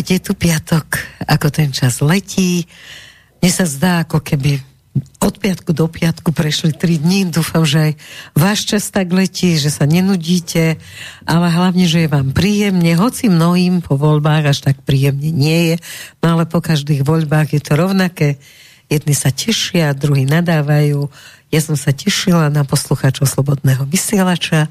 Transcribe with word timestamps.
Opäť 0.00 0.16
je 0.16 0.24
tu 0.24 0.32
piatok, 0.32 0.96
ako 1.28 1.52
ten 1.52 1.76
čas 1.76 2.00
letí. 2.00 2.64
Mne 3.44 3.52
sa 3.52 3.68
zdá, 3.68 4.08
ako 4.08 4.24
keby 4.24 4.56
od 5.20 5.36
piatku 5.36 5.76
do 5.76 5.92
piatku 5.92 6.32
prešli 6.32 6.72
tri 6.72 6.96
dní. 6.96 7.28
Dúfam, 7.28 7.68
že 7.68 7.92
aj 7.92 7.92
váš 8.32 8.64
čas 8.64 8.88
tak 8.88 9.12
letí, 9.12 9.60
že 9.60 9.68
sa 9.68 9.84
nenudíte, 9.84 10.80
ale 11.28 11.52
hlavne, 11.52 11.84
že 11.84 12.08
je 12.08 12.08
vám 12.08 12.32
príjemne, 12.32 12.96
hoci 12.96 13.28
mnohým 13.28 13.84
po 13.84 14.00
voľbách 14.00 14.56
až 14.56 14.72
tak 14.72 14.80
príjemne 14.88 15.28
nie 15.28 15.76
je, 15.76 15.84
no 16.24 16.32
ale 16.32 16.48
po 16.48 16.64
každých 16.64 17.04
voľbách 17.04 17.52
je 17.52 17.60
to 17.60 17.76
rovnaké. 17.76 18.40
Jedni 18.88 19.12
sa 19.12 19.28
tešia, 19.28 19.92
druhí 19.92 20.24
nadávajú. 20.24 21.12
Ja 21.52 21.60
som 21.60 21.76
sa 21.76 21.92
tešila 21.92 22.48
na 22.48 22.64
poslucháčov 22.64 23.28
Slobodného 23.28 23.84
vysielača 23.84 24.64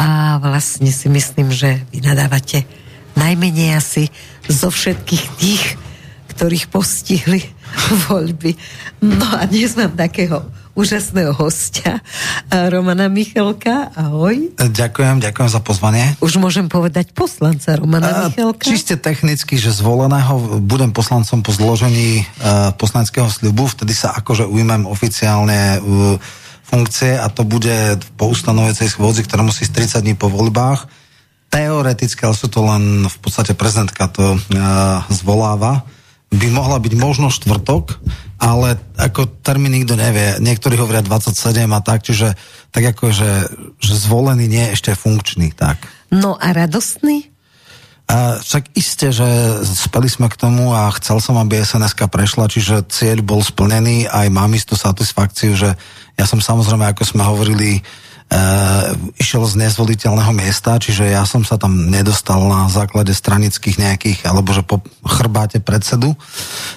a 0.00 0.40
vlastne 0.40 0.88
si 0.88 1.12
myslím, 1.12 1.52
že 1.52 1.84
vy 1.92 2.00
nadávate 2.00 2.83
najmenej 3.18 3.70
asi 3.78 4.10
zo 4.46 4.68
všetkých 4.70 5.24
tých, 5.38 5.64
ktorých 6.34 6.68
postihli 6.70 7.42
voľby. 8.10 8.54
No 9.02 9.26
a 9.34 9.46
dnes 9.46 9.74
mám 9.78 9.94
takého 9.94 10.44
úžasného 10.74 11.30
hostia, 11.38 12.02
Romana 12.50 13.06
Michalka. 13.06 13.94
Ahoj. 13.94 14.58
Ďakujem, 14.58 15.22
ďakujem 15.22 15.50
za 15.50 15.60
pozvanie. 15.62 16.18
Už 16.18 16.42
môžem 16.42 16.66
povedať 16.66 17.14
poslanca 17.14 17.78
Romana 17.78 18.26
Michalka? 18.26 18.66
Čiste 18.66 18.98
technicky, 18.98 19.54
že 19.54 19.70
zvoleného 19.70 20.58
budem 20.58 20.90
poslancom 20.90 21.46
po 21.46 21.54
zložení 21.54 22.26
uh, 22.42 22.74
poslaneckého 22.74 23.30
sľubu, 23.30 23.70
vtedy 23.70 23.94
sa 23.94 24.18
akože 24.18 24.50
ujmem 24.50 24.90
oficiálne 24.90 25.78
uh, 25.78 26.18
funkcie 26.66 27.14
a 27.14 27.30
to 27.30 27.46
bude 27.46 28.02
po 28.18 28.34
ustanovecej 28.34 28.90
schôdzi, 28.90 29.22
ktorá 29.30 29.46
musí 29.46 29.62
z 29.62 29.78
30 29.78 30.02
dní 30.02 30.14
po 30.18 30.26
voľbách. 30.26 31.03
Teoreticky, 31.54 32.26
ale 32.26 32.34
sú 32.34 32.50
to 32.50 32.66
len 32.66 33.06
v 33.06 33.18
podstate 33.22 33.54
prezidentka 33.54 34.10
to 34.10 34.34
uh, 34.34 35.06
zvoláva 35.06 35.86
by 36.34 36.48
mohla 36.50 36.82
byť 36.82 36.94
možno 36.98 37.30
štvrtok, 37.30 37.94
ale 38.42 38.76
ako 38.98 39.30
termín 39.40 39.78
nikto 39.78 39.94
nevie. 39.94 40.42
Niektorí 40.42 40.74
hovoria 40.74 41.00
27 41.00 41.30
a 41.70 41.80
tak, 41.80 42.02
čiže 42.02 42.34
tak 42.74 42.84
ako, 42.90 43.14
že, 43.14 43.30
že 43.78 43.94
zvolený 43.94 44.50
nie 44.50 44.64
je 44.68 44.74
ešte 44.74 44.90
funkčný, 44.98 45.54
tak. 45.54 45.86
No 46.10 46.34
a 46.34 46.50
radostný? 46.50 47.30
A 48.04 48.36
však 48.36 48.76
isté, 48.76 49.16
že 49.16 49.24
speli 49.64 50.12
sme 50.12 50.28
k 50.28 50.36
tomu 50.36 50.76
a 50.76 50.92
chcel 51.00 51.24
som, 51.24 51.40
aby 51.40 51.64
sns 51.64 51.96
prešla, 51.96 52.52
čiže 52.52 52.84
cieľ 52.92 53.24
bol 53.24 53.40
splnený, 53.40 54.10
aj 54.12 54.28
mám 54.28 54.52
istú 54.52 54.76
satisfakciu, 54.76 55.56
že 55.56 55.72
ja 56.18 56.24
som 56.28 56.42
samozrejme, 56.42 56.84
ako 56.90 57.02
sme 57.06 57.22
hovorili, 57.24 57.80
Uh, 57.80 58.04
išiel 59.20 59.46
z 59.46 59.54
nezvoliteľného 59.62 60.32
miesta, 60.34 60.80
čiže 60.80 61.06
ja 61.06 61.22
som 61.22 61.46
sa 61.46 61.54
tam 61.54 61.90
nedostal 61.92 62.42
na 62.50 62.66
základe 62.66 63.14
stranických 63.14 63.78
nejakých, 63.78 64.18
alebo 64.26 64.50
že 64.50 64.66
po 64.66 64.82
chrbáte 65.06 65.62
predsedu. 65.62 66.18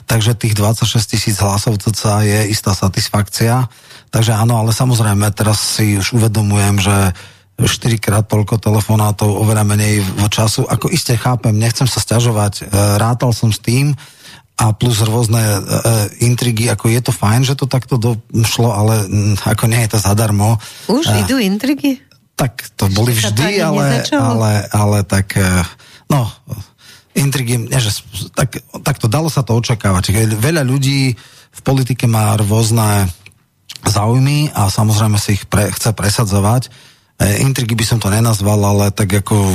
Takže 0.06 0.38
tých 0.38 0.53
26 0.53 1.14
tisíc 1.18 1.36
hlasov 1.42 1.81
CCA 1.81 2.22
je 2.23 2.40
istá 2.53 2.78
satisfakcia. 2.78 3.66
Takže 4.14 4.38
áno, 4.38 4.62
ale 4.62 4.72
samozrejme, 4.72 5.34
teraz 5.34 5.80
si 5.80 5.98
už 5.98 6.16
uvedomujem, 6.16 6.78
že 6.78 6.95
4 7.58 7.98
krát 7.98 8.30
toľko 8.30 8.62
telefonátov, 8.62 9.34
oveľa 9.34 9.66
menej 9.66 10.06
v 10.06 10.30
času. 10.30 10.70
Ako 10.70 10.94
iste 10.94 11.18
chápem, 11.18 11.58
nechcem 11.58 11.90
sa 11.90 11.98
stiažovať, 11.98 12.69
uh, 12.69 13.02
rátal 13.02 13.34
som 13.34 13.50
s 13.50 13.57
tým, 13.57 13.97
a 14.57 14.73
plus 14.73 15.06
rôzne 15.06 15.38
e, 15.38 15.59
intrigy, 16.25 16.66
ako 16.66 16.90
je 16.90 17.01
to 17.06 17.13
fajn, 17.13 17.45
že 17.45 17.53
to 17.53 17.69
takto 17.69 18.01
došlo, 18.01 18.73
ale 18.73 19.06
m, 19.06 19.38
ako 19.38 19.69
nie 19.69 19.85
je 19.85 19.94
to 19.94 20.00
zadarmo. 20.01 20.57
Už 20.90 21.06
e, 21.13 21.22
idú 21.22 21.38
intrigy? 21.38 22.01
Tak 22.34 22.73
to 22.73 22.90
boli 22.90 23.13
vždy, 23.13 23.62
ale, 23.62 24.01
ale, 24.09 24.51
ale 24.73 24.97
tak, 25.06 25.38
e, 25.38 25.62
no, 26.09 26.25
intrigy, 27.13 27.69
nie, 27.69 27.78
že, 27.78 28.01
tak, 28.34 28.57
tak 28.81 28.97
to 28.97 29.06
dalo 29.06 29.29
sa 29.29 29.45
to 29.45 29.53
očakávať. 29.53 30.34
Veľa 30.41 30.66
ľudí 30.66 31.13
v 31.53 31.62
politike 31.62 32.09
má 32.09 32.34
rôzne 32.38 33.09
záujmy 33.85 34.53
a 34.57 34.74
samozrejme 34.74 35.22
si 35.22 35.38
ich 35.38 35.45
pre, 35.45 35.69
chce 35.69 35.94
presadzovať. 35.94 36.74
E, 37.22 37.45
intrigy 37.45 37.78
by 37.78 37.85
som 37.85 38.01
to 38.01 38.09
nenazval, 38.09 38.57
ale 38.57 38.89
tak 38.89 39.13
ako 39.22 39.53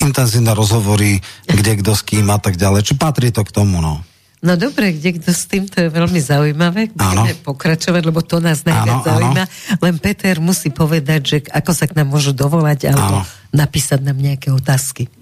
intenzívne 0.00 0.52
rozhovory, 0.52 1.20
kde 1.44 1.80
kto 1.80 1.92
s 1.96 2.04
kým 2.04 2.28
a 2.28 2.36
tak 2.36 2.56
ďalej. 2.56 2.84
Či 2.84 2.94
patrí 3.00 3.28
to 3.32 3.44
k 3.44 3.52
tomu, 3.52 3.80
no. 3.80 4.04
No 4.40 4.56
dobre, 4.56 4.96
kde 4.96 5.20
kto 5.20 5.36
s 5.36 5.44
tým, 5.44 5.68
to 5.68 5.84
je 5.84 5.92
veľmi 5.92 6.16
zaujímavé. 6.16 6.88
Budeme 6.96 7.36
ano. 7.36 7.44
pokračovať, 7.44 8.02
lebo 8.08 8.24
to 8.24 8.40
nás 8.40 8.64
najviac 8.64 9.04
ano, 9.04 9.06
zaujíma. 9.06 9.44
Ano. 9.44 9.80
Len 9.84 9.94
Peter 10.00 10.40
musí 10.40 10.72
povedať, 10.72 11.20
že 11.20 11.36
ako 11.52 11.70
sa 11.76 11.84
k 11.84 12.00
nám 12.00 12.08
môžu 12.08 12.32
dovolať 12.32 12.88
alebo 12.88 13.20
ano. 13.20 13.28
napísať 13.52 14.00
nám 14.00 14.16
nejaké 14.16 14.48
otázky. 14.48 15.12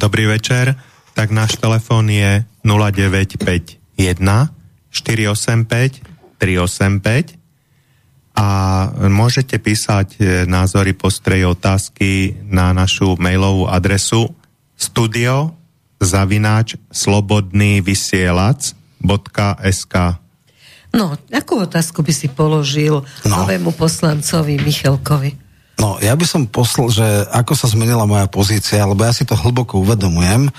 Dobrý 0.00 0.24
večer. 0.32 0.80
Tak 1.12 1.28
náš 1.28 1.60
telefón 1.60 2.08
je 2.08 2.40
0951 2.64 3.76
485 4.88 6.00
385 6.40 7.36
a 8.32 8.48
môžete 9.12 9.60
písať 9.60 10.08
e, 10.16 10.48
názory, 10.48 10.96
postreje, 10.96 11.44
otázky 11.44 12.40
na 12.48 12.72
našu 12.72 13.20
mailovú 13.20 13.68
adresu 13.68 14.32
studio 14.72 15.52
zavináč 16.02 16.74
slobodný 16.90 17.80
vysielač.sk 17.80 19.94
No, 20.92 21.16
akú 21.32 21.64
otázku 21.64 22.04
by 22.04 22.12
si 22.12 22.28
položil 22.28 23.00
no. 23.24 23.32
novému 23.32 23.72
poslancovi 23.72 24.60
Michalkovi? 24.60 25.32
No, 25.80 25.96
ja 26.04 26.12
by 26.12 26.24
som 26.28 26.44
poslal, 26.44 26.92
že 26.92 27.06
ako 27.32 27.56
sa 27.56 27.72
zmenila 27.72 28.04
moja 28.04 28.28
pozícia, 28.28 28.84
lebo 28.84 29.00
ja 29.00 29.16
si 29.16 29.24
to 29.24 29.32
hlboko 29.32 29.80
uvedomujem, 29.80 30.52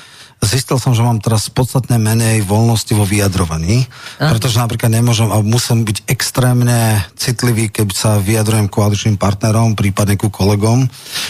zistil 0.44 0.82
som, 0.82 0.92
že 0.92 1.06
mám 1.06 1.24
teraz 1.24 1.48
podstatne 1.48 1.96
menej 2.02 2.44
voľnosti 2.44 2.92
vo 2.98 3.08
vyjadrovaní, 3.08 3.88
Aha. 4.20 4.36
pretože 4.36 4.60
napríklad 4.60 4.92
nemôžem 4.92 5.32
a 5.32 5.40
musím 5.40 5.88
byť 5.88 6.10
extrémne 6.10 7.00
citlivý, 7.16 7.72
keď 7.72 7.88
sa 7.96 8.12
vyjadrujem 8.20 8.68
koaličným 8.68 9.16
partnerom, 9.16 9.78
prípadne 9.78 10.20
ku 10.20 10.28
kolegom. 10.28 10.90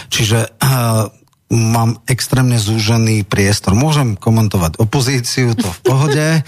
Čiže 0.09 0.57
uh, 0.57 1.11
mám 1.53 2.01
extrémne 2.09 2.57
zúžený 2.57 3.29
priestor. 3.29 3.77
Môžem 3.77 4.17
komentovať 4.17 4.81
opozíciu, 4.81 5.53
to 5.53 5.69
v 5.69 5.79
pohode. 5.85 6.27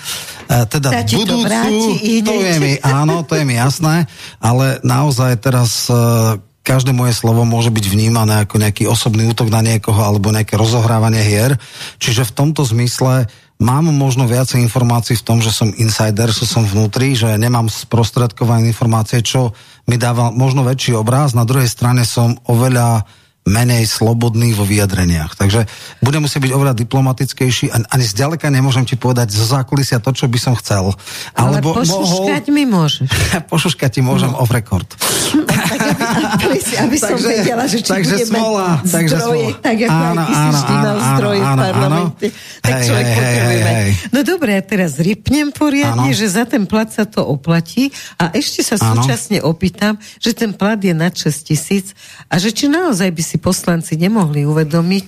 E, 0.45 0.61
teda 0.69 1.01
budúcu, 1.01 1.25
to, 1.25 1.37
vráti, 1.41 2.21
to 2.21 2.37
je 2.37 2.55
mi, 2.61 2.77
áno, 2.85 3.25
to 3.25 3.33
je 3.33 3.49
mi 3.49 3.57
jasné, 3.57 4.05
ale 4.37 4.77
naozaj 4.85 5.41
teraz 5.41 5.89
e, 5.89 6.37
každé 6.61 6.93
moje 6.93 7.17
slovo 7.17 7.41
môže 7.49 7.73
byť 7.73 7.85
vnímané 7.89 8.45
ako 8.45 8.61
nejaký 8.61 8.85
osobný 8.85 9.25
útok 9.25 9.49
na 9.49 9.65
niekoho 9.65 9.97
alebo 9.97 10.29
nejaké 10.29 10.53
rozohrávanie 10.53 11.25
hier. 11.25 11.57
Čiže 11.97 12.29
v 12.29 12.35
tomto 12.45 12.61
zmysle 12.61 13.25
mám 13.57 13.89
možno 13.89 14.29
viacej 14.29 14.61
informácií 14.65 15.17
v 15.17 15.25
tom, 15.25 15.39
že 15.39 15.53
som 15.53 15.73
insider, 15.77 16.27
že 16.33 16.45
som 16.45 16.61
vnútri, 16.61 17.17
že 17.17 17.33
nemám 17.37 17.65
sprostredkované 17.65 18.69
informácie, 18.69 19.25
čo 19.25 19.55
mi 19.89 19.95
dáva 19.95 20.33
možno 20.33 20.61
väčší 20.65 20.97
obraz. 20.97 21.37
Na 21.37 21.47
druhej 21.47 21.69
strane 21.69 22.03
som 22.03 22.35
oveľa 22.49 23.05
menej 23.45 23.85
slobodný 23.85 24.57
vo 24.57 24.65
vyjadreniach. 24.65 25.37
Takže 25.37 25.69
budem 26.01 26.25
musieť 26.25 26.49
byť 26.49 26.51
oveľa 26.51 26.73
diplomatickejší 26.73 27.69
ani 27.69 28.05
zďaleka 28.05 28.49
nemôžem 28.49 28.89
ti 28.89 28.97
povedať 28.97 29.37
zo 29.37 29.45
zákulisia 29.45 30.01
to, 30.01 30.09
čo 30.17 30.25
by 30.25 30.39
som 30.41 30.57
chcel. 30.57 30.97
Ale 31.37 31.61
Alebo 31.61 31.77
pošuškať 31.77 32.43
mohol... 32.49 32.55
mi 32.57 32.63
môžeš. 32.65 33.07
pošuškať 33.53 33.89
ti 33.97 34.01
môžem 34.01 34.33
no. 34.33 34.41
off 34.41 34.49
record. 34.49 34.89
No, 35.37 35.45
tak, 35.49 36.41
aby, 36.41 36.57
aby 36.57 36.97
som 36.97 37.17
takže, 37.21 37.29
vedela, 37.29 37.63
že 37.69 37.77
či 37.85 37.89
takže 37.93 38.15
smola, 38.25 38.81
takže 38.81 39.15
zdroje, 39.17 39.47
smola. 39.53 39.63
tak 39.63 39.77
ako 39.77 39.93
áno, 39.93 40.21
aj 40.21 40.33
áno, 40.33 40.57
si 40.57 40.65
áno, 40.65 40.91
zdroje 41.05 41.41
áno, 41.41 41.45
v 41.45 41.59
parlamente. 41.61 42.25
Áno. 42.25 42.61
Tak 42.65 42.73
hej, 42.73 42.83
človek 42.89 43.05
hej, 43.05 43.15
potrebujeme. 43.15 43.69
Hej, 43.69 43.75
hej. 43.77 43.91
No 44.09 44.19
dobre, 44.25 44.49
ja 44.57 44.63
teraz 44.65 44.91
rypnem 44.97 45.47
poriadne, 45.53 46.09
áno. 46.09 46.17
že 46.17 46.25
za 46.25 46.43
ten 46.49 46.63
plat 46.65 46.89
sa 46.89 47.05
to 47.05 47.21
oplatí 47.21 47.93
a 48.17 48.33
ešte 48.33 48.65
sa 48.65 48.75
áno. 48.81 49.05
súčasne 49.05 49.37
opýtam, 49.45 50.01
že 50.17 50.33
ten 50.33 50.49
plat 50.49 50.79
je 50.81 50.93
na 50.97 51.13
6 51.13 51.29
tisíc 51.45 51.93
a 52.25 52.41
že 52.41 52.49
či 52.49 52.65
naozaj 52.71 53.09
by 53.13 53.21
si 53.21 53.34
si 53.35 53.43
poslanci 53.43 53.99
nemohli 53.99 54.47
uvedomiť, 54.47 55.07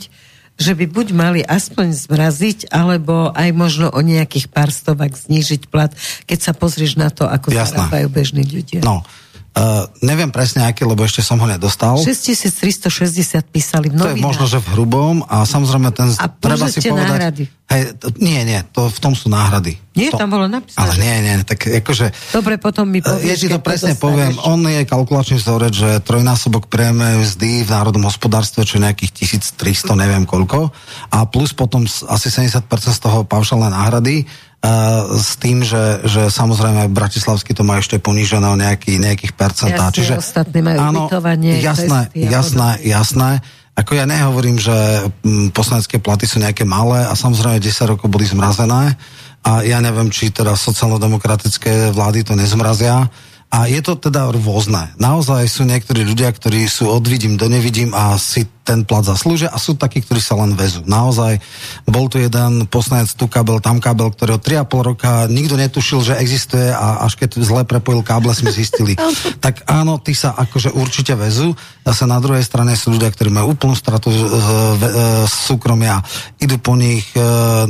že 0.60 0.76
by 0.76 0.86
buď 0.92 1.08
mali 1.16 1.40
aspoň 1.48 1.96
zmraziť, 1.96 2.68
alebo 2.76 3.32
aj 3.32 3.50
možno 3.56 3.88
o 3.88 4.04
nejakých 4.04 4.52
pár 4.52 4.68
stovak 4.68 5.16
znížiť 5.16 5.72
plat, 5.72 5.96
keď 6.28 6.40
sa 6.44 6.52
pozrieš 6.52 7.00
na 7.00 7.08
to, 7.08 7.24
ako 7.24 7.56
zarábajú 7.56 8.12
bežní 8.12 8.44
ľudia. 8.44 8.84
No, 8.84 9.08
Uh, 9.57 9.89
neviem 10.06 10.30
presne 10.30 10.69
aký, 10.69 10.86
lebo 10.86 11.01
ešte 11.01 11.25
som 11.25 11.42
ho 11.42 11.50
nedostal. 11.50 11.98
6360 11.98 13.42
písali 13.50 13.89
v 13.89 13.98
novinách. 13.98 14.13
To 14.13 14.21
je 14.21 14.27
možno, 14.30 14.45
že 14.45 14.62
v 14.62 14.68
hrubom 14.77 15.25
a 15.25 15.50
samozrejme 15.50 15.89
ten... 15.98 16.13
A 16.13 16.30
treba 16.30 16.69
si 16.69 16.77
povedať, 16.86 17.09
náhrady. 17.09 17.44
Hej, 17.65 17.98
to, 17.98 18.13
nie, 18.21 18.38
nie, 18.45 18.62
to, 18.69 18.86
v 18.86 19.00
tom 19.01 19.18
sú 19.18 19.33
náhrady. 19.33 19.81
Nie, 19.98 20.13
to, 20.13 20.21
tam 20.21 20.30
bolo 20.30 20.45
napísané. 20.45 20.77
Ale 20.77 20.94
nie, 21.01 21.15
nie, 21.25 21.36
tak 21.42 21.65
akože... 21.65 22.13
Dobre, 22.38 22.62
potom 22.62 22.86
mi 22.86 23.01
povieš, 23.01 23.25
Ja 23.25 23.33
ti 23.33 23.50
to 23.50 23.57
presne 23.57 23.98
poviem, 23.98 24.38
on 24.45 24.62
je 24.62 24.86
kalkulačný 24.86 25.42
vzorec, 25.42 25.74
že 25.74 25.89
trojnásobok 26.06 26.69
prieme 26.69 27.18
vzdy 27.25 27.65
v 27.65 27.69
národnom 27.74 28.06
hospodárstve, 28.06 28.62
čo 28.62 28.77
je 28.77 28.86
nejakých 28.86 29.42
1300, 29.57 29.98
neviem 29.98 30.30
koľko, 30.30 30.69
a 31.09 31.18
plus 31.25 31.57
potom 31.57 31.83
asi 31.89 32.27
70% 32.30 32.62
z 32.69 33.00
toho 33.01 33.25
paušálne 33.25 33.74
náhrady, 33.74 34.30
s 35.18 35.40
tým, 35.40 35.64
že, 35.64 36.04
že 36.04 36.28
samozrejme 36.28 36.92
Bratislavský 36.92 37.56
to 37.56 37.64
má 37.64 37.80
ešte 37.80 38.02
ponížené 38.02 38.48
o 38.48 38.58
nejaký, 38.60 39.00
nejakých 39.00 39.34
percentá. 39.38 39.90
Jasne, 39.90 39.98
Čiže, 39.98 40.14
ostatní 40.19 40.60
majú 40.66 40.78
áno, 40.80 41.00
ubytovanie. 41.06 41.62
Jasné, 41.62 42.12
jasné, 42.14 42.69
jasné. 42.84 43.30
Ako 43.78 43.94
ja 43.94 44.10
nehovorím, 44.10 44.58
že 44.58 44.74
poslanecké 45.54 46.02
platy 46.02 46.25
sú 46.25 46.42
nejaké 46.42 46.66
malé 46.66 47.06
a 47.06 47.14
samozrejme 47.14 47.62
10 47.62 47.94
rokov 47.94 48.10
boli 48.10 48.25
zmrazené 48.25 48.98
a 49.46 49.52
ja 49.62 49.78
neviem, 49.80 50.10
či 50.10 50.34
teda 50.34 50.58
sociálno-demokratické 50.58 51.94
vlády 51.94 52.25
to 52.25 52.34
nezmrazia, 52.34 53.06
a 53.48 53.64
je 53.72 53.80
to 53.80 53.96
teda 53.96 54.28
rôzne. 54.36 54.92
Naozaj 55.00 55.48
sú 55.48 55.64
niektorí 55.64 56.04
ľudia, 56.04 56.36
ktorí 56.36 56.68
sú 56.68 56.92
odvidím 56.92 57.40
do 57.40 57.48
nevidím 57.48 57.96
a 57.96 58.20
si 58.20 58.44
ten 58.68 58.84
plat 58.84 59.08
zaslúžia 59.08 59.48
a 59.48 59.56
sú 59.56 59.80
takí, 59.80 60.04
ktorí 60.04 60.20
sa 60.20 60.36
len 60.36 60.52
vezú. 60.52 60.84
Naozaj 60.84 61.40
bol 61.88 62.12
tu 62.12 62.20
jeden 62.20 62.68
poslanec, 62.68 63.08
tu 63.16 63.32
kabel, 63.32 63.64
tam 63.64 63.80
kabel, 63.80 64.12
ktorého 64.12 64.44
3,5 64.44 64.68
roka 64.92 65.12
nikto 65.32 65.56
netušil, 65.56 66.04
že 66.04 66.20
existuje 66.20 66.68
a 66.76 67.08
až 67.08 67.16
keď 67.16 67.40
zle 67.40 67.64
prepojil 67.64 68.04
káble, 68.04 68.36
sme 68.36 68.52
zistili. 68.52 69.00
tak 69.46 69.64
áno, 69.72 69.96
tí 69.96 70.12
sa 70.12 70.36
akože 70.36 70.76
určite 70.76 71.16
vezú. 71.16 71.56
Zase 71.88 72.04
na 72.04 72.20
druhej 72.20 72.44
strane 72.44 72.76
sú 72.76 72.92
ľudia, 72.92 73.08
ktorí 73.08 73.32
majú 73.32 73.56
úplnú 73.56 73.80
stratu 73.80 74.12
z, 74.12 74.20
z, 74.28 74.84
z 75.24 75.36
súkromia. 75.48 76.04
Idú 76.44 76.60
po 76.60 76.76
nich 76.76 77.08
e, 77.16 77.24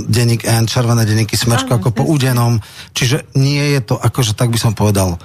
denník 0.09 0.41
N, 0.49 0.65
červené 0.65 1.05
denníky, 1.05 1.37
smečko 1.37 1.77
ako 1.77 1.93
po 1.93 2.03
údenom. 2.09 2.57
Čiže 2.97 3.37
nie 3.37 3.77
je 3.77 3.85
to, 3.85 4.01
akože 4.01 4.33
tak 4.33 4.49
by 4.49 4.57
som 4.57 4.73
povedal, 4.73 5.21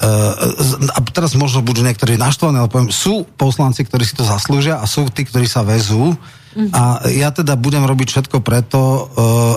a 0.00 0.98
teraz 1.12 1.36
možno 1.36 1.60
budú 1.60 1.84
niektorí 1.84 2.16
naštvaní, 2.16 2.56
ale 2.56 2.72
poviem, 2.72 2.88
sú 2.88 3.28
poslanci, 3.36 3.84
ktorí 3.84 4.08
si 4.08 4.16
to 4.16 4.24
zaslúžia 4.24 4.80
a 4.80 4.88
sú 4.88 5.04
tí, 5.12 5.28
ktorí 5.28 5.44
sa 5.44 5.60
vezú. 5.60 6.16
Mm-hmm. 6.56 6.72
A 6.72 6.82
ja 7.12 7.28
teda 7.30 7.54
budem 7.54 7.84
robiť 7.84 8.08
všetko 8.08 8.40
preto, 8.40 8.80
uh, 8.80 9.04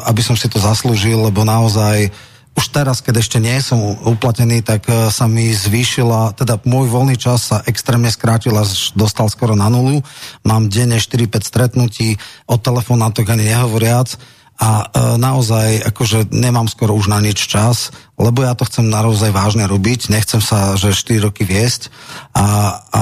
aby 0.03 0.19
som 0.19 0.35
si 0.35 0.51
to 0.51 0.59
zaslúžil, 0.59 1.31
lebo 1.31 1.47
naozaj 1.47 2.11
už 2.53 2.69
teraz, 2.69 3.01
keď 3.01 3.23
ešte 3.23 3.41
nie 3.41 3.57
som 3.63 3.81
uplatený, 4.03 4.61
tak 4.61 4.85
uh, 4.91 5.09
sa 5.09 5.31
mi 5.31 5.49
zvýšila, 5.49 6.35
teda 6.35 6.59
môj 6.67 6.91
voľný 6.91 7.15
čas 7.15 7.49
sa 7.49 7.63
extrémne 7.65 8.11
skrátil, 8.11 8.53
až 8.59 8.91
dostal 8.99 9.31
skoro 9.31 9.55
na 9.55 9.71
nulu. 9.71 10.03
Mám 10.43 10.69
denne 10.69 10.99
4-5 10.99 11.39
stretnutí, 11.39 12.19
o 12.45 12.59
telefonátoch 12.59 13.25
ani 13.31 13.47
nehovoriac 13.47 14.19
a 14.59 14.69
e, 14.85 15.17
naozaj 15.17 15.81
akože 15.89 16.29
nemám 16.29 16.69
skoro 16.69 16.93
už 16.93 17.09
na 17.09 17.17
nič 17.17 17.49
čas, 17.49 17.89
lebo 18.21 18.45
ja 18.45 18.53
to 18.53 18.69
chcem 18.69 18.85
naozaj 18.85 19.33
vážne 19.33 19.65
robiť, 19.65 20.13
nechcem 20.13 20.39
sa, 20.39 20.77
že 20.77 20.93
4 20.93 21.25
roky 21.25 21.41
viesť 21.43 21.89
a, 22.37 22.45
a 22.93 23.01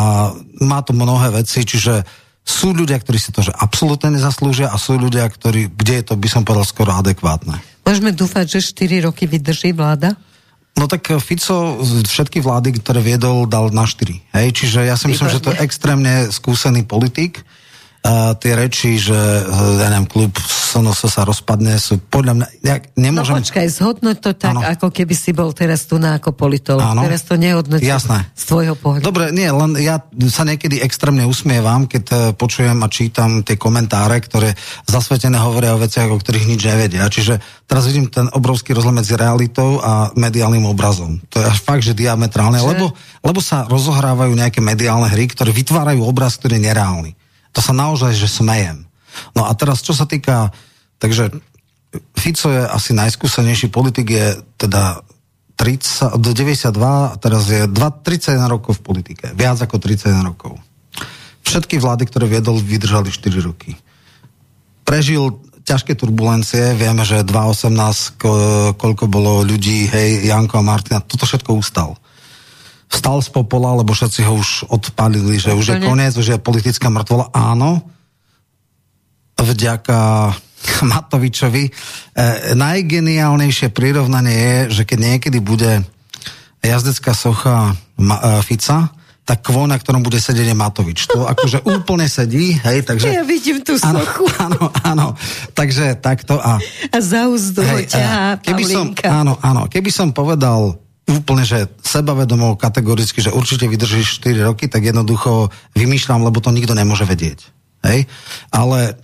má 0.63 0.79
to 0.81 0.95
mnohé 0.95 1.35
veci, 1.43 1.67
čiže 1.67 2.07
sú 2.41 2.73
ľudia, 2.73 2.97
ktorí 2.97 3.19
si 3.21 3.29
to 3.29 3.45
že 3.45 3.53
absolútne 3.53 4.17
nezaslúžia 4.17 4.71
a 4.71 4.79
sú 4.79 4.97
ľudia, 4.97 5.27
ktorí, 5.29 5.69
kde 5.69 6.01
je 6.01 6.03
to, 6.07 6.13
by 6.17 6.29
som 6.31 6.41
povedal, 6.47 6.65
skoro 6.65 6.91
adekvátne. 6.97 7.59
Môžeme 7.85 8.15
dúfať, 8.15 8.57
že 8.57 8.73
4 8.73 9.07
roky 9.11 9.27
vydrží 9.27 9.75
vláda? 9.75 10.15
No 10.79 10.87
tak 10.87 11.03
Fico 11.19 11.83
všetky 11.83 12.39
vlády, 12.39 12.79
ktoré 12.79 13.03
viedol, 13.03 13.43
dal 13.43 13.69
na 13.75 13.83
4. 13.83 14.07
Hej? 14.39 14.47
Čiže 14.55 14.87
ja 14.87 14.95
si 14.95 15.11
myslím, 15.11 15.27
že 15.27 15.43
to 15.43 15.51
je 15.51 15.61
extrémne 15.61 16.31
skúsený 16.31 16.87
politik 16.87 17.43
a 18.01 18.33
tie 18.33 18.57
reči, 18.57 18.97
že 18.97 19.13
ja 19.77 19.87
neviem, 19.93 20.09
klub 20.09 20.33
Sonoso 20.41 21.05
sa 21.05 21.21
rozpadne, 21.21 21.77
sú 21.77 22.01
podľa 22.01 22.33
mňa, 22.33 22.47
ja 22.65 22.75
nemôžem... 22.97 23.37
No 23.37 23.45
počkaj, 23.45 23.67
zhodnoť 23.69 24.17
to 24.17 24.31
tak, 24.33 24.57
ano. 24.57 24.65
ako 24.65 24.89
keby 24.89 25.13
si 25.13 25.37
bol 25.37 25.53
teraz 25.53 25.85
tu 25.85 26.01
na 26.01 26.17
ako 26.17 26.33
politolog. 26.33 26.81
Ano. 26.81 27.05
Teraz 27.05 27.29
to 27.29 27.37
nehodnotí 27.37 27.85
Jasné. 27.85 28.25
z 28.33 28.43
tvojho 28.49 28.73
pohľadu. 28.73 29.05
Dobre, 29.05 29.29
nie, 29.29 29.45
len 29.45 29.77
ja 29.77 30.01
sa 30.33 30.47
niekedy 30.47 30.81
extrémne 30.81 31.29
usmievam, 31.29 31.85
keď 31.85 32.03
e, 32.09 32.15
počujem 32.33 32.79
a 32.81 32.89
čítam 32.89 33.45
tie 33.45 33.53
komentáre, 33.53 34.17
ktoré 34.17 34.57
zasvetené 34.89 35.37
hovoria 35.37 35.77
o 35.77 35.81
veciach, 35.83 36.09
o 36.09 36.17
ktorých 36.17 36.49
nič 36.49 36.61
nevedia. 36.65 37.05
Čiže 37.05 37.37
teraz 37.69 37.85
vidím 37.85 38.09
ten 38.09 38.33
obrovský 38.33 38.73
rozdiel 38.73 38.97
medzi 38.97 39.13
realitou 39.13 39.77
a 39.77 40.09
mediálnym 40.17 40.65
obrazom. 40.65 41.21
To 41.29 41.37
je 41.37 41.45
až 41.45 41.61
fakt, 41.61 41.85
že 41.85 41.93
diametrálne, 41.93 42.57
lebo, 42.57 42.97
lebo 43.21 43.39
sa 43.43 43.69
rozohrávajú 43.69 44.33
nejaké 44.33 44.57
mediálne 44.57 45.05
hry, 45.05 45.29
ktoré 45.29 45.53
vytvárajú 45.53 46.01
obraz, 46.01 46.41
ktorý 46.41 46.57
je 46.57 46.65
nereálny. 46.65 47.11
To 47.51 47.59
sa 47.59 47.75
naozaj, 47.75 48.15
že 48.15 48.31
smejem. 48.31 48.87
No 49.35 49.47
a 49.47 49.51
teraz, 49.55 49.83
čo 49.83 49.91
sa 49.91 50.07
týka, 50.07 50.55
takže 50.97 51.31
Fico 52.15 52.47
je 52.47 52.63
asi 52.63 52.95
najskúsenejší 52.95 53.67
politik, 53.67 54.07
je 54.07 54.39
teda 54.55 55.03
30, 55.59 56.17
do 56.17 56.31
92, 56.31 56.71
a 56.79 57.15
teraz 57.19 57.51
je 57.51 57.67
2, 57.67 57.75
31 57.75 58.47
rokov 58.47 58.79
v 58.79 58.81
politike. 58.81 59.25
Viac 59.35 59.59
ako 59.61 59.77
31 59.77 60.23
rokov. 60.23 60.55
Všetky 61.43 61.77
vlády, 61.77 62.07
ktoré 62.07 62.25
viedol, 62.31 62.63
vydržali 62.63 63.11
4 63.11 63.43
roky. 63.43 63.75
Prežil 64.87 65.37
ťažké 65.61 65.93
turbulencie, 65.93 66.73
vieme, 66.73 67.05
že 67.05 67.21
2018, 67.21 68.17
koľko 68.79 69.05
bolo 69.05 69.45
ľudí, 69.45 69.85
hej, 69.91 70.25
Janko 70.25 70.57
a 70.57 70.65
Martina, 70.65 71.03
toto 71.03 71.29
všetko 71.29 71.53
ustal 71.53 72.00
vstal 72.91 73.23
z 73.23 73.29
popola, 73.31 73.79
lebo 73.79 73.95
všetci 73.95 74.21
ho 74.27 74.35
už 74.35 74.67
odpalili, 74.67 75.39
že 75.39 75.55
už 75.55 75.65
je 75.65 75.77
koniec, 75.79 76.13
už 76.19 76.35
je 76.35 76.37
politická 76.37 76.91
mŕtvola. 76.91 77.31
Áno, 77.31 77.87
vďaka 79.39 79.99
Matovičovi. 80.91 81.63
E, 81.67 81.71
najgeniálnejšie 82.53 83.71
prirovnanie 83.71 84.35
je, 84.35 84.81
že 84.81 84.83
keď 84.83 84.99
niekedy 84.99 85.39
bude 85.39 85.87
jazdecká 86.61 87.15
socha 87.15 87.73
Ma, 87.97 88.17
e, 88.19 88.45
Fica, 88.45 88.91
tak 89.21 89.45
kvô, 89.45 89.69
na 89.69 89.77
ktorom 89.77 90.01
bude 90.01 90.17
sedieť 90.17 90.51
je 90.51 90.57
Matovič. 90.57 90.99
To 91.13 91.23
akože 91.29 91.63
úplne 91.77 92.09
sedí, 92.11 92.57
hej, 92.59 92.83
takže... 92.83 93.07
Ja 93.07 93.23
vidím 93.23 93.63
tú 93.63 93.79
sochu. 93.79 94.27
Áno, 94.41 94.73
áno, 94.81 95.07
takže 95.53 95.93
takto 96.01 96.41
a... 96.41 96.57
A 96.89 96.97
za 96.97 97.29
úzdu 97.29 97.61
hej, 97.61 97.93
ťahá 97.93 98.41
keby 98.41 98.63
som, 98.65 98.89
áno, 99.05 99.37
áno, 99.37 99.69
keby 99.69 99.93
som 99.93 100.09
povedal 100.09 100.81
úplne, 101.09 101.43
že 101.43 101.67
sebavedomo, 101.81 102.59
kategoricky, 102.59 103.23
že 103.23 103.33
určite 103.33 103.65
vydržíš 103.65 104.21
4 104.21 104.47
roky, 104.47 104.69
tak 104.69 104.85
jednoducho 104.85 105.49
vymýšľam, 105.73 106.21
lebo 106.23 106.37
to 106.39 106.53
nikto 106.53 106.77
nemôže 106.77 107.03
vedieť. 107.07 107.49
Hej? 107.81 108.05
Ale 108.53 108.95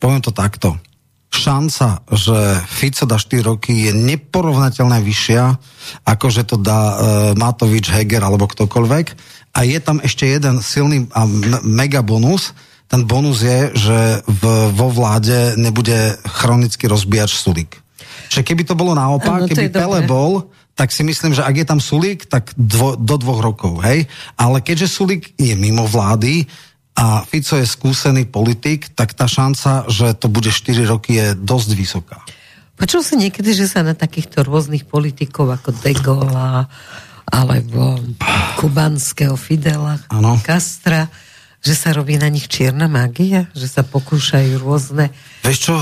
poviem 0.00 0.24
to 0.24 0.32
takto. 0.32 0.80
Šanca, 1.32 2.04
že 2.12 2.60
Fico 2.68 3.08
dá 3.08 3.16
4 3.16 3.40
roky 3.40 3.88
je 3.88 3.92
neporovnateľne 3.96 5.00
vyššia, 5.00 5.44
ako 6.04 6.26
že 6.28 6.44
to 6.44 6.60
dá 6.60 6.80
uh, 6.92 6.96
Matovič, 7.32 7.88
Heger 7.88 8.20
alebo 8.20 8.44
ktokoľvek. 8.44 9.06
A 9.56 9.64
je 9.64 9.78
tam 9.80 10.00
ešte 10.04 10.28
jeden 10.28 10.60
silný 10.60 11.08
a 11.16 11.24
mega 11.64 12.04
bonus. 12.04 12.52
Ten 12.88 13.08
bonus 13.08 13.40
je, 13.40 13.72
že 13.72 13.98
v, 14.28 14.42
vo 14.76 14.92
vláde 14.92 15.56
nebude 15.56 16.20
chronicky 16.28 16.84
rozbíjač 16.84 17.32
Sulík. 17.32 17.80
Že 18.28 18.44
keby 18.44 18.62
to 18.68 18.76
bolo 18.76 18.92
naopak, 18.92 19.44
ano, 19.44 19.48
keby 19.48 19.72
Pele 19.72 20.04
bol, 20.04 20.52
tak 20.72 20.88
si 20.88 21.04
myslím, 21.04 21.36
že 21.36 21.44
ak 21.44 21.54
je 21.56 21.66
tam 21.68 21.80
Sulík, 21.80 22.26
tak 22.26 22.56
dvo, 22.56 22.96
do 22.96 23.20
dvoch 23.20 23.40
rokov, 23.44 23.84
hej? 23.84 24.08
Ale 24.40 24.64
keďže 24.64 24.88
Sulík 24.88 25.36
je 25.36 25.52
mimo 25.52 25.84
vlády 25.84 26.48
a 26.96 27.24
Fico 27.24 27.56
je 27.56 27.64
skúsený 27.64 28.28
politik, 28.28 28.92
tak 28.92 29.16
tá 29.16 29.24
šanca, 29.24 29.88
že 29.88 30.12
to 30.16 30.28
bude 30.28 30.52
4 30.52 30.84
roky, 30.88 31.16
je 31.16 31.26
dosť 31.36 31.70
vysoká. 31.76 32.18
Počul 32.76 33.04
si 33.04 33.14
niekedy, 33.20 33.52
že 33.52 33.68
sa 33.68 33.84
na 33.84 33.92
takýchto 33.92 34.44
rôznych 34.44 34.88
politikov 34.88 35.52
ako 35.52 35.76
De 35.76 35.92
Gaulle 35.96 36.66
alebo 37.28 37.96
kubanského 38.58 39.38
Fidela, 39.38 40.02
ano. 40.10 40.36
Castra, 40.42 41.08
že 41.62 41.78
sa 41.78 41.94
robí 41.94 42.18
na 42.18 42.26
nich 42.26 42.50
čierna 42.50 42.90
magia, 42.90 43.46
že 43.54 43.70
sa 43.70 43.86
pokúšajú 43.86 44.58
rôzne... 44.58 45.14
Vieš 45.46 45.58
čo? 45.70 45.74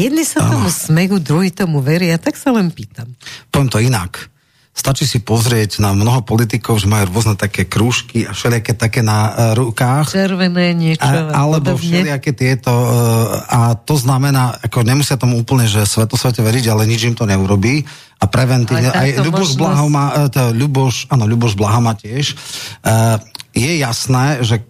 Jedni 0.00 0.24
sa 0.24 0.48
ano. 0.48 0.56
tomu 0.56 0.68
smejú, 0.72 1.20
druhý 1.20 1.52
tomu 1.52 1.84
veria, 1.84 2.16
tak 2.16 2.40
sa 2.40 2.56
len 2.56 2.72
pýtam. 2.72 3.12
Poviem 3.52 3.68
to 3.68 3.78
inak 3.78 4.32
Stačí 4.76 5.08
si 5.08 5.24
pozrieť 5.24 5.80
na 5.80 5.96
mnoho 5.96 6.20
politikov, 6.20 6.76
že 6.76 6.84
majú 6.84 7.08
rôzne 7.08 7.32
také 7.32 7.64
krúžky 7.64 8.28
a 8.28 8.36
všelijaké 8.36 8.76
také 8.76 9.00
na 9.00 9.32
uh, 9.32 9.34
rukách. 9.56 10.12
Červené 10.12 10.76
niečo. 10.76 11.00
A, 11.00 11.32
alebo 11.32 11.72
podobne. 11.72 12.04
všelijaké 12.04 12.36
tieto. 12.36 12.68
Uh, 12.68 13.40
a 13.48 13.72
to 13.72 13.96
znamená, 13.96 14.52
ako 14.60 14.84
nemusia 14.84 15.16
tomu 15.16 15.40
úplne, 15.40 15.64
že 15.64 15.88
svetosvete 15.88 16.44
veriť, 16.44 16.68
ale 16.68 16.84
nič 16.84 17.08
im 17.08 17.16
to 17.16 17.24
neurobí. 17.24 17.88
A 18.20 18.28
preventívne. 18.28 18.92
Aj 18.92 19.16
Ľuboš 19.16 19.56
možnosť... 19.56 19.60
Blaho 19.64 19.86
má, 19.88 20.04
uh, 20.12 20.28
to, 20.28 20.52
Ľuboš, 20.52 21.08
áno, 21.08 21.24
Ľuboš 21.24 21.56
Blaha 21.56 21.80
má 21.80 21.96
tiež. 21.96 22.36
Je 23.56 23.72
jasné, 23.80 24.44
že 24.44 24.60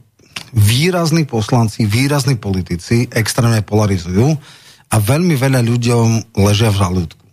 výrazní 0.55 1.27
poslanci, 1.27 1.83
výrazní 1.83 2.39
politici 2.39 3.11
extrémne 3.11 3.59
polarizujú 3.67 4.39
a 4.87 4.97
veľmi 5.03 5.35
veľa 5.35 5.67
ľuďom 5.67 6.39
ležia 6.47 6.71
v 6.71 6.79
žalúdku. 6.79 7.26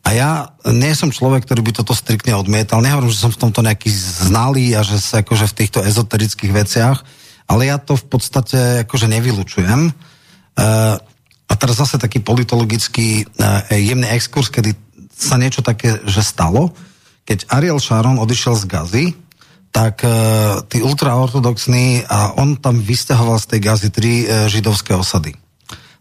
A 0.00 0.16
ja 0.16 0.30
nie 0.64 0.96
som 0.96 1.12
človek, 1.12 1.44
ktorý 1.44 1.60
by 1.60 1.72
toto 1.76 1.92
striktne 1.92 2.32
odmietal. 2.32 2.80
Nehovorím, 2.80 3.12
že 3.12 3.20
som 3.20 3.32
v 3.32 3.42
tomto 3.46 3.60
nejaký 3.60 3.92
znalý 3.92 4.72
a 4.74 4.80
že 4.80 4.96
sa 4.96 5.20
akože 5.20 5.52
v 5.52 5.56
týchto 5.60 5.84
ezoterických 5.84 6.52
veciach, 6.56 7.04
ale 7.50 7.68
ja 7.68 7.76
to 7.76 8.00
v 8.00 8.06
podstate 8.08 8.88
akože 8.88 9.06
nevylučujem. 9.10 9.90
Uh, 9.90 10.96
a 11.50 11.52
teraz 11.58 11.82
zase 11.82 12.00
taký 12.00 12.24
politologický 12.24 13.26
uh, 13.26 13.66
jemný 13.70 14.08
exkurs, 14.08 14.48
kedy 14.48 14.72
sa 15.12 15.36
niečo 15.36 15.60
také, 15.60 16.00
že 16.08 16.24
stalo. 16.24 16.72
Keď 17.28 17.52
Ariel 17.52 17.82
Sharon 17.82 18.22
odišiel 18.22 18.56
z 18.56 18.64
Gazy, 18.66 19.04
tak 19.68 20.00
uh, 20.02 20.64
tí 20.64 20.80
ultraortodoxní, 20.80 22.08
a 22.08 22.40
on 22.40 22.56
tam 22.56 22.80
vysťahoval 22.80 23.36
z 23.36 23.46
tej 23.52 23.60
Gazy 23.62 23.88
tri 23.92 24.12
židovské 24.48 24.96
osady. 24.96 25.36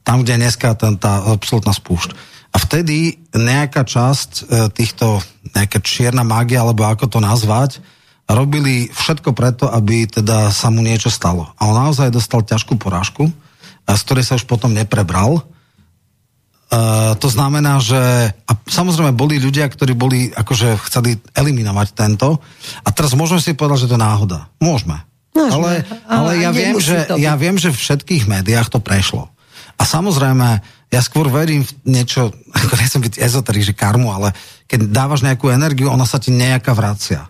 Tam, 0.07 0.23
kde 0.23 0.39
je 0.39 0.41
dneska 0.47 0.73
ten, 0.79 0.95
tá 0.95 1.21
absolútna 1.35 1.75
spúšť. 1.75 2.15
A 2.49 2.57
vtedy 2.57 3.21
nejaká 3.33 3.85
časť 3.85 4.31
e, 4.31 4.43
týchto, 4.73 5.21
nejaká 5.53 5.79
čierna 5.85 6.25
mágia, 6.25 6.65
alebo 6.65 6.85
ako 6.85 7.05
to 7.05 7.19
nazvať, 7.21 7.77
robili 8.29 8.89
všetko 8.93 9.33
preto, 9.33 9.65
aby 9.69 10.05
teda 10.05 10.53
sa 10.53 10.69
mu 10.69 10.85
niečo 10.85 11.09
stalo. 11.09 11.49
A 11.57 11.69
on 11.69 11.77
naozaj 11.77 12.13
dostal 12.13 12.45
ťažkú 12.45 12.77
porážku, 12.77 13.29
z 13.89 14.01
ktorej 14.05 14.25
sa 14.25 14.37
už 14.37 14.45
potom 14.45 14.69
neprebral. 14.69 15.41
Uh, 16.69 17.17
to 17.17 17.25
znamená, 17.33 17.81
že 17.81 17.97
a 18.29 18.51
samozrejme 18.53 19.17
boli 19.17 19.41
ľudia, 19.41 19.65
ktorí 19.65 19.97
boli, 19.97 20.29
akože 20.29 20.77
chceli 20.85 21.17
eliminovať 21.33 21.97
tento 21.97 22.37
a 22.85 22.89
teraz 22.93 23.17
môžeme 23.17 23.41
si 23.41 23.57
povedať, 23.57 23.89
že 23.89 23.89
to 23.89 23.97
je 23.97 24.05
náhoda. 24.05 24.45
Môžeme. 24.61 25.01
Môžeme 25.33 25.49
ale, 25.49 25.73
ale, 26.05 26.29
ale 26.29 26.31
ja, 26.45 26.51
viem, 26.53 26.77
že, 26.77 27.09
ja 27.17 27.33
viem, 27.33 27.57
že 27.57 27.73
v 27.73 27.81
všetkých 27.81 28.29
médiách 28.29 28.69
to 28.69 28.77
prešlo. 28.77 29.33
A 29.79 29.83
samozrejme, 29.87 30.61
ja 30.89 31.01
skôr 31.05 31.29
verím 31.29 31.61
v 31.61 31.71
niečo, 31.85 32.33
ako 32.65 32.73
nechcem 32.77 33.01
byť 33.01 33.15
ezoterik, 33.21 33.63
že 33.65 33.77
karmu, 33.77 34.09
ale 34.09 34.33
keď 34.69 34.89
dávaš 34.89 35.25
nejakú 35.25 35.49
energiu, 35.53 35.89
ona 35.89 36.05
sa 36.05 36.17
ti 36.17 36.33
nejaká 36.33 36.73
vracia. 36.73 37.29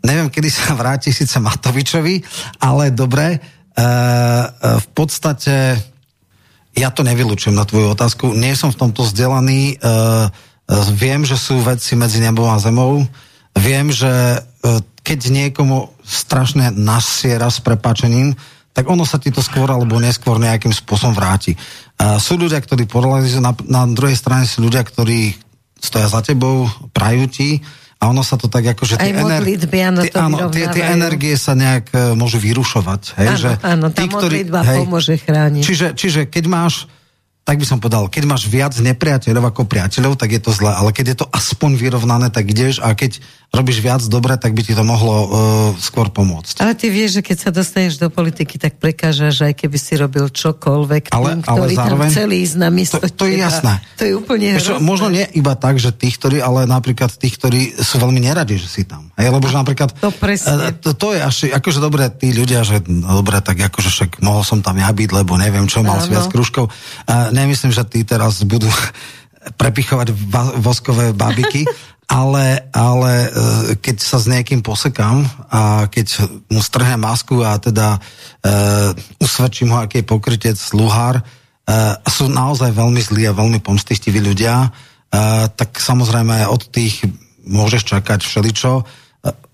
Neviem, 0.00 0.32
kedy 0.32 0.48
sa 0.48 0.74
vráti 0.80 1.12
síce 1.12 1.38
Matovičovi, 1.42 2.22
ale 2.62 2.94
dobre, 2.94 3.36
e, 3.36 3.38
e, 3.38 3.86
v 4.80 4.86
podstate 4.94 5.76
ja 6.78 6.88
to 6.94 7.02
nevylučujem 7.02 7.56
na 7.56 7.66
tvoju 7.66 7.92
otázku. 7.98 8.30
Nie 8.30 8.54
som 8.54 8.70
v 8.70 8.78
tomto 8.78 9.02
vzdelaný. 9.02 9.74
E, 9.74 9.76
e, 9.76 9.88
viem, 10.94 11.26
že 11.26 11.34
sú 11.34 11.58
veci 11.58 11.98
medzi 11.98 12.22
nebou 12.22 12.46
a 12.46 12.62
zemou. 12.62 13.02
Viem, 13.58 13.90
že 13.90 14.10
e, 14.10 14.38
keď 15.02 15.20
niekomu 15.34 15.90
strašne 16.06 16.70
nasiera 16.70 17.50
s 17.50 17.58
prepačením, 17.58 18.38
tak 18.70 18.84
ono 18.86 19.02
sa 19.02 19.18
ti 19.18 19.34
to 19.34 19.42
skôr 19.42 19.66
alebo 19.66 19.98
neskôr 19.98 20.38
nejakým 20.38 20.70
spôsobom 20.70 21.14
vráti. 21.14 21.58
A 21.98 22.22
sú 22.22 22.38
ľudia, 22.38 22.62
ktorí 22.62 22.86
polarizujú, 22.86 23.42
na, 23.42 23.52
na 23.66 23.82
druhej 23.90 24.14
strane 24.14 24.46
sú 24.46 24.62
ľudia, 24.62 24.86
ktorí 24.86 25.34
stoja 25.80 26.06
za 26.06 26.20
tebou, 26.22 26.68
prajú 26.94 27.26
ti 27.26 27.60
a 28.00 28.08
ono 28.08 28.24
sa 28.24 28.40
to 28.40 28.48
tak 28.48 28.64
ako, 28.64 28.82
že 28.88 28.94
tie, 28.96 29.12
ener- 29.12 29.44
áno, 29.44 30.00
tie, 30.00 30.12
áno, 30.16 30.36
tie, 30.48 30.64
tie 30.72 30.84
energie 30.88 31.36
sa 31.36 31.52
nejak 31.52 31.92
uh, 31.92 32.00
môžu 32.16 32.40
vyrušovať. 32.40 33.02
Hej, 33.20 33.28
áno, 33.28 33.36
že 33.36 33.50
áno, 33.60 33.86
tá 33.92 34.00
tí, 34.00 34.04
ktorí, 34.08 34.36
hej, 34.48 34.78
pomôže 34.86 35.14
chrániť. 35.20 35.62
Čiže, 35.64 35.86
čiže 35.92 36.20
keď 36.24 36.44
máš 36.48 36.88
tak 37.40 37.56
by 37.58 37.66
som 37.66 37.80
povedal, 37.82 38.06
keď 38.06 38.24
máš 38.28 38.46
viac 38.46 38.76
nepriateľov 38.78 39.50
ako 39.50 39.66
priateľov, 39.66 40.14
tak 40.14 40.36
je 40.36 40.40
to 40.44 40.52
zle, 40.54 40.70
ale 40.70 40.94
keď 40.94 41.06
je 41.12 41.16
to 41.24 41.26
aspoň 41.32 41.74
vyrovnané, 41.80 42.28
tak 42.30 42.46
ideš 42.46 42.78
a 42.78 42.92
keď 42.94 43.18
robíš 43.50 43.82
viac 43.82 44.02
dobre, 44.06 44.38
tak 44.38 44.54
by 44.54 44.62
ti 44.62 44.78
to 44.78 44.86
mohlo 44.86 45.16
uh, 45.16 45.28
skôr 45.74 46.06
pomôcť. 46.14 46.62
Ale 46.62 46.78
ty 46.78 46.86
vieš, 46.86 47.18
že 47.18 47.22
keď 47.26 47.36
sa 47.42 47.50
dostaneš 47.50 47.98
do 47.98 48.06
politiky, 48.06 48.54
tak 48.60 48.78
prekážaš, 48.78 49.42
aj 49.42 49.54
keby 49.58 49.78
si 49.80 49.98
robil 49.98 50.30
čokoľvek 50.30 51.10
ale, 51.10 51.26
tým, 51.26 51.40
ktorí 51.42 51.58
ale 51.58 51.66
zároveň, 51.74 52.06
tam 52.06 52.14
chceli 52.14 52.34
ísť 52.46 52.56
na 52.60 52.68
miesto 52.70 52.96
to, 53.02 53.10
to 53.10 53.26
je 53.26 53.42
jasné. 53.42 53.82
To 53.98 54.02
je 54.06 54.12
úplne 54.14 54.46
Vieš, 54.54 54.78
Možno 54.78 55.10
nie 55.10 55.26
iba 55.34 55.58
tak, 55.58 55.82
že 55.82 55.90
tých, 55.90 56.22
ktorí, 56.22 56.38
ale 56.38 56.70
napríklad 56.70 57.10
tých, 57.18 57.34
ktorí 57.34 57.74
sú 57.82 57.98
veľmi 57.98 58.22
neradi, 58.22 58.62
že 58.62 58.70
si 58.70 58.82
tam. 58.86 59.09
Hej, 59.20 59.36
lebo 59.36 59.44
že 59.44 59.60
napríklad... 59.60 59.92
To 60.00 60.08
presne. 60.08 60.56
Uh, 60.56 60.72
to, 60.72 60.96
to 60.96 61.12
je 61.12 61.20
až, 61.20 61.36
akože 61.52 61.76
dobre, 61.76 62.08
tí 62.16 62.32
ľudia, 62.32 62.64
že 62.64 62.80
no, 62.88 63.20
dobre, 63.20 63.36
tak 63.44 63.60
akože 63.60 63.92
však 63.92 64.10
mohol 64.24 64.40
som 64.40 64.64
tam 64.64 64.80
ja 64.80 64.88
byť, 64.88 65.10
lebo 65.12 65.36
neviem 65.36 65.68
čo, 65.68 65.84
mal 65.84 66.00
si 66.00 66.08
viac 66.08 66.32
kružkov. 66.32 66.72
Uh, 67.04 67.28
nemyslím, 67.36 67.68
že 67.68 67.84
tí 67.84 68.00
teraz 68.08 68.40
budú 68.48 68.72
prepichovať 69.60 70.16
voskové 70.64 71.12
babiky, 71.12 71.68
ale, 72.10 72.66
ale 72.74 73.12
e, 73.22 73.28
keď 73.78 73.96
sa 74.02 74.18
s 74.18 74.26
niekým 74.26 74.66
posekám 74.66 75.22
a 75.46 75.86
keď 75.86 76.26
mu 76.50 76.58
strhne 76.58 76.98
masku 76.98 77.38
a 77.46 77.54
teda 77.62 78.02
uh, 78.02 79.22
usvedčím 79.22 79.70
ho, 79.70 79.78
aký 79.86 80.02
je 80.02 80.10
pokrytec, 80.10 80.58
luhár, 80.74 81.22
uh, 81.22 81.94
sú 82.10 82.26
naozaj 82.26 82.74
veľmi 82.74 82.98
zlí 82.98 83.30
a 83.30 83.36
veľmi 83.36 83.62
pomstichtiví 83.62 84.18
ľudia, 84.18 84.66
uh, 84.66 85.46
tak 85.54 85.78
samozrejme 85.78 86.50
od 86.50 86.66
tých 86.74 87.06
môžeš 87.46 87.94
čakať 87.94 88.26
všeličo, 88.26 88.82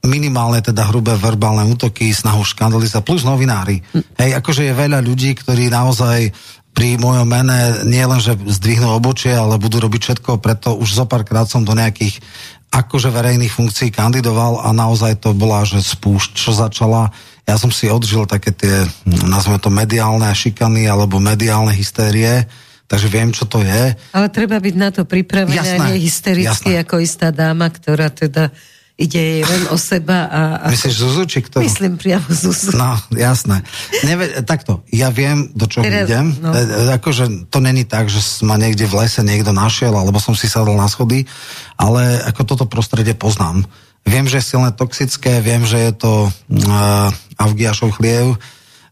minimálne 0.06 0.62
teda 0.62 0.86
hrubé 0.86 1.18
verbálne 1.18 1.66
útoky, 1.66 2.14
snahu 2.14 2.46
škandalizovať, 2.46 3.02
plus 3.02 3.26
novinári. 3.26 3.82
Hej, 4.14 4.38
akože 4.38 4.62
je 4.70 4.74
veľa 4.74 5.02
ľudí, 5.02 5.34
ktorí 5.34 5.66
naozaj 5.66 6.30
pri 6.76 7.00
mojom 7.00 7.26
mene 7.26 7.88
nie 7.88 8.04
len, 8.04 8.20
že 8.20 8.36
zdvihnú 8.36 8.92
obočie, 8.94 9.32
ale 9.32 9.56
budú 9.56 9.80
robiť 9.80 10.00
všetko, 10.12 10.38
preto 10.38 10.76
už 10.76 11.02
zo 11.02 11.04
párkrát 11.08 11.48
som 11.48 11.64
do 11.64 11.72
nejakých 11.72 12.20
akože 12.68 13.08
verejných 13.08 13.48
funkcií 13.48 13.88
kandidoval 13.88 14.60
a 14.60 14.68
naozaj 14.76 15.24
to 15.24 15.32
bola, 15.32 15.64
že 15.64 15.80
spúšť, 15.80 16.30
čo 16.36 16.52
začala. 16.52 17.08
Ja 17.48 17.56
som 17.56 17.72
si 17.72 17.88
odžil 17.88 18.28
také 18.28 18.52
tie, 18.52 18.84
nazveme 19.08 19.56
to 19.56 19.72
mediálne 19.72 20.28
šikany 20.28 20.84
alebo 20.84 21.16
mediálne 21.16 21.72
hystérie, 21.72 22.44
takže 22.84 23.08
viem, 23.08 23.32
čo 23.32 23.48
to 23.48 23.64
je. 23.64 23.96
Ale 24.12 24.28
treba 24.28 24.60
byť 24.60 24.74
na 24.76 24.92
to 24.92 25.08
pripravený, 25.08 25.96
nie 25.96 26.04
hystericky 26.04 26.76
jasné. 26.76 26.84
ako 26.84 27.00
istá 27.00 27.32
dáma, 27.32 27.72
ktorá 27.72 28.12
teda 28.12 28.52
ide 28.96 29.44
len 29.44 29.62
o 29.68 29.76
seba 29.76 30.24
a... 30.24 30.40
a 30.64 30.66
Myslíš 30.72 30.96
Zuzu, 30.96 31.22
či 31.28 31.44
kto? 31.44 31.60
Myslím 31.60 32.00
priamo 32.00 32.24
Zuzu. 32.32 32.72
No, 32.72 32.96
jasné. 33.12 33.60
Neve, 34.08 34.40
takto, 34.40 34.80
ja 34.88 35.12
viem, 35.12 35.52
do 35.52 35.68
čoho 35.68 35.84
Teraz, 35.84 36.08
idem. 36.08 36.32
No. 36.40 36.56
E, 36.56 36.64
e, 36.64 36.96
akože 36.96 37.52
to 37.52 37.60
není 37.60 37.84
tak, 37.84 38.08
že 38.08 38.24
ma 38.40 38.56
niekde 38.56 38.88
v 38.88 39.04
lese 39.04 39.20
niekto 39.20 39.52
našiel, 39.52 39.92
alebo 39.92 40.16
som 40.16 40.32
si 40.32 40.48
sadol 40.48 40.80
na 40.80 40.88
schody, 40.88 41.28
ale 41.76 42.24
ako 42.24 42.56
toto 42.56 42.64
prostredie 42.64 43.12
poznám. 43.12 43.68
Viem, 44.08 44.24
že 44.32 44.40
je 44.40 44.48
silné 44.56 44.72
toxické, 44.72 45.44
viem, 45.44 45.68
že 45.68 45.76
je 45.76 45.92
to 45.92 46.12
uh, 46.30 47.10
Avgiašov 47.36 48.00
chliev, 48.00 48.40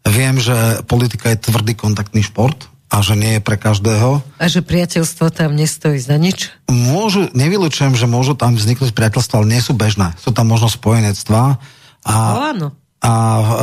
viem, 0.05 0.37
že 0.37 0.85
politika 0.85 1.33
je 1.33 1.49
tvrdý 1.49 1.73
kontaktný 1.73 2.21
šport, 2.21 2.69
a 2.93 2.97
že 3.01 3.15
nie 3.19 3.39
je 3.39 3.43
pre 3.43 3.57
každého. 3.59 4.23
A 4.39 4.45
že 4.47 4.61
priateľstvo 4.61 5.33
tam 5.33 5.57
nestojí 5.57 5.99
za 5.99 6.15
nič? 6.21 6.53
Môžu, 6.71 7.33
nevylučujem, 7.33 7.97
že 7.99 8.07
môžu 8.07 8.39
tam 8.39 8.55
vzniknúť 8.55 8.95
priateľstva, 8.95 9.43
ale 9.43 9.51
nie 9.51 9.63
sú 9.65 9.75
bežné. 9.75 10.15
Sú 10.21 10.31
tam 10.31 10.53
možno 10.53 10.71
spojenectvá. 10.71 11.59
A, 12.05 12.15
o, 12.15 12.41
áno. 12.55 12.69
A 13.05 13.13
e, 13.13 13.55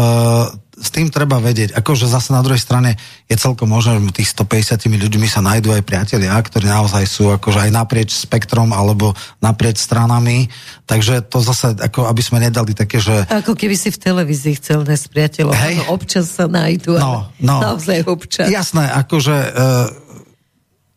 s 0.81 0.89
tým 0.89 1.13
treba 1.13 1.37
vedieť. 1.37 1.77
Akože 1.77 2.09
zase 2.09 2.33
na 2.33 2.41
druhej 2.41 2.57
strane 2.57 2.97
je 3.29 3.37
celkom 3.37 3.69
možné, 3.69 4.01
že 4.01 4.25
tých 4.25 4.33
150 4.33 4.81
ľuďmi 4.89 5.27
sa 5.29 5.45
nájdú 5.45 5.69
aj 5.77 5.85
priatelia, 5.85 6.33
ktorí 6.33 6.65
naozaj 6.65 7.05
sú 7.05 7.29
akože 7.29 7.69
aj 7.69 7.71
naprieč 7.71 8.17
spektrom 8.17 8.73
alebo 8.73 9.13
naprieč 9.37 9.77
stranami. 9.77 10.49
Takže 10.89 11.21
to 11.29 11.37
zase, 11.45 11.77
ako 11.77 12.09
aby 12.09 12.21
sme 12.25 12.41
nedali 12.41 12.73
také, 12.73 12.97
že... 12.97 13.29
Ako 13.29 13.53
keby 13.53 13.77
si 13.77 13.93
v 13.93 14.01
televízii 14.01 14.57
chcel 14.57 14.81
nájsť 14.81 15.05
priateľov. 15.13 15.53
Hej. 15.53 15.75
No, 15.85 15.93
občas 15.93 16.25
sa 16.33 16.49
nájdú. 16.49 16.97
No, 16.97 17.29
no. 17.37 17.57
Naozaj 17.61 18.09
občas. 18.09 18.49
Jasné, 18.49 18.89
akože 18.89 19.35
e, 19.37 19.49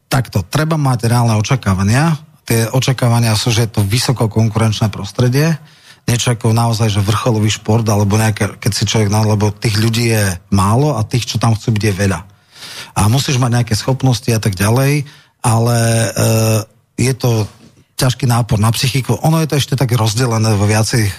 takto, 0.09 0.41
treba 0.49 0.81
mať 0.81 1.13
reálne 1.13 1.37
očakávania. 1.37 2.17
Tie 2.49 2.73
očakávania 2.73 3.37
sú, 3.37 3.53
že 3.53 3.69
je 3.69 3.71
to 3.77 3.85
vysoko 3.85 4.33
konkurenčné 4.33 4.89
prostredie 4.89 5.61
niečo 6.05 6.37
ako 6.37 6.53
naozaj, 6.53 6.93
že 6.93 7.05
vrcholový 7.05 7.49
šport, 7.49 7.85
alebo 7.89 8.21
nejaké, 8.21 8.61
keď 8.61 8.73
si 8.73 8.85
človek, 8.85 9.09
no, 9.09 9.25
lebo 9.25 9.51
tých 9.51 9.81
ľudí 9.81 10.13
je 10.13 10.25
málo 10.53 10.97
a 10.97 11.03
tých, 11.05 11.25
čo 11.25 11.37
tam 11.41 11.57
chcú 11.57 11.75
byť, 11.75 11.85
je 11.85 11.95
veľa. 11.97 12.21
A 12.95 13.09
musíš 13.09 13.41
mať 13.41 13.61
nejaké 13.61 13.75
schopnosti 13.75 14.29
a 14.31 14.41
tak 14.41 14.55
ďalej, 14.55 15.09
ale 15.45 15.79
e, 15.81 16.11
je 17.09 17.15
to 17.17 17.49
ťažký 17.95 18.27
nápor 18.27 18.59
na 18.59 18.75
psychiku. 18.75 19.15
Ono 19.23 19.39
je 19.39 19.49
to 19.49 19.59
ešte 19.59 19.79
tak 19.79 19.95
rozdelené 19.95 20.59
vo 20.59 20.67
viacej, 20.67 21.03
e, 21.07 21.13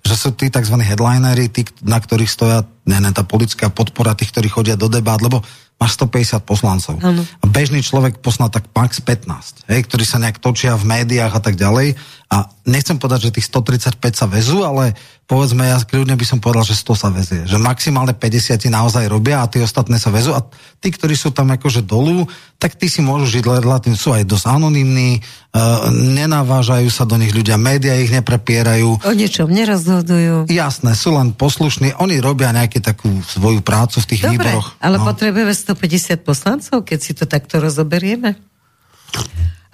že 0.00 0.14
sú 0.16 0.32
tí 0.32 0.48
tzv. 0.48 0.74
headlinery, 0.80 1.52
tí, 1.52 1.68
na 1.84 2.00
ktorých 2.00 2.30
stoja 2.30 2.64
ne, 2.88 2.98
ne, 2.98 3.10
tá 3.12 3.22
politická 3.26 3.68
podpora 3.68 4.16
tých, 4.16 4.32
ktorí 4.32 4.48
chodia 4.48 4.80
do 4.80 4.88
debát, 4.88 5.20
lebo 5.20 5.44
máš 5.76 6.00
150 6.00 6.40
poslancov. 6.40 6.96
Ano. 7.04 7.20
A 7.20 7.44
bežný 7.44 7.84
človek 7.84 8.24
posná 8.24 8.48
tak 8.48 8.72
max 8.72 9.04
15, 9.04 9.68
hej, 9.68 9.80
ktorí 9.84 10.04
sa 10.08 10.16
nejak 10.16 10.40
točia 10.40 10.72
v 10.72 10.88
médiách 10.88 11.36
a 11.36 11.40
tak 11.40 11.60
ďalej. 11.60 12.00
A 12.26 12.50
nechcem 12.66 12.98
povedať, 12.98 13.30
že 13.30 13.38
tých 13.38 13.46
135 13.54 14.02
sa 14.18 14.26
vezú, 14.26 14.66
ale 14.66 14.98
povedzme, 15.30 15.62
ja 15.62 15.78
kľudne 15.78 16.18
by 16.18 16.26
som 16.26 16.42
povedal, 16.42 16.66
že 16.66 16.74
100 16.74 16.98
sa 16.98 17.08
vezie. 17.14 17.46
Že 17.46 17.62
maximálne 17.62 18.18
50 18.18 18.66
naozaj 18.66 19.06
robia 19.06 19.46
a 19.46 19.46
tí 19.46 19.62
ostatné 19.62 19.94
sa 20.02 20.10
vezú. 20.10 20.34
A 20.34 20.42
tí, 20.82 20.90
ktorí 20.90 21.14
sú 21.14 21.30
tam 21.30 21.54
akože 21.54 21.86
dolu, 21.86 22.26
tak 22.58 22.74
tí 22.74 22.90
si 22.90 22.98
môžu 22.98 23.30
žiť 23.30 23.62
relatívne, 23.62 23.94
sú 23.94 24.10
aj 24.10 24.26
dosť 24.26 24.42
anonimní, 24.58 25.22
uh, 25.22 25.86
nenavážajú 25.94 26.90
sa 26.90 27.06
do 27.06 27.14
nich 27.14 27.30
ľudia, 27.30 27.62
média 27.62 27.94
ich 27.94 28.10
neprepierajú. 28.10 29.06
O 29.06 29.14
niečom 29.14 29.46
nerozhodujú. 29.46 30.50
Jasné, 30.50 30.98
sú 30.98 31.14
len 31.14 31.30
poslušní, 31.30 31.94
oni 32.02 32.18
robia 32.18 32.50
nejakú 32.50 32.82
takú 32.82 33.22
svoju 33.22 33.62
prácu 33.62 34.02
v 34.02 34.06
tých 34.10 34.22
Dobre, 34.26 34.50
výboroch. 34.50 34.74
ale 34.82 34.98
no. 34.98 35.06
potrebujeme 35.06 35.54
150 35.54 36.26
poslancov, 36.26 36.82
keď 36.82 36.98
si 36.98 37.14
to 37.14 37.22
takto 37.30 37.62
rozoberieme? 37.62 38.34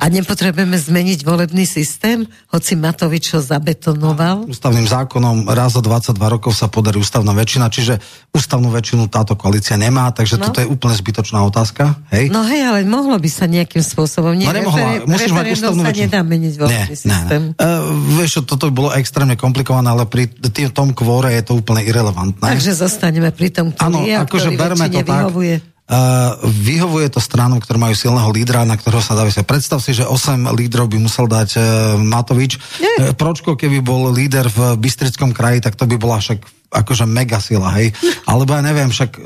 A 0.02 0.10
nepotrebujeme 0.10 0.74
zmeniť 0.74 1.22
volebný 1.22 1.62
systém, 1.62 2.26
hoci 2.50 2.74
Matovič 2.74 3.38
ho 3.38 3.40
zabetonoval? 3.40 4.50
Ústavným 4.50 4.82
zákonom 4.82 5.46
raz 5.46 5.78
za 5.78 5.82
22 5.86 6.18
rokov 6.26 6.58
sa 6.58 6.66
podarí 6.66 6.98
ústavná 6.98 7.30
väčšina, 7.30 7.70
čiže 7.70 8.02
ústavnú 8.34 8.74
väčšinu 8.74 9.06
táto 9.06 9.38
koalícia 9.38 9.78
nemá, 9.78 10.10
takže 10.10 10.42
no. 10.42 10.50
toto 10.50 10.58
je 10.58 10.66
úplne 10.66 10.98
zbytočná 10.98 11.46
otázka. 11.46 12.02
Hej? 12.10 12.34
No 12.34 12.42
hej, 12.42 12.66
ale 12.66 12.82
mohlo 12.82 13.14
by 13.14 13.30
sa 13.30 13.46
nejakým 13.46 13.78
spôsobom... 13.78 14.34
Nie, 14.34 14.50
no 14.50 14.58
nemohla, 14.58 15.06
musíš 15.06 15.30
mať 15.30 15.44
ústavnú 15.54 15.82
väčšinu. 15.86 16.02
nedá 16.10 16.20
meniť 16.26 16.54
volebný 16.58 16.82
nie, 16.82 16.98
systém. 16.98 17.42
Nie, 17.54 17.62
nie. 17.62 17.62
Uh, 17.62 18.18
vieš, 18.18 18.42
toto 18.42 18.66
by 18.66 18.72
bolo 18.74 18.90
extrémne 18.98 19.38
komplikované, 19.38 19.86
ale 19.86 20.10
pri 20.10 20.26
tým 20.26 20.74
tom 20.74 20.90
kvóre 20.90 21.30
je 21.38 21.46
to 21.46 21.54
úplne 21.54 21.78
irrelevantné. 21.86 22.42
Takže 22.42 22.74
zostaneme 22.74 23.30
pri 23.30 23.54
tom, 23.54 23.70
ktorý 23.70 23.86
ano, 23.86 23.98
je, 24.02 24.14
akože 24.18 24.50
berme 24.58 24.90
to 24.90 24.98
tak, 24.98 25.30
vyhovuje 25.30 25.54
to 27.12 27.20
stranom, 27.20 27.60
ktoré 27.60 27.76
majú 27.76 27.92
silného 27.92 28.32
lídra, 28.32 28.64
na 28.64 28.80
ktorého 28.80 29.04
sa 29.04 29.12
dá 29.12 29.28
vysieť. 29.28 29.44
Predstav 29.44 29.84
si, 29.84 29.92
že 29.92 30.08
8 30.08 30.48
lídrov 30.56 30.88
by 30.88 30.98
musel 30.98 31.28
dať 31.28 31.50
uh, 31.60 31.62
Matovič. 32.00 32.56
Nie. 32.80 33.12
Pročko, 33.12 33.52
keby 33.52 33.84
bol 33.84 34.08
líder 34.08 34.48
v 34.48 34.80
Bystrickom 34.80 35.36
kraji, 35.36 35.60
tak 35.60 35.76
to 35.76 35.84
by 35.84 36.00
bola 36.00 36.16
však 36.16 36.40
akože 36.72 37.04
mega 37.04 37.36
sila, 37.36 37.68
hej. 37.76 37.92
Alebo 38.24 38.56
ja 38.56 38.64
neviem, 38.64 38.88
však 38.88 39.20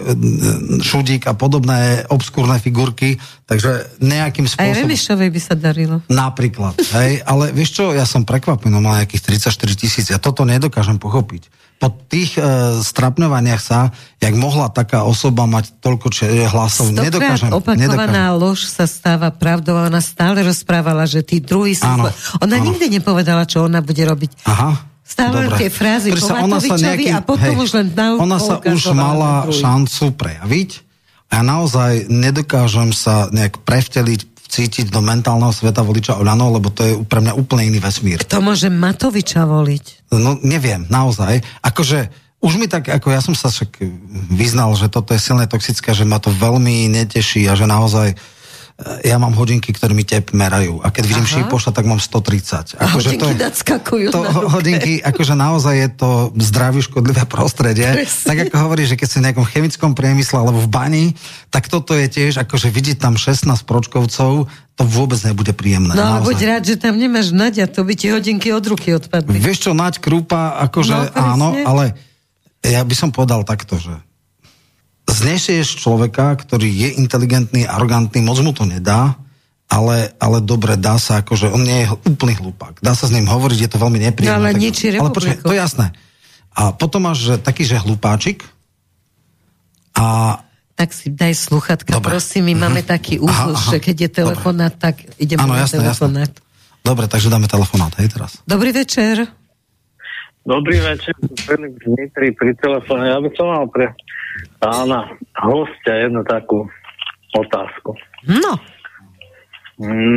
Šudík 0.82 1.30
a 1.30 1.38
podobné 1.38 2.02
obskúrne 2.11 2.58
figurky, 2.58 3.23
takže 3.46 4.02
nejakým 4.02 4.50
spôsobom... 4.50 4.66
Aj 4.66 4.82
Remišovej 4.82 5.30
by 5.30 5.40
sa 5.40 5.54
darilo. 5.54 6.02
Napríklad, 6.11 6.75
hej. 6.75 7.23
Ale 7.23 7.54
vieš 7.54 7.78
čo, 7.78 7.94
ja 7.94 8.02
som 8.02 8.26
prekvapený, 8.26 8.75
no 8.75 8.82
má 8.82 8.99
nejakých 8.99 9.38
34 9.38 9.78
tisíc, 9.78 10.06
ja 10.11 10.18
toto 10.18 10.42
nedokážem 10.42 10.99
pochopiť 10.99 11.46
po 11.76 11.92
tých 12.09 12.40
e, 12.40 12.42
strapňovaniach 12.80 13.61
sa, 13.61 13.92
jak 14.16 14.35
mohla 14.37 14.73
taká 14.73 15.04
osoba 15.04 15.45
mať 15.45 15.76
toľko 15.85 16.06
či, 16.09 16.25
hlasov, 16.49 16.88
Stokrát 16.88 17.04
nedokážem. 17.12 17.50
opakovaná 17.52 18.33
nedokážem. 18.33 18.40
lož 18.40 18.61
sa 18.64 18.85
stáva 18.88 19.28
pravdou 19.28 19.76
a 19.76 19.92
ona 19.92 20.00
stále 20.00 20.40
rozprávala, 20.40 21.04
že 21.04 21.21
tí 21.21 21.45
druhí 21.45 21.76
sú... 21.76 21.85
Áno, 21.85 22.09
ona 22.40 22.56
áno. 22.56 22.64
nikdy 22.73 22.97
nepovedala, 22.97 23.45
čo 23.45 23.68
ona 23.68 23.85
bude 23.85 24.00
robiť. 24.00 24.49
Aha. 24.49 24.97
Stále 25.06 25.47
Dobre. 25.47 25.62
tie 25.62 25.71
frázy 25.71 26.11
po 26.11 26.26
ona 26.35 26.59
sa 26.59 26.75
nejaký, 26.75 27.14
a 27.14 27.23
potom 27.23 27.54
hej, 27.54 27.62
už 27.62 27.71
len 27.78 27.87
na, 27.95 28.18
Ona 28.18 28.42
sa 28.42 28.59
už 28.59 28.90
mala 28.90 29.47
šancu 29.54 30.18
prejaviť 30.18 30.71
a 31.30 31.33
ja 31.38 31.42
naozaj 31.47 32.11
nedokážem 32.11 32.90
sa 32.90 33.30
nejak 33.30 33.62
prevteliť 33.62 34.36
cítiť 34.56 34.88
do 34.88 35.04
mentálneho 35.04 35.52
sveta 35.52 35.84
voliča 35.84 36.16
Oľano, 36.16 36.48
lebo 36.56 36.72
to 36.72 36.80
je 36.80 36.92
pre 37.04 37.20
mňa 37.20 37.36
úplne 37.36 37.68
iný 37.68 37.84
vesmír. 37.84 38.25
Kto 38.25 38.40
môže 38.40 38.72
Matoviča 38.72 39.44
voliť? 39.44 40.08
No 40.16 40.40
neviem, 40.40 40.88
naozaj. 40.88 41.44
Akože 41.60 42.08
už 42.40 42.56
mi 42.56 42.64
tak, 42.68 42.88
ako 42.88 43.12
ja 43.12 43.20
som 43.20 43.36
sa 43.36 43.52
však 43.52 43.80
vyznal, 44.32 44.72
že 44.76 44.88
toto 44.88 45.12
je 45.12 45.20
silné 45.20 45.44
toxické, 45.44 45.92
že 45.92 46.08
ma 46.08 46.16
to 46.16 46.32
veľmi 46.32 46.88
neteší 46.88 47.44
a 47.48 47.56
že 47.56 47.68
naozaj 47.68 48.16
ja 48.76 49.16
mám 49.16 49.33
hodinky, 49.33 49.73
ktoré 49.73 49.97
mi 49.97 50.04
tep 50.04 50.37
merajú. 50.37 50.85
A 50.85 50.92
keď 50.92 51.04
vidím 51.09 51.25
šípoša, 51.25 51.73
tak 51.73 51.88
mám 51.88 51.97
130. 51.97 52.76
Ako, 52.76 53.00
hodinky 53.00 53.33
to, 54.12 54.21
to, 54.21 54.21
Hodinky, 54.52 55.00
akože 55.00 55.33
naozaj 55.33 55.75
je 55.80 55.88
to 55.97 56.11
zdraví 56.37 56.85
škodlivé 56.85 57.25
prostredie. 57.25 57.88
Presne. 57.88 58.28
Tak 58.28 58.37
ako 58.47 58.56
hovorí, 58.68 58.85
že 58.85 59.00
keď 59.00 59.09
si 59.09 59.16
v 59.16 59.25
nejakom 59.33 59.49
chemickom 59.49 59.97
priemysle 59.97 60.45
alebo 60.45 60.61
v 60.61 60.68
bani, 60.68 61.04
tak 61.49 61.73
toto 61.73 61.97
je 61.97 62.04
tiež, 62.04 62.45
akože 62.45 62.68
vidieť 62.68 63.00
tam 63.00 63.16
16 63.16 63.49
pročkovcov, 63.64 64.45
to 64.76 64.83
vôbec 64.85 65.16
nebude 65.25 65.56
príjemné. 65.56 65.97
No 65.97 66.21
ale 66.21 66.28
buď 66.28 66.38
rád, 66.45 66.62
že 66.68 66.76
tam 66.76 67.00
nemáš 67.00 67.33
Nadia, 67.33 67.64
to 67.64 67.80
by 67.80 67.97
ti 67.97 68.12
hodinky 68.12 68.52
od 68.52 68.64
ruky 68.68 68.92
odpadli. 68.92 69.40
Vieš 69.40 69.66
čo, 69.66 69.71
Naď 69.73 70.04
Krúpa, 70.04 70.61
akože 70.68 71.16
no, 71.16 71.16
áno, 71.16 71.49
ale 71.64 71.97
ja 72.61 72.85
by 72.85 72.92
som 72.92 73.09
povedal 73.09 73.40
takto, 73.49 73.80
že 73.80 73.97
znesieš 75.06 75.78
človeka, 75.80 76.34
ktorý 76.34 76.66
je 76.66 76.88
inteligentný, 76.98 77.62
arogantný, 77.64 78.20
moc 78.20 78.38
mu 78.42 78.50
to 78.50 78.66
nedá, 78.66 79.14
ale, 79.66 80.14
ale 80.22 80.38
dobre, 80.42 80.78
dá 80.78 80.98
sa, 80.98 81.22
akože 81.22 81.50
on 81.50 81.62
nie 81.62 81.86
je 81.86 81.90
úplný 82.06 82.38
hlupák. 82.38 82.78
Dá 82.82 82.94
sa 82.94 83.10
s 83.10 83.14
ním 83.14 83.26
hovoriť, 83.26 83.58
je 83.66 83.70
to 83.70 83.78
veľmi 83.82 83.98
nepríjemné. 83.98 84.34
No, 84.34 84.42
ale 84.42 84.54
tak, 84.54 85.02
ale 85.02 85.10
počkaj, 85.10 85.36
to 85.42 85.54
je 85.54 85.58
jasné. 85.58 85.86
A 86.56 86.72
potom 86.72 87.04
máš 87.04 87.26
že, 87.26 87.34
taký, 87.36 87.66
že 87.66 87.76
hlupáčik 87.82 88.46
a 89.96 90.38
tak 90.76 90.92
si 90.92 91.08
daj 91.08 91.32
sluchatka, 91.32 91.88
Dobre. 91.88 92.12
prosím, 92.12 92.52
my 92.52 92.52
mm-hmm. 92.52 92.62
máme 92.68 92.82
taký 92.84 93.16
úzol, 93.16 93.56
že 93.56 93.80
keď 93.80 93.96
je 93.96 94.10
telefonát, 94.12 94.76
Dobre. 94.76 94.84
tak 94.84 94.94
ideme 95.16 95.48
ano, 95.48 95.56
na 95.56 95.64
jasné, 95.64 95.80
telefonát. 95.80 96.32
Jasné. 96.36 96.84
Dobre, 96.84 97.04
takže 97.08 97.28
dáme 97.32 97.48
telefonát, 97.48 97.92
hej 97.96 98.08
teraz. 98.12 98.36
Dobrý 98.44 98.76
večer. 98.76 99.25
Dobrý 100.46 100.78
večer, 100.78 101.16
Dmitri 101.18 102.30
pri 102.36 102.52
telefóne. 102.60 103.08
Ja 103.08 103.18
by 103.18 103.30
som 103.34 103.50
mal 103.50 103.66
pre 103.72 103.90
pána 104.59 105.12
hostia 105.40 106.09
jednu 106.09 106.25
takú 106.25 106.67
otázku. 107.37 107.95
No. 108.26 108.52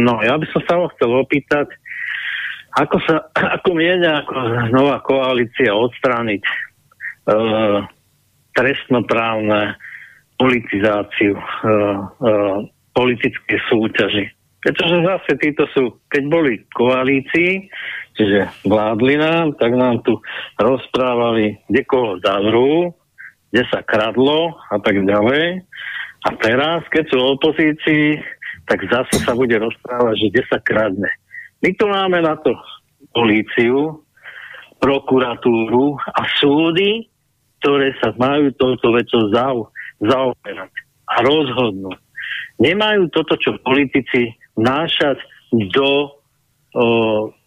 No, 0.05 0.23
ja 0.23 0.39
by 0.39 0.45
som 0.55 0.61
sa 0.63 0.73
ho 0.79 0.87
chcel 0.95 1.11
opýtať, 1.11 1.67
ako 2.79 2.97
sa, 3.03 3.27
ako 3.59 3.69
mienia 3.75 4.23
ako 4.23 4.33
nová 4.71 5.03
koalícia 5.03 5.75
odstrániť 5.75 6.43
e, 6.43 6.53
trestnoprávne 8.55 9.75
politizáciu 10.39 11.35
e, 11.35 11.43
e, 11.43 11.73
politickej 12.95 13.59
súťaži. 13.67 14.25
Pretože 14.59 14.95
zase 15.07 15.31
títo 15.39 15.63
sú, 15.71 16.03
keď 16.11 16.23
boli 16.27 16.51
v 16.59 16.71
koalícii, 16.75 17.51
čiže 18.15 18.67
vládli 18.67 19.15
nám, 19.15 19.55
tak 19.55 19.71
nám 19.71 20.03
tu 20.03 20.19
rozprávali, 20.59 21.63
kde 21.71 21.81
koho 21.87 22.19
zavrú, 22.19 22.91
kde 23.49 23.63
sa 23.69 23.81
kradlo 23.81 24.53
a 24.69 24.77
tak 24.81 24.97
ďalej. 25.01 25.65
A 26.19 26.29
teraz, 26.37 26.83
keď 26.91 27.03
sú 27.09 27.17
opozícii, 27.17 28.19
tak 28.69 28.85
zase 28.85 29.23
sa 29.25 29.33
bude 29.33 29.57
rozprávať, 29.57 30.15
že 30.19 30.27
kde 30.29 30.43
sa 30.45 30.57
kradne. 30.61 31.09
My 31.59 31.69
tu 31.73 31.85
máme 31.89 32.21
na 32.21 32.37
to 32.37 32.53
políciu, 33.15 34.05
prokuratúru 34.79 35.97
a 35.99 36.21
súdy, 36.39 37.09
ktoré 37.59 37.91
sa 37.99 38.15
majú 38.15 38.53
touto 38.55 38.95
vecou 38.95 39.21
zau, 39.33 39.57
zaoberať 39.99 40.71
a 41.09 41.15
rozhodnúť. 41.25 41.99
Nemajú 42.59 43.11
toto, 43.11 43.35
čo 43.39 43.59
politici 43.63 44.35
nášať 44.59 45.17
do, 45.71 45.91
o, 46.75 46.85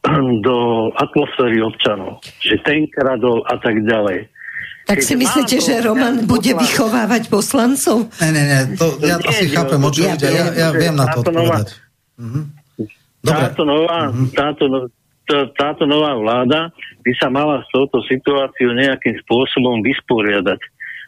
do 0.47 0.57
atmosféry 0.97 1.61
občanov. 1.61 2.21
Že 2.41 2.57
ten 2.65 2.81
kradol 2.89 3.45
a 3.49 3.57
tak 3.61 3.81
ďalej. 3.85 4.32
Tak 4.93 5.01
si 5.01 5.15
myslíte, 5.17 5.57
že 5.57 5.81
Roman 5.81 6.29
bude 6.29 6.53
vychovávať 6.53 7.33
poslancov? 7.33 8.13
Ne, 8.21 8.29
ne, 8.29 8.45
ne, 8.45 8.59
to 8.77 9.01
ja 9.01 9.17
nie, 9.17 9.25
asi 9.25 9.49
chápem, 9.49 9.81
o 9.81 9.89
čo 9.89 10.05
ja, 10.05 10.15
ja, 10.21 10.47
ja 10.53 10.69
viem 10.69 10.93
na 10.93 11.09
to 11.09 11.25
odpovedať. 11.25 11.81
Mhm. 12.21 12.41
Táto 13.25 13.63
nová, 13.65 14.13
mhm. 14.13 14.27
táto, 14.37 14.65
no- 14.69 14.93
táto 15.57 15.89
nová 15.89 16.13
vláda 16.13 16.69
by 17.01 17.13
sa 17.17 17.33
mala 17.33 17.65
s 17.65 17.69
touto 17.73 18.05
situáciou 18.05 18.77
nejakým 18.77 19.17
spôsobom 19.25 19.81
vysporiadať. 19.81 20.61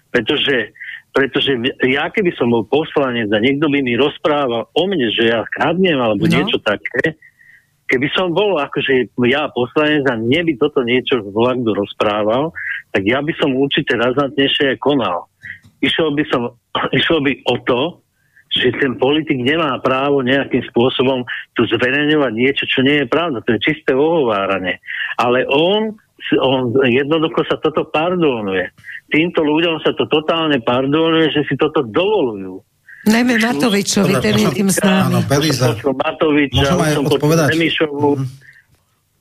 Pretože, 0.09 0.73
pretože 1.13 1.53
ja 1.85 2.09
keby 2.09 2.33
som 2.39 2.49
bol 2.49 2.65
poslanec 2.65 3.29
a 3.35 3.39
niekto 3.43 3.69
by 3.69 3.85
mi 3.85 4.01
rozprával 4.01 4.71
o 4.71 4.83
mne, 4.89 5.13
že 5.13 5.29
ja 5.29 5.45
kradnem 5.45 6.01
alebo 6.01 6.25
no. 6.25 6.33
niečo 6.33 6.57
také, 6.63 7.19
keby 7.95 8.11
som 8.11 8.35
bol 8.35 8.59
akože 8.59 9.15
ja 9.31 9.47
poslanec 9.55 10.03
a 10.11 10.19
mne 10.19 10.51
by 10.51 10.53
toto 10.59 10.83
niečo 10.83 11.23
vlákdo 11.31 11.79
rozprával, 11.79 12.51
tak 12.91 13.07
ja 13.07 13.23
by 13.23 13.31
som 13.39 13.55
určite 13.55 13.95
razantnejšie 13.95 14.83
konal. 14.83 15.31
Išlo 15.79 16.11
by, 16.11 16.25
som, 16.27 16.59
išlo 16.99 17.23
by 17.23 17.33
o 17.47 17.55
to, 17.63 17.81
že 18.51 18.75
ten 18.83 18.99
politik 18.99 19.39
nemá 19.39 19.79
právo 19.79 20.27
nejakým 20.27 20.67
spôsobom 20.75 21.23
tu 21.55 21.67
zverejňovať 21.71 22.33
niečo, 22.35 22.65
čo 22.67 22.83
nie 22.83 23.03
je 23.03 23.07
pravda. 23.07 23.43
To 23.47 23.55
je 23.55 23.63
čisté 23.63 23.95
ohováranie. 23.95 24.79
Ale 25.19 25.47
on, 25.47 25.95
on 26.39 26.75
jednoducho 26.87 27.47
sa 27.47 27.59
toto 27.63 27.91
pardonuje. 27.91 28.75
Týmto 29.11 29.43
ľuďom 29.43 29.83
sa 29.83 29.95
to 29.95 30.07
totálne 30.11 30.59
pardonuje, 30.63 31.31
že 31.35 31.47
si 31.47 31.55
toto 31.55 31.83
dovolujú. 31.83 32.59
Najmä 33.05 33.37
Matovičovi, 33.37 34.15
ten 34.25 34.35
je 34.41 34.49
tým 34.57 34.69
známy. 34.73 35.13
Áno, 35.13 35.21
Beliza. 35.29 35.77
Matoviča, 35.77 36.57
Môžem 36.57 36.81
aj 36.81 36.95
odpovedať. 37.05 37.49
Mm-hmm. 37.53 38.27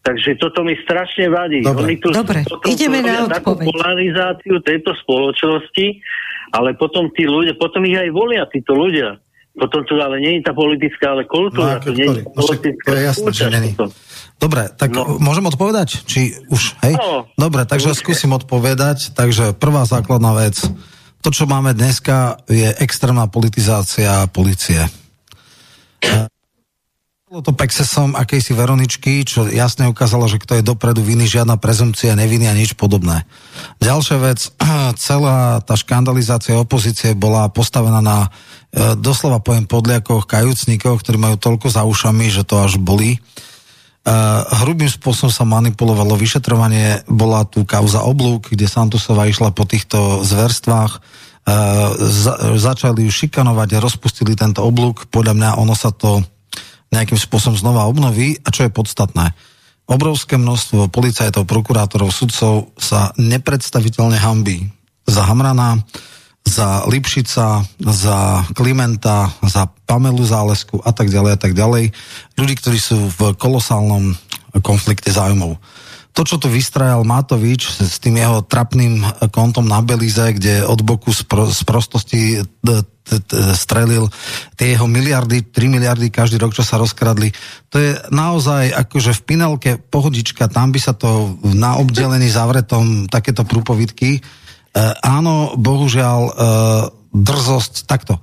Takže 0.03 0.29
toto 0.35 0.67
mi 0.67 0.75
strašne 0.83 1.31
vadí. 1.31 1.63
Dobre, 1.63 1.83
Oni 1.87 1.95
tu, 1.99 2.11
Dobre. 2.11 2.43
ideme 2.67 2.99
na 2.99 3.23
odpoveď. 3.23 3.65
polarizáciu 3.71 4.59
tejto 4.59 4.91
spoločnosti, 5.03 6.03
ale 6.51 6.75
potom 6.75 7.07
tí 7.15 7.23
ľudia, 7.23 7.55
potom 7.55 7.87
ich 7.87 7.95
aj 7.95 8.11
volia 8.11 8.43
títo 8.51 8.75
ľudia. 8.75 9.19
Potom 9.53 9.85
tu 9.85 9.95
ale 10.01 10.17
nie 10.17 10.41
je 10.41 10.49
tá 10.49 10.51
politická, 10.51 11.13
ale 11.13 11.29
kultúra. 11.29 11.77
No, 11.77 11.83
to 11.85 11.93
nie 11.93 12.09
je 12.09 12.25
politická 12.25 12.87
to 12.89 12.97
je 12.97 13.03
jasné, 13.05 13.29
že 13.31 13.47
není. 13.53 13.71
Dobre, 14.41 14.67
tak 14.75 14.91
no. 14.91 15.21
môžem 15.21 15.45
odpovedať? 15.45 16.03
Či 16.09 16.35
už, 16.51 16.83
hej? 16.83 16.97
No, 16.97 17.29
Dobre, 17.37 17.63
takže 17.63 17.95
skúsim 17.95 18.33
odpovedať. 18.33 19.13
Takže 19.15 19.55
prvá 19.55 19.85
základná 19.85 20.35
vec 20.35 20.57
to, 21.23 21.31
čo 21.31 21.47
máme 21.47 21.71
dneska, 21.71 22.43
je 22.51 22.67
extrémna 22.83 23.31
politizácia 23.31 24.27
policie. 24.27 24.83
Bolo 27.33 27.49
to 27.49 27.57
pexesom 27.57 28.13
akejsi 28.13 28.53
Veroničky, 28.53 29.25
čo 29.25 29.49
jasne 29.49 29.89
ukázalo, 29.89 30.29
že 30.29 30.37
kto 30.37 30.59
je 30.59 30.67
dopredu 30.67 31.01
vinný, 31.01 31.25
žiadna 31.25 31.57
prezumcia 31.57 32.13
neviny 32.13 32.45
a 32.45 32.53
nič 32.53 32.77
podobné. 32.77 33.25
Ďalšia 33.81 34.17
vec, 34.21 34.53
celá 35.01 35.63
tá 35.65 35.73
škandalizácia 35.73 36.53
opozície 36.59 37.17
bola 37.17 37.49
postavená 37.49 38.05
na 38.05 38.27
e, 38.27 38.99
doslova 38.99 39.41
pojem 39.41 39.65
podliakoch, 39.65 40.29
kajúcníkov, 40.29 41.01
ktorí 41.01 41.17
majú 41.17 41.41
toľko 41.41 41.73
za 41.73 41.81
ušami, 41.87 42.29
že 42.29 42.45
to 42.45 42.61
až 42.61 42.77
boli. 42.77 43.17
Uh, 44.03 44.43
hrubým 44.67 44.91
spôsobom 44.91 45.31
sa 45.31 45.47
manipulovalo 45.47 46.19
vyšetrovanie, 46.19 47.07
bola 47.07 47.47
tu 47.47 47.63
kauza 47.63 48.03
oblúk, 48.03 48.51
kde 48.51 48.67
Santosova 48.67 49.31
išla 49.31 49.55
po 49.55 49.63
týchto 49.63 50.27
zverstvách, 50.27 50.91
uh, 50.99 51.87
za, 52.03 52.59
začali 52.59 53.07
ju 53.07 53.11
šikanovať 53.15 53.79
rozpustili 53.79 54.35
tento 54.35 54.59
oblúk, 54.59 55.07
podľa 55.07 55.33
mňa 55.39 55.49
ono 55.55 55.71
sa 55.71 55.95
to 55.95 56.19
nejakým 56.91 57.15
spôsobom 57.15 57.55
znova 57.55 57.87
obnoví. 57.87 58.35
A 58.43 58.51
čo 58.51 58.67
je 58.67 58.75
podstatné, 58.75 59.31
obrovské 59.87 60.35
množstvo 60.35 60.91
policajtov, 60.91 61.47
prokurátorov, 61.47 62.11
sudcov 62.11 62.75
sa 62.75 63.15
nepredstaviteľne 63.15 64.19
hambí 64.19 64.67
za 65.07 65.23
Hamrana, 65.27 65.79
za 66.43 66.83
Lipšica, 66.85 67.63
za 67.79 68.17
Klimenta, 68.51 69.31
za 69.47 69.65
Pamelu 69.87 70.21
Zálesku 70.27 70.83
a 70.83 70.91
tak 70.91 71.07
ďalej 71.07 71.31
a 71.33 71.39
tak 71.39 71.55
ďalej. 71.55 71.95
Ľudí, 72.35 72.53
ktorí 72.59 72.77
sú 72.77 73.09
v 73.15 73.33
kolosálnom 73.39 74.11
konflikte 74.59 75.09
záujmov. 75.09 75.57
To, 76.13 76.21
čo 76.21 76.37
tu 76.37 76.45
vystrajal 76.45 77.01
Matovič 77.01 77.81
s 77.81 77.97
tým 77.97 78.21
jeho 78.21 78.45
trapným 78.45 79.01
kontom 79.33 79.65
na 79.65 79.81
Belize, 79.81 80.29
kde 80.37 80.61
od 80.61 80.85
boku 80.85 81.09
z, 81.09 81.25
prostosti 81.65 82.37
strelil 83.57 84.13
tie 84.53 84.77
jeho 84.77 84.85
miliardy, 84.85 85.49
3 85.49 85.73
miliardy 85.73 86.13
každý 86.13 86.37
rok, 86.37 86.53
čo 86.53 86.61
sa 86.61 86.77
rozkradli. 86.77 87.33
To 87.73 87.81
je 87.81 87.97
naozaj 88.13 88.77
akože 88.77 89.17
v 89.17 89.21
Pinelke 89.25 89.71
pohodička, 89.81 90.45
tam 90.53 90.69
by 90.69 90.77
sa 90.77 90.93
to 90.93 91.33
na 91.49 91.81
obdelení 91.81 92.29
zavretom 92.29 93.09
takéto 93.09 93.41
prúpovidky 93.41 94.21
áno, 95.01 95.53
bohužiaľ, 95.53 96.19
e, 96.25 96.33
drzosť, 97.13 97.85
takto. 97.85 98.17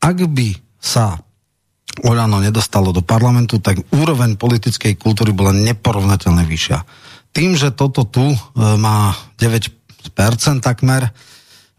Ak 0.00 0.20
by 0.20 0.48
sa 0.76 1.16
Oľano 1.96 2.44
nedostalo 2.44 2.92
do 2.92 3.00
parlamentu, 3.00 3.56
tak 3.56 3.80
úroveň 3.88 4.36
politickej 4.36 5.00
kultúry 5.00 5.32
bola 5.32 5.56
neporovnateľne 5.56 6.44
vyššia. 6.44 6.78
Tým, 7.32 7.56
že 7.56 7.72
toto 7.72 8.04
tu 8.04 8.20
e, 8.20 8.36
má 8.76 9.16
9% 9.40 9.72
takmer, 10.60 11.08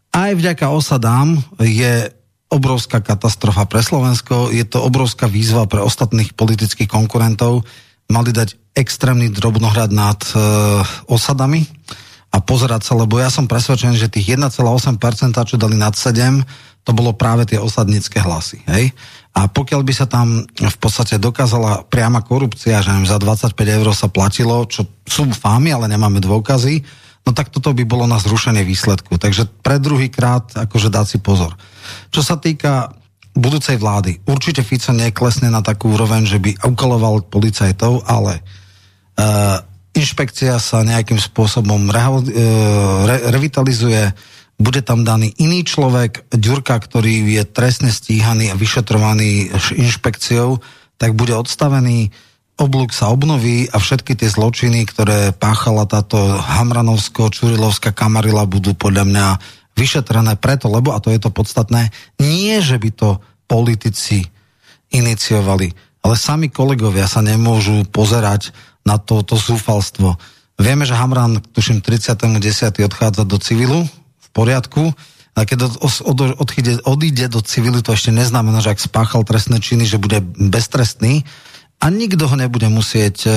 aj 0.10 0.32
vďaka 0.34 0.74
osadám 0.74 1.38
je 1.62 2.10
obrovská 2.50 3.06
katastrofa 3.06 3.70
pre 3.70 3.86
Slovensko, 3.86 4.50
je 4.50 4.66
to 4.66 4.82
obrovská 4.82 5.30
výzva 5.30 5.70
pre 5.70 5.86
ostatných 5.86 6.34
politických 6.34 6.90
konkurentov. 6.90 7.62
Mali 8.10 8.34
dať 8.34 8.74
extrémny 8.74 9.30
drobnohrad 9.30 9.94
nad 9.94 10.18
e, 10.34 10.42
osadami 11.06 11.62
a 12.38 12.46
pozerať 12.46 12.86
sa, 12.86 12.94
lebo 12.94 13.18
ja 13.18 13.34
som 13.34 13.50
presvedčený, 13.50 13.98
že 13.98 14.14
tých 14.14 14.38
1,8%, 14.38 14.62
čo 15.34 15.58
dali 15.58 15.74
nad 15.74 15.98
7, 15.98 16.46
to 16.86 16.92
bolo 16.94 17.18
práve 17.18 17.50
tie 17.50 17.58
osadnícke 17.58 18.22
hlasy. 18.22 18.62
Hej? 18.70 18.94
A 19.34 19.50
pokiaľ 19.50 19.82
by 19.82 19.94
sa 19.98 20.06
tam 20.06 20.46
v 20.46 20.78
podstate 20.78 21.18
dokázala 21.18 21.90
priama 21.90 22.22
korupcia, 22.22 22.86
že 22.86 22.94
za 23.10 23.18
25 23.18 23.58
eur 23.58 23.88
sa 23.92 24.08
platilo, 24.08 24.70
čo 24.70 24.86
sú 25.04 25.26
fámy, 25.34 25.74
ale 25.74 25.90
nemáme 25.90 26.22
dôkazy, 26.22 26.86
no 27.26 27.34
tak 27.34 27.50
toto 27.50 27.74
by 27.74 27.84
bolo 27.84 28.06
na 28.06 28.22
zrušenie 28.22 28.62
výsledku. 28.62 29.18
Takže 29.18 29.50
pre 29.66 29.82
druhý 29.82 30.14
krát 30.14 30.54
akože 30.54 30.94
dať 30.94 31.06
si 31.10 31.18
pozor. 31.20 31.58
Čo 32.14 32.22
sa 32.22 32.38
týka 32.38 32.94
budúcej 33.34 33.82
vlády, 33.82 34.24
určite 34.30 34.62
Fico 34.62 34.94
neklesne 34.94 35.50
na 35.50 35.66
takú 35.66 35.90
úroveň, 35.94 36.24
že 36.24 36.38
by 36.38 36.64
ukoloval 36.70 37.26
policajtov, 37.28 38.06
ale 38.06 38.42
uh, 38.42 39.60
inšpekcia 39.98 40.62
sa 40.62 40.86
nejakým 40.86 41.18
spôsobom 41.18 41.90
re, 41.90 42.02
re, 43.10 43.18
revitalizuje, 43.34 44.14
bude 44.58 44.82
tam 44.82 45.02
daný 45.06 45.34
iný 45.38 45.66
človek, 45.66 46.30
Ďurka, 46.34 46.78
ktorý 46.78 47.26
je 47.38 47.44
trestne 47.46 47.90
stíhaný 47.90 48.54
a 48.54 48.58
vyšetrovaný 48.58 49.54
inšpekciou, 49.74 50.62
tak 50.98 51.14
bude 51.14 51.34
odstavený, 51.34 52.10
oblúk 52.58 52.90
sa 52.90 53.14
obnoví 53.14 53.70
a 53.70 53.78
všetky 53.78 54.18
tie 54.18 54.30
zločiny, 54.30 54.90
ktoré 54.90 55.30
páchala 55.30 55.86
táto 55.86 56.18
Hamranovsko-Čurilovská 56.42 57.94
kamarila, 57.94 58.50
budú 58.50 58.74
podľa 58.74 59.06
mňa 59.06 59.28
vyšetrené 59.78 60.42
preto, 60.42 60.66
lebo, 60.66 60.90
a 60.90 60.98
to 60.98 61.14
je 61.14 61.22
to 61.22 61.30
podstatné, 61.30 61.94
nie, 62.18 62.58
že 62.66 62.82
by 62.82 62.90
to 62.90 63.22
politici 63.46 64.26
iniciovali, 64.90 65.70
ale 66.02 66.16
sami 66.18 66.50
kolegovia 66.50 67.06
sa 67.06 67.22
nemôžu 67.22 67.86
pozerať 67.94 68.50
na 68.88 68.96
to, 68.96 69.20
to 69.28 69.36
zúfalstvo. 69.36 70.16
Vieme, 70.56 70.88
že 70.88 70.96
Hamran, 70.96 71.44
tuším, 71.52 71.84
30.10. 71.84 72.88
odchádza 72.88 73.28
do 73.28 73.36
civilu, 73.38 73.84
v 74.24 74.28
poriadku, 74.32 74.96
a 75.38 75.46
keď 75.46 75.70
od, 75.70 75.74
od, 76.02 76.18
odíde, 76.42 76.82
odíde 76.82 77.30
do 77.30 77.46
civilu, 77.46 77.86
to 77.86 77.94
ešte 77.94 78.10
neznamená, 78.10 78.58
že 78.58 78.74
ak 78.74 78.82
spáchal 78.82 79.22
trestné 79.22 79.62
činy, 79.62 79.86
že 79.86 80.02
bude 80.02 80.18
beztrestný 80.24 81.30
a 81.78 81.94
nikto 81.94 82.26
ho 82.26 82.34
nebude 82.34 82.66
musieť 82.74 83.30
e, 83.30 83.32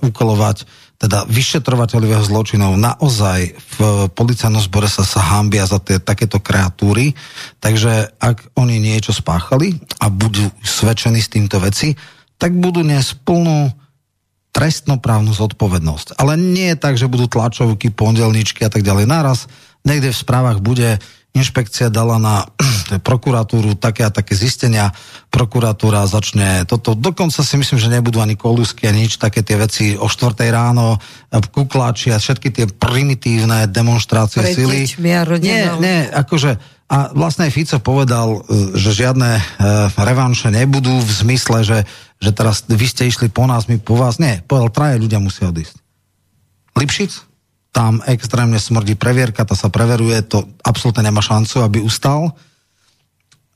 ukolovať, 0.00 0.64
teda 0.96 1.28
vyšetrovateľového 1.28 2.24
zločinov. 2.24 2.80
Naozaj 2.80 3.60
v 3.60 3.78
policajnom 4.16 4.64
zbore 4.64 4.88
sa 4.88 5.04
sa 5.04 5.20
hambia 5.20 5.68
za 5.68 5.76
tie, 5.84 6.00
takéto 6.00 6.40
kreatúry, 6.40 7.12
takže 7.60 8.16
ak 8.16 8.56
oni 8.56 8.80
niečo 8.80 9.12
spáchali 9.12 9.76
a 10.00 10.08
budú 10.08 10.48
svedčení 10.64 11.20
s 11.20 11.28
týmto 11.28 11.60
veci, 11.60 11.92
tak 12.40 12.56
budú 12.56 12.80
dnes 12.80 13.12
plnú 13.20 13.68
trestnoprávnu 14.54 15.34
zodpovednosť. 15.34 16.14
Ale 16.14 16.38
nie 16.38 16.72
je 16.72 16.78
tak, 16.78 16.94
že 16.94 17.10
budú 17.10 17.26
tlačovky, 17.26 17.90
pondelničky 17.90 18.62
a 18.62 18.70
tak 18.70 18.86
ďalej. 18.86 19.10
Naraz 19.10 19.50
niekde 19.82 20.14
v 20.14 20.22
správach 20.22 20.62
bude 20.62 21.02
inšpekcia 21.34 21.90
dala 21.90 22.22
na 22.22 22.46
prokuratúru 23.08 23.74
také 23.74 24.06
a 24.06 24.14
také 24.14 24.38
zistenia, 24.38 24.94
prokuratúra 25.34 26.06
začne 26.06 26.62
toto, 26.62 26.94
dokonca 26.94 27.42
si 27.42 27.58
myslím, 27.58 27.78
že 27.82 27.90
nebudú 27.90 28.22
ani 28.22 28.38
kolusky 28.38 28.86
a 28.86 28.94
nič, 28.94 29.18
také 29.18 29.42
tie 29.42 29.58
veci 29.58 29.98
o 29.98 30.06
4 30.06 30.38
ráno, 30.54 31.02
kukláči 31.50 32.14
a 32.14 32.22
všetky 32.22 32.54
tie 32.54 32.64
primitívne 32.70 33.66
demonstrácie 33.66 34.46
Pre 34.46 34.54
sily. 34.54 34.86
Nie, 35.82 35.82
nie, 35.82 35.98
akože 36.06 36.73
a 36.84 37.16
vlastne 37.16 37.48
Fico 37.48 37.80
povedal, 37.80 38.44
e, 38.44 38.76
že 38.76 38.92
žiadne 38.92 39.30
e, 39.40 39.42
revanše 39.96 40.52
nebudú 40.52 40.92
v 41.00 41.10
zmysle, 41.10 41.64
že, 41.64 41.78
že 42.20 42.30
teraz 42.36 42.68
vy 42.68 42.84
ste 42.84 43.08
išli 43.08 43.32
po 43.32 43.48
nás, 43.48 43.64
my 43.66 43.80
po 43.80 43.96
vás. 43.96 44.20
Nie, 44.20 44.44
povedal, 44.44 44.68
traje 44.68 45.00
ľudia 45.00 45.16
musia 45.16 45.48
odísť. 45.48 45.80
Lipšic, 46.76 47.12
tam 47.72 48.04
extrémne 48.04 48.60
smrdí 48.60 49.00
previerka, 49.00 49.48
to 49.48 49.56
sa 49.56 49.72
preveruje, 49.72 50.20
to 50.28 50.44
absolútne 50.60 51.08
nemá 51.08 51.24
šancu, 51.24 51.64
aby 51.64 51.80
ustal. 51.80 52.36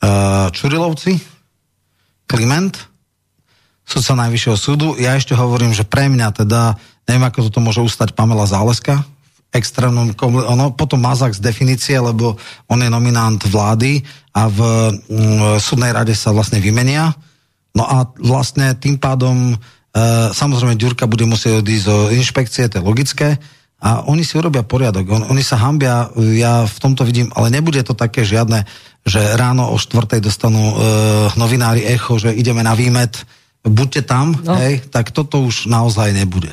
E, 0.01 0.09
Čurilovci, 0.57 1.21
Kliment, 2.25 2.81
sudca 3.85 4.25
Najvyššieho 4.25 4.57
súdu. 4.57 4.89
Ja 4.97 5.17
ešte 5.21 5.37
hovorím, 5.37 5.77
že 5.77 5.85
pre 5.85 6.09
mňa 6.09 6.33
teda, 6.33 6.81
neviem, 7.05 7.29
ako 7.29 7.53
toto 7.53 7.61
môže 7.61 7.85
ustať 7.85 8.17
Pamela 8.17 8.49
Záleska, 8.49 9.05
extrémnom, 9.49 10.13
ono, 10.23 10.77
potom 10.77 11.01
Mazak 11.01 11.33
z 11.33 11.41
definície, 11.41 11.97
lebo 11.97 12.37
on 12.69 12.79
je 12.85 12.93
nominant 12.93 13.41
vlády 13.41 14.05
a 14.37 14.47
v 14.47 14.61
mm, 15.09 15.57
súdnej 15.57 15.93
rade 15.97 16.13
sa 16.13 16.37
vlastne 16.37 16.61
vymenia. 16.61 17.17
No 17.73 17.89
a 17.89 18.05
vlastne 18.21 18.77
tým 18.77 19.01
pádom 19.01 19.53
e, 19.53 19.57
samozrejme 20.37 20.77
Ďurka 20.77 21.09
bude 21.09 21.25
musieť 21.25 21.65
odísť 21.65 21.85
zo 21.85 21.99
inšpekcie, 22.13 22.69
to 22.69 22.81
je 22.81 22.85
logické, 22.85 23.29
a 23.79 24.11
oni 24.11 24.27
si 24.27 24.35
urobia 24.35 24.67
poriadok. 24.67 25.07
On, 25.07 25.23
oni 25.31 25.43
sa 25.47 25.55
hambia, 25.55 26.11
ja 26.35 26.67
v 26.67 26.79
tomto 26.83 27.07
vidím, 27.07 27.31
ale 27.39 27.55
nebude 27.55 27.79
to 27.87 27.95
také 27.95 28.27
žiadne, 28.27 28.67
že 29.07 29.23
ráno 29.39 29.71
o 29.71 29.79
štvrtej 29.79 30.19
dostanú 30.19 30.59
e, 30.59 30.75
novinári 31.39 31.87
echo, 31.87 32.19
že 32.19 32.35
ideme 32.35 32.67
na 32.67 32.75
výmet, 32.75 33.23
buďte 33.63 34.03
tam, 34.03 34.35
no. 34.35 34.59
hej, 34.59 34.83
tak 34.91 35.15
toto 35.15 35.47
už 35.47 35.71
naozaj 35.71 36.11
nebude. 36.11 36.51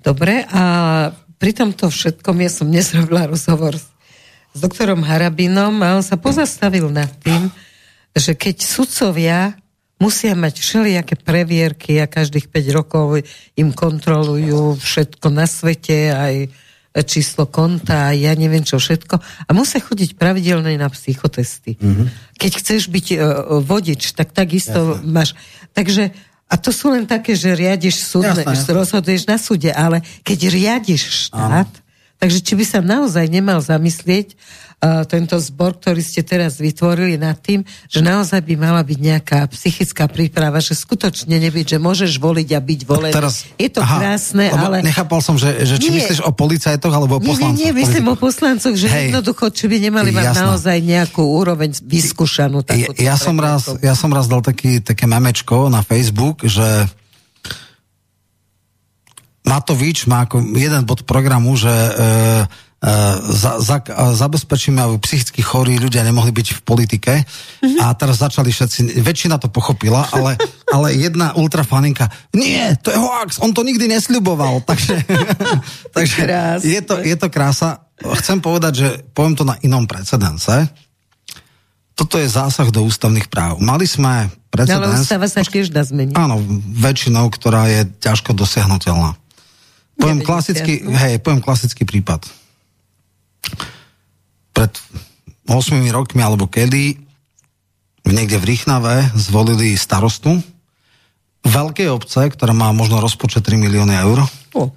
Dobre, 0.00 0.48
a 0.48 0.62
pri 1.36 1.52
tomto 1.52 1.92
všetkom 1.92 2.36
ja 2.40 2.50
som 2.50 2.68
dnes 2.68 2.92
robila 2.96 3.28
rozhovor 3.28 3.76
s, 3.76 3.86
s 4.52 4.58
doktorom 4.58 5.04
Harabinom 5.04 5.80
a 5.84 5.96
on 5.96 6.04
sa 6.04 6.16
pozastavil 6.16 6.88
nad 6.88 7.12
tým, 7.20 7.52
že 8.16 8.32
keď 8.32 8.56
sudcovia 8.64 9.54
musia 9.96 10.36
mať 10.36 10.60
všelijaké 10.60 11.14
previerky 11.20 12.00
a 12.00 12.08
každých 12.08 12.52
5 12.52 12.76
rokov 12.76 13.24
im 13.56 13.72
kontrolujú 13.72 14.76
všetko 14.76 15.26
na 15.32 15.48
svete, 15.48 16.12
aj 16.12 16.34
číslo 17.04 17.44
konta 17.44 18.08
a 18.08 18.16
ja 18.16 18.32
neviem 18.32 18.64
čo 18.64 18.80
všetko. 18.80 19.20
A 19.20 19.50
musia 19.52 19.84
chodiť 19.84 20.16
pravidelne 20.16 20.72
na 20.80 20.88
psychotesty. 20.88 21.76
Mm-hmm. 21.76 22.06
Keď 22.40 22.52
chceš 22.56 22.88
byť 22.88 23.06
uh, 23.12 23.20
vodič, 23.60 24.16
tak 24.16 24.32
takisto 24.32 24.96
Jasne. 24.96 25.12
máš. 25.12 25.36
Takže 25.76 26.16
a 26.46 26.54
to 26.54 26.70
sú 26.70 26.94
len 26.94 27.10
také, 27.10 27.34
že 27.34 27.58
riadiš 27.58 28.06
súdne, 28.06 28.46
rozhoduješ 28.70 29.26
na 29.26 29.34
súde, 29.34 29.74
ale 29.74 29.98
keď 30.22 30.38
riadiš 30.46 31.30
štát, 31.30 31.66
Áno. 31.66 32.18
takže 32.22 32.38
či 32.38 32.52
by 32.54 32.64
sa 32.64 32.78
naozaj 32.78 33.26
nemal 33.26 33.58
zamyslieť 33.58 34.38
tento 35.08 35.40
zbor, 35.40 35.80
ktorý 35.80 36.04
ste 36.04 36.20
teraz 36.20 36.60
vytvorili 36.60 37.16
nad 37.16 37.40
tým, 37.40 37.64
že 37.88 38.04
naozaj 38.04 38.44
by 38.44 38.54
mala 38.60 38.84
byť 38.84 38.98
nejaká 39.00 39.40
psychická 39.48 40.04
príprava, 40.04 40.60
že 40.60 40.76
skutočne 40.76 41.32
nebyť, 41.32 41.76
že 41.76 41.78
môžeš 41.80 42.20
voliť 42.20 42.48
a 42.52 42.60
byť 42.60 42.80
volený. 42.84 43.14
Teraz, 43.16 43.48
je 43.56 43.70
to 43.72 43.80
aha, 43.80 43.96
krásne, 43.96 44.52
ale... 44.52 44.84
Nechápal 44.84 45.24
som, 45.24 45.40
že, 45.40 45.64
že 45.64 45.80
či 45.80 45.88
nie, 45.88 46.04
myslíš 46.04 46.20
o 46.28 46.30
policajtoch 46.30 46.92
alebo 46.92 47.16
o 47.16 47.20
poslancoch? 47.24 47.56
Nie, 47.56 47.72
nie, 47.72 47.80
myslím 47.80 48.06
o 48.12 48.16
poslancoch, 48.20 48.76
že 48.76 48.88
Hej, 48.92 49.10
jednoducho, 49.10 49.48
či 49.48 49.64
by 49.64 49.76
nemali 49.80 50.10
mať 50.12 50.26
jasná. 50.36 50.42
naozaj 50.52 50.76
nejakú 50.84 51.24
úroveň 51.24 51.72
vyskúšanú. 51.80 52.60
Ja, 52.68 52.92
ja, 52.92 53.16
som 53.16 53.40
raz, 53.40 53.72
ja 53.80 53.96
som 53.96 54.12
raz 54.12 54.28
dal 54.28 54.44
taký, 54.44 54.84
také 54.84 55.08
memečko 55.08 55.72
na 55.72 55.80
Facebook, 55.80 56.44
že 56.44 56.84
Matovič 59.46 60.10
má 60.10 60.26
ako 60.26 60.42
jeden 60.58 60.82
bod 60.84 61.06
programu, 61.06 61.54
že 61.54 61.70
e, 61.70 61.90
za, 63.34 63.58
za, 63.58 63.82
zabezpečíme, 64.14 64.78
aby 64.78 65.02
psychicky 65.02 65.42
chorí 65.42 65.82
ľudia 65.82 66.06
nemohli 66.06 66.30
byť 66.30 66.48
v 66.54 66.60
politike 66.62 67.12
mm-hmm. 67.18 67.82
a 67.82 67.90
teraz 67.98 68.22
začali 68.22 68.54
všetci, 68.54 69.02
väčšina 69.02 69.42
to 69.42 69.50
pochopila, 69.50 70.06
ale, 70.14 70.38
ale 70.74 70.94
jedna 70.94 71.34
ultrafaninka, 71.34 72.06
nie, 72.30 72.62
to 72.78 72.94
je 72.94 72.98
hoax, 72.98 73.42
on 73.42 73.50
to 73.50 73.66
nikdy 73.66 73.90
nesľuboval, 73.90 74.62
takže, 74.70 75.02
takže 75.96 76.20
je, 76.62 76.80
to, 76.86 77.02
je 77.02 77.16
to 77.18 77.26
krása 77.26 77.86
chcem 78.00 78.38
povedať, 78.44 78.72
že 78.76 78.88
poviem 79.16 79.34
to 79.36 79.44
na 79.48 79.56
inom 79.64 79.88
precedense. 79.88 80.68
Toto 81.96 82.20
je 82.20 82.28
zásah 82.28 82.68
do 82.68 82.84
ústavných 82.84 83.32
práv. 83.32 83.56
Mali 83.56 83.88
sme 83.88 84.28
precedens... 84.52 84.84
Ale 84.84 85.00
ústava 85.00 85.26
sa 85.32 85.40
tiež 85.40 85.72
dá 85.72 85.80
zmeniť. 85.80 86.12
Áno, 86.12 86.36
väčšinou, 86.76 87.32
ktorá 87.32 87.72
je 87.72 87.88
ťažko 88.04 88.36
dosiahnutelná. 88.36 89.16
Poviem 89.96 90.20
klasický, 90.20 90.84
hej, 90.84 91.24
poviem 91.24 91.40
klasický 91.40 91.88
prípad. 91.88 92.28
Pred 94.52 94.72
8 95.46 95.78
rokmi 95.94 96.20
alebo 96.24 96.50
kedy 96.50 96.98
niekde 98.06 98.38
v 98.38 98.48
Rýchnave 98.54 99.10
zvolili 99.18 99.74
starostu 99.74 100.38
veľkej 101.46 101.88
obce, 101.90 102.26
ktorá 102.26 102.54
má 102.54 102.70
možno 102.74 102.98
rozpočet 102.98 103.46
3 103.46 103.58
milióny 103.58 103.94
eur. 104.02 104.18
Oh. 104.54 104.70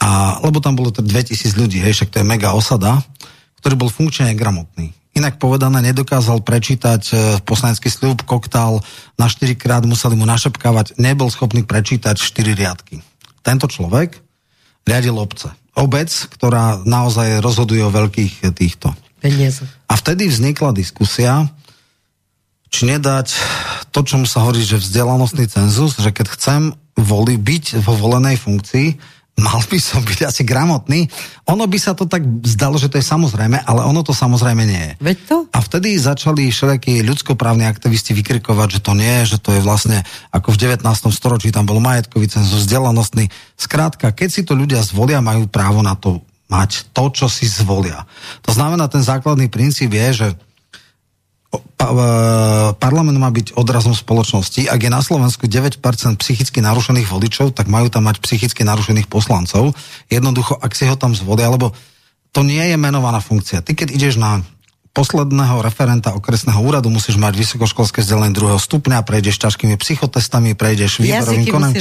A, 0.00 0.40
lebo 0.44 0.60
tam 0.60 0.76
bolo 0.76 0.92
2000 0.92 1.56
ľudí, 1.56 1.80
hej, 1.80 1.96
však 1.96 2.10
to 2.12 2.20
je 2.20 2.26
mega 2.26 2.52
osada, 2.52 3.00
ktorý 3.62 3.86
bol 3.86 3.90
funkčne 3.92 4.32
negramotný. 4.34 4.92
Inak 5.12 5.36
povedané, 5.36 5.92
nedokázal 5.92 6.40
prečítať 6.40 7.02
e, 7.12 7.14
poslanecký 7.44 7.92
sľub, 7.92 8.24
koktál 8.24 8.80
na 9.20 9.28
4 9.28 9.52
krát, 9.60 9.84
museli 9.84 10.16
mu 10.16 10.24
našepkávať, 10.24 10.96
nebol 10.96 11.28
schopný 11.28 11.62
prečítať 11.62 12.16
4 12.16 12.56
riadky. 12.56 13.04
Tento 13.44 13.68
človek 13.68 14.16
riadil 14.88 15.14
obce. 15.14 15.52
Obec, 15.72 16.12
ktorá 16.36 16.84
naozaj 16.84 17.40
rozhoduje 17.40 17.80
o 17.80 17.94
veľkých 17.94 18.52
týchto. 18.52 18.92
Peniaze. 19.22 19.64
A 19.88 19.94
vtedy 19.96 20.28
vznikla 20.28 20.76
diskusia, 20.76 21.48
či 22.72 22.88
nedať 22.88 23.36
to, 23.92 24.00
čo 24.04 24.20
mu 24.20 24.26
sa 24.26 24.44
hovorí, 24.44 24.64
že 24.64 24.80
vzdelanostný 24.80 25.48
cenzus, 25.48 25.96
že 26.00 26.12
keď 26.12 26.26
chcem 26.32 26.60
voli, 26.96 27.36
byť 27.36 27.84
vo 27.84 27.96
volenej 27.96 28.40
funkcii, 28.40 28.96
mal 29.40 29.64
by 29.64 29.78
som 29.80 30.04
byť 30.04 30.28
asi 30.28 30.42
gramotný. 30.44 31.08
Ono 31.48 31.64
by 31.64 31.78
sa 31.80 31.96
to 31.96 32.04
tak 32.04 32.20
zdalo, 32.44 32.76
že 32.76 32.92
to 32.92 33.00
je 33.00 33.06
samozrejme, 33.06 33.64
ale 33.64 33.80
ono 33.82 34.04
to 34.04 34.12
samozrejme 34.12 34.62
nie 34.68 34.82
je. 34.92 34.94
Veď 35.00 35.18
to? 35.24 35.36
A 35.50 35.58
vtedy 35.64 35.96
začali 35.96 36.52
všetky 36.52 37.00
ľudskoprávni 37.00 37.64
aktivisti 37.64 38.12
vykrikovať, 38.12 38.68
že 38.78 38.80
to 38.84 38.92
nie, 38.92 39.24
že 39.24 39.40
to 39.40 39.56
je 39.56 39.64
vlastne 39.64 40.04
ako 40.30 40.52
v 40.52 40.76
19. 40.76 40.84
storočí, 41.10 41.48
tam 41.48 41.64
bol 41.64 41.80
majetkový 41.80 42.28
cenzus, 42.28 42.68
vzdelanostný. 42.68 43.32
Skrátka, 43.56 44.12
keď 44.12 44.28
si 44.28 44.42
to 44.44 44.52
ľudia 44.52 44.84
zvolia, 44.84 45.24
majú 45.24 45.48
právo 45.48 45.80
na 45.80 45.96
to 45.96 46.20
mať 46.52 46.92
to, 46.92 47.08
čo 47.08 47.26
si 47.32 47.48
zvolia. 47.48 48.04
To 48.44 48.52
znamená, 48.52 48.84
ten 48.92 49.00
základný 49.00 49.48
princíp 49.48 49.96
je, 49.96 50.08
že 50.12 50.28
parlament 52.78 53.18
má 53.20 53.28
byť 53.28 53.58
odrazom 53.58 53.92
spoločnosti. 53.92 54.70
Ak 54.70 54.80
je 54.80 54.90
na 54.90 55.04
Slovensku 55.04 55.44
9% 55.50 55.82
psychicky 56.22 56.64
narušených 56.64 57.10
voličov, 57.10 57.52
tak 57.52 57.68
majú 57.68 57.92
tam 57.92 58.08
mať 58.08 58.22
psychicky 58.24 58.64
narušených 58.64 59.10
poslancov. 59.10 59.76
Jednoducho, 60.08 60.56
ak 60.56 60.72
si 60.72 60.88
ho 60.88 60.96
tam 60.96 61.12
zvolia, 61.12 61.52
lebo 61.52 61.76
to 62.32 62.40
nie 62.40 62.62
je 62.72 62.76
menovaná 62.80 63.20
funkcia. 63.20 63.60
Ty, 63.60 63.76
keď 63.76 63.88
ideš 63.92 64.16
na 64.16 64.40
posledného 64.92 65.64
referenta 65.64 66.12
okresného 66.12 66.60
úradu 66.60 66.92
musíš 66.92 67.16
mať 67.16 67.36
vysokoškolské 67.36 68.04
vzdelanie 68.04 68.36
druhého 68.36 68.60
stupňa, 68.60 69.04
prejdeš 69.04 69.40
ťažkými 69.40 69.76
psychotestami, 69.80 70.52
prejdeš 70.52 71.00
výberovým 71.00 71.48
konaním, 71.48 71.80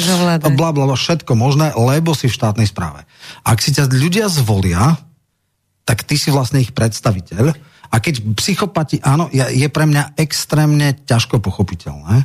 bla, 0.56 0.72
bla, 0.72 0.86
bla, 0.88 0.96
všetko 0.96 1.36
možné, 1.36 1.76
lebo 1.76 2.16
si 2.16 2.32
v 2.32 2.36
štátnej 2.36 2.68
správe. 2.72 3.04
Ak 3.44 3.60
si 3.60 3.76
ťa 3.76 3.92
ľudia 3.92 4.32
zvolia, 4.32 4.96
tak 5.84 6.08
ty 6.08 6.16
si 6.16 6.32
vlastne 6.32 6.64
ich 6.64 6.72
predstaviteľ 6.72 7.71
a 7.92 8.00
keď 8.00 8.24
psychopati, 8.40 9.04
áno, 9.04 9.28
je 9.36 9.68
pre 9.68 9.84
mňa 9.84 10.16
extrémne 10.16 10.96
ťažko 11.04 11.44
pochopiteľné, 11.44 12.24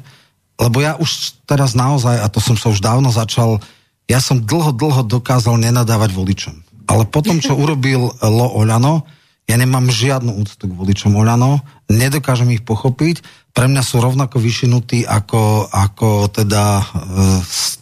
lebo 0.56 0.78
ja 0.80 0.94
už 0.96 1.42
teraz 1.44 1.74
naozaj, 1.74 2.22
a 2.22 2.30
to 2.30 2.38
som 2.38 2.54
sa 2.54 2.70
už 2.70 2.80
dávno 2.80 3.10
začal, 3.10 3.58
ja 4.06 4.22
som 4.22 4.40
dlho, 4.40 4.72
dlho 4.72 5.02
dokázal 5.04 5.58
nenadávať 5.58 6.14
voličom. 6.14 6.56
Ale 6.86 7.04
potom, 7.10 7.42
čo 7.42 7.58
urobil 7.62 8.14
Lo 8.22 8.48
Oľano, 8.56 9.04
ja 9.46 9.54
nemám 9.54 9.90
žiadnu 9.90 10.42
úctu 10.42 10.66
k 10.70 10.74
voličom 10.74 11.14
Oľano, 11.18 11.62
nedokážem 11.90 12.50
ich 12.54 12.66
pochopiť, 12.66 13.22
pre 13.56 13.72
mňa 13.72 13.82
sú 13.82 14.04
rovnako 14.04 14.36
vyšinutí 14.36 15.08
ako, 15.08 15.72
ako 15.72 16.28
teda 16.28 16.64
e, 16.76 16.84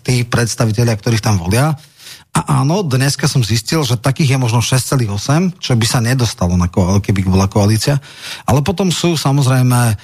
tí 0.06 0.22
predstavitelia, 0.22 0.94
ktorých 0.94 1.24
tam 1.24 1.42
volia. 1.42 1.74
A 2.34 2.66
áno, 2.66 2.82
dneska 2.82 3.30
som 3.30 3.46
zistil, 3.46 3.86
že 3.86 3.94
takých 3.94 4.34
je 4.34 4.38
možno 4.42 4.58
6,8, 4.58 5.54
čo 5.62 5.78
by 5.78 5.86
sa 5.86 6.02
nedostalo, 6.02 6.58
na 6.58 6.66
ko- 6.66 6.98
keby 6.98 7.22
bola 7.30 7.46
koalícia. 7.46 8.02
Ale 8.42 8.58
potom 8.58 8.90
sú 8.90 9.14
samozrejme 9.14 9.94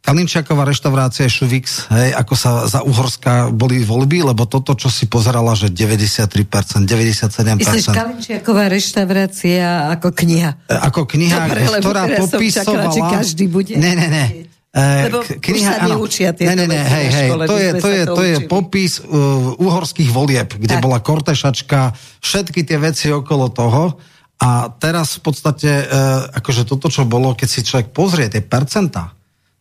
Kalinčiaková 0.00 0.64
reštaurácia 0.64 1.28
Šuvix, 1.28 1.86
hej, 1.92 2.16
ako 2.16 2.32
sa 2.34 2.64
za 2.64 2.80
Uhorska 2.80 3.52
boli 3.52 3.84
voľby, 3.84 4.32
lebo 4.32 4.48
toto, 4.48 4.72
čo 4.72 4.88
si 4.88 5.04
pozerala, 5.04 5.52
že 5.52 5.68
93%, 5.68 6.88
97%. 6.88 7.60
Myslíš 7.60 7.86
Kalinčiaková 7.92 8.72
reštaurácia 8.72 9.92
ako 9.92 10.16
kniha? 10.16 10.56
E, 10.66 10.74
ako 10.74 11.04
kniha, 11.04 11.36
Dobre, 11.44 11.60
ktorá 11.84 12.02
popisovala... 12.16 12.90
Čakala, 12.90 13.12
každý 13.20 13.44
bude... 13.46 13.76
Ne, 13.76 13.92
ne, 13.92 14.08
ne. 14.08 14.49
Lebo 14.70 15.26
kniha, 15.26 15.50
už 15.50 15.60
sa 15.66 15.76
neučia 15.82 16.30
tieto 16.30 16.54
ne, 16.54 16.62
ne, 16.62 16.70
ne, 16.70 16.78
hej, 16.78 17.06
hej, 17.10 17.28
to 17.34 17.56
je, 17.58 17.70
to, 17.82 17.88
je, 17.90 18.02
to 18.06 18.22
je 18.22 18.36
popis 18.46 19.02
uh, 19.02 19.58
uhorských 19.58 20.06
volieb, 20.14 20.54
kde 20.54 20.78
tak. 20.78 20.84
bola 20.86 21.02
kortešačka, 21.02 21.90
všetky 22.22 22.62
tie 22.62 22.78
veci 22.78 23.10
okolo 23.10 23.50
toho. 23.50 23.98
A 24.38 24.70
teraz 24.70 25.18
v 25.18 25.26
podstate, 25.26 25.90
uh, 25.90 26.30
akože 26.38 26.62
toto, 26.70 26.86
čo 26.86 27.02
bolo, 27.02 27.34
keď 27.34 27.48
si 27.50 27.66
človek 27.66 27.90
pozrie 27.90 28.30
tie 28.30 28.46
percentá, 28.46 29.10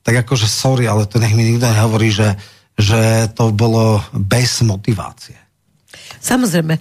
tak 0.06 0.14
akože 0.30 0.46
sorry, 0.46 0.86
ale 0.86 1.10
to 1.10 1.18
nech 1.18 1.34
mi 1.34 1.42
nikto 1.42 1.66
nehovorí, 1.66 2.14
že, 2.14 2.38
že 2.78 3.34
to 3.34 3.50
bolo 3.50 4.06
bez 4.14 4.62
motivácie. 4.62 5.36
Samozrejme, 6.22 6.78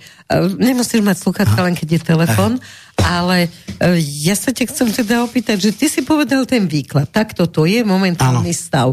nemusíš 0.61 1.01
mať 1.01 1.17
sluchatka, 1.17 1.65
len 1.65 1.73
keď 1.73 1.89
je 1.97 2.01
telefon, 2.03 2.53
ale 3.03 3.49
e, 3.79 3.99
ja 4.27 4.35
sa 4.35 4.51
ťa 4.51 4.65
chcem 4.71 4.89
teda 4.91 5.23
opýtať, 5.25 5.71
že 5.71 5.71
ty 5.75 5.87
si 5.87 6.01
povedal 6.03 6.45
ten 6.45 6.67
výklad, 6.67 7.09
takto 7.11 7.47
to 7.47 7.65
je 7.65 7.83
momentálny 7.87 8.53
ano. 8.53 8.59
stav, 8.59 8.89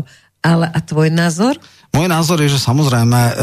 ale 0.45 0.69
a 0.69 0.79
tvoj 0.81 1.09
názor? 1.09 1.57
Môj 1.95 2.11
názor 2.11 2.43
je, 2.43 2.51
že 2.51 2.59
samozrejme 2.59 3.15
e, 3.15 3.33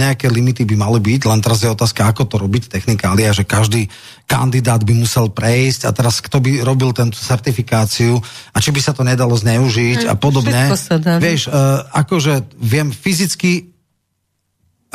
nejaké 0.00 0.32
limity 0.32 0.64
by 0.64 0.80
mali 0.80 0.96
byť, 0.96 1.28
len 1.28 1.44
teraz 1.44 1.60
je 1.60 1.68
otázka, 1.68 2.08
ako 2.08 2.24
to 2.24 2.36
robiť 2.40 2.72
technikália, 2.72 3.36
že 3.36 3.44
každý 3.44 3.92
kandidát 4.24 4.80
by 4.80 4.96
musel 4.96 5.28
prejsť 5.28 5.84
a 5.84 5.90
teraz 5.92 6.24
kto 6.24 6.40
by 6.40 6.64
robil 6.64 6.96
tento 6.96 7.20
certifikáciu 7.20 8.16
a 8.56 8.56
či 8.64 8.72
by 8.72 8.80
sa 8.80 8.96
to 8.96 9.04
nedalo 9.04 9.36
zneužiť 9.36 10.08
a 10.08 10.16
podobne. 10.16 10.72
Vieš, 11.20 11.52
akože 11.92 12.56
viem 12.56 12.88
fyzicky 12.88 13.71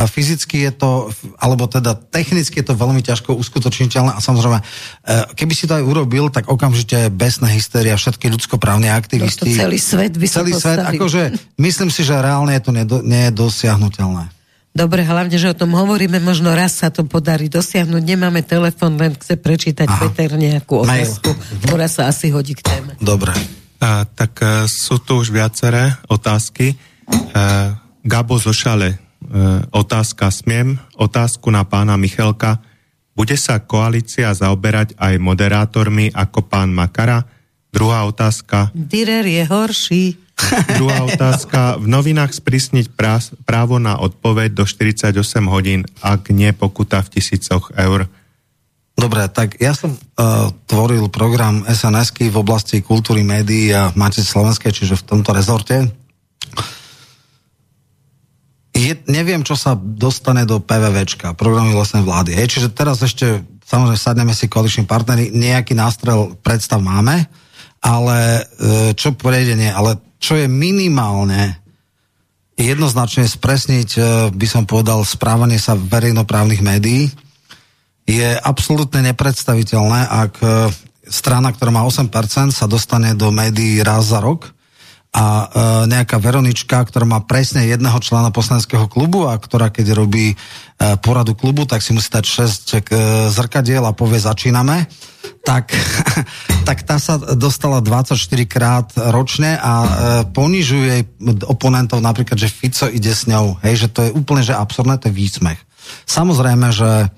fyzicky 0.05 0.69
je 0.69 0.71
to, 0.77 1.09
alebo 1.41 1.65
teda 1.65 1.97
technicky 1.97 2.61
je 2.61 2.69
to 2.69 2.77
veľmi 2.77 3.01
ťažko 3.01 3.33
uskutočniteľné 3.33 4.13
a 4.13 4.21
samozrejme, 4.21 4.61
e, 4.61 4.65
keby 5.33 5.53
si 5.57 5.65
to 5.65 5.73
aj 5.73 5.81
urobil, 5.81 6.29
tak 6.29 6.45
okamžite 6.45 7.09
besná 7.09 7.49
hysteria, 7.49 7.97
všetky 7.97 8.29
ľudskoprávne 8.29 8.93
aktivisti. 8.93 9.57
To 9.57 9.65
celý 9.65 9.81
svet 9.81 10.13
by 10.13 10.25
celý 10.29 10.53
svet, 10.53 10.85
akože 10.85 11.33
myslím 11.57 11.89
si, 11.89 12.05
že 12.05 12.13
reálne 12.13 12.53
je 12.53 12.61
to 12.61 12.71
nedo, 12.77 12.97
nedosiahnutelné. 13.01 14.29
Dobre, 14.77 15.01
hlavne, 15.01 15.33
že 15.33 15.49
o 15.49 15.57
tom 15.57 15.73
hovoríme, 15.73 16.21
možno 16.21 16.53
raz 16.53 16.77
sa 16.77 16.93
to 16.93 17.01
podarí 17.01 17.49
dosiahnuť. 17.49 18.03
Nemáme 18.05 18.45
telefon, 18.45 18.93
len 19.01 19.17
chce 19.17 19.33
prečítať 19.41 19.89
Aha. 19.89 20.13
Peter 20.13 20.37
nejakú 20.37 20.85
otázku, 20.85 21.33
ktorá 21.65 21.89
sa 21.89 22.05
asi 22.05 22.29
hodí 22.29 22.53
k 22.53 22.61
téme. 22.61 22.93
Dobre. 23.01 23.33
A, 23.81 24.05
tak 24.05 24.37
a, 24.45 24.69
e, 24.69 24.69
sú 24.69 25.01
tu 25.01 25.17
už 25.17 25.33
viaceré 25.33 25.97
otázky. 26.05 26.77
A, 27.33 27.73
e, 27.73 28.05
Gabo 28.05 28.37
Zošale 28.37 29.06
otázka 29.71 30.31
smiem, 30.31 30.79
otázku 30.95 31.51
na 31.51 31.67
pána 31.67 31.99
Michelka. 31.99 32.63
Bude 33.17 33.33
sa 33.35 33.57
koalícia 33.59 34.29
zaoberať 34.31 34.93
aj 34.95 35.17
moderátormi 35.17 36.13
ako 36.13 36.45
pán 36.45 36.69
Makara? 36.69 37.25
Druhá 37.73 38.05
otázka. 38.05 38.71
Direr 38.73 39.25
je 39.25 39.43
horší. 39.45 40.05
Druhá 40.79 41.03
otázka. 41.05 41.81
V 41.81 41.89
novinách 41.89 42.37
sprísniť 42.37 42.93
právo 43.43 43.81
na 43.81 43.97
odpoveď 43.97 44.53
do 44.53 44.63
48 44.69 45.13
hodín, 45.49 45.81
ak 46.01 46.29
nie 46.29 46.53
pokuta 46.53 47.01
v 47.01 47.17
tisícoch 47.17 47.73
eur. 47.73 48.05
Dobre, 48.97 49.29
tak 49.29 49.61
ja 49.61 49.77
som 49.77 49.93
uh, 49.93 50.49
tvoril 50.65 51.05
program 51.13 51.61
sns 51.69 52.09
v 52.17 52.33
oblasti 52.33 52.81
kultúry, 52.81 53.21
médií 53.21 53.69
a 53.69 53.93
máte 53.93 54.25
slovenské, 54.25 54.73
čiže 54.73 54.97
v 54.97 55.05
tomto 55.05 55.37
rezorte 55.37 55.85
je, 58.77 58.93
neviem, 59.09 59.41
čo 59.41 59.57
sa 59.57 59.73
dostane 59.73 60.45
do 60.45 60.61
PVVčka, 60.61 61.33
programy 61.33 61.73
vlastnej 61.73 62.05
vlády. 62.05 62.37
Hej. 62.37 62.57
Čiže 62.57 62.69
teraz 62.77 63.01
ešte, 63.01 63.41
samozrejme, 63.65 63.97
sadneme 63.97 64.33
si 64.37 64.45
koaliční 64.45 64.85
partnery, 64.85 65.33
nejaký 65.33 65.73
nástrel 65.73 66.37
predstav 66.45 66.77
máme, 66.77 67.25
ale 67.81 68.17
e, 68.17 68.41
čo 68.93 69.17
prejde 69.17 69.57
nie, 69.57 69.69
ale 69.73 69.97
čo 70.21 70.37
je 70.37 70.45
minimálne 70.45 71.57
jednoznačne 72.57 73.25
spresniť, 73.25 73.89
e, 73.97 74.01
by 74.33 74.47
som 74.49 74.63
povedal, 74.65 75.01
správanie 75.05 75.61
sa 75.61 75.77
verejnoprávnych 75.77 76.61
médií, 76.61 77.09
je 78.07 78.29
absolútne 78.39 79.03
nepredstaviteľné, 79.13 80.01
ak 80.05 80.33
e, 80.41 80.47
strana, 81.07 81.53
ktorá 81.53 81.71
má 81.71 81.81
8%, 81.85 82.09
sa 82.51 82.65
dostane 82.65 83.13
do 83.13 83.29
médií 83.29 83.79
raz 83.83 84.09
za 84.09 84.19
rok, 84.23 84.56
a 85.15 85.25
e, 85.25 85.45
nejaká 85.87 86.19
Veronička, 86.19 86.83
ktorá 86.83 87.07
má 87.07 87.23
presne 87.23 87.65
jedného 87.65 87.97
člena 88.03 88.29
poslaneckého 88.29 88.85
klubu 88.91 89.25
a 89.25 89.39
ktorá 89.39 89.71
keď 89.71 89.95
robí 89.95 90.33
e, 90.33 90.35
poradu 90.99 91.33
klubu, 91.33 91.63
tak 91.63 91.79
si 91.81 91.95
musí 91.95 92.11
dať 92.11 92.25
6 92.27 92.37
e, 92.37 92.79
zrkadiel 93.31 93.81
a 93.87 93.95
povie 93.95 94.19
začíname, 94.19 94.85
tak, 95.47 95.71
tak 96.67 96.83
tá 96.83 96.99
sa 96.99 97.17
dostala 97.17 97.79
24 97.79 98.19
krát 98.45 98.87
ročne 99.09 99.55
a 99.55 99.73
e, 99.73 99.89
ponižuje 100.31 101.23
oponentov 101.47 102.03
napríklad, 102.03 102.35
že 102.35 102.51
Fico 102.51 102.91
ide 102.91 103.15
s 103.15 103.25
ňou, 103.25 103.57
hej, 103.63 103.87
že 103.87 103.87
to 103.89 103.99
je 104.05 104.11
úplne 104.11 104.43
že 104.43 104.53
absurdné, 104.53 104.99
to 104.99 105.07
je 105.09 105.17
výsmech. 105.17 105.59
Samozrejme, 106.03 106.67
že 106.75 107.09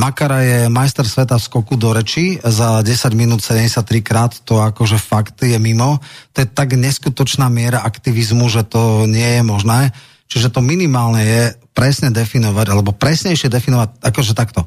Makara 0.00 0.40
je 0.40 0.58
majster 0.72 1.04
sveta 1.04 1.36
v 1.36 1.44
skoku 1.44 1.76
do 1.76 1.92
reči 1.92 2.40
za 2.40 2.80
10 2.80 3.12
minút 3.12 3.44
73 3.44 3.84
krát, 4.00 4.32
to 4.48 4.56
akože 4.56 4.96
fakt 4.96 5.44
je 5.44 5.60
mimo. 5.60 6.00
To 6.32 6.40
je 6.40 6.48
tak 6.48 6.72
neskutočná 6.72 7.52
miera 7.52 7.84
aktivizmu, 7.84 8.48
že 8.48 8.64
to 8.64 9.04
nie 9.04 9.36
je 9.36 9.42
možné. 9.44 9.92
Čiže 10.32 10.56
to 10.56 10.64
minimálne 10.64 11.20
je 11.20 11.42
presne 11.76 12.08
definovať, 12.08 12.66
alebo 12.72 12.96
presnejšie 12.96 13.52
definovať, 13.52 14.00
akože 14.00 14.32
takto. 14.32 14.64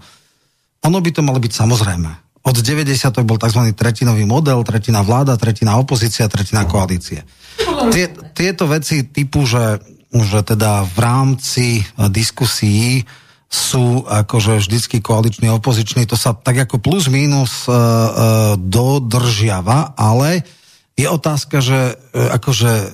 Ono 0.86 1.02
by 1.02 1.10
to 1.10 1.26
malo 1.26 1.42
byť 1.42 1.54
samozrejme. 1.56 2.12
Od 2.44 2.54
90. 2.54 2.94
bol 3.26 3.42
tzv. 3.42 3.74
tretinový 3.74 4.30
model, 4.30 4.62
tretina 4.62 5.02
vláda, 5.02 5.40
tretina 5.40 5.82
opozícia, 5.82 6.30
tretina 6.30 6.70
koalície. 6.70 7.26
Tie, 7.90 8.06
tieto 8.38 8.70
veci 8.70 9.08
typu, 9.10 9.50
že, 9.50 9.82
že 10.14 10.46
teda 10.46 10.86
v 10.86 10.98
rámci 11.00 11.66
diskusí 12.12 13.02
sú 13.54 14.10
akože 14.10 14.58
vždycky 14.58 14.98
koaliční, 14.98 15.54
opoziční, 15.54 16.10
to 16.10 16.18
sa 16.18 16.34
tak 16.34 16.66
ako 16.66 16.82
plus 16.82 17.06
minus 17.06 17.70
uh, 17.70 17.74
uh, 17.74 17.78
dodržiava, 18.58 19.94
ale 19.94 20.42
je 20.98 21.06
otázka, 21.06 21.62
že 21.62 21.94
uh, 21.94 22.34
akože 22.34 22.72
uh, 22.74 22.90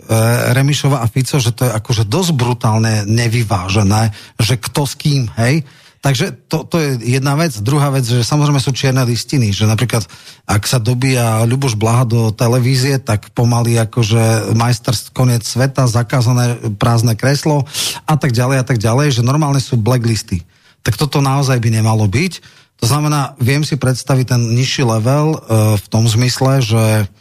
Remišova 0.52 1.00
a 1.00 1.08
Fico, 1.08 1.39
že 1.39 1.56
to 1.56 1.63
je 1.63 1.72
akože 1.72 2.04
dosť 2.12 2.32
brutálne 2.36 3.08
nevyvážené, 3.08 4.12
že 4.36 4.60
kto 4.60 4.84
s 4.84 5.00
kým, 5.00 5.32
hej? 5.39 5.63
Takže 5.99 6.31
to, 6.47 6.63
to 6.63 6.79
je 6.79 7.19
jedna 7.19 7.35
vec. 7.35 7.51
Druhá 7.59 7.91
vec, 7.91 8.07
že 8.07 8.23
samozrejme 8.23 8.63
sú 8.63 8.71
čierne 8.71 9.03
listiny, 9.03 9.51
že 9.51 9.67
napríklad 9.67 10.07
ak 10.47 10.63
sa 10.63 10.79
dobíja 10.79 11.43
Ľuboš 11.43 11.75
Blaha 11.75 12.07
do 12.07 12.31
televízie, 12.31 13.03
tak 13.03 13.35
pomaly 13.35 13.75
akože 13.75 14.55
majster 14.55 14.95
koniec 15.12 15.43
sveta, 15.43 15.91
zakázané 15.91 16.55
prázdne 16.79 17.19
kreslo 17.19 17.67
a 18.07 18.15
tak 18.15 18.31
ďalej 18.31 18.63
a 18.63 18.65
tak 18.65 18.79
ďalej, 18.79 19.19
že 19.19 19.27
normálne 19.27 19.59
sú 19.59 19.75
blacklisty. 19.75 20.47
Tak 20.88 20.95
toto 20.95 21.19
naozaj 21.19 21.59
by 21.59 21.69
nemalo 21.83 22.07
byť. 22.07 22.33
To 22.79 22.88
znamená, 22.88 23.35
viem 23.43 23.67
si 23.67 23.75
predstaviť 23.75 24.39
ten 24.39 24.41
nižší 24.55 24.88
level 24.88 25.35
uh, 25.35 25.75
v 25.75 25.85
tom 25.91 26.07
zmysle, 26.07 26.63
že 26.63 27.12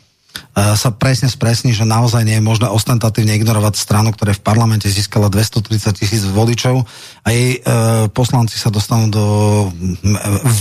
sa 0.59 0.91
presne 0.91 1.31
spresní, 1.31 1.71
že 1.71 1.87
naozaj 1.87 2.23
nie 2.27 2.39
je 2.39 2.45
možné 2.45 2.67
ostentatívne 2.67 3.35
ignorovať 3.39 3.75
stranu, 3.79 4.11
ktorá 4.11 4.35
v 4.35 4.43
parlamente 4.43 4.91
získala 4.91 5.31
230 5.31 5.95
tisíc 5.95 6.23
voličov 6.27 6.83
a 7.23 7.29
jej 7.31 7.59
e, 7.59 7.61
poslanci 8.11 8.59
sa 8.59 8.71
dostanú 8.71 9.07
do 9.11 9.25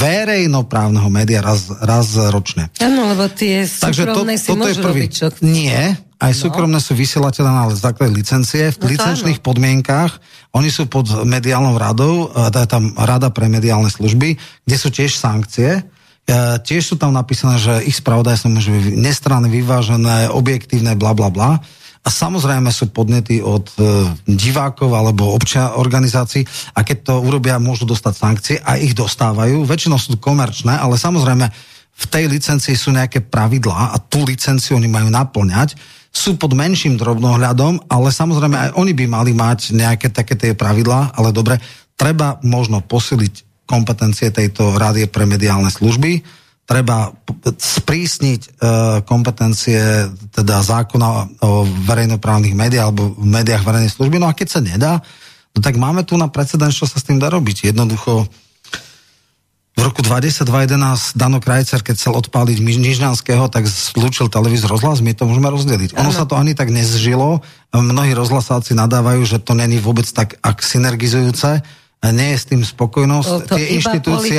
verejnoprávneho 0.01 1.09
média 1.09 1.41
raz, 1.41 1.69
raz 1.81 2.13
ročne. 2.29 2.69
Áno, 2.77 3.09
lebo 3.09 3.25
tie 3.29 3.65
Takže 3.65 4.05
to, 4.13 4.21
si 4.37 4.49
toto 4.53 4.69
je 4.69 4.77
prvý. 4.77 5.09
Robiť. 5.09 5.41
Nie, 5.41 5.97
aj 6.21 6.33
no. 6.33 6.39
súkromné 6.45 6.79
sú 6.81 6.93
vysielateľné 6.93 7.51
na 7.53 7.65
základe 7.73 8.13
licencie. 8.13 8.69
V 8.73 8.85
no 8.85 8.89
licenčných 8.93 9.41
áno. 9.41 9.45
podmienkách 9.45 10.11
oni 10.53 10.69
sú 10.69 10.85
pod 10.89 11.09
mediálnou 11.25 11.77
radou, 11.77 12.29
teda 12.33 12.69
tam 12.69 12.93
rada 12.97 13.33
pre 13.33 13.49
mediálne 13.49 13.89
služby, 13.89 14.37
kde 14.65 14.77
sú 14.77 14.89
tiež 14.93 15.17
sankcie 15.17 15.81
E, 15.81 15.96
tiež 16.59 16.83
sú 16.83 16.95
tam 16.99 17.15
napísané, 17.15 17.55
že 17.55 17.73
ich 17.87 18.03
spravodajstvo 18.03 18.51
môže 18.51 18.67
byť 18.67 18.99
nestranné, 18.99 19.47
vyvážené, 19.47 20.27
objektívne, 20.27 20.99
bla 20.99 21.15
bla 21.15 21.31
bla. 21.31 21.63
A 22.03 22.09
samozrejme 22.11 22.71
sú 22.71 22.87
podnety 22.87 23.43
od 23.43 23.67
e, 23.75 23.83
divákov 24.31 24.95
alebo 24.95 25.35
občia 25.35 25.75
organizácií 25.75 26.47
a 26.71 26.87
keď 26.87 26.97
to 27.03 27.13
urobia, 27.19 27.59
môžu 27.59 27.83
dostať 27.83 28.13
sankcie 28.15 28.55
a 28.63 28.79
ich 28.79 28.95
dostávajú. 28.95 29.67
Väčšinou 29.67 29.99
sú 29.99 30.15
komerčné, 30.15 30.71
ale 30.71 30.95
samozrejme 30.95 31.51
v 31.97 32.05
tej 32.07 32.31
licencii 32.31 32.79
sú 32.79 32.95
nejaké 32.95 33.27
pravidlá 33.27 33.91
a 33.91 33.97
tú 33.99 34.23
licenciu 34.23 34.79
oni 34.79 34.87
majú 34.87 35.11
naplňať. 35.11 35.75
Sú 36.15 36.39
pod 36.39 36.55
menším 36.55 36.95
drobnohľadom, 36.95 37.91
ale 37.91 38.07
samozrejme 38.15 38.55
aj 38.55 38.69
oni 38.79 38.95
by 38.95 39.05
mali 39.11 39.31
mať 39.35 39.75
nejaké 39.75 40.07
také 40.07 40.39
tie 40.39 40.55
pravidlá, 40.55 41.11
ale 41.11 41.35
dobre, 41.35 41.59
treba 41.99 42.39
možno 42.39 42.79
posiliť 42.79 43.46
kompetencie 43.67 44.31
tejto 44.31 44.79
rady 44.79 45.11
pre 45.11 45.27
mediálne 45.27 45.67
služby. 45.67 46.23
Treba 46.67 47.11
sprísniť 47.59 48.41
e, 48.43 48.49
kompetencie 49.03 50.07
teda 50.31 50.63
zákona 50.63 51.07
o 51.43 51.63
verejnoprávnych 51.63 52.55
médiách 52.55 52.91
alebo 52.91 53.11
v 53.15 53.27
médiách 53.27 53.63
verejnej 53.63 53.91
služby. 53.91 54.17
No 54.19 54.27
a 54.31 54.35
keď 54.35 54.47
sa 54.47 54.59
nedá, 54.63 54.93
no 55.51 55.59
tak 55.59 55.75
máme 55.75 56.07
tu 56.07 56.15
na 56.15 56.31
precedens, 56.31 56.75
čo 56.75 56.87
sa 56.87 56.99
s 56.99 57.07
tým 57.07 57.19
dá 57.19 57.27
robiť. 57.27 57.71
Jednoducho 57.71 58.27
v 59.77 59.85
roku 59.85 60.01
2011 60.01 61.13
Dano 61.13 61.37
Krajcer, 61.37 61.85
keď 61.85 62.01
chcel 62.01 62.17
odpáliť 62.17 62.57
Nižňanského, 62.65 63.45
tak 63.45 63.69
zlúčil 63.69 64.25
televízor 64.25 64.73
rozhlas, 64.73 65.05
my 65.05 65.13
to 65.13 65.29
môžeme 65.29 65.53
rozdeliť. 65.53 65.93
Ono 66.01 66.09
sa 66.09 66.25
to 66.25 66.33
ani 66.33 66.57
tak 66.57 66.73
nezžilo, 66.73 67.45
mnohí 67.69 68.17
rozhlasáci 68.17 68.73
nadávajú, 68.73 69.21
že 69.29 69.37
to 69.37 69.53
není 69.53 69.77
vôbec 69.77 70.09
tak 70.09 70.41
ak 70.41 70.65
synergizujúce, 70.65 71.61
nie 71.97 72.29
je 72.33 72.37
s 72.37 72.45
tým 72.45 72.61
spokojnosť. 72.61 73.49
To, 73.49 73.57
tie 73.57 73.73
inštitúcie. 73.73 74.37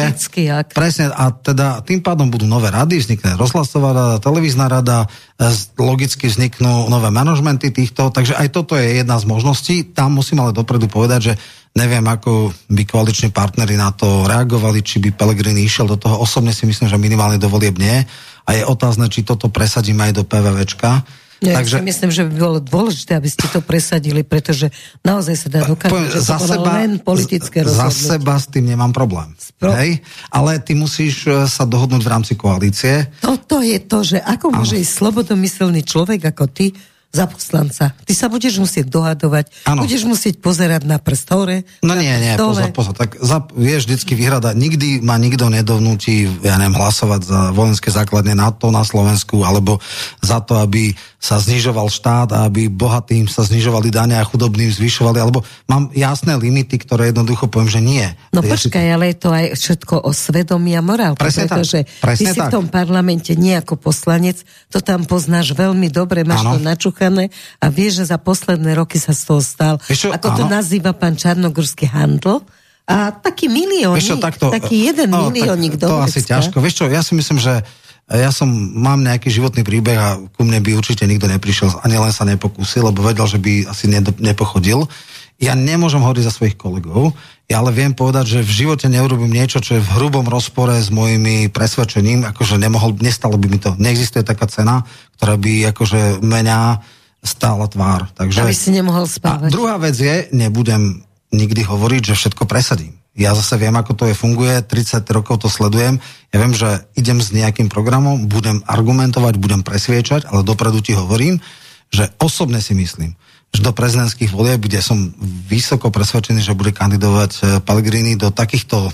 Ak... 0.55 0.71
Presne, 0.71 1.11
a 1.11 1.35
teda 1.35 1.83
tým 1.83 1.99
pádom 2.01 2.31
budú 2.31 2.47
nové 2.47 2.71
rady, 2.71 3.03
vznikne 3.03 3.35
rozhlasová 3.35 3.91
rada, 3.91 4.17
televízna 4.23 4.71
rada, 4.71 5.11
e, 5.35 5.51
logicky 5.75 6.31
vzniknú 6.31 6.87
nové 6.87 7.11
manažmenty 7.11 7.75
týchto, 7.75 8.15
takže 8.15 8.39
aj 8.39 8.49
toto 8.55 8.79
je 8.79 9.03
jedna 9.03 9.19
z 9.19 9.27
možností. 9.27 9.77
Tam 9.91 10.15
musím 10.15 10.39
ale 10.47 10.55
dopredu 10.55 10.87
povedať, 10.87 11.21
že 11.21 11.35
neviem, 11.75 12.07
ako 12.07 12.55
by 12.71 12.83
koaliční 12.87 13.35
partnery 13.35 13.75
na 13.75 13.91
to 13.91 14.25
reagovali, 14.25 14.79
či 14.81 15.03
by 15.03 15.19
Pelegrini 15.19 15.67
išiel 15.67 15.91
do 15.91 15.99
toho. 15.99 16.23
Osobne 16.23 16.55
si 16.55 16.63
myslím, 16.63 16.87
že 16.87 16.97
minimálne 16.97 17.43
do 17.43 17.51
volieb 17.51 17.75
nie. 17.75 18.07
A 18.49 18.51
je 18.55 18.63
otázne, 18.65 19.11
či 19.11 19.27
toto 19.27 19.51
presadíme 19.53 20.09
aj 20.09 20.13
do 20.15 20.25
PVVčka 20.25 21.05
ja 21.39 21.63
Takže, 21.63 21.79
myslím, 21.87 22.11
že 22.11 22.27
by 22.27 22.35
bolo 22.35 22.59
dôležité, 22.59 23.15
aby 23.15 23.31
ste 23.31 23.47
to 23.47 23.63
presadili, 23.63 24.27
pretože 24.27 24.75
naozaj 25.07 25.35
sa 25.39 25.49
dá 25.49 25.61
dokázať, 25.63 26.11
že 26.11 26.21
za 26.21 26.39
seba, 26.43 26.83
len 26.83 26.99
politické 26.99 27.63
rozhodnutie. 27.63 27.95
Za 27.95 28.19
seba 28.19 28.35
s 28.35 28.47
tým 28.51 28.67
nemám 28.67 28.91
problém. 28.91 29.31
Spro... 29.39 29.71
Hej? 29.71 30.03
Ale 30.35 30.59
ty 30.59 30.75
musíš 30.75 31.31
e, 31.31 31.47
sa 31.47 31.63
dohodnúť 31.63 32.03
v 32.03 32.11
rámci 32.11 32.33
koalície. 32.35 33.07
Toto 33.23 33.63
je 33.63 33.79
to, 33.79 34.03
že 34.03 34.19
ako 34.19 34.51
môže 34.51 34.83
ísť 34.83 34.93
slobodomyselný 34.99 35.87
človek 35.87 36.27
ako 36.35 36.51
ty 36.51 36.75
za 37.09 37.25
poslanca. 37.25 37.97
Ty 38.05 38.13
sa 38.13 38.29
budeš 38.29 38.61
musieť 38.61 38.93
dohadovať, 38.93 39.49
ano. 39.65 39.81
budeš 39.81 40.05
musieť 40.05 40.45
pozerať 40.45 40.85
na 40.85 41.01
prst 41.01 41.29
hore. 41.33 41.57
No 41.81 41.97
nie, 41.97 42.13
nie, 42.21 42.37
pozor, 42.37 42.69
pozor. 42.69 42.93
Tak 42.93 43.17
za, 43.17 43.49
vieš 43.57 43.89
vždycky 43.89 44.13
vyhrada. 44.13 44.53
Nikdy 44.53 45.01
ma 45.01 45.17
nikto 45.17 45.49
nedovnúti, 45.49 46.29
ja 46.45 46.61
neviem, 46.61 46.77
hlasovať 46.77 47.21
za 47.25 47.41
vojenské 47.57 47.89
základne 47.89 48.37
NATO 48.37 48.69
na 48.69 48.85
Slovensku, 48.85 49.41
alebo 49.41 49.81
za 50.21 50.45
to, 50.45 50.61
aby 50.61 50.93
sa 51.19 51.41
znižoval 51.41 51.91
štát 51.91 52.29
a 52.31 52.47
aby 52.47 52.71
bohatým 52.71 53.27
sa 53.27 53.43
znižovali 53.43 53.91
dane 53.91 54.15
a 54.15 54.23
chudobným 54.23 54.71
zvyšovali, 54.71 55.19
alebo 55.19 55.43
mám 55.67 55.91
jasné 55.97 56.37
limity, 56.39 56.79
ktoré 56.79 57.11
jednoducho 57.11 57.51
poviem, 57.51 57.73
že 57.73 57.81
nie. 57.83 58.07
No 58.31 58.45
ja 58.45 58.55
počkaj, 58.55 58.85
si... 58.85 58.93
ale 58.95 59.05
je 59.11 59.17
to 59.19 59.29
aj 59.35 59.45
všetko 59.57 59.95
o 60.07 60.11
svedomí 60.15 60.79
a 60.79 60.83
morálke, 60.85 61.19
Presne 61.19 61.51
pretože 61.51 61.89
tak. 61.89 62.05
Presne 62.05 62.21
ty 62.21 62.25
tak. 62.31 62.35
si 62.37 62.41
v 62.47 62.55
tom 62.55 62.67
parlamente 62.71 63.33
nie 63.35 63.57
ako 63.59 63.75
poslanec, 63.81 64.45
to 64.71 64.79
tam 64.79 65.09
poznáš 65.09 65.59
veľmi 65.59 65.91
dobre, 65.91 66.23
máš 66.23 66.47
ano. 66.47 66.55
to 66.55 66.59
načuchané 66.99 67.31
a 67.63 67.67
vieš, 67.71 68.03
že 68.03 68.11
za 68.11 68.19
posledné 68.19 68.75
roky 68.75 68.99
sa 68.99 69.15
z 69.15 69.23
toho 69.23 69.43
stal, 69.43 69.75
čo, 69.87 70.11
ako 70.11 70.29
ano. 70.35 70.37
to 70.37 70.45
nazýva 70.51 70.91
pán 70.91 71.15
Čarnogorský 71.15 71.87
handl, 71.87 72.43
a 72.89 73.13
taký 73.13 73.53
miliónik, 73.53 74.41
taký 74.41 74.89
jeden 74.89 75.13
no, 75.13 75.29
miliónik 75.29 75.77
tak, 75.77 75.93
To 75.93 76.01
asi 76.01 76.25
ťažko. 76.25 76.57
Vieš 76.57 76.75
čo, 76.81 76.85
ja 76.89 77.05
si 77.05 77.13
myslím, 77.13 77.37
že 77.37 77.61
ja 78.09 78.33
som, 78.33 78.49
mám 78.73 79.05
nejaký 79.05 79.29
životný 79.29 79.61
príbeh 79.61 79.99
a 80.01 80.17
ku 80.17 80.41
mne 80.41 80.65
by 80.65 80.73
určite 80.73 81.05
nikto 81.05 81.29
neprišiel, 81.29 81.85
ani 81.85 82.01
len 82.01 82.09
sa 82.17 82.25
nepokúsil, 82.25 82.89
lebo 82.89 83.05
vedel, 83.05 83.29
že 83.29 83.37
by 83.37 83.69
asi 83.69 83.93
nepochodil. 84.25 84.89
Ja 85.37 85.53
nemôžem 85.53 86.01
hovoriť 86.01 86.25
za 86.25 86.33
svojich 86.33 86.57
kolegov, 86.57 87.13
ja 87.49 87.65
ale 87.65 87.73
viem 87.73 87.97
povedať, 87.97 88.39
že 88.39 88.41
v 88.45 88.53
živote 88.53 88.93
neurobím 88.93 89.33
niečo, 89.33 89.65
čo 89.65 89.81
je 89.81 89.85
v 89.85 89.93
hrubom 89.97 90.29
rozpore 90.29 90.77
s 90.77 90.93
mojimi 90.93 91.49
presvedčením, 91.49 92.29
akože 92.29 92.61
nemohol, 92.61 92.93
nestalo 93.01 93.41
by 93.41 93.49
mi 93.49 93.57
to. 93.57 93.73
Neexistuje 93.81 94.21
taká 94.21 94.45
cena, 94.53 94.85
ktorá 95.17 95.41
by 95.41 95.73
akože 95.73 96.21
menia 96.21 96.85
stála 97.25 97.65
tvár. 97.65 98.13
Takže, 98.13 98.45
Aby 98.45 98.53
si 98.53 98.69
nemohol 98.69 99.09
spávať. 99.09 99.49
A 99.49 99.55
druhá 99.57 99.81
vec 99.81 99.97
je, 99.97 100.29
nebudem 100.37 101.01
nikdy 101.33 101.65
hovoriť, 101.65 102.13
že 102.13 102.19
všetko 102.21 102.45
presadím. 102.45 103.01
Ja 103.17 103.33
zase 103.33 103.57
viem, 103.57 103.75
ako 103.75 103.97
to 103.97 104.05
je, 104.07 104.15
funguje, 104.15 104.63
30 104.63 105.03
rokov 105.11 105.43
to 105.43 105.49
sledujem. 105.49 105.99
Ja 106.31 106.39
viem, 106.39 106.53
že 106.53 106.85
idem 106.95 107.19
s 107.19 107.33
nejakým 107.33 107.73
programom, 107.73 108.29
budem 108.29 108.61
argumentovať, 108.69 109.41
budem 109.41 109.65
presviečať, 109.65 110.29
ale 110.29 110.45
dopredu 110.45 110.85
ti 110.85 110.95
hovorím, 110.95 111.41
že 111.89 112.13
osobne 112.21 112.61
si 112.61 112.77
myslím, 112.77 113.17
že 113.55 113.65
do 113.65 113.73
prezidentských 113.73 114.31
volieb, 114.31 114.61
kde 114.61 114.85
som 114.85 115.11
vysoko 115.49 115.89
presvedčený, 115.89 116.45
že 116.45 116.59
bude 116.59 116.77
kandidovať 116.77 117.33
eh, 117.41 117.45
Pellegrini 117.65 118.15
do 118.15 118.29
takýchto 118.29 118.93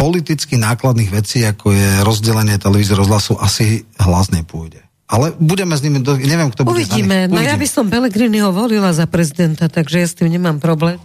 politicky 0.00 0.56
nákladných 0.56 1.12
vecí, 1.12 1.44
ako 1.44 1.76
je 1.76 1.88
rozdelenie 2.08 2.56
televízie 2.56 2.96
rozhlasu, 2.96 3.36
asi 3.36 3.84
hlas 4.00 4.32
nepôjde. 4.32 4.80
Ale 5.10 5.36
budeme 5.36 5.76
s 5.76 5.84
nimi, 5.84 6.00
do, 6.00 6.16
neviem, 6.16 6.48
kto 6.48 6.64
bude 6.64 6.80
Uvidíme. 6.80 7.28
No 7.28 7.42
ja 7.42 7.58
by 7.58 7.66
som 7.68 7.90
Pelegriniho 7.90 8.48
volila 8.54 8.94
za 8.96 9.04
prezidenta, 9.04 9.68
takže 9.68 9.96
ja 10.00 10.06
s 10.08 10.16
tým 10.16 10.32
nemám 10.32 10.62
problém. 10.62 10.96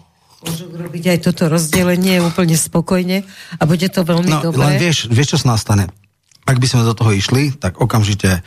Môžu 0.45 0.70
robiť 0.70 1.03
aj 1.12 1.20
toto 1.26 1.49
rozdelenie 1.49 2.22
úplne 2.22 2.53
spokojne 2.53 3.26
a 3.58 3.64
bude 3.66 3.89
to 3.89 4.06
veľmi 4.06 4.30
no, 4.30 4.41
dobré. 4.45 4.62
Len 4.62 4.78
vieš, 4.78 5.10
vieš, 5.10 5.36
čo 5.36 5.38
sa 5.41 5.58
nastane? 5.58 5.89
Ak 6.45 6.62
by 6.62 6.68
sme 6.70 6.86
do 6.86 6.93
toho 6.93 7.12
išli, 7.18 7.58
tak 7.58 7.82
okamžite 7.82 8.45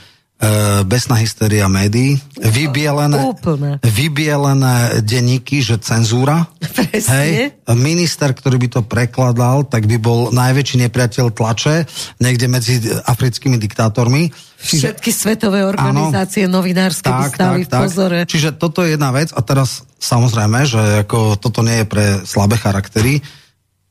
besná 0.87 1.19
hysteria 1.19 1.67
médií, 1.67 2.15
vybielené, 2.39 3.19
Úplne. 3.19 3.83
vybielené 3.83 5.03
denníky, 5.03 5.59
že 5.59 5.83
cenzúra. 5.83 6.47
Presne. 6.63 7.11
Hej, 7.11 7.31
minister, 7.75 8.31
ktorý 8.31 8.63
by 8.63 8.69
to 8.71 8.81
prekladal, 8.87 9.67
tak 9.67 9.91
by 9.91 9.99
bol 9.99 10.31
najväčší 10.31 10.87
nepriateľ 10.87 11.35
tlače 11.35 11.91
niekde 12.23 12.47
medzi 12.47 12.79
africkými 12.87 13.59
diktátormi. 13.59 14.31
Všetky 14.63 15.11
svetové 15.11 15.67
organizácie, 15.67 16.47
áno, 16.47 16.63
novinárske 16.63 17.11
tak, 17.11 17.35
vystavy 17.35 17.67
tak, 17.67 17.71
v 17.71 17.83
pozore. 17.83 18.19
Tak. 18.23 18.31
Čiže 18.31 18.51
toto 18.55 18.87
je 18.87 18.95
jedna 18.95 19.11
vec 19.11 19.35
a 19.35 19.43
teraz 19.43 19.83
samozrejme, 19.99 20.59
že 20.71 21.03
ako 21.03 21.35
toto 21.35 21.67
nie 21.67 21.83
je 21.83 21.87
pre 21.91 22.05
slabé 22.23 22.55
charaktery, 22.63 23.19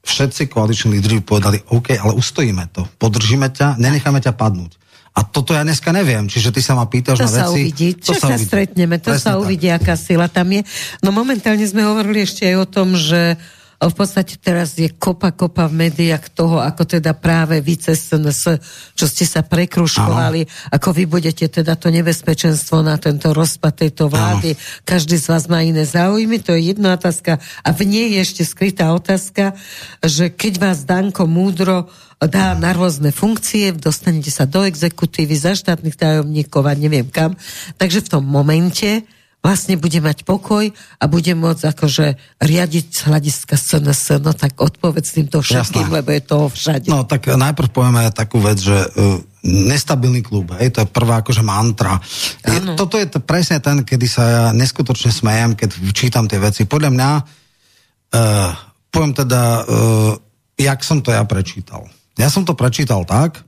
všetci 0.08 0.48
koaliční 0.48 0.96
lídry 0.96 1.20
povedali, 1.20 1.60
OK, 1.76 1.92
ale 2.00 2.16
ustojíme 2.16 2.72
to, 2.72 2.88
podržíme 2.96 3.52
ťa, 3.52 3.76
nenecháme 3.76 4.24
ťa 4.24 4.32
padnúť. 4.32 4.80
A 5.18 5.26
toto 5.26 5.58
ja 5.58 5.66
dneska 5.66 5.90
neviem, 5.90 6.30
čiže 6.30 6.54
ty 6.54 6.62
sa 6.62 6.78
ma 6.78 6.86
pýtaš 6.86 7.18
to 7.18 7.26
na 7.26 7.34
sa 7.34 7.46
veci... 7.50 7.74
Uvidí. 7.74 7.90
To 7.98 8.14
Čo 8.14 8.22
sa, 8.22 8.28
sa 8.30 8.38
stretneme, 8.38 9.02
to 9.02 9.18
Presne 9.18 9.26
sa 9.26 9.42
uvidí, 9.42 9.66
aká 9.74 9.98
sila 9.98 10.30
tam 10.30 10.54
je. 10.54 10.62
No 11.02 11.10
momentálne 11.10 11.66
sme 11.66 11.82
hovorili 11.90 12.22
ešte 12.22 12.46
aj 12.46 12.56
o 12.62 12.66
tom, 12.70 12.94
že 12.94 13.34
v 13.78 13.94
podstate 13.94 14.42
teraz 14.42 14.74
je 14.74 14.90
kopa, 14.90 15.30
kopa 15.30 15.70
v 15.70 15.86
médiách 15.86 16.34
toho, 16.34 16.58
ako 16.58 16.98
teda 16.98 17.14
práve 17.14 17.62
vy 17.62 17.78
cez 17.78 18.10
SNS, 18.10 18.58
čo 18.98 19.06
ste 19.06 19.22
sa 19.30 19.46
prekruškovali, 19.46 20.74
ako 20.74 20.90
vy 20.98 21.06
budete 21.06 21.46
teda 21.46 21.78
to 21.78 21.94
nebezpečenstvo 21.94 22.82
na 22.82 22.98
tento 22.98 23.30
rozpad 23.38 23.86
tejto 23.86 24.10
vlády. 24.10 24.58
Ano. 24.58 24.62
Každý 24.82 25.22
z 25.22 25.30
vás 25.30 25.46
má 25.46 25.62
iné 25.62 25.86
záujmy, 25.86 26.42
to 26.42 26.58
je 26.58 26.74
jedna 26.74 26.98
otázka. 26.98 27.38
A 27.62 27.70
v 27.70 27.86
nej 27.86 28.18
je 28.18 28.20
ešte 28.26 28.44
skrytá 28.50 28.90
otázka, 28.98 29.54
že 30.02 30.34
keď 30.34 30.54
vás 30.58 30.82
Danko 30.82 31.30
múdro 31.30 31.86
dá 32.18 32.58
na 32.58 32.74
rôzne 32.74 33.14
funkcie, 33.14 33.78
dostanete 33.78 34.34
sa 34.34 34.50
do 34.50 34.66
exekutívy, 34.66 35.38
za 35.38 35.54
štátnych 35.54 35.94
tajomníkov 35.94 36.66
a 36.66 36.74
neviem 36.74 37.06
kam. 37.14 37.38
Takže 37.78 38.10
v 38.10 38.12
tom 38.18 38.26
momente 38.26 39.06
vlastne 39.46 39.80
bude 39.80 40.04
mať 40.04 40.28
pokoj 40.28 40.68
a 40.74 41.04
bude 41.08 41.32
môcť 41.32 41.64
akože 41.72 42.06
riadiť 42.44 42.86
z 42.92 43.00
hľadiska 43.08 43.56
SNS, 43.56 44.20
no 44.20 44.36
tak 44.36 44.60
odpovedz 44.60 45.08
týmto 45.16 45.40
všetkým, 45.40 45.88
Jasné. 45.88 45.96
lebo 46.04 46.10
je 46.12 46.22
toho 46.22 46.48
všade. 46.52 46.88
No 46.92 47.08
tak 47.08 47.32
najprv 47.32 47.70
povieme 47.72 48.12
takú 48.12 48.44
vec, 48.44 48.60
že 48.60 48.76
uh, 48.76 49.24
nestabilný 49.48 50.20
klub, 50.20 50.52
hej, 50.60 50.76
to 50.76 50.84
je 50.84 50.88
prvá 50.92 51.24
akože 51.24 51.46
mantra. 51.48 51.96
Je, 52.44 52.60
toto 52.76 53.00
je 53.00 53.08
to 53.08 53.24
presne 53.24 53.64
ten, 53.64 53.88
kedy 53.88 54.08
sa 54.10 54.24
ja 54.28 54.44
neskutočne 54.52 55.16
smejem, 55.16 55.56
keď 55.56 55.70
čítam 55.96 56.28
tie 56.28 56.44
veci. 56.44 56.68
Podľa 56.68 56.92
mňa, 56.92 57.10
uh, 57.16 58.52
poviem 58.92 59.14
teda, 59.16 59.64
uh, 59.64 60.12
jak 60.60 60.84
som 60.84 61.00
to 61.00 61.16
ja 61.16 61.24
prečítal. 61.24 61.88
Ja 62.20 62.28
som 62.28 62.44
to 62.44 62.58
prečítal 62.58 63.08
tak, 63.08 63.47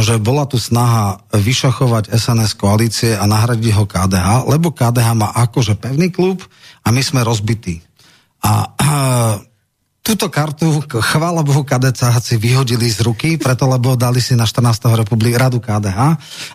že 0.00 0.20
bola 0.20 0.48
tu 0.48 0.56
snaha 0.56 1.20
vyšachovať 1.32 2.12
SNS 2.12 2.56
koalície 2.56 3.12
a 3.16 3.24
nahradiť 3.28 3.72
ho 3.76 3.84
KDH, 3.84 4.28
lebo 4.48 4.72
KDH 4.72 5.08
má 5.16 5.28
akože 5.32 5.76
pevný 5.76 6.08
klub 6.12 6.44
a 6.84 6.88
my 6.92 7.00
sme 7.04 7.20
rozbití. 7.24 7.84
A, 8.40 8.72
a 8.72 8.88
túto 10.00 10.32
kartu, 10.32 10.80
chvála 10.88 11.44
Bohu, 11.44 11.62
KDCáci 11.62 12.40
vyhodili 12.40 12.88
z 12.88 13.04
ruky, 13.04 13.36
preto 13.36 13.68
lebo 13.68 13.94
dali 13.94 14.18
si 14.18 14.32
na 14.32 14.48
14. 14.48 14.88
republik 14.96 15.36
radu 15.36 15.60
KDH 15.60 16.00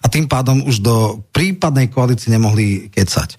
a 0.02 0.06
tým 0.10 0.26
pádom 0.26 0.66
už 0.66 0.82
do 0.82 1.24
prípadnej 1.30 1.94
koalície 1.94 2.34
nemohli 2.34 2.90
kecať. 2.90 3.38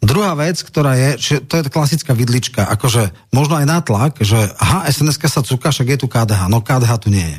Druhá 0.00 0.36
vec, 0.36 0.60
ktorá 0.60 0.92
je, 0.94 1.10
že 1.16 1.34
to 1.44 1.60
je 1.60 1.72
klasická 1.72 2.12
vidlička, 2.12 2.68
akože 2.68 3.32
možno 3.32 3.56
aj 3.56 3.66
nátlak, 3.66 4.12
že 4.20 4.38
aha, 4.60 4.84
SNS 4.92 5.18
sa 5.24 5.40
cúka, 5.40 5.72
však 5.72 5.96
je 5.96 5.98
tu 6.04 6.06
KDH, 6.06 6.52
no 6.52 6.60
KDH 6.60 6.92
tu 7.00 7.08
nie 7.08 7.24
je. 7.24 7.38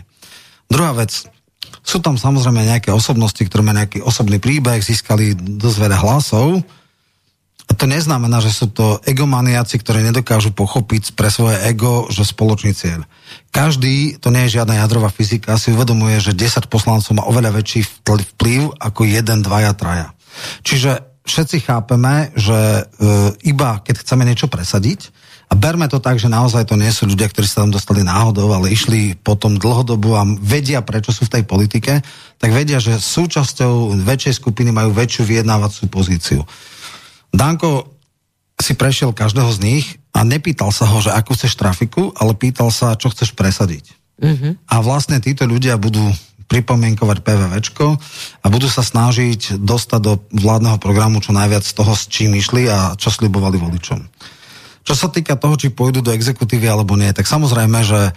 Druhá 0.68 0.91
vec, 0.91 1.30
sú 1.82 2.03
tam 2.03 2.20
samozrejme 2.20 2.68
nejaké 2.68 2.91
osobnosti, 2.91 3.39
ktoré 3.39 3.63
majú 3.63 3.80
nejaký 3.80 3.99
osobný 4.03 4.38
príbeh, 4.38 4.84
získali 4.84 5.34
dosť 5.36 5.78
veľa 5.88 5.97
hlasov. 6.03 6.59
A 7.68 7.76
to 7.76 7.84
neznamená, 7.84 8.39
že 8.39 8.55
sú 8.55 8.72
to 8.72 9.03
egomaniaci, 9.03 9.76
ktorí 9.84 9.99
nedokážu 9.99 10.55
pochopiť 10.55 11.20
pre 11.20 11.28
svoje 11.28 11.59
ego, 11.68 12.07
že 12.07 12.24
spoločný 12.24 12.72
cieľ. 12.72 13.03
Každý, 13.51 14.24
to 14.24 14.32
nie 14.32 14.47
je 14.47 14.59
žiadna 14.59 14.80
jadrová 14.80 15.11
fyzika, 15.11 15.59
si 15.59 15.76
uvedomuje, 15.76 16.24
že 16.24 16.32
10 16.32 16.72
poslancov 16.72 17.11
má 17.11 17.28
oveľa 17.28 17.59
väčší 17.59 17.84
vplyv 18.07 18.80
ako 18.80 19.01
jeden, 19.03 19.43
dvaja, 19.43 19.76
traja. 19.76 20.15
Čiže 20.63 21.03
všetci 21.28 21.68
chápeme, 21.68 22.32
že 22.39 22.55
e, 22.55 22.82
iba 23.51 23.84
keď 23.84 23.99
chceme 23.99 24.24
niečo 24.24 24.47
presadiť, 24.47 25.11
a 25.48 25.54
berme 25.56 25.88
to 25.88 26.04
tak, 26.04 26.20
že 26.20 26.28
naozaj 26.28 26.68
to 26.68 26.76
nie 26.76 26.91
sú 26.91 27.08
ľudia, 27.08 27.32
ktorí 27.32 27.48
sa 27.48 27.64
tam 27.64 27.72
dostali 27.72 28.04
náhodou, 28.04 28.52
ale 28.52 28.76
išli 28.76 29.16
potom 29.16 29.56
dlhodobu 29.56 30.12
a 30.20 30.28
vedia, 30.43 30.84
prečo 30.84 31.16
sú 31.16 31.24
v 31.24 31.39
tej 31.39 31.43
politike, 31.48 32.04
tak 32.36 32.52
vedia, 32.52 32.84
že 32.84 33.00
súčasťou 33.00 33.95
väčšej 34.04 34.43
skupiny 34.43 34.76
majú 34.76 34.91
väčšiu 34.91 35.24
vyjednávacú 35.24 35.88
pozíciu. 35.88 36.43
Danko 37.32 37.95
si 38.60 38.76
prešiel 38.76 39.16
každého 39.16 39.48
z 39.56 39.60
nich 39.64 39.86
a 40.12 40.28
nepýtal 40.28 40.76
sa 40.76 40.84
ho, 40.89 41.00
že 41.00 41.16
akú 41.16 41.32
chceš 41.38 41.56
trafiku, 41.56 42.12
ale 42.20 42.36
pýtal 42.36 42.68
sa, 42.68 43.00
čo 43.00 43.08
chceš 43.14 43.32
presadiť. 43.32 43.95
Mm-hmm. 44.18 44.52
A 44.68 44.76
vlastne 44.84 45.22
títo 45.24 45.48
ľudia 45.48 45.78
budú 45.78 46.02
pripomienkovať 46.48 47.22
PVVčko 47.22 47.86
a 48.41 48.45
budú 48.48 48.68
sa 48.72 48.82
snažiť 48.82 49.62
dostať 49.62 50.00
do 50.00 50.14
vládneho 50.32 50.80
programu 50.80 51.20
čo 51.20 51.36
najviac 51.36 51.64
z 51.64 51.74
toho, 51.76 51.93
s 51.93 52.08
čím 52.08 52.36
išli 52.39 52.72
a 52.72 52.95
čo 52.95 53.12
slibovali 53.12 53.60
voličom. 53.60 54.00
Čo 54.88 54.96
sa 54.96 55.12
týka 55.12 55.36
toho, 55.36 55.60
či 55.60 55.76
pôjdu 55.76 56.00
do 56.00 56.16
exekutívy 56.16 56.72
alebo 56.72 56.96
nie, 56.96 57.12
tak 57.12 57.28
samozrejme, 57.28 57.84
že 57.84 58.00
e, 58.08 58.12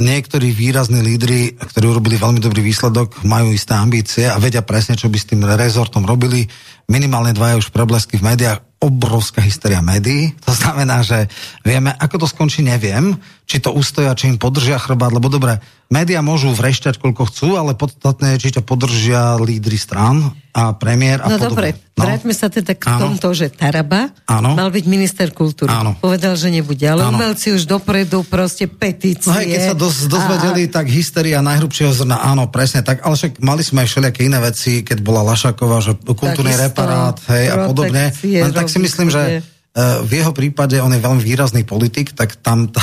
niektorí 0.00 0.48
výrazní 0.48 1.04
lídry, 1.04 1.60
ktorí 1.60 1.84
urobili 1.84 2.16
veľmi 2.16 2.40
dobrý 2.40 2.64
výsledok, 2.64 3.20
majú 3.28 3.52
isté 3.52 3.76
ambície 3.76 4.24
a 4.24 4.40
vedia 4.40 4.64
presne, 4.64 4.96
čo 4.96 5.12
by 5.12 5.18
s 5.20 5.28
tým 5.28 5.44
rezortom 5.44 6.08
robili. 6.08 6.48
Minimálne 6.88 7.36
dvaja 7.36 7.60
už 7.60 7.68
preblesky 7.68 8.16
v 8.16 8.32
médiách, 8.32 8.64
obrovská 8.80 9.44
hysteria 9.44 9.84
médií. 9.84 10.32
To 10.48 10.56
znamená, 10.56 11.04
že 11.04 11.28
vieme, 11.60 11.92
ako 11.92 12.24
to 12.24 12.32
skončí, 12.32 12.64
neviem, 12.64 13.20
či 13.44 13.60
to 13.60 13.76
ustoja, 13.76 14.16
či 14.16 14.32
im 14.32 14.40
podržia 14.40 14.80
chrbát, 14.80 15.12
lebo 15.12 15.28
dobre, 15.28 15.60
médiá 15.92 16.24
môžu 16.24 16.48
vrešťať, 16.56 16.96
koľko 16.96 17.28
chcú, 17.28 17.48
ale 17.60 17.76
podstatné 17.76 18.34
je, 18.34 18.48
či 18.48 18.56
to 18.56 18.64
podržia 18.64 19.36
lídry 19.36 19.76
strán 19.76 20.32
a 20.56 20.72
premiér 20.72 21.20
a 21.20 21.28
No 21.28 21.36
podobne. 21.36 21.48
dobre, 21.52 21.68
no. 21.92 22.02
vráťme 22.08 22.32
sa 22.32 22.48
teda 22.48 22.72
k 22.72 22.88
Áno. 22.88 23.00
tomto, 23.12 23.36
že 23.36 23.52
Taraba 23.52 24.08
Áno. 24.24 24.56
mal 24.56 24.72
byť 24.72 24.84
minister 24.88 25.28
kultúry. 25.28 25.68
Áno. 25.68 25.92
Povedal, 26.00 26.40
že 26.40 26.48
nebude, 26.48 26.88
ale 26.88 27.04
Áno. 27.04 27.20
umelci 27.20 27.52
už 27.52 27.68
dopredu 27.68 28.24
proste 28.24 28.64
petície. 28.64 29.28
No 29.28 29.36
hej, 29.36 29.52
keď 29.52 29.60
sa 29.60 29.76
dos, 29.76 30.08
dozvedeli, 30.08 30.64
tak 30.72 30.88
hysteria 30.88 31.44
najhrubšieho 31.44 31.92
zrna, 31.92 32.24
áno, 32.24 32.48
presne 32.48 32.80
tak, 32.80 33.04
ale 33.04 33.12
však 33.12 33.44
mali 33.44 33.60
sme 33.60 33.84
aj 33.84 33.88
všelijaké 33.92 34.20
iné 34.24 34.40
veci, 34.40 34.80
keď 34.80 35.04
bola 35.04 35.20
Lašaková, 35.20 35.84
že 35.84 35.92
kultúrny 36.00 36.48
Takisto, 36.48 36.64
reparát, 36.64 37.16
hej, 37.28 37.44
a 37.52 37.56
podobne. 37.68 38.08
Len 38.24 38.52
tak 38.56 38.72
si 38.72 38.80
myslím, 38.80 39.12
že 39.12 39.44
uh, 39.44 40.00
v 40.00 40.10
jeho 40.16 40.32
prípade 40.32 40.80
on 40.80 40.96
je 40.96 41.02
veľmi 41.02 41.20
výrazný 41.20 41.68
politik, 41.68 42.16
tak 42.16 42.40
tam 42.40 42.72
tá, 42.72 42.80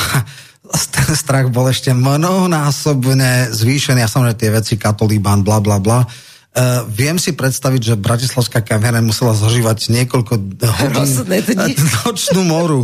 ten 0.71 1.11
strach 1.13 1.51
bol 1.51 1.67
ešte 1.67 1.91
mnohonásobne 1.91 3.51
zvýšený. 3.51 3.99
A 4.03 4.11
samozrejme 4.11 4.39
tie 4.39 4.51
veci, 4.51 4.73
katolíban, 4.79 5.43
bla, 5.43 5.59
bla, 5.59 5.77
bla. 5.77 6.07
Uh, 6.51 6.83
viem 6.91 7.15
si 7.15 7.31
predstaviť, 7.31 7.95
že 7.95 7.95
Bratislavská 7.95 8.59
kaviareň 8.59 9.07
musela 9.07 9.31
zažívať 9.31 9.87
niekoľko 9.87 10.33
hodín 10.59 11.79
nočnú 12.03 12.43
moru. 12.43 12.83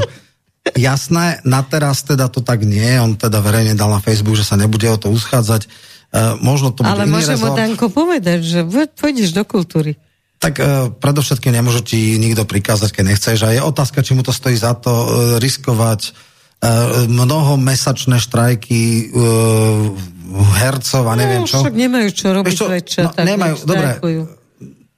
Jasné, 0.71 1.43
na 1.47 1.63
teraz 1.63 2.03
teda 2.03 2.31
to 2.31 2.43
tak 2.43 2.63
nie, 2.63 2.99
on 2.99 3.15
teda 3.15 3.39
verejne 3.43 3.75
dal 3.75 3.91
na 3.91 4.03
Facebook, 4.03 4.39
že 4.39 4.47
sa 4.47 4.59
nebude 4.59 4.87
o 4.87 4.95
to 4.99 5.11
uschádzať. 5.11 5.67
Uh, 6.07 6.39
možno 6.39 6.71
to 6.71 6.87
Ale 6.87 7.07
môže 7.07 7.35
mu. 7.35 7.51
Danko 7.51 7.91
povedať, 7.91 8.39
že 8.39 8.59
pôjdeš 8.95 9.35
do 9.35 9.43
kultúry. 9.43 9.99
Tak 10.39 10.53
uh, 10.59 10.87
predovšetkým 10.95 11.51
nemôže 11.51 11.83
ti 11.83 12.15
nikto 12.15 12.47
prikázať, 12.47 12.95
keď 12.95 13.03
nechceš. 13.03 13.37
A 13.43 13.51
je 13.51 13.59
otázka, 13.59 13.99
či 13.99 14.15
mu 14.15 14.23
to 14.23 14.31
stojí 14.31 14.55
za 14.55 14.79
to 14.79 14.91
uh, 14.91 15.07
riskovať 15.43 16.15
mnohomesačné 17.07 18.17
štrajky 18.17 19.13
uh, 19.13 19.93
hercov 20.57 21.03
a 21.05 21.13
neviem 21.13 21.45
no, 21.45 21.49
čo. 21.49 21.61
Však 21.61 21.77
nemajú 21.77 22.09
čo 22.11 22.27
robiť 22.33 22.57
čo, 22.57 22.65
večer, 22.65 23.03
no, 23.05 23.13
tak 23.13 23.25
nemajú, 23.29 23.55
dobre. 23.63 23.89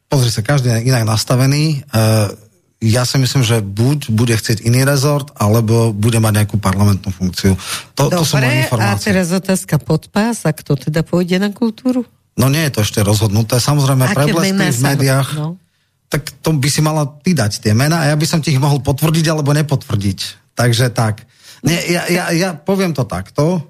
Pozri 0.10 0.30
sa, 0.34 0.42
každý 0.42 0.72
je 0.74 0.90
inak 0.90 1.06
nastavený. 1.06 1.84
Uh, 1.92 2.32
ja 2.80 3.04
si 3.04 3.20
myslím, 3.20 3.44
že 3.44 3.60
buď 3.60 4.08
bude 4.16 4.32
chcieť 4.32 4.64
iný 4.64 4.88
rezort, 4.88 5.36
alebo 5.36 5.92
bude 5.92 6.24
mať 6.24 6.34
nejakú 6.44 6.58
parlamentnú 6.64 7.12
funkciu. 7.12 7.60
To, 8.00 8.08
to 8.08 8.24
sú 8.24 8.40
moje 8.40 8.48
Dobre, 8.48 8.48
a 8.48 8.64
informácie. 8.64 9.08
teraz 9.12 9.28
otázka 9.36 9.76
pod 9.84 10.08
pás, 10.08 10.48
a 10.48 10.56
kto 10.56 10.80
teda 10.80 11.04
pôjde 11.04 11.44
na 11.44 11.52
kultúru? 11.52 12.08
No 12.40 12.48
nie 12.48 12.64
je 12.72 12.80
to 12.80 12.88
ešte 12.88 13.04
rozhodnuté. 13.04 13.60
Samozrejme, 13.60 14.08
Aké 14.08 14.32
preblesky 14.32 14.72
v 14.72 14.80
médiách, 14.96 15.30
no. 15.36 15.60
tak 16.08 16.32
to 16.40 16.56
by 16.56 16.70
si 16.72 16.80
mala 16.80 17.04
ty 17.20 17.36
dať 17.36 17.60
tie 17.60 17.76
mená 17.76 18.08
a 18.08 18.10
ja 18.10 18.16
by 18.16 18.24
som 18.24 18.40
ti 18.40 18.56
ich 18.56 18.64
mohol 18.64 18.80
potvrdiť 18.80 19.28
alebo 19.28 19.52
nepotvrdiť. 19.52 20.20
Takže 20.56 20.88
tak. 20.96 21.28
Nie, 21.64 21.80
ja, 21.92 22.04
ja, 22.08 22.24
ja 22.32 22.50
poviem 22.56 22.96
to 22.96 23.04
takto. 23.04 23.64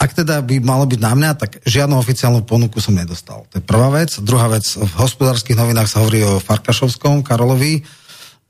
ak 0.00 0.16
teda 0.16 0.40
by 0.40 0.64
malo 0.64 0.88
byť 0.88 1.00
na 1.00 1.12
mňa, 1.12 1.30
tak 1.36 1.60
žiadnu 1.68 1.92
oficiálnu 2.00 2.40
ponuku 2.48 2.80
som 2.80 2.96
nedostal. 2.96 3.44
To 3.52 3.60
je 3.60 3.64
prvá 3.64 3.92
vec. 3.92 4.16
Druhá 4.24 4.48
vec, 4.48 4.64
v 4.64 4.92
hospodárskych 4.96 5.52
novinách 5.52 5.92
sa 5.92 6.00
hovorí 6.00 6.24
o 6.24 6.40
Farkašovskom, 6.40 7.20
Karolovi. 7.20 7.84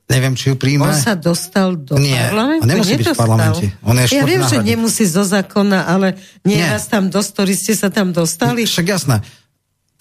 Neviem, 0.07 0.35
či 0.35 0.51
ju 0.51 0.55
príjme. 0.59 0.87
On 0.87 0.95
sa 0.95 1.15
dostal 1.15 1.75
do 1.75 1.95
Nie, 1.95 2.31
parlamentu? 2.31 2.63
on 2.63 2.67
nemusí 2.67 2.93
byť 2.99 3.07
v 3.07 3.15
parlamente. 3.15 3.65
On 3.83 3.95
je 3.95 4.05
ja 4.11 4.23
viem, 4.27 4.43
že 4.43 4.57
nemusí 4.59 5.03
zo 5.07 5.23
zákona, 5.23 5.87
ale 5.87 6.19
nie, 6.43 6.59
Nie. 6.59 6.71
raz 6.71 6.87
tam 6.87 7.07
dosť, 7.07 7.29
ktorí 7.31 7.53
ste 7.55 7.73
sa 7.79 7.87
tam 7.87 8.11
dostali. 8.11 8.67
Však 8.67 8.87
jasné. 8.87 9.23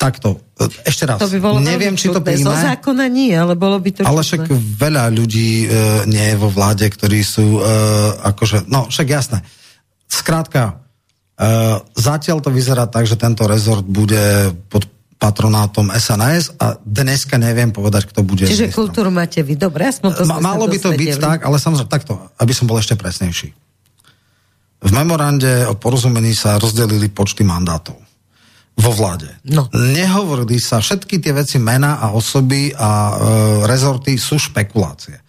Takto. 0.00 0.40
Ešte 0.88 1.04
raz. 1.04 1.20
To 1.20 1.28
by 1.28 1.38
bolo 1.44 1.60
Neviem, 1.60 1.92
či 1.92 2.08
to 2.08 2.24
čudné. 2.24 2.40
Zo 2.40 2.56
príjme. 2.56 2.64
zákona 2.72 3.04
nie, 3.12 3.36
ale 3.36 3.52
bolo 3.52 3.76
by 3.76 3.90
to 3.92 4.00
Ale 4.08 4.24
čudné. 4.24 4.48
však 4.48 4.56
veľa 4.80 5.04
ľudí 5.12 5.50
e, 5.60 5.66
nie 6.08 6.24
je 6.32 6.36
vo 6.40 6.48
vláde, 6.48 6.88
ktorí 6.88 7.20
sú 7.20 7.60
e, 7.60 7.68
akože, 8.32 8.64
no 8.72 8.88
však 8.88 9.06
jasné. 9.12 9.44
Skrátka, 10.08 10.80
e, 11.36 11.44
zatiaľ 12.00 12.40
to 12.40 12.48
vyzerá 12.48 12.88
tak, 12.88 13.04
že 13.04 13.20
tento 13.20 13.44
rezort 13.44 13.84
bude 13.84 14.56
pod 14.72 14.88
patronátom 15.20 15.92
SNS 15.92 16.56
a 16.56 16.80
dneska 16.80 17.36
neviem 17.36 17.68
povedať, 17.68 18.08
kto 18.08 18.24
bude. 18.24 18.48
Čiže 18.48 18.72
ministrom. 18.72 18.80
kultúru 18.88 19.12
máte 19.12 19.44
vy. 19.44 19.52
Dobre, 19.60 19.84
aspoň 19.84 20.16
to 20.16 20.24
Ma, 20.24 20.40
malo 20.40 20.64
by 20.64 20.80
to 20.80 20.96
byť 20.96 21.20
tak, 21.20 21.44
ale 21.44 21.60
samozrejme 21.60 21.92
takto, 21.92 22.16
aby 22.40 22.56
som 22.56 22.64
bol 22.64 22.80
ešte 22.80 22.96
presnejší. 22.96 23.52
V 24.80 24.90
memorande 24.96 25.68
o 25.68 25.76
porozumení 25.76 26.32
sa 26.32 26.56
rozdelili 26.56 27.12
počty 27.12 27.44
mandátov 27.44 28.09
vo 28.80 28.92
vláde. 28.96 29.28
No. 29.44 29.68
Nehovorili 29.70 30.56
sa, 30.56 30.80
všetky 30.80 31.20
tie 31.20 31.36
veci, 31.36 31.60
mena 31.60 32.00
a 32.00 32.16
osoby 32.16 32.72
a 32.72 32.88
e, 32.88 33.14
rezorty 33.68 34.16
sú 34.16 34.40
špekulácie. 34.40 35.20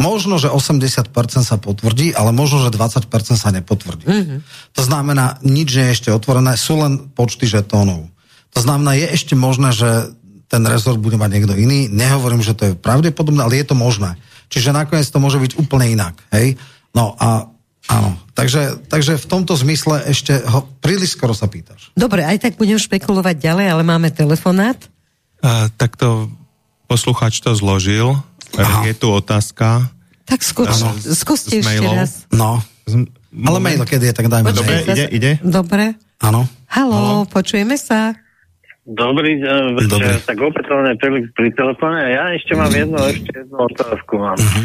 Možno, 0.00 0.42
že 0.42 0.50
80% 0.50 1.14
sa 1.44 1.56
potvrdí, 1.60 2.16
ale 2.16 2.34
možno, 2.34 2.64
že 2.64 2.74
20% 2.74 3.06
sa 3.38 3.50
nepotvrdí. 3.54 4.06
Mm-hmm. 4.06 4.38
To 4.74 4.82
znamená, 4.82 5.38
nič 5.46 5.68
nie 5.70 5.86
je 5.90 5.94
ešte 5.94 6.10
otvorené, 6.10 6.58
sú 6.58 6.82
len 6.82 7.10
počty 7.14 7.46
žetónov. 7.46 8.10
To 8.54 8.60
znamená, 8.62 8.98
je 8.98 9.06
ešte 9.10 9.34
možné, 9.38 9.70
že 9.70 10.14
ten 10.50 10.62
rezort 10.66 10.98
bude 10.98 11.18
mať 11.18 11.30
niekto 11.30 11.54
iný. 11.58 11.90
Nehovorím, 11.90 12.42
že 12.42 12.54
to 12.54 12.62
je 12.70 12.78
pravdepodobné, 12.78 13.42
ale 13.42 13.58
je 13.58 13.66
to 13.66 13.76
možné. 13.78 14.14
Čiže 14.50 14.74
nakoniec 14.74 15.06
to 15.10 15.18
môže 15.18 15.42
byť 15.42 15.58
úplne 15.58 15.90
inak. 15.90 16.14
Hej? 16.30 16.54
No 16.94 17.18
a 17.18 17.50
áno. 17.86 18.16
Takže, 18.32 18.82
takže 18.84 19.14
v 19.14 19.26
tomto 19.26 19.54
zmysle 19.54 20.04
ešte 20.04 20.42
ho 20.42 20.66
príliš 20.78 21.14
skoro 21.14 21.30
sa 21.30 21.46
pýtaš. 21.46 21.92
Dobre, 21.92 22.22
aj 22.22 22.40
tak 22.40 22.52
budem 22.54 22.76
špekulovať 22.76 23.36
ďalej, 23.36 23.66
ale 23.68 23.82
máme 23.82 24.10
telefonát. 24.10 24.76
A, 25.38 25.68
takto 25.70 26.28
posluchač 26.84 27.38
to 27.38 27.52
zložil. 27.52 28.18
Aha. 28.54 28.82
Je 28.84 28.94
tu 28.94 29.08
otázka. 29.08 29.88
Tak 30.24 30.40
skús, 30.40 30.72
skúste 31.12 31.58
ešte 31.58 31.68
mailov. 31.78 31.94
raz. 31.96 32.24
No. 32.28 32.62
Z- 32.84 33.08
Ale 33.34 33.58
mail, 33.58 33.82
kedy 33.82 34.08
je, 34.08 34.14
tak 34.14 34.30
dajme 34.30 34.50
Dobre, 34.50 34.82
mail. 34.82 34.86
ide, 34.88 35.04
ide? 35.10 35.30
Dobre. 35.42 35.98
Áno. 36.18 36.46
Haló, 36.66 37.26
počujeme 37.26 37.74
sa. 37.74 38.14
Dobrý 38.84 39.40
deň, 39.40 39.84
Dobre. 39.84 40.20
tak 40.22 40.36
opätovne 40.38 40.94
pri 41.32 41.48
telefóne. 41.50 42.04
Ja 42.04 42.30
ešte 42.30 42.52
mám 42.52 42.68
jednu, 42.68 43.00
ešte 43.00 43.30
jednu 43.34 43.56
otázku 43.58 44.12
mám. 44.16 44.36
Mhm. 44.36 44.62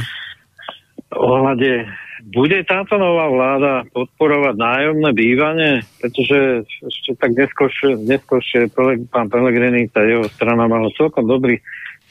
Ohľade, 1.11 1.89
bude 2.30 2.61
táto 2.65 3.01
nová 3.01 3.25
vláda 3.30 3.73
podporovať 3.89 4.55
nájomné 4.55 5.09
bývanie? 5.17 5.71
Pretože 5.97 6.63
ešte 6.86 7.17
tak 7.17 7.34
neskôršie, 7.36 8.69
pán 9.09 9.27
Pelegrini, 9.34 9.89
tá 9.89 10.05
jeho 10.05 10.30
strana 10.30 10.69
mala 10.69 10.93
celkom 10.93 11.25
dobrý 11.25 11.57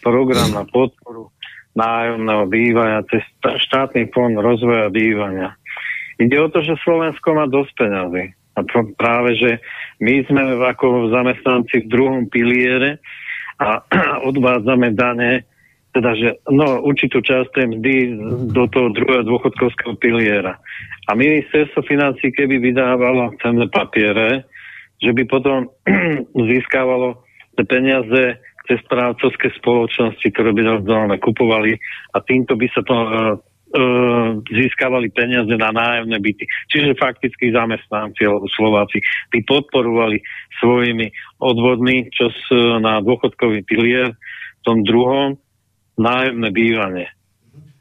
program 0.03 0.51
na 0.55 0.67
podporu 0.67 1.31
nájomného 1.79 2.45
bývania 2.51 3.07
cez 3.07 3.23
štá- 3.39 3.59
štátny 3.63 4.11
fond 4.11 4.35
rozvoja 4.35 4.91
bývania. 4.91 5.55
Ide 6.19 6.35
o 6.43 6.51
to, 6.51 6.67
že 6.67 6.75
Slovensko 6.83 7.39
má 7.39 7.47
dosť 7.47 7.73
peňazí. 7.79 8.25
A 8.59 8.67
pr- 8.67 8.91
práve, 8.99 9.39
že 9.39 9.63
my 10.03 10.27
sme 10.27 10.43
ako 10.59 11.15
zamestnanci 11.15 11.87
v 11.87 11.91
druhom 11.91 12.27
piliere 12.27 12.99
a 13.63 13.87
odvádzame 14.31 14.91
dane, 14.99 15.47
teda, 15.97 16.11
že 16.15 16.29
no, 16.53 16.85
určitú 16.85 17.25
časť 17.25 17.49
tej 17.55 17.67
mzdy 17.73 17.95
do 18.53 18.65
toho 18.69 18.93
druhého 18.93 19.25
dôchodkovského 19.25 19.97
piliera. 19.97 20.61
A 21.09 21.17
ministerstvo 21.17 21.81
financí, 21.89 22.29
keby 22.29 22.61
vydávalo 22.61 23.33
cenné 23.41 23.67
papiere, 23.73 24.45
že 25.01 25.17
by 25.17 25.23
potom 25.25 25.73
získavalo 26.53 27.25
tie 27.57 27.65
peniaze 27.65 28.37
cez 28.69 28.79
správcovské 28.85 29.49
spoločnosti, 29.57 30.27
ktoré 30.29 30.53
by 30.53 30.63
normálne 30.85 31.17
kupovali 31.17 31.73
a 32.13 32.21
týmto 32.21 32.53
by 32.53 32.69
sa 32.69 32.85
to 32.85 32.93
e, 32.93 33.09
e, 33.09 33.19
získavali 34.45 35.09
peniaze 35.09 35.57
na 35.57 35.73
nájomné 35.73 36.21
byty. 36.21 36.45
Čiže 36.69 37.01
fakticky 37.01 37.49
zamestnanci 37.49 38.29
alebo 38.29 38.45
Slováci 38.53 39.01
by 39.33 39.41
podporovali 39.49 40.21
svojimi 40.61 41.09
odvodmi, 41.41 42.13
čo 42.13 42.29
s, 42.29 42.45
na 42.85 43.01
dôchodkový 43.01 43.65
pilier 43.65 44.13
v 44.13 44.63
tom 44.69 44.85
druhom 44.85 45.41
nájomné 45.99 46.49
bývanie. 46.55 47.07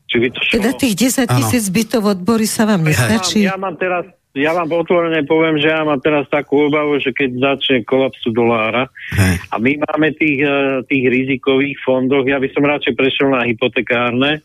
Či 0.07 0.15
by 0.23 0.27
to 0.33 0.39
šlo? 0.41 0.53
Teda 0.59 0.71
tých 0.73 0.95
10 0.95 1.27
Áno. 1.27 1.37
tisíc 1.39 1.65
bytov 1.69 2.03
odbory 2.17 2.47
sa 2.47 2.63
vám 2.63 2.81
nestačí? 2.87 3.43
Ja 3.43 3.59
mám 3.59 3.75
teraz, 3.75 4.07
ja 4.33 4.55
vám 4.55 4.71
otvorene 4.71 5.27
poviem, 5.27 5.59
že 5.59 5.67
ja 5.67 5.83
mám 5.83 5.99
teraz 5.99 6.25
takú 6.31 6.71
obavu, 6.71 6.97
že 6.97 7.11
keď 7.11 7.55
začne 7.55 7.77
kolapsu 7.83 8.31
dolára 8.31 8.87
Hej. 9.13 9.35
a 9.51 9.55
my 9.59 9.71
máme 9.83 10.15
tých, 10.15 10.39
eh, 10.41 10.81
tých 10.87 11.03
rizikových 11.11 11.77
fondoch, 11.83 12.23
ja 12.23 12.39
by 12.39 12.47
som 12.55 12.63
radšej 12.63 12.93
prešiel 12.95 13.29
na 13.35 13.43
hypotekárne 13.43 14.39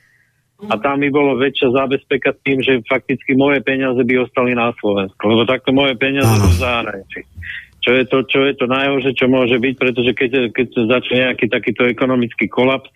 a 0.63 0.75
tam 0.79 1.03
by 1.03 1.09
bolo 1.11 1.35
väčšia 1.39 1.75
zábezpeka 1.75 2.39
tým, 2.47 2.63
že 2.63 2.87
fakticky 2.87 3.35
moje 3.35 3.59
peniaze 3.67 3.99
by 3.99 4.15
ostali 4.23 4.55
na 4.55 4.71
Slovensku, 4.79 5.23
lebo 5.27 5.43
takto 5.43 5.75
moje 5.75 5.99
peniaze 5.99 6.31
Áno. 6.31 6.47
sú 6.47 6.49
v 6.55 6.63
zahraničí. 6.63 7.21
Čo 7.83 7.91
je 7.99 8.05
to, 8.07 8.19
čo 8.31 8.47
je 8.47 8.55
to 8.55 8.71
najhoršie, 8.71 9.11
čo 9.19 9.27
môže 9.27 9.59
byť, 9.59 9.75
pretože 9.75 10.15
keď, 10.15 10.31
keď 10.55 10.67
začne 10.87 11.17
nejaký 11.27 11.51
takýto 11.51 11.83
ekonomický 11.91 12.47
kolaps, 12.47 12.87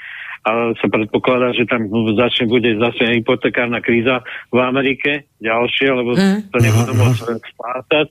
a 0.46 0.70
sa 0.78 0.86
predpokladá, 0.86 1.50
že 1.50 1.66
tam 1.66 1.90
začne, 2.14 2.46
bude 2.46 2.78
zase 2.78 3.18
hypotekárna 3.18 3.82
kríza 3.82 4.22
v 4.54 4.62
Amerike, 4.62 5.26
ďalšie, 5.42 5.88
lebo 5.90 6.14
Mm. 6.14 6.38
to 6.54 6.56
nebudú 6.62 6.92
môcť 6.94 7.42
splácať. 7.50 8.06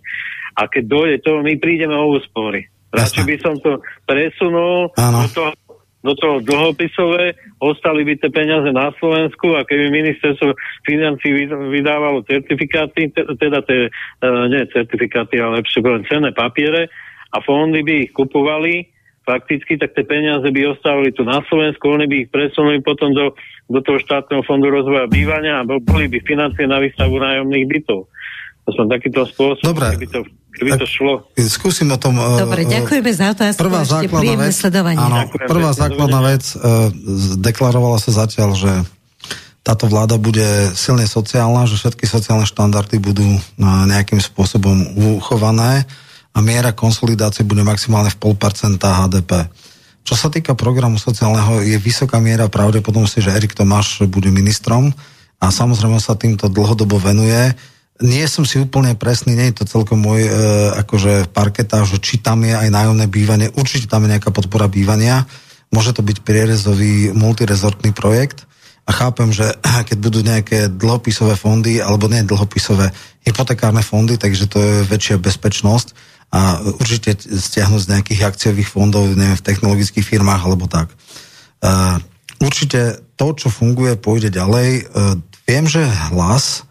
A 0.59 0.67
keď 0.67 0.83
dojde 0.83 1.17
to, 1.23 1.39
my 1.39 1.55
prídeme 1.55 1.95
o 1.95 2.11
úspory. 2.11 2.67
Radšej 2.91 3.23
by 3.23 3.35
som 3.39 3.55
to 3.59 3.79
presunul 4.03 4.91
Áno. 4.95 5.23
do 5.23 5.27
toho, 5.31 5.51
do 6.05 6.13
toho 6.15 6.37
dlhopisové, 6.43 7.33
ostali 7.59 8.03
by 8.03 8.19
tie 8.19 8.31
peniaze 8.31 8.69
na 8.71 8.91
Slovensku 8.99 9.55
a 9.55 9.63
keby 9.65 9.89
ministerstvo 9.89 10.53
financí 10.83 11.31
vyd- 11.33 11.71
vydávalo 11.71 12.23
certifikáty, 12.23 13.09
te- 13.09 13.25
teda 13.35 13.63
tie, 13.65 13.89
uh, 14.21 14.45
nie 14.47 14.63
certifikáty, 14.69 15.39
ale 15.39 15.59
lepšie 15.59 15.81
poviem, 15.81 16.05
cenné 16.07 16.29
papiere 16.31 16.87
a 17.31 17.41
fondy 17.41 17.81
by 17.81 17.93
ich 18.05 18.11
kupovali, 18.13 18.94
fakticky, 19.25 19.75
tak 19.75 19.91
tie 19.91 20.05
peniaze 20.05 20.45
by 20.45 20.61
ostávali 20.71 21.09
tu 21.09 21.25
na 21.25 21.41
Slovensku, 21.49 21.81
oni 21.89 22.05
by 22.05 22.15
ich 22.23 22.29
presunuli 22.29 22.79
potom 22.79 23.09
do, 23.09 23.33
do 23.65 23.81
toho 23.81 23.97
štátneho 23.97 24.45
fondu 24.45 24.69
rozvoja 24.69 25.09
bývania 25.09 25.59
a 25.59 25.65
bo- 25.65 25.81
boli 25.81 26.05
by 26.05 26.21
financie 26.21 26.69
na 26.69 26.77
výstavu 26.77 27.17
nájomných 27.17 27.65
bytov. 27.65 28.05
To 28.65 28.69
som 28.73 28.85
takýto 28.85 29.25
spôsob, 29.25 29.65
Dobre. 29.65 29.93
keby 29.97 30.07
to, 30.09 30.19
keby 30.53 30.69
to 30.77 30.85
šlo. 30.85 31.25
Skúsim 31.37 31.89
o 31.89 31.97
tom... 31.97 32.17
e, 32.17 32.37
Dobre, 32.37 32.65
e, 32.65 32.81
ďakujeme 32.81 33.11
za 33.13 33.25
otázku. 33.33 33.61
Prvá 33.61 33.81
základná 33.81 34.35
vec, 34.37 34.53
sledovanie. 34.53 34.97
áno, 35.01 35.17
Ďakujem 35.25 35.49
prvá 35.49 35.71
základná 35.73 36.21
vec, 36.21 36.43
e, 36.45 36.55
z- 36.93 37.35
deklarovala 37.41 37.97
sa 37.97 38.25
zatiaľ, 38.25 38.53
že 38.53 38.71
táto 39.65 39.89
vláda 39.89 40.21
bude 40.21 40.45
silne 40.77 41.09
sociálna, 41.09 41.65
že 41.65 41.81
všetky 41.81 42.05
sociálne 42.05 42.45
štandardy 42.45 43.01
budú 43.01 43.25
nejakým 43.57 44.21
spôsobom 44.21 44.77
uchované 45.17 45.89
a 46.35 46.43
miera 46.43 46.75
konsolidácie 46.75 47.47
bude 47.47 47.63
maximálne 47.63 48.11
v 48.11 48.35
0,5% 48.35 48.83
HDP. 48.83 49.31
Čo 50.05 50.13
sa 50.13 50.27
týka 50.29 50.53
programu 50.53 50.99
sociálneho, 51.01 51.63
je 51.65 51.79
vysoká 51.81 52.21
miera 52.21 52.51
pravdepodobnosti, 52.51 53.23
že 53.23 53.33
Erik 53.33 53.57
Tomáš 53.57 54.05
bude 54.05 54.29
ministrom 54.29 54.93
a 55.39 55.49
samozrejme 55.49 55.97
sa 55.97 56.13
týmto 56.13 56.51
dlhodobo 56.51 57.01
venuje. 57.01 57.55
Nie 58.03 58.27
som 58.27 58.43
si 58.43 58.59
úplne 58.59 58.93
presný, 58.99 59.33
nie 59.33 59.49
je 59.49 59.63
to 59.63 59.71
celkom 59.79 60.03
môj 60.03 60.27
e, 60.27 60.31
akože 60.83 61.31
parketa, 61.31 61.87
že 61.87 61.97
či 62.03 62.19
tam 62.19 62.43
je 62.43 62.51
aj 62.51 62.67
nájomné 62.67 63.07
bývanie, 63.07 63.47
určite 63.55 63.87
tam 63.87 64.03
je 64.03 64.13
nejaká 64.13 64.35
podpora 64.35 64.67
bývania, 64.67 65.23
môže 65.71 65.95
to 65.95 66.03
byť 66.03 66.21
prierezový 66.21 67.15
multirezortný 67.15 67.95
projekt 67.95 68.43
a 68.85 68.91
chápem, 68.91 69.31
že 69.31 69.47
keď 69.89 69.97
budú 69.97 70.19
nejaké 70.21 70.69
dlhopisové 70.69 71.39
fondy, 71.39 71.79
alebo 71.79 72.11
nie 72.11 72.21
dlhopisové, 72.21 72.91
hypotekárne 73.25 73.81
fondy, 73.81 74.21
takže 74.21 74.45
to 74.51 74.61
je 74.61 74.75
väčšia 74.85 75.17
bezpečnosť 75.17 76.14
a 76.35 76.59
určite 76.83 77.15
stiahnuť 77.15 77.81
z 77.87 77.91
nejakých 77.95 78.21
akciových 78.27 78.67
fondov, 78.67 79.07
neviem, 79.15 79.39
v 79.39 79.47
technologických 79.47 80.03
firmách 80.03 80.43
alebo 80.43 80.67
tak. 80.67 80.91
Uh, 81.63 81.95
určite 82.43 82.99
to, 83.15 83.31
čo 83.31 83.47
funguje, 83.47 83.95
pôjde 83.95 84.35
ďalej. 84.35 84.91
Uh, 84.91 85.15
viem, 85.47 85.63
že 85.63 85.87
hlas 86.11 86.67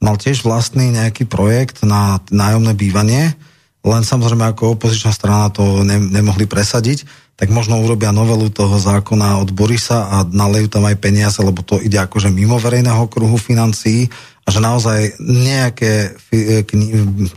mal 0.00 0.16
tiež 0.16 0.48
vlastný 0.48 0.96
nejaký 0.96 1.28
projekt 1.28 1.84
na 1.84 2.24
nájomné 2.32 2.72
bývanie. 2.72 3.36
len 3.82 4.02
samozrejme 4.06 4.54
ako 4.54 4.78
opozičná 4.78 5.12
strana 5.12 5.50
to 5.50 5.82
ne, 5.82 5.98
nemohli 5.98 6.46
presadiť, 6.46 7.02
tak 7.34 7.50
možno 7.50 7.82
urobia 7.82 8.14
novelu 8.14 8.46
toho 8.48 8.78
zákona 8.78 9.42
od 9.42 9.50
Borisa 9.50 10.06
a 10.06 10.16
nalejú 10.22 10.70
tam 10.70 10.86
aj 10.86 10.96
peniaze, 11.02 11.42
lebo 11.42 11.66
to 11.66 11.82
ide 11.82 11.98
akože 11.98 12.30
mimo 12.30 12.56
verejného 12.62 13.10
kruhu 13.10 13.34
financií 13.34 14.06
a 14.42 14.48
že 14.50 14.58
naozaj 14.58 15.22
nejaké 15.22 16.18
e, 16.34 16.66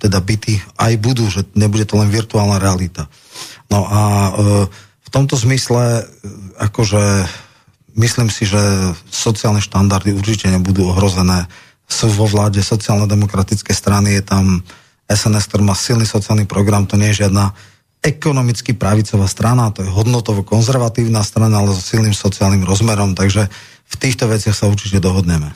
teda 0.01 0.19
byty 0.21 0.57
aj 0.77 0.93
budú, 0.97 1.29
že 1.29 1.45
nebude 1.53 1.85
to 1.85 2.01
len 2.01 2.09
virtuálna 2.09 2.57
realita. 2.57 3.05
No 3.69 3.85
a 3.85 4.01
e, 4.01 4.31
v 5.05 5.09
tomto 5.13 5.37
zmysle 5.37 6.09
akože 6.57 7.29
myslím 7.95 8.27
si, 8.33 8.49
že 8.49 8.59
sociálne 9.07 9.61
štandardy 9.61 10.17
určite 10.17 10.49
nebudú 10.49 10.89
ohrozené. 10.91 11.45
Sú 11.85 12.09
vo 12.09 12.25
vláde 12.25 12.65
sociálno-demokratické 12.65 13.71
strany, 13.71 14.17
je 14.17 14.23
tam 14.25 14.65
SNS, 15.05 15.45
ktorý 15.53 15.63
má 15.69 15.77
silný 15.77 16.09
sociálny 16.09 16.49
program, 16.49 16.89
to 16.89 16.97
nie 16.97 17.13
je 17.13 17.25
žiadna 17.25 17.53
ekonomicky 18.05 18.77
pravicová 18.77 19.25
strana, 19.25 19.73
to 19.73 19.81
je 19.81 19.89
hodnotovo 19.89 20.45
konzervatívna 20.45 21.25
strana, 21.25 21.61
ale 21.61 21.73
so 21.73 21.81
silným 21.81 22.13
sociálnym 22.13 22.61
rozmerom, 22.61 23.17
takže 23.17 23.49
v 23.85 23.95
týchto 23.97 24.29
veciach 24.29 24.53
sa 24.53 24.69
určite 24.69 25.01
dohodneme. 25.01 25.53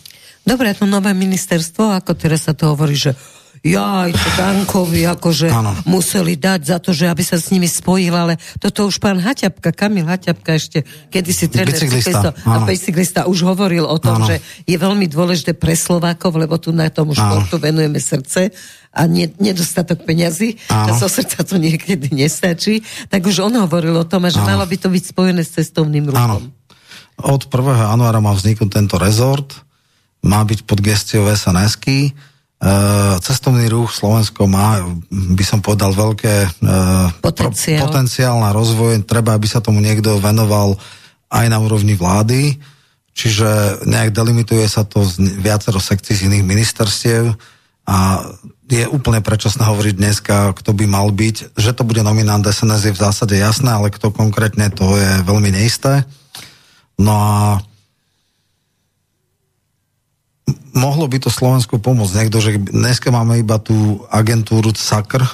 Dobre, 0.49 0.73
to 0.73 0.89
nové 0.89 1.13
ministerstvo, 1.13 1.93
ako 1.93 2.17
teraz 2.17 2.49
sa 2.49 2.57
to 2.57 2.73
hovorí, 2.73 2.97
že 2.97 3.13
jaj, 3.61 4.09
to 4.15 4.29
Dankovi 4.33 5.05
akože 5.05 5.51
ano. 5.51 5.77
museli 5.85 6.39
dať 6.39 6.59
za 6.65 6.77
to, 6.81 6.89
že 6.89 7.05
aby 7.05 7.21
sa 7.21 7.37
s 7.37 7.53
nimi 7.53 7.69
spojil, 7.69 8.09
ale 8.09 8.33
toto 8.57 8.89
už 8.89 8.97
pán 8.97 9.21
Haťapka, 9.21 9.69
Kamil 9.69 10.09
Haťapka 10.09 10.57
ešte 10.57 10.87
kedysi 11.13 11.53
tréner 11.53 11.75
bicyklista, 11.75 12.33
a 12.33 12.65
bicyklista 12.65 13.19
už 13.29 13.45
hovoril 13.45 13.85
o 13.85 13.97
tom, 14.01 14.23
ano. 14.23 14.25
že 14.25 14.41
je 14.65 14.73
veľmi 14.73 15.05
dôležité 15.05 15.53
pre 15.53 15.77
Slovákov, 15.77 16.33
lebo 16.33 16.57
tu 16.57 16.73
na 16.73 16.89
tomu 16.89 17.13
športu 17.13 17.61
ano. 17.61 17.65
venujeme 17.69 17.99
srdce 18.01 18.49
a 18.89 19.05
nie, 19.05 19.29
nedostatok 19.37 20.01
peňazí, 20.01 20.57
a 20.73 20.97
zo 20.97 21.05
srdca 21.05 21.45
to 21.45 21.61
niekedy 21.61 22.09
nestačí, 22.09 22.81
tak 23.05 23.21
už 23.21 23.45
on 23.45 23.53
hovoril 23.53 23.93
o 24.01 24.07
tom, 24.07 24.25
že 24.33 24.41
ano. 24.41 24.49
malo 24.49 24.63
by 24.65 24.77
to 24.81 24.89
byť 24.89 25.03
spojené 25.13 25.45
s 25.45 25.61
cestovným 25.61 26.09
ruchom. 26.09 26.41
Ano. 26.41 26.57
Od 27.19 27.41
1. 27.45 27.91
januára 27.91 28.23
má 28.23 28.31
vzniknúť 28.31 28.71
tento 28.71 28.95
rezort, 28.95 29.68
má 30.25 30.43
byť 30.43 30.67
pod 30.67 30.79
gestiou 30.83 31.27
SNSky, 31.27 32.15
Eh, 32.59 33.15
cestovný 33.23 33.71
ruch 33.71 33.95
Slovensko 33.95 34.43
má, 34.43 34.83
by 35.07 35.43
som 35.47 35.63
povedal, 35.63 35.95
veľké 35.95 36.35
eh, 36.43 37.07
potenciál. 37.23 37.79
Pro, 37.79 37.87
potenciál 37.87 38.35
na 38.43 38.51
rozvoj. 38.51 39.07
Treba, 39.07 39.39
aby 39.39 39.47
sa 39.47 39.63
tomu 39.63 39.79
niekto 39.79 40.19
venoval 40.19 40.75
aj 41.31 41.45
na 41.47 41.55
úrovni 41.55 41.95
vlády. 41.95 42.59
Čiže 43.15 43.79
nejak 43.87 44.11
delimituje 44.11 44.67
sa 44.67 44.83
to 44.83 45.07
z 45.07 45.39
viacero 45.39 45.79
sekcií 45.79 46.19
z 46.19 46.27
iných 46.27 46.43
ministerstiev 46.43 47.31
a 47.87 48.27
je 48.69 48.85
úplne 48.91 49.23
predčasné 49.23 49.63
hovoriť 49.63 49.95
dneska, 49.95 50.51
kto 50.59 50.75
by 50.75 50.83
mal 50.83 51.07
byť. 51.15 51.55
Že 51.55 51.71
to 51.79 51.83
bude 51.87 52.03
nominant 52.03 52.43
SNS 52.43 52.91
je 52.91 52.93
v 52.95 53.03
zásade 53.07 53.35
jasné, 53.39 53.71
ale 53.71 53.87
kto 53.87 54.11
konkrétne, 54.11 54.67
to 54.67 54.99
je 54.99 55.23
veľmi 55.23 55.47
neisté. 55.47 56.03
No 56.99 57.15
a 57.15 57.63
mohlo 60.73 61.05
by 61.09 61.17
to 61.21 61.29
Slovensku 61.31 61.81
pomôcť. 61.81 62.15
Niekto, 62.15 62.37
že 62.39 62.59
dneska 62.59 63.09
máme 63.09 63.39
iba 63.41 63.57
tú 63.57 64.03
agentúru 64.09 64.71
SAKR, 64.71 65.23
e, 65.23 65.31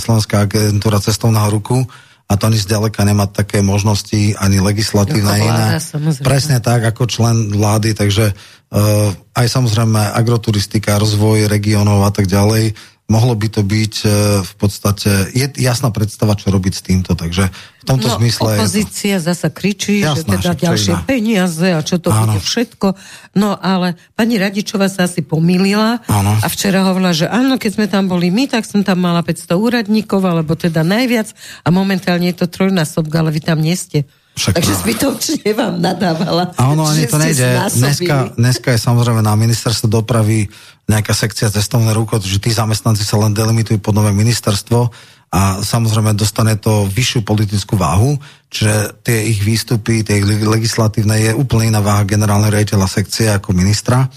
Slovenská 0.00 0.48
agentúra 0.48 0.98
cestovného 0.98 1.48
ruku, 1.52 1.84
a 2.28 2.36
to 2.36 2.44
ani 2.44 2.60
zďaleka 2.60 3.08
nemá 3.08 3.24
také 3.24 3.64
možnosti 3.64 4.36
ani 4.36 4.60
legislatívne 4.60 5.32
iné. 5.40 5.80
Presne 6.20 6.60
tak, 6.60 6.84
ako 6.84 7.08
člen 7.08 7.56
vlády, 7.56 7.96
takže 7.96 8.36
uh, 8.36 9.08
aj 9.32 9.46
samozrejme 9.48 10.12
agroturistika, 10.12 11.00
rozvoj 11.00 11.48
regionov 11.48 12.04
a 12.04 12.12
tak 12.12 12.28
ďalej 12.28 12.76
mohlo 13.08 13.32
by 13.32 13.48
to 13.48 13.64
byť 13.64 13.94
e, 14.04 14.08
v 14.44 14.52
podstate, 14.60 15.32
je 15.32 15.48
jasná 15.56 15.88
predstava, 15.88 16.36
čo 16.36 16.52
robiť 16.52 16.72
s 16.76 16.82
týmto, 16.84 17.16
takže 17.16 17.48
v 17.48 17.84
tomto 17.88 18.04
no, 18.04 18.20
zmysle... 18.20 18.60
opozícia 18.60 19.16
to... 19.16 19.32
zasa 19.32 19.48
kričí, 19.48 20.04
Jasná, 20.04 20.36
že 20.36 20.52
teda 20.52 20.52
ďalšie 20.52 20.92
iná. 20.92 21.02
peniaze 21.08 21.68
a 21.72 21.80
čo 21.80 21.96
to 21.96 22.12
áno. 22.12 22.36
bude 22.36 22.44
všetko. 22.44 22.92
No 23.40 23.56
ale 23.56 23.96
pani 24.12 24.36
Radičová 24.36 24.92
sa 24.92 25.08
asi 25.08 25.24
pomýlila 25.24 26.04
áno. 26.04 26.36
a 26.36 26.46
včera 26.52 26.84
hovorila, 26.84 27.16
že 27.16 27.32
áno, 27.32 27.56
keď 27.56 27.70
sme 27.80 27.86
tam 27.88 28.12
boli 28.12 28.28
my, 28.28 28.44
tak 28.44 28.68
som 28.68 28.84
tam 28.84 29.00
mala 29.00 29.24
500 29.24 29.56
úradníkov, 29.56 30.20
alebo 30.20 30.52
teda 30.52 30.84
najviac 30.84 31.32
a 31.64 31.68
momentálne 31.72 32.28
je 32.28 32.44
to 32.44 32.46
trojnásobka, 32.46 33.24
ale 33.24 33.32
vy 33.32 33.40
tam 33.40 33.64
nie 33.64 33.72
ste. 33.72 34.04
Však 34.38 34.54
Takže 34.54 34.74
zbytočne 34.86 35.50
vám 35.50 35.82
nadávala. 35.82 36.54
A 36.54 36.70
ono 36.70 36.86
ani 36.86 37.10
to 37.10 37.18
nejde. 37.18 37.58
Dneska, 37.74 38.38
dneska 38.38 38.68
je 38.72 38.78
samozrejme 38.78 39.18
na 39.18 39.34
ministerstvo 39.34 39.90
dopravy 39.90 40.46
nejaká 40.86 41.12
sekcia 41.12 41.50
cestovné 41.50 41.90
ruko, 41.92 42.22
že 42.22 42.38
tí 42.38 42.54
zamestnanci 42.54 43.02
sa 43.02 43.18
len 43.18 43.34
delimitujú 43.34 43.82
pod 43.82 43.98
nové 43.98 44.14
ministerstvo 44.14 44.88
a 45.28 45.60
samozrejme 45.60 46.16
dostane 46.16 46.56
to 46.56 46.88
vyššiu 46.88 47.20
politickú 47.20 47.76
váhu, 47.76 48.16
čiže 48.48 49.04
tie 49.04 49.28
ich 49.28 49.44
výstupy, 49.44 50.00
tie 50.00 50.24
ich 50.24 50.24
legislatívne 50.24 51.20
je 51.20 51.36
úplne 51.36 51.68
iná 51.68 51.84
váha 51.84 52.08
generálneho 52.08 52.48
riaditeľa 52.48 52.88
sekcie 52.88 53.28
ako 53.28 53.52
ministra 53.52 54.08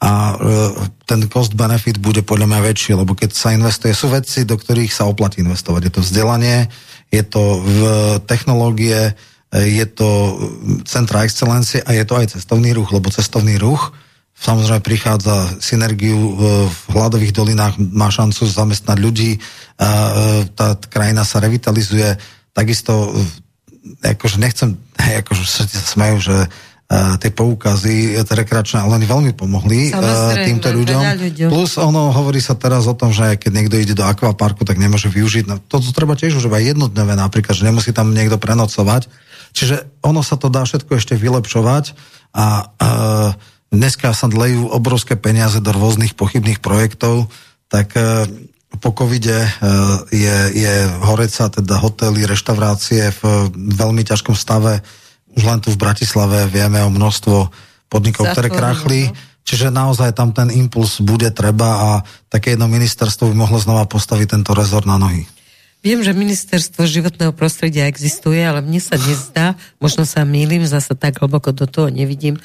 a 0.00 0.12
e, 0.32 0.34
ten 1.04 1.28
cost 1.28 1.52
benefit 1.52 2.00
bude 2.00 2.24
podľa 2.24 2.48
mňa 2.48 2.60
väčší, 2.72 2.96
lebo 2.96 3.12
keď 3.12 3.36
sa 3.36 3.52
investuje, 3.52 3.92
sú 3.92 4.08
veci, 4.08 4.48
do 4.48 4.56
ktorých 4.56 4.92
sa 4.92 5.04
oplatí 5.04 5.44
investovať. 5.44 5.80
Je 5.88 5.92
to 5.92 6.00
vzdelanie, 6.00 6.72
je 7.12 7.22
to 7.24 7.60
v 7.60 7.78
technológie, 8.24 9.12
je 9.64 9.86
to 9.88 10.10
centra 10.84 11.24
excelencie 11.24 11.80
a 11.80 11.96
je 11.96 12.04
to 12.04 12.14
aj 12.18 12.36
cestovný 12.36 12.76
ruch, 12.76 12.92
lebo 12.92 13.08
cestovný 13.08 13.56
ruch 13.56 13.96
samozrejme 14.36 14.84
prichádza 14.84 15.48
synergiu 15.64 16.36
v 16.68 16.80
hladových 16.92 17.32
dolinách, 17.32 17.80
má 17.80 18.12
šancu 18.12 18.44
zamestnať 18.44 18.98
ľudí, 19.00 19.40
a 19.80 19.88
e, 19.88 20.12
tá 20.52 20.76
krajina 20.76 21.24
sa 21.24 21.40
revitalizuje, 21.40 22.20
takisto 22.52 23.16
akože 24.04 24.36
nechcem, 24.36 24.76
akože 25.24 25.44
sa 25.44 25.64
smejú, 25.64 26.18
že 26.20 26.36
tie 27.18 27.34
poukazy 27.34 28.14
rekreačné, 28.22 28.78
ale 28.78 29.02
oni 29.02 29.10
veľmi 29.10 29.32
pomohli 29.34 29.90
uh, 29.90 30.38
týmto 30.46 30.70
ľuďom. 30.70 31.02
ľuďom. 31.18 31.48
Plus 31.50 31.82
ono 31.82 32.14
hovorí 32.14 32.38
sa 32.38 32.54
teraz 32.54 32.86
o 32.86 32.94
tom, 32.94 33.10
že 33.10 33.34
keď 33.34 33.50
niekto 33.50 33.74
ide 33.74 33.98
do 33.98 34.06
akvaparku, 34.06 34.62
tak 34.62 34.78
nemôže 34.78 35.10
využiť. 35.10 35.50
No, 35.50 35.58
to, 35.58 35.82
to 35.82 35.90
treba 35.90 36.14
tiež 36.14 36.38
už 36.38 36.46
aj 36.46 36.78
jednodňové 36.78 37.18
napríklad, 37.18 37.58
že 37.58 37.66
nemusí 37.66 37.90
tam 37.90 38.14
niekto 38.14 38.38
prenocovať 38.38 39.10
Čiže 39.56 40.04
ono 40.04 40.20
sa 40.20 40.36
to 40.36 40.52
dá 40.52 40.68
všetko 40.68 41.00
ešte 41.00 41.16
vylepšovať 41.16 41.96
a 42.36 42.46
e, 42.60 42.64
dneska 43.72 44.12
sa 44.12 44.28
dlejú 44.28 44.68
obrovské 44.68 45.16
peniaze 45.16 45.64
do 45.64 45.72
rôznych 45.72 46.12
pochybných 46.12 46.60
projektov, 46.60 47.32
tak 47.72 47.96
e, 47.96 48.28
po 48.76 48.92
covide 48.92 49.48
e, 49.48 49.50
je, 50.12 50.36
je 50.52 50.74
Horeca, 51.00 51.48
teda 51.48 51.80
hotely, 51.80 52.28
reštaurácie 52.28 53.16
v 53.16 53.48
veľmi 53.56 54.04
ťažkom 54.04 54.36
stave. 54.36 54.84
Už 55.32 55.48
len 55.48 55.64
tu 55.64 55.72
v 55.72 55.80
Bratislave 55.80 56.44
vieme 56.52 56.84
o 56.84 56.92
množstvo 56.92 57.48
podnikov, 57.88 58.36
ktoré 58.36 58.52
krachli. 58.52 59.08
No. 59.08 59.16
Čiže 59.46 59.72
naozaj 59.72 60.12
tam 60.12 60.36
ten 60.36 60.52
impuls 60.52 61.00
bude 61.00 61.32
treba 61.32 61.70
a 61.80 61.90
také 62.28 62.58
jedno 62.58 62.68
ministerstvo 62.68 63.30
by 63.30 63.34
mohlo 63.38 63.56
znova 63.56 63.88
postaviť 63.88 64.36
tento 64.36 64.52
rezort 64.52 64.84
na 64.84 65.00
nohy. 65.00 65.24
Viem, 65.84 66.02
že 66.02 66.16
ministerstvo 66.16 66.82
životného 66.82 67.30
prostredia 67.36 67.86
existuje, 67.86 68.42
ale 68.42 68.64
mne 68.64 68.80
sa 68.82 68.98
nezdá, 68.98 69.54
možno 69.78 70.02
sa 70.02 70.26
mýlim, 70.26 70.66
zase 70.66 70.96
tak 70.98 71.20
hlboko 71.22 71.54
do 71.54 71.68
toho 71.68 71.88
nevidím, 71.92 72.40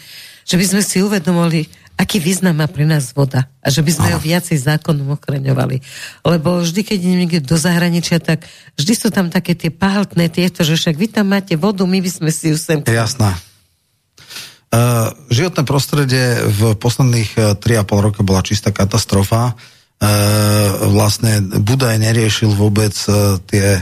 že 0.45 0.57
by 0.57 0.65
sme 0.67 0.81
si 0.85 1.01
uvedomili, 1.01 1.69
aký 1.97 2.17
význam 2.17 2.57
má 2.57 2.67
pre 2.69 2.85
nás 2.85 3.13
voda 3.13 3.45
a 3.61 3.67
že 3.69 3.85
by 3.85 3.91
sme 3.93 4.09
ho 4.13 4.19
viacej 4.21 4.57
zákonom 4.57 5.13
ochraňovali. 5.17 5.81
Lebo 6.25 6.65
vždy, 6.65 6.81
keď 6.81 6.97
idem 6.97 7.17
niekde 7.25 7.41
do 7.45 7.57
zahraničia, 7.57 8.17
tak 8.17 8.45
vždy 8.77 8.93
sú 8.97 9.07
tam 9.13 9.29
také 9.29 9.53
tie 9.53 9.69
páltne 9.69 10.25
tieto, 10.29 10.65
že 10.65 10.77
však 10.77 10.97
vy 10.97 11.07
tam 11.13 11.29
máte 11.29 11.53
vodu, 11.57 11.85
my 11.85 12.01
by 12.01 12.09
sme 12.09 12.29
si 12.33 12.49
ju 12.49 12.57
sem... 12.57 12.81
Jasné. 12.81 13.37
Uh, 14.71 15.11
životné 15.27 15.67
prostredie 15.67 16.47
v 16.47 16.79
posledných 16.79 17.59
3,5 17.59 18.05
roka 18.07 18.21
bola 18.23 18.39
čistá 18.39 18.71
katastrofa. 18.71 19.59
E, 20.01 20.09
vlastne 20.89 21.45
Budaj 21.61 22.01
neriešil 22.01 22.49
vôbec 22.57 22.89
e, 23.05 23.37
tie 23.45 23.67
e, 23.77 23.81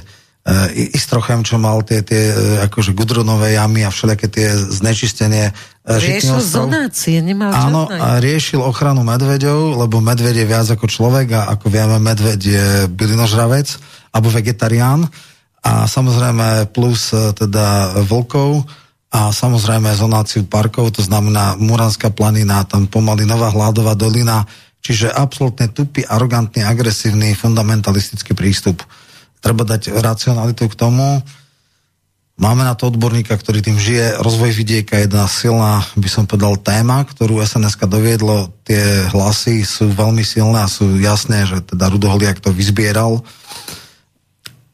Istrochem, 0.92 1.48
čo 1.48 1.56
mal 1.56 1.80
tie, 1.88 2.04
tie 2.04 2.36
akože 2.68 2.92
gudronové 2.92 3.56
jamy 3.56 3.88
a 3.88 3.90
všelijaké 3.90 4.28
tie 4.28 4.52
znečistenie 4.52 5.56
Riešil 5.90 6.38
zonácie, 6.38 7.18
nemal 7.18 7.50
Áno, 7.50 7.90
a 7.90 8.22
riešil 8.22 8.62
ochranu 8.62 9.02
medveďov, 9.02 9.74
lebo 9.74 9.98
medveď 9.98 10.46
je 10.46 10.46
viac 10.46 10.68
ako 10.70 10.86
človek 10.86 11.34
a 11.34 11.50
ako 11.58 11.66
vieme, 11.66 11.98
medveď 11.98 12.40
je 12.40 12.66
bylinožravec 12.94 13.74
alebo 14.14 14.30
vegetarián. 14.30 15.10
A 15.66 15.90
samozrejme 15.90 16.70
plus 16.70 17.10
teda 17.34 17.98
vlkov 18.06 18.70
a 19.10 19.34
samozrejme 19.34 19.90
zonáciu 19.98 20.46
parkov, 20.46 20.94
to 20.94 21.02
znamená 21.02 21.58
Muranská 21.58 22.14
planina, 22.14 22.62
tam 22.70 22.86
pomaly 22.86 23.26
Nová 23.26 23.50
hladová 23.50 23.98
dolina, 23.98 24.46
Čiže 24.80 25.12
absolútne 25.12 25.68
tupý, 25.68 26.08
arogantný, 26.08 26.64
agresívny, 26.64 27.36
fundamentalistický 27.36 28.32
prístup. 28.34 28.80
Treba 29.44 29.68
dať 29.68 29.92
racionalitu 29.96 30.68
k 30.72 30.76
tomu. 30.76 31.24
Máme 32.40 32.64
na 32.64 32.72
to 32.72 32.88
odborníka, 32.88 33.36
ktorý 33.36 33.60
tým 33.60 33.76
žije. 33.76 34.24
Rozvoj 34.24 34.56
vidieka 34.56 34.96
je 34.96 35.12
jedna 35.12 35.28
silná, 35.28 35.84
by 36.00 36.08
som 36.08 36.24
povedal, 36.24 36.56
téma, 36.56 37.04
ktorú 37.04 37.44
sns 37.44 37.76
doviedlo. 37.76 38.56
Tie 38.64 38.80
hlasy 39.12 39.68
sú 39.68 39.92
veľmi 39.92 40.24
silné 40.24 40.64
a 40.64 40.72
sú 40.72 40.96
jasné, 41.04 41.44
že 41.44 41.60
teda 41.60 41.92
Rudoholiak 41.92 42.40
to 42.40 42.56
vyzbieral. 42.56 43.28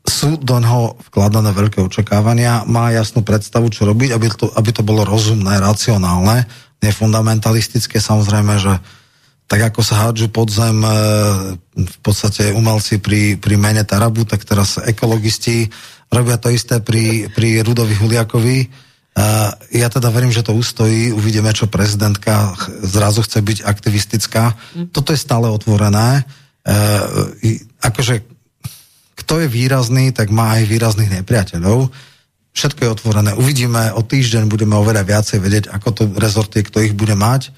sú 0.06 0.38
do 0.38 0.62
neho 0.62 0.94
vkladané 1.10 1.50
veľké 1.52 1.82
očakávania, 1.82 2.64
má 2.70 2.94
jasnú 2.94 3.26
predstavu, 3.26 3.74
čo 3.74 3.90
robiť, 3.90 4.14
aby 4.14 4.30
to, 4.30 4.54
aby 4.54 4.70
to 4.70 4.86
bolo 4.86 5.02
rozumné, 5.02 5.58
racionálne, 5.58 6.46
nefundamentalistické. 6.86 7.98
Samozrejme, 7.98 8.62
že 8.62 8.78
tak 9.46 9.62
ako 9.62 9.82
sa 9.86 10.08
hádžu 10.08 10.34
pod 10.34 10.50
zem 10.50 10.82
e, 10.82 10.90
v 11.78 11.98
podstate 12.02 12.50
umelci 12.50 12.98
pri, 12.98 13.38
pri 13.38 13.56
mene 13.62 13.86
Tarabu, 13.86 14.26
tak 14.26 14.42
teraz 14.42 14.82
ekologisti 14.82 15.70
robia 16.10 16.42
to 16.42 16.50
isté 16.50 16.82
pri, 16.82 17.30
pri 17.30 17.62
Rudovi 17.62 17.94
Huliakovi. 17.94 18.58
E, 18.66 18.68
ja 19.78 19.88
teda 19.94 20.10
verím, 20.10 20.34
že 20.34 20.42
to 20.42 20.58
ustojí, 20.58 21.14
uvidíme, 21.14 21.54
čo 21.54 21.70
prezidentka 21.70 22.58
zrazu 22.82 23.22
chce 23.22 23.46
byť 23.46 23.58
aktivistická. 23.70 24.58
Mm. 24.74 24.90
Toto 24.90 25.14
je 25.14 25.22
stále 25.22 25.46
otvorené. 25.46 26.26
E, 26.66 27.62
akože 27.86 28.26
kto 29.16 29.46
je 29.46 29.48
výrazný, 29.48 30.10
tak 30.10 30.34
má 30.34 30.58
aj 30.58 30.70
výrazných 30.70 31.22
nepriateľov. 31.22 31.94
Všetko 32.56 32.82
je 32.82 32.94
otvorené. 32.94 33.32
Uvidíme, 33.38 33.94
o 33.94 34.02
týždeň 34.02 34.50
budeme 34.50 34.74
oveľa 34.74 35.06
viacej 35.06 35.38
vedieť, 35.38 35.66
ako 35.70 35.88
to 35.92 36.04
rezorty, 36.18 36.64
kto 36.64 36.82
ich 36.82 36.98
bude 36.98 37.14
mať. 37.14 37.52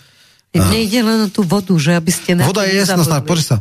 Mne 0.62 0.80
ide 0.84 1.02
len 1.06 1.20
o 1.26 1.30
tú 1.30 1.46
vodu, 1.46 1.74
že 1.78 1.94
aby 1.94 2.12
ste 2.12 2.38
Voda 2.42 2.66
je 2.66 2.82
jasná, 2.82 3.22
poď 3.22 3.40
sa. 3.42 3.58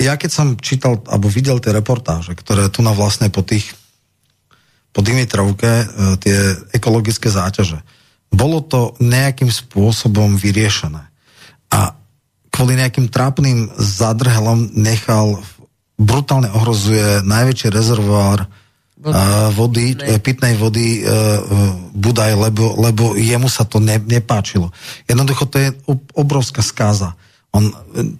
Ja 0.00 0.16
keď 0.16 0.30
som 0.32 0.46
čítal, 0.56 1.04
alebo 1.06 1.28
videl 1.28 1.60
tie 1.60 1.76
reportáže, 1.76 2.32
ktoré 2.32 2.72
tu 2.72 2.80
na 2.80 2.96
vlastne 2.96 3.28
po 3.28 3.44
tých 3.44 3.76
po 4.90 5.06
Dimitrovke, 5.06 5.70
e, 5.70 5.84
tie 6.18 6.38
ekologické 6.74 7.30
záťaže, 7.30 7.78
bolo 8.30 8.62
to 8.62 8.94
nejakým 8.98 9.50
spôsobom 9.50 10.34
vyriešené. 10.34 11.02
A 11.70 11.94
kvôli 12.50 12.74
nejakým 12.78 13.06
trápnym 13.06 13.70
zadrhelom 13.78 14.70
nechal 14.74 15.38
brutálne 16.00 16.50
ohrozuje 16.50 17.22
najväčší 17.22 17.68
rezervoár 17.70 18.48
vody, 19.56 19.96
ne. 19.96 20.20
pitnej 20.20 20.54
vody 20.60 21.00
uh, 21.00 21.40
Budaj, 21.96 22.36
lebo, 22.36 22.76
lebo 22.76 23.16
jemu 23.16 23.48
sa 23.48 23.64
to 23.64 23.80
ne, 23.80 23.96
nepáčilo. 23.96 24.68
Jednoducho 25.08 25.48
to 25.48 25.56
je 25.56 25.68
obrovská 26.12 26.60
skáza. 26.60 27.16
On 27.50 27.66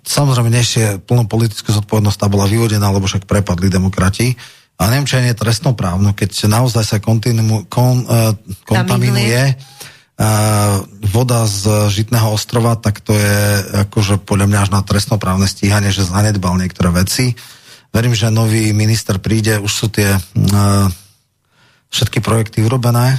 samozrejme 0.03 0.51
nesie 0.51 0.99
plnú 1.05 1.29
politickú 1.31 1.71
zodpovednosť, 1.71 2.19
tá 2.19 2.27
bola 2.27 2.51
vyvodená, 2.51 2.91
lebo 2.91 3.07
však 3.07 3.29
prepadli 3.29 3.71
demokrati. 3.71 4.35
A 4.81 4.89
neviem, 4.89 5.05
či 5.07 5.21
nie 5.21 5.37
trestnoprávno, 5.37 6.17
keď 6.17 6.49
naozaj 6.49 6.85
sa 6.89 6.97
kontinu, 6.99 7.69
kon, 7.69 8.01
kontaminuje 8.65 9.61
voda 11.13 11.49
z 11.49 11.89
Žitného 11.89 12.33
ostrova, 12.33 12.77
tak 12.77 13.01
to 13.01 13.13
je 13.17 13.39
akože 13.89 14.21
podľa 14.25 14.47
mňa 14.49 14.59
až 14.65 14.71
na 14.73 14.81
trestnoprávne 14.85 15.49
stíhanie, 15.49 15.93
že 15.93 16.09
zanedbal 16.09 16.61
niektoré 16.61 16.93
veci. 16.93 17.37
Verím, 17.91 18.15
že 18.15 18.31
nový 18.31 18.71
minister 18.71 19.19
príde, 19.19 19.59
už 19.59 19.73
sú 19.73 19.87
tie 19.91 20.15
uh, 20.15 20.87
všetky 21.91 22.23
projekty 22.23 22.63
urobené. 22.63 23.19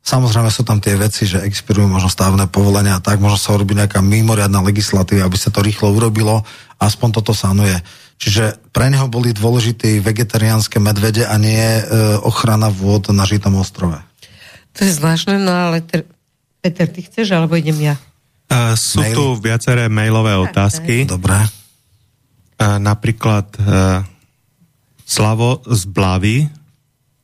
Samozrejme 0.00 0.48
sú 0.48 0.64
tam 0.64 0.80
tie 0.80 0.96
veci, 0.96 1.28
že 1.28 1.44
expirujú 1.44 1.84
možno 1.84 2.08
stávne 2.08 2.48
povolenia 2.48 2.96
a 2.96 3.04
tak, 3.04 3.20
možno 3.20 3.36
sa 3.36 3.52
urobí 3.52 3.76
nejaká 3.76 4.00
mimoriadná 4.00 4.64
legislatíva, 4.64 5.28
aby 5.28 5.36
sa 5.36 5.52
to 5.52 5.60
rýchlo 5.60 5.92
urobilo, 5.92 6.40
aspoň 6.80 7.20
toto 7.20 7.36
sanuje. 7.36 7.76
Čiže 8.16 8.72
pre 8.72 8.88
neho 8.88 9.04
boli 9.06 9.36
dôležité 9.36 10.00
vegetariánske 10.00 10.80
medvede 10.80 11.28
a 11.28 11.36
nie 11.36 11.60
e, 11.60 11.82
ochrana 12.24 12.72
vôd 12.72 13.12
na 13.12 13.28
Žitom 13.28 13.60
ostrove. 13.60 14.00
To 14.74 14.80
je 14.82 14.96
zvláštne, 14.96 15.38
no 15.38 15.52
ale 15.52 15.84
ter... 15.84 16.08
Peter, 16.58 16.90
ty 16.90 17.06
chceš, 17.06 17.30
alebo 17.36 17.54
idem 17.54 17.78
ja? 17.78 17.94
Uh, 18.48 18.74
sú 18.74 18.98
Maily. 19.04 19.14
tu 19.14 19.24
viaceré 19.38 19.86
mailové 19.86 20.34
otázky. 20.34 21.06
Dobre. 21.06 21.36
Napríklad 22.58 23.46
e, 23.54 23.60
Slavo 25.08 25.62
z 25.64 25.82
Blavy 25.88 26.36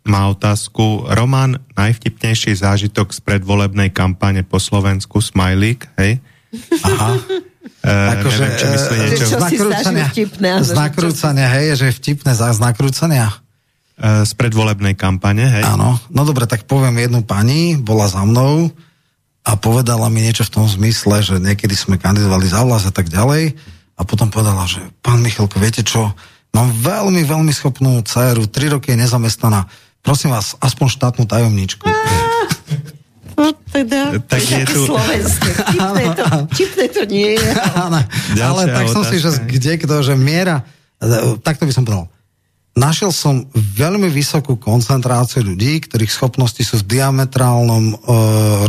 má 0.08 0.28
otázku. 0.30 1.04
Roman, 1.10 1.60
najvtipnejší 1.76 2.56
zážitok 2.56 3.12
z 3.12 3.20
predvolebnej 3.24 3.92
kampane 3.92 4.44
po 4.44 4.60
Slovensku, 4.60 5.20
Smajlík, 5.20 5.88
hej? 6.00 6.20
Aha. 6.84 7.18
Uh, 7.84 8.16
akože, 8.16 8.44
neviem, 8.44 8.56
či 8.56 8.66
myslí 8.68 8.94
niečo... 8.96 9.24
Čo 9.28 9.38
nakrúcania, 9.40 10.06
vtipné, 10.08 10.50
z 10.64 10.72
nakrúcania, 10.72 11.46
hej, 11.52 11.66
že 11.76 11.84
je 11.92 11.94
vtipné 12.00 12.32
z 12.32 12.60
nakrúcania. 12.60 13.26
Uh, 14.00 14.24
z 14.24 14.32
predvolebnej 14.36 14.96
kampane, 14.96 15.44
hej? 15.44 15.64
Áno, 15.64 16.00
no 16.08 16.22
dobre, 16.24 16.48
tak 16.48 16.64
poviem 16.64 16.96
jednu 17.00 17.20
pani, 17.24 17.76
bola 17.76 18.08
za 18.08 18.24
mnou 18.24 18.72
a 19.44 19.52
povedala 19.60 20.08
mi 20.08 20.24
niečo 20.24 20.48
v 20.48 20.52
tom 20.56 20.66
zmysle, 20.68 21.20
že 21.20 21.36
niekedy 21.36 21.76
sme 21.76 22.00
kandidovali 22.00 22.48
za 22.48 22.64
vlast 22.64 22.88
a 22.88 22.92
tak 22.92 23.12
ďalej 23.12 23.52
a 23.94 24.02
potom 24.02 24.30
povedala, 24.30 24.66
že 24.66 24.82
pán 25.00 25.22
Michalko, 25.22 25.62
viete 25.62 25.86
čo, 25.86 26.10
mám 26.50 26.68
veľmi, 26.70 27.22
veľmi 27.22 27.52
schopnú 27.54 28.02
dceru, 28.02 28.50
tri 28.50 28.70
roky 28.70 28.94
je 28.94 29.02
nezamestnaná, 29.06 29.70
prosím 30.02 30.34
vás, 30.34 30.58
aspoň 30.58 30.86
štátnu 30.90 31.24
tajomničku. 31.26 31.86
No 33.34 33.50
teda, 33.50 34.14
tak 34.30 34.46
je 34.46 34.62
tu... 34.62 34.86
slovenské. 34.86 35.50
Čipné 35.74 36.04
to, 36.14 36.24
čipné 36.62 36.84
to 36.86 37.02
nie 37.10 37.34
je. 37.34 37.50
Ale 38.46 38.62
tak 38.70 38.86
som 38.94 39.02
si, 39.02 39.18
že 39.18 39.34
kde 39.42 39.74
kto, 39.82 40.06
že 40.06 40.14
miera, 40.14 40.62
takto 41.42 41.66
by 41.66 41.72
som 41.74 41.82
povedal, 41.82 42.06
našiel 42.78 43.10
som 43.10 43.46
veľmi 43.54 44.06
vysokú 44.10 44.58
koncentráciu 44.58 45.42
ľudí, 45.46 45.82
ktorých 45.82 46.14
schopnosti 46.14 46.62
sú 46.62 46.82
v 46.82 46.98
diametrálnom 46.98 47.84
uh, 47.90 47.98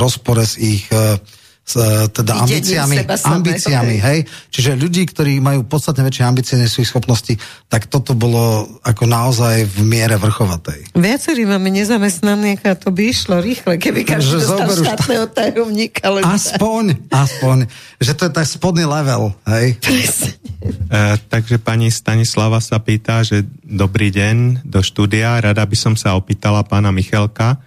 rozpore 0.02 0.46
s 0.46 0.58
ich 0.58 0.90
uh, 0.90 1.18
s 1.66 1.74
e, 1.82 2.06
teda 2.14 2.46
ambíciami, 2.46 3.10
ambíciami 3.10 3.96
hej. 3.98 4.20
Čiže 4.54 4.78
ľudí, 4.78 5.02
ktorí 5.10 5.42
majú 5.42 5.66
podstatne 5.66 6.06
väčšie 6.06 6.24
ambície 6.24 6.56
než 6.62 6.78
svojich 6.78 6.94
schopností, 6.94 7.34
tak 7.66 7.90
toto 7.90 8.14
bolo 8.14 8.70
ako 8.86 9.10
naozaj 9.10 9.66
v 9.66 9.82
miere 9.82 10.22
vrchovatej. 10.22 10.94
Viacerí 10.94 11.50
máme 11.50 11.74
nezamestnaných 11.74 12.62
a 12.70 12.78
to 12.78 12.94
by 12.94 13.10
išlo 13.10 13.42
rýchle, 13.42 13.82
keby 13.82 14.06
každý 14.06 14.46
dostal 14.46 14.70
štátneho 14.70 15.26
tajomníka. 15.34 16.06
Ale 16.06 16.22
aspoň, 16.22 17.10
aspoň, 17.10 17.66
že 17.98 18.14
to 18.14 18.30
je 18.30 18.32
tak 18.38 18.46
spodný 18.46 18.86
level, 18.86 19.34
hej. 19.50 19.82
E, 19.82 21.18
takže 21.18 21.58
pani 21.58 21.90
Stanislava 21.90 22.62
sa 22.62 22.78
pýta, 22.78 23.26
že 23.26 23.42
dobrý 23.66 24.14
deň 24.14 24.62
do 24.62 24.86
štúdia, 24.86 25.42
rada 25.42 25.66
by 25.66 25.78
som 25.78 25.98
sa 25.98 26.14
opýtala 26.14 26.62
pána 26.62 26.94
Michelka, 26.94 27.58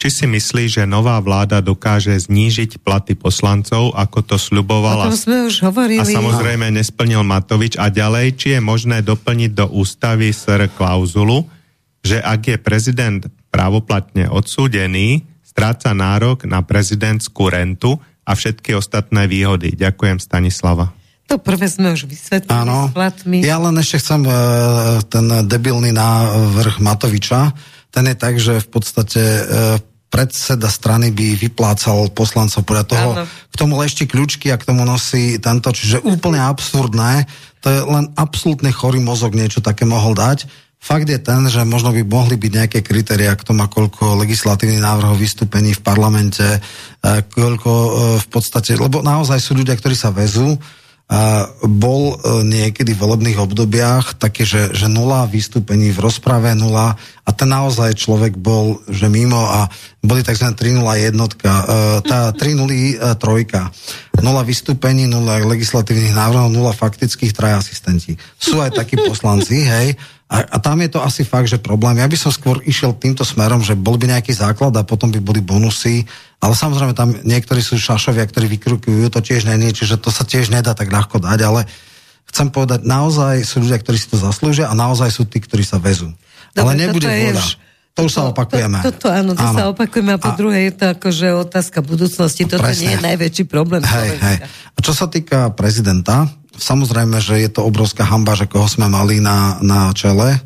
či 0.00 0.08
si 0.08 0.24
myslí, 0.24 0.80
že 0.80 0.88
nová 0.88 1.20
vláda 1.20 1.60
dokáže 1.60 2.16
znížiť 2.16 2.80
platy 2.80 3.12
poslancov, 3.20 3.92
ako 3.92 4.18
to 4.24 4.36
sľubovala. 4.40 5.06
O 5.06 5.12
tom 5.12 5.20
sme 5.20 5.44
už 5.44 5.60
hovorili. 5.60 6.00
A 6.00 6.08
samozrejme 6.08 6.72
nesplnil 6.72 7.20
Matovič. 7.20 7.76
A 7.76 7.92
ďalej, 7.92 8.32
či 8.40 8.56
je 8.56 8.60
možné 8.64 9.04
doplniť 9.04 9.52
do 9.52 9.68
ústavy 9.68 10.32
SR 10.32 10.72
klauzulu, 10.72 11.44
že 12.00 12.16
ak 12.16 12.40
je 12.48 12.56
prezident 12.56 13.20
právoplatne 13.52 14.32
odsúdený, 14.32 15.20
stráca 15.44 15.92
nárok 15.92 16.48
na 16.48 16.64
prezidentskú 16.64 17.52
rentu 17.52 18.00
a 18.24 18.32
všetky 18.32 18.72
ostatné 18.72 19.28
výhody. 19.28 19.76
Ďakujem, 19.76 20.16
Stanislava. 20.16 20.96
To 21.28 21.36
prvé 21.36 21.68
sme 21.68 21.92
už 21.92 22.08
vysvetlili 22.08 22.56
Áno. 22.56 22.88
s 22.88 22.96
platmi. 22.96 23.44
Ja 23.44 23.60
len 23.60 23.76
ešte 23.76 24.00
chcem 24.00 24.24
uh, 24.24 24.98
ten 25.06 25.28
debilný 25.44 25.92
návrh 25.92 26.80
Matoviča, 26.80 27.52
ten 27.90 28.06
je 28.06 28.16
tak, 28.16 28.34
že 28.38 28.64
v 28.64 28.68
podstate 28.70 29.22
uh, 29.22 29.89
predseda 30.10 30.66
strany 30.66 31.14
by 31.14 31.38
vyplácal 31.38 32.10
poslancov 32.10 32.66
podľa 32.66 32.84
toho, 32.90 33.08
Áno. 33.14 33.24
k 33.24 33.54
tomu 33.54 33.78
lešti 33.78 34.10
kľúčky 34.10 34.50
a 34.50 34.58
k 34.58 34.66
tomu 34.66 34.82
nosí 34.82 35.38
tento, 35.38 35.70
čiže 35.70 36.02
úplne 36.02 36.42
absurdné. 36.42 37.30
To 37.62 37.68
je 37.70 37.80
len 37.86 38.10
absolútne 38.18 38.74
chorý 38.74 38.98
mozog 38.98 39.38
niečo 39.38 39.62
také 39.62 39.86
mohol 39.86 40.18
dať. 40.18 40.50
Fakt 40.80 41.06
je 41.12 41.20
ten, 41.20 41.44
že 41.46 41.60
možno 41.68 41.92
by 41.92 42.02
mohli 42.08 42.40
byť 42.40 42.52
nejaké 42.56 42.78
kritéria 42.80 43.36
k 43.36 43.44
tomu, 43.44 43.68
koľko 43.68 44.16
legislatívnych 44.24 44.80
návrhov 44.80 45.20
vystúpení 45.20 45.76
v 45.76 45.84
parlamente, 45.84 46.58
koľko 47.36 47.70
eh, 47.70 47.90
v 48.18 48.26
podstate, 48.32 48.74
lebo 48.80 49.04
naozaj 49.04 49.38
sú 49.38 49.54
ľudia, 49.54 49.76
ktorí 49.76 49.92
sa 49.92 50.08
vezú, 50.10 50.56
bol 51.66 52.14
e, 52.14 52.46
niekedy 52.46 52.94
v 52.94 53.02
volebných 53.02 53.42
obdobiach 53.42 54.14
také, 54.14 54.46
že, 54.46 54.70
že 54.70 54.86
nula 54.86 55.26
vystúpení 55.26 55.90
v 55.90 55.98
rozprave, 56.06 56.54
nula 56.54 56.94
a 57.26 57.30
ten 57.34 57.50
naozaj 57.50 57.98
človek 57.98 58.38
bol, 58.38 58.78
že 58.86 59.10
mimo 59.10 59.42
a 59.42 59.66
boli 59.98 60.22
tzv. 60.22 60.54
3-0 60.54 60.86
jednotka, 61.10 61.50
e, 61.50 61.64
tá 62.06 62.30
3-0 62.30 62.62
e, 62.62 62.94
trojka. 63.18 63.74
Nula 64.22 64.46
vystúpení, 64.46 65.10
nula 65.10 65.42
legislatívnych 65.42 66.14
návrhov, 66.14 66.54
nula 66.54 66.70
faktických, 66.70 67.34
traj 67.34 67.58
asistenti. 67.58 68.14
Sú 68.38 68.62
aj 68.62 68.78
takí 68.78 68.94
poslanci, 68.94 69.66
hej, 69.66 69.98
a, 70.30 70.46
a 70.46 70.56
tam 70.62 70.78
je 70.78 70.94
to 70.94 71.02
asi 71.02 71.26
fakt, 71.26 71.50
že 71.50 71.58
problém. 71.58 71.98
Ja 71.98 72.06
by 72.06 72.14
som 72.14 72.30
skôr 72.30 72.62
išiel 72.62 72.94
týmto 72.94 73.26
smerom, 73.26 73.66
že 73.66 73.74
bol 73.74 73.98
by 73.98 74.14
nejaký 74.14 74.30
základ 74.30 74.70
a 74.78 74.86
potom 74.86 75.10
by 75.10 75.18
boli 75.18 75.42
bonusy, 75.42 76.06
ale 76.38 76.54
samozrejme 76.54 76.94
tam 76.94 77.10
niektorí 77.26 77.58
sú 77.58 77.74
šašovia, 77.74 78.30
ktorí 78.30 78.46
vykrukujú, 78.46 79.10
to 79.10 79.18
tiež 79.18 79.50
není, 79.50 79.74
čiže 79.74 79.98
to 79.98 80.14
sa 80.14 80.22
tiež 80.22 80.54
nedá 80.54 80.70
tak 80.70 80.86
ľahko 80.86 81.18
dať, 81.18 81.38
ale 81.42 81.66
chcem 82.30 82.46
povedať, 82.46 82.86
naozaj 82.86 83.42
sú 83.42 83.58
ľudia, 83.58 83.82
ktorí 83.82 83.98
si 83.98 84.06
to 84.06 84.22
zaslúžia 84.22 84.70
a 84.70 84.74
naozaj 84.78 85.10
sú 85.10 85.26
tí, 85.26 85.42
ktorí 85.42 85.66
sa 85.66 85.82
vezú. 85.82 86.14
Dobre, 86.54 86.62
ale 86.62 86.72
nebude 86.78 87.10
voda. 87.10 87.42
To 87.98 88.06
už 88.06 88.12
sa 88.14 88.22
opakujeme. 88.30 88.78
To, 88.86 88.94
to, 88.94 89.08
áno, 89.10 89.34
to 89.34 89.42
áno. 89.42 89.56
sa 89.58 89.64
opakujeme 89.66 90.14
a 90.14 90.18
po 90.22 90.30
a, 90.30 90.38
druhé 90.38 90.70
je 90.70 90.72
to 90.78 90.84
akože 90.94 91.26
otázka 91.42 91.82
budúcnosti. 91.82 92.46
Toto 92.46 92.62
presne. 92.62 92.86
nie 92.86 92.90
je 92.94 92.98
najväčší 93.02 93.44
problém. 93.50 93.82
Hej, 93.82 94.14
hej. 94.14 94.36
A 94.46 94.78
čo 94.78 94.94
sa 94.94 95.10
týka 95.10 95.50
prezidenta, 95.58 96.30
samozrejme, 96.60 97.18
že 97.18 97.40
je 97.40 97.50
to 97.50 97.64
obrovská 97.64 98.04
hamba, 98.04 98.36
že 98.36 98.44
koho 98.44 98.68
sme 98.68 98.86
mali 98.86 99.18
na, 99.18 99.56
na 99.64 99.90
čele. 99.96 100.38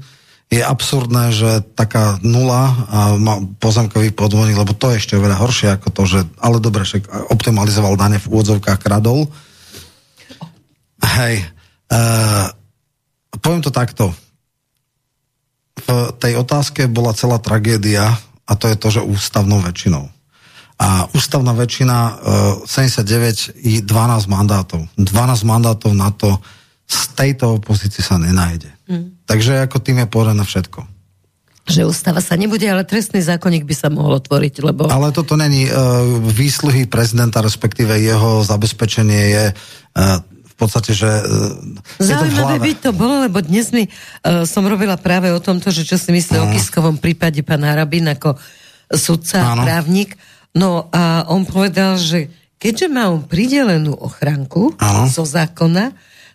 je 0.49 0.63
absurdné, 0.63 1.35
že 1.35 1.67
taká 1.75 2.23
nula 2.23 2.63
a 2.87 2.99
má 3.19 3.43
pozemkový 3.59 4.15
podvodník, 4.15 4.55
lebo 4.55 4.71
to 4.71 4.95
je 4.95 5.03
ešte 5.03 5.19
veľa 5.19 5.35
horšie 5.43 5.75
ako 5.75 5.89
to, 5.91 6.03
že 6.07 6.21
ale 6.39 6.63
dobre, 6.63 6.87
však 6.87 7.35
optimalizoval 7.35 7.99
dane 7.99 8.23
v 8.23 8.31
úvodzovkách 8.31 8.79
kradol. 8.79 9.27
Hej. 11.03 11.43
Uh, 11.91 12.49
poviem 13.43 13.67
to 13.67 13.75
takto. 13.75 14.15
V 15.75 16.15
tej 16.23 16.39
otázke 16.39 16.87
bola 16.87 17.11
celá 17.19 17.43
tragédia 17.43 18.15
a 18.47 18.53
to 18.55 18.71
je 18.71 18.77
to, 18.79 18.89
že 18.95 19.03
ústavnou 19.03 19.59
väčšinou. 19.59 20.14
A 20.75 21.07
ústavná 21.15 21.55
väčšina 21.55 21.97
uh, 21.97 22.67
79 22.67 23.63
i 23.63 23.73
12 23.83 24.27
mandátov. 24.27 24.91
12 24.99 25.07
mandátov 25.47 25.95
na 25.95 26.11
to 26.11 26.43
z 26.85 27.01
tejto 27.17 27.63
opozície 27.63 28.03
sa 28.05 28.19
nenájde. 28.21 28.69
Mm. 28.91 29.17
Takže 29.25 29.65
ako 29.65 29.81
tým 29.81 30.05
je 30.05 30.09
povedané 30.11 30.43
všetko. 30.45 30.85
Že 31.65 31.89
ústava 31.89 32.21
sa 32.21 32.37
nebude, 32.37 32.69
ale 32.69 32.85
trestný 32.85 33.25
zákonník 33.25 33.65
by 33.65 33.73
sa 33.73 33.89
mohol 33.89 34.21
otvoriť, 34.21 34.55
lebo... 34.61 34.85
Ale 34.93 35.17
toto 35.17 35.33
není 35.33 35.65
uh, 35.65 36.05
výsluhy 36.21 36.85
prezidenta, 36.85 37.41
respektíve 37.41 37.97
jeho 37.97 38.45
zabezpečenie 38.45 39.23
je 39.33 39.45
uh, 39.57 40.21
v 40.29 40.55
podstate, 40.61 40.93
že... 40.93 41.09
Uh, 41.09 42.05
Zaujímavé 42.05 42.61
by 42.61 42.73
to 42.85 42.91
bolo, 42.93 43.25
lebo 43.25 43.41
dnes 43.41 43.73
mi 43.73 43.89
uh, 43.89 44.45
som 44.45 44.61
robila 44.69 45.01
práve 45.01 45.33
o 45.33 45.41
tomto, 45.41 45.73
že 45.73 45.89
čo 45.89 45.97
si 45.97 46.13
myslí 46.13 46.37
uh. 46.37 46.45
o 46.45 46.51
Kiskovom 46.53 47.01
prípade 47.01 47.41
pán 47.41 47.65
Harabin 47.65 48.13
ako 48.13 48.37
sudca 48.93 49.57
a 49.57 49.65
právnik. 49.65 50.21
No 50.55 50.87
a 50.95 51.27
on 51.27 51.43
povedal, 51.43 51.99
že 51.99 52.31
keďže 52.63 52.87
má 52.87 53.11
on 53.11 53.27
pridelenú 53.27 53.99
ochranku 53.99 54.73
ano. 54.79 55.11
zo 55.11 55.27
zákona, 55.27 55.93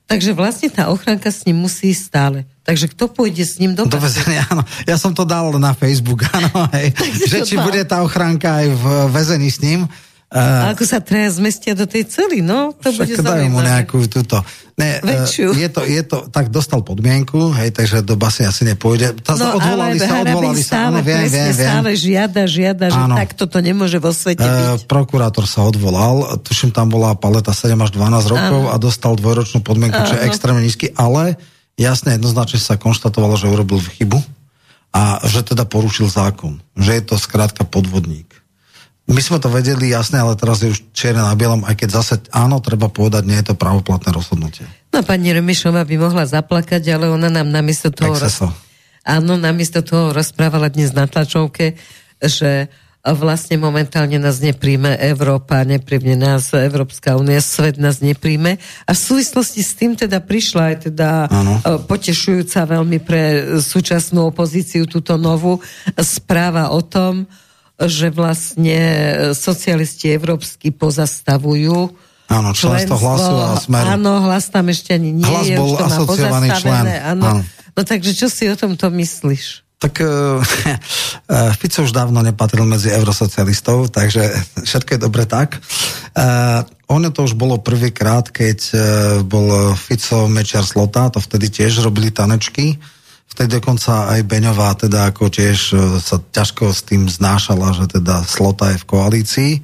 Takže 0.10 0.34
vlastne 0.34 0.74
tá 0.74 0.90
ochranka 0.90 1.30
s 1.30 1.46
ním 1.46 1.70
musí 1.70 1.94
stále. 1.94 2.42
Takže 2.66 2.90
kto 2.98 3.14
pôjde 3.14 3.46
s 3.46 3.62
ním 3.62 3.78
do, 3.78 3.86
do 3.86 4.02
väzenia? 4.02 4.42
Áno. 4.50 4.66
Ja 4.90 4.98
som 4.98 5.14
to 5.14 5.22
dal 5.22 5.54
na 5.62 5.78
Facebook, 5.78 6.26
áno, 6.34 6.66
hej. 6.74 6.98
že 7.30 7.46
či 7.46 7.54
bude 7.62 7.86
tá 7.86 8.02
ochranka 8.02 8.58
aj 8.58 8.74
v 8.74 8.86
väzení 9.14 9.54
s 9.54 9.62
ním. 9.62 9.86
Uh, 10.30 10.70
ako 10.70 10.86
sa 10.86 11.02
traja 11.02 11.34
zmestia 11.34 11.74
do 11.74 11.90
tej 11.90 12.06
cely, 12.06 12.46
no? 12.46 12.70
To 12.86 12.94
bude 12.94 13.18
dajú 13.18 13.50
mu 13.50 13.66
nejakú 13.66 14.06
túto... 14.06 14.38
Ne, 14.78 15.02
uh, 15.02 15.26
je, 15.34 15.68
to, 15.74 15.82
je 15.82 16.02
to, 16.06 16.30
tak 16.30 16.54
dostal 16.54 16.86
podmienku, 16.86 17.50
hej, 17.58 17.74
takže 17.74 18.06
do 18.06 18.14
basy 18.14 18.46
asi 18.46 18.62
nepôjde. 18.62 19.18
Tá, 19.26 19.34
no, 19.34 19.58
odvolali 19.58 19.98
ale 19.98 20.06
sa, 20.06 20.14
odvolali 20.22 20.62
sa, 20.62 20.78
áno, 20.94 21.02
viem, 21.02 21.26
viem, 21.26 21.50
viem. 21.50 21.58
stále 21.58 21.90
žiada, 21.98 22.42
žiada, 22.46 22.94
že 22.94 23.02
áno. 23.02 23.18
takto 23.18 23.50
to 23.50 23.58
nemôže 23.58 23.98
vo 23.98 24.14
svete 24.14 24.46
uh, 24.46 24.78
byť. 24.78 24.86
Prokurátor 24.86 25.50
sa 25.50 25.66
odvolal, 25.66 26.38
tuším, 26.46 26.78
tam 26.78 26.94
bola 26.94 27.18
paleta 27.18 27.50
7 27.50 27.74
až 27.74 27.90
12 27.90 28.30
rokov 28.30 28.62
áno. 28.70 28.72
a 28.72 28.76
dostal 28.78 29.18
dvojročnú 29.18 29.66
podmienku, 29.66 29.98
čo 29.98 30.14
je 30.14 30.30
extrémne 30.30 30.62
nízky, 30.62 30.94
ale 30.94 31.42
jasne, 31.74 32.22
jednoznačne 32.22 32.62
sa 32.62 32.78
konštatovalo, 32.78 33.34
že 33.34 33.50
urobil 33.50 33.82
chybu 33.82 34.22
a 34.94 35.26
že 35.26 35.42
teda 35.42 35.66
porušil 35.66 36.06
zákon. 36.06 36.62
Že 36.78 36.92
je 37.02 37.04
to 37.04 37.16
skrátka 37.18 37.66
podvodník. 37.66 38.29
My 39.10 39.22
sme 39.26 39.41
to 39.41 39.49
vedeli 39.49 39.89
jasne, 39.89 40.22
ale 40.22 40.38
teraz 40.38 40.62
je 40.62 40.70
už 40.70 40.93
čierne 40.93 41.26
na 41.26 41.34
bielom, 41.34 41.66
aj 41.66 41.76
keď 41.82 41.89
zase 41.89 42.14
áno, 42.30 42.62
treba 42.62 42.93
povedať, 42.93 43.26
nie 43.26 43.41
je 43.41 43.49
to 43.49 43.55
pravoplatné 43.57 44.14
rozhodnutie. 44.14 44.70
No 44.93 45.01
pani 45.01 45.34
Remišová 45.34 45.82
by 45.82 45.95
mohla 45.97 46.30
zaplakať, 46.30 46.86
ale 46.93 47.10
ona 47.10 47.34
nám 47.34 47.49
namiesto 47.49 47.89
toho... 47.89 48.14
Roz... 48.14 48.45
Áno, 49.01 49.34
namiesto 49.41 49.82
toho 49.82 50.14
rozprávala 50.14 50.70
dnes 50.70 50.93
na 50.93 51.10
tlačovke, 51.10 51.74
že 52.22 52.70
vlastne 53.01 53.55
momentálne 53.55 54.20
nás 54.20 54.43
nepríjme 54.43 54.99
Európa, 54.99 55.64
nepríjme 55.64 56.20
nás 56.20 56.51
Európska 56.51 57.16
únia, 57.16 57.39
svet 57.39 57.80
nás 57.80 58.03
nepríjme. 58.03 58.60
A 58.60 58.91
v 58.91 58.99
súvislosti 58.99 59.64
s 59.64 59.74
tým 59.74 59.95
teda 59.95 60.20
prišla 60.20 60.62
aj 60.76 60.76
teda 60.91 61.10
ano. 61.32 61.53
E, 61.57 61.82
potešujúca 61.88 62.68
veľmi 62.68 62.99
pre 62.99 63.22
súčasnú 63.64 64.28
opozíciu 64.30 64.84
túto 64.84 65.16
novú 65.16 65.64
správa 65.95 66.76
o 66.76 66.84
tom, 66.84 67.24
že 67.88 68.12
vlastne 68.12 68.80
socialisti 69.32 70.12
európsky 70.12 70.76
pozastavujú 70.76 71.96
Áno, 72.30 72.54
členstvo 72.54 72.94
hlasu 72.94 73.34
a 73.42 73.58
smeru. 73.58 73.88
Áno, 73.98 74.12
hlas 74.30 74.54
tam 74.54 74.70
ešte 74.70 74.94
ani 74.94 75.10
nie 75.10 75.26
hlas 75.26 75.50
je. 75.50 75.58
bol 75.58 75.74
už 75.74 75.82
to 75.82 75.86
asociovaný 75.90 76.48
člen. 76.62 76.86
Áno. 77.02 77.26
áno. 77.26 77.42
No 77.74 77.82
takže 77.82 78.14
čo 78.14 78.30
si 78.30 78.46
o 78.46 78.54
tomto 78.54 78.94
myslíš? 78.94 79.66
Tak 79.80 80.04
uh, 80.04 80.44
Fico 81.60 81.88
už 81.88 81.96
dávno 81.96 82.22
nepatril 82.22 82.68
medzi 82.70 82.94
eurosocialistov, 82.94 83.90
takže 83.90 84.30
všetko 84.62 84.90
je 84.94 85.00
dobre 85.00 85.26
tak. 85.26 85.58
Uh, 86.14 86.62
ono 86.92 87.10
to 87.10 87.26
už 87.26 87.34
bolo 87.34 87.58
prvýkrát, 87.64 88.30
keď 88.30 88.60
uh, 88.76 88.82
bol 89.26 89.74
Fico 89.74 90.30
Mečiar 90.30 90.68
Slota, 90.68 91.10
to 91.10 91.24
vtedy 91.24 91.50
tiež 91.50 91.82
robili 91.82 92.14
tanečky 92.14 92.78
vtedy 93.40 93.56
dokonca 93.56 94.12
aj 94.12 94.28
Beňová 94.28 94.76
teda 94.76 95.16
ako 95.16 95.32
tiež 95.32 95.72
e, 95.72 96.04
sa 96.04 96.20
ťažko 96.20 96.76
s 96.76 96.84
tým 96.84 97.08
znášala, 97.08 97.72
že 97.72 97.88
teda 97.88 98.28
Slota 98.28 98.76
je 98.76 98.84
v 98.84 98.90
koalícii. 98.92 99.52
E, 99.56 99.62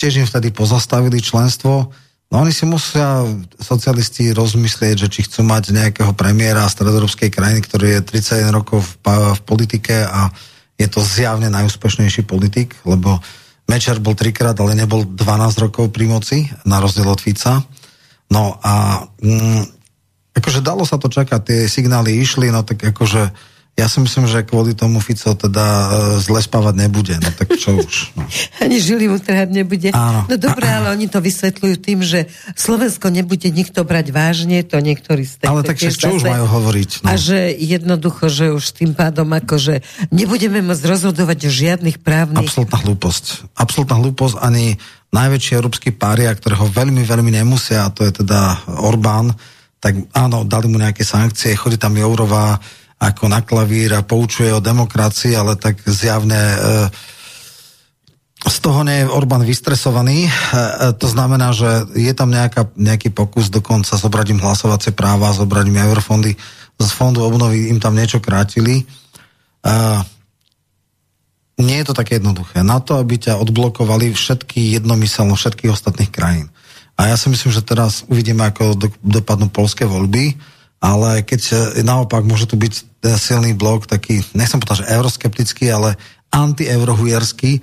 tiež 0.00 0.24
im 0.24 0.24
vtedy 0.24 0.48
pozastavili 0.48 1.20
členstvo. 1.20 1.92
No 2.32 2.40
oni 2.40 2.48
si 2.48 2.64
musia 2.64 3.28
socialisti 3.60 4.32
rozmyslieť, 4.32 5.04
že 5.04 5.12
či 5.12 5.28
chcú 5.28 5.44
mať 5.44 5.76
nejakého 5.76 6.16
premiéra 6.16 6.64
stredoeurópskej 6.64 7.28
krajiny, 7.28 7.60
ktorý 7.60 8.00
je 8.00 8.24
31 8.24 8.56
rokov 8.56 8.80
v, 8.80 8.92
v 9.36 9.40
politike 9.44 10.08
a 10.08 10.32
je 10.80 10.88
to 10.88 11.04
zjavne 11.04 11.52
najúspešnejší 11.52 12.24
politik, 12.24 12.72
lebo 12.88 13.20
Mečer 13.68 14.00
bol 14.00 14.16
trikrát, 14.16 14.56
ale 14.64 14.72
nebol 14.72 15.04
12 15.04 15.64
rokov 15.68 15.92
pri 15.92 16.08
moci, 16.08 16.48
na 16.64 16.80
rozdiel 16.80 17.04
od 17.04 17.20
Fica. 17.20 17.60
No 18.32 18.56
a 18.64 19.04
mm, 19.20 19.73
akože 20.34 20.60
dalo 20.60 20.82
sa 20.82 20.98
to 20.98 21.06
čakať, 21.06 21.40
tie 21.46 21.58
signály 21.70 22.18
išli, 22.18 22.50
no 22.50 22.66
tak 22.66 22.82
akože 22.82 23.54
ja 23.74 23.90
si 23.90 23.98
myslím, 23.98 24.30
že 24.30 24.46
kvôli 24.46 24.70
tomu 24.70 25.02
Fico 25.02 25.34
teda 25.34 25.66
e, 25.66 25.86
zle 26.22 26.38
spávať 26.38 26.86
nebude, 26.86 27.18
no 27.18 27.26
tak 27.34 27.58
čo 27.58 27.74
už. 27.74 28.14
No. 28.14 28.22
Ani 28.62 28.78
žili 28.78 29.10
mu 29.10 29.18
trhať 29.18 29.50
nebude. 29.50 29.90
Áno. 29.90 30.30
No 30.30 30.34
dobré, 30.38 30.70
ale 30.70 30.94
oni 30.94 31.10
to 31.10 31.18
vysvetľujú 31.18 31.76
tým, 31.82 31.98
že 32.06 32.30
Slovensko 32.54 33.10
nebude 33.10 33.50
nikto 33.50 33.82
brať 33.82 34.14
vážne, 34.14 34.62
to 34.62 34.78
niektorí 34.78 35.26
z 35.26 35.42
Ale 35.42 35.66
tak 35.66 35.82
čo 35.82 35.90
zase, 35.90 36.06
už 36.06 36.22
majú 36.22 36.46
hovoriť? 36.46 36.90
No. 37.02 37.06
A 37.10 37.18
že 37.18 37.50
jednoducho, 37.50 38.30
že 38.30 38.54
už 38.54 38.78
tým 38.78 38.94
pádom 38.94 39.26
akože 39.34 39.82
nebudeme 40.14 40.62
môcť 40.62 40.84
rozhodovať 40.86 41.38
o 41.42 41.50
žiadnych 41.50 41.98
právnych... 41.98 42.46
Absolutná 42.46 42.78
hlúposť. 42.78 43.58
Absolutná 43.58 43.98
hlúposť 43.98 44.38
ani 44.38 44.78
najväčší 45.10 45.50
európsky 45.58 45.90
pária, 45.90 46.30
ktorého 46.30 46.70
veľmi, 46.70 47.02
veľmi 47.02 47.42
nemusia, 47.42 47.86
a 47.86 47.90
to 47.90 48.06
je 48.06 48.22
teda 48.22 48.70
Orbán, 48.86 49.34
tak 49.84 50.00
áno, 50.16 50.48
dali 50.48 50.72
mu 50.72 50.80
nejaké 50.80 51.04
sankcie, 51.04 51.52
chodí 51.52 51.76
tam 51.76 51.92
Jourová 51.92 52.56
ako 52.96 53.28
na 53.28 53.44
klavír 53.44 53.92
a 53.92 54.00
poučuje 54.00 54.48
o 54.48 54.64
demokracii, 54.64 55.36
ale 55.36 55.60
tak 55.60 55.76
zjavne 55.84 56.40
z 58.44 58.56
toho 58.60 58.84
nie 58.84 59.04
je 59.04 59.08
Orbán 59.08 59.40
vystresovaný. 59.40 60.28
E, 60.28 60.30
e, 60.30 60.36
to 61.00 61.08
znamená, 61.08 61.56
že 61.56 61.88
je 61.96 62.12
tam 62.12 62.28
nejaká, 62.28 62.76
nejaký 62.76 63.08
pokus 63.08 63.48
dokonca 63.48 63.96
zobrať 63.96 64.36
im 64.36 64.42
hlasovacie 64.44 64.92
práva, 64.92 65.32
zobrať 65.32 65.64
im 65.72 65.80
eurofondy. 65.80 66.32
Z 66.76 66.90
fondu 66.92 67.24
obnovy 67.24 67.72
im 67.72 67.80
tam 67.80 67.96
niečo 67.96 68.20
krátili. 68.20 68.84
E, 68.84 69.74
nie 71.56 71.76
je 71.80 71.86
to 71.88 71.94
také 71.96 72.20
jednoduché. 72.20 72.60
Na 72.60 72.84
to, 72.84 73.00
aby 73.00 73.16
ťa 73.16 73.40
odblokovali 73.40 74.12
všetky 74.12 74.76
jednomyselno 74.76 75.38
všetkých 75.38 75.72
ostatných 75.72 76.12
krajín. 76.12 76.52
A 76.94 77.10
ja 77.10 77.16
si 77.18 77.26
myslím, 77.26 77.50
že 77.50 77.66
teraz 77.66 78.06
uvidíme, 78.06 78.46
ako 78.46 78.78
do, 78.78 78.88
dopadnú 79.02 79.50
polské 79.50 79.82
voľby, 79.82 80.38
ale 80.78 81.26
keď 81.26 81.42
e, 81.50 81.54
naopak 81.82 82.22
môže 82.22 82.46
tu 82.46 82.54
byť 82.54 82.74
e, 82.74 82.82
silný 83.18 83.56
blok, 83.56 83.90
taký, 83.90 84.22
nechcem 84.36 84.62
povedať, 84.62 84.86
že 84.86 84.92
euroskeptický, 84.94 85.72
ale 85.74 85.98
anti-eurohujerský, 86.30 87.52
e, 87.58 87.60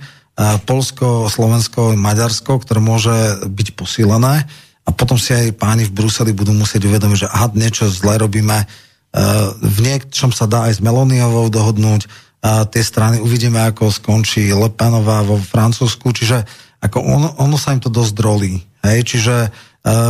Polsko, 0.68 1.32
Slovensko, 1.32 1.96
Maďarsko, 1.96 2.60
ktoré 2.60 2.82
môže 2.82 3.14
byť 3.46 3.68
posílené. 3.72 4.44
A 4.82 4.90
potom 4.90 5.14
si 5.16 5.30
aj 5.32 5.54
páni 5.56 5.86
v 5.86 5.94
Bruseli 5.94 6.34
budú 6.34 6.50
musieť 6.50 6.90
uvedomiť, 6.90 7.18
že 7.24 7.30
aha, 7.30 7.54
niečo 7.54 7.86
zle 7.86 8.18
robíme, 8.18 8.66
v 9.62 9.78
niečom 9.84 10.32
sa 10.32 10.48
dá 10.48 10.66
aj 10.66 10.80
s 10.80 10.82
Meloniovou 10.82 11.52
dohodnúť, 11.52 12.08
a 12.42 12.66
tie 12.66 12.82
strany 12.82 13.22
uvidíme, 13.22 13.62
ako 13.70 13.94
skončí 13.94 14.50
Le 14.50 14.66
Penová 14.74 15.22
vo 15.22 15.38
Francúzsku, 15.38 16.10
čiže 16.10 16.42
ako 16.82 16.98
ono, 16.98 17.28
ono 17.38 17.54
sa 17.54 17.70
im 17.70 17.78
to 17.78 17.86
dosť 17.86 18.12
drolí. 18.18 18.58
Hej, 18.82 18.98
čiže 19.06 19.34
e, 19.46 19.48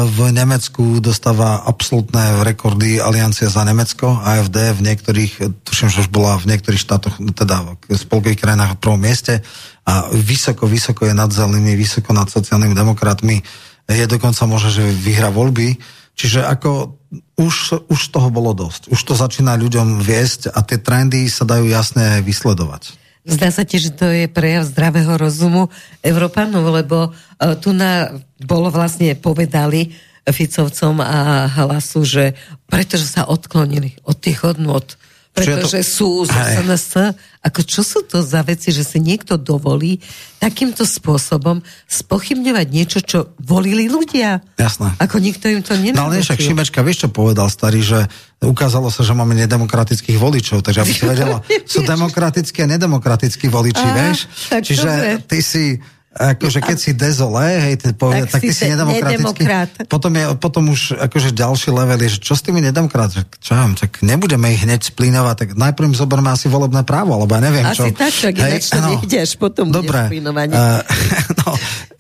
v 0.08 0.32
Nemecku 0.32 0.96
dostáva 1.04 1.60
absolútne 1.68 2.40
rekordy 2.40 2.96
aliancia 2.96 3.52
za 3.52 3.68
Nemecko, 3.68 4.16
AFD 4.24 4.80
v 4.80 4.80
niektorých, 4.80 5.32
tuším, 5.60 5.92
že 5.92 6.02
už 6.04 6.08
bola 6.08 6.40
v 6.40 6.56
niektorých 6.56 6.80
štátoch, 6.80 7.20
teda 7.36 7.76
v 7.76 7.92
spolkových 7.92 8.40
krajinách 8.40 8.76
v 8.76 8.80
prvom 8.80 9.00
mieste 9.00 9.44
a 9.84 10.08
vysoko, 10.08 10.64
vysoko 10.64 11.04
je 11.04 11.12
nad 11.12 11.28
zelenými, 11.28 11.76
vysoko 11.76 12.16
nad 12.16 12.32
sociálnymi 12.32 12.72
demokratmi, 12.72 13.44
je 13.92 14.06
dokonca 14.08 14.40
možné, 14.48 14.70
že 14.72 14.84
vyhra 14.88 15.28
voľby. 15.28 15.76
Čiže 16.12 16.44
ako 16.44 16.96
už, 17.40 17.88
už 17.88 18.00
toho 18.12 18.28
bolo 18.28 18.52
dosť. 18.52 18.88
Už 18.92 19.00
to 19.04 19.12
začína 19.16 19.56
ľuďom 19.56 20.00
viesť 20.00 20.52
a 20.52 20.60
tie 20.64 20.80
trendy 20.80 21.28
sa 21.28 21.44
dajú 21.44 21.68
jasne 21.68 22.20
vysledovať. 22.24 23.01
Zdá 23.22 23.54
sa 23.54 23.62
ti, 23.62 23.78
že 23.78 23.94
to 23.94 24.10
je 24.10 24.26
prejav 24.26 24.66
zdravého 24.66 25.14
rozumu 25.14 25.70
Európanov, 26.02 26.66
lebo 26.74 27.10
uh, 27.10 27.54
tu 27.54 27.70
na, 27.70 28.10
bolo 28.42 28.66
vlastne 28.66 29.14
povedali 29.14 29.94
Ficovcom 30.22 31.02
a 31.02 31.50
hlasu, 31.50 32.06
že 32.06 32.24
pretože 32.70 33.10
sa 33.10 33.26
odklonili 33.26 33.98
od 34.06 34.18
tých 34.18 34.42
hodnot 34.46 34.98
pretože 35.33 35.80
to... 35.80 35.89
sú 35.89 36.09
z 36.28 36.33
SNS. 36.37 37.16
Ako 37.41 37.61
čo 37.64 37.80
sú 37.80 38.05
to 38.05 38.20
za 38.20 38.45
veci, 38.45 38.68
že 38.68 38.85
si 38.85 39.01
niekto 39.01 39.41
dovolí 39.41 39.99
takýmto 40.37 40.85
spôsobom 40.85 41.64
spochybňovať 41.89 42.66
niečo, 42.68 42.99
čo 43.01 43.33
volili 43.41 43.89
ľudia? 43.89 44.45
Jasné. 44.61 44.93
Ako 45.01 45.16
nikto 45.18 45.49
im 45.49 45.64
to 45.64 45.72
nenaučil. 45.72 45.97
No 45.97 46.12
ale 46.12 46.20
však 46.20 46.39
Šimečka, 46.39 46.85
vieš 46.85 47.09
čo 47.09 47.09
povedal 47.09 47.49
starý, 47.49 47.80
že 47.80 48.05
ukázalo 48.45 48.93
sa, 48.93 49.01
že 49.01 49.16
máme 49.16 49.33
nedemokratických 49.41 50.20
voličov, 50.20 50.61
takže 50.61 50.85
aby 50.85 50.93
si 50.93 51.05
vedela, 51.16 51.41
sú 51.64 51.80
demokratickí 51.80 52.62
a 52.62 52.68
nedemokratickí 52.68 53.49
voliči, 53.49 53.89
Aha, 53.89 53.97
vieš? 53.97 54.18
Čiže 54.53 54.91
dobre. 54.93 55.12
ty 55.24 55.39
si 55.41 55.64
Akože 56.12 56.60
keď 56.60 56.76
si 56.76 56.92
dezolé, 56.92 57.72
hej, 57.72 57.96
povie, 57.96 58.28
tak, 58.28 58.36
tak 58.36 58.40
ty 58.44 58.52
si 58.52 58.68
nedemokratický. 58.68 59.48
Potom, 59.88 60.12
je, 60.12 60.24
potom 60.36 60.62
už 60.68 61.00
akože 61.00 61.32
ďalší 61.32 61.72
level 61.72 61.96
je, 62.04 62.08
že 62.16 62.20
čo 62.20 62.36
s 62.36 62.44
tými 62.44 62.60
nedemokráti? 62.60 63.24
Čo 63.40 63.56
ja 63.56 63.64
tak 63.72 64.04
nebudeme 64.04 64.52
ich 64.52 64.60
hneď 64.60 64.84
splínovať, 64.92 65.36
tak 65.40 65.48
najprv 65.56 65.88
im 65.88 65.96
zoberme 65.96 66.28
asi 66.28 66.52
volebné 66.52 66.84
právo, 66.84 67.16
alebo 67.16 67.32
ja 67.32 67.40
neviem 67.40 67.64
asi 67.64 67.80
čo. 67.80 67.84
Asi 67.88 67.96
tak, 67.96 68.12
tak 68.12 68.34
hej, 68.44 68.60
to 68.60 68.80
no, 68.84 68.88
nejdeš, 68.92 69.30
potom 69.40 69.72
Dobre, 69.72 70.12
uh, 70.12 70.84
no, 71.40 71.48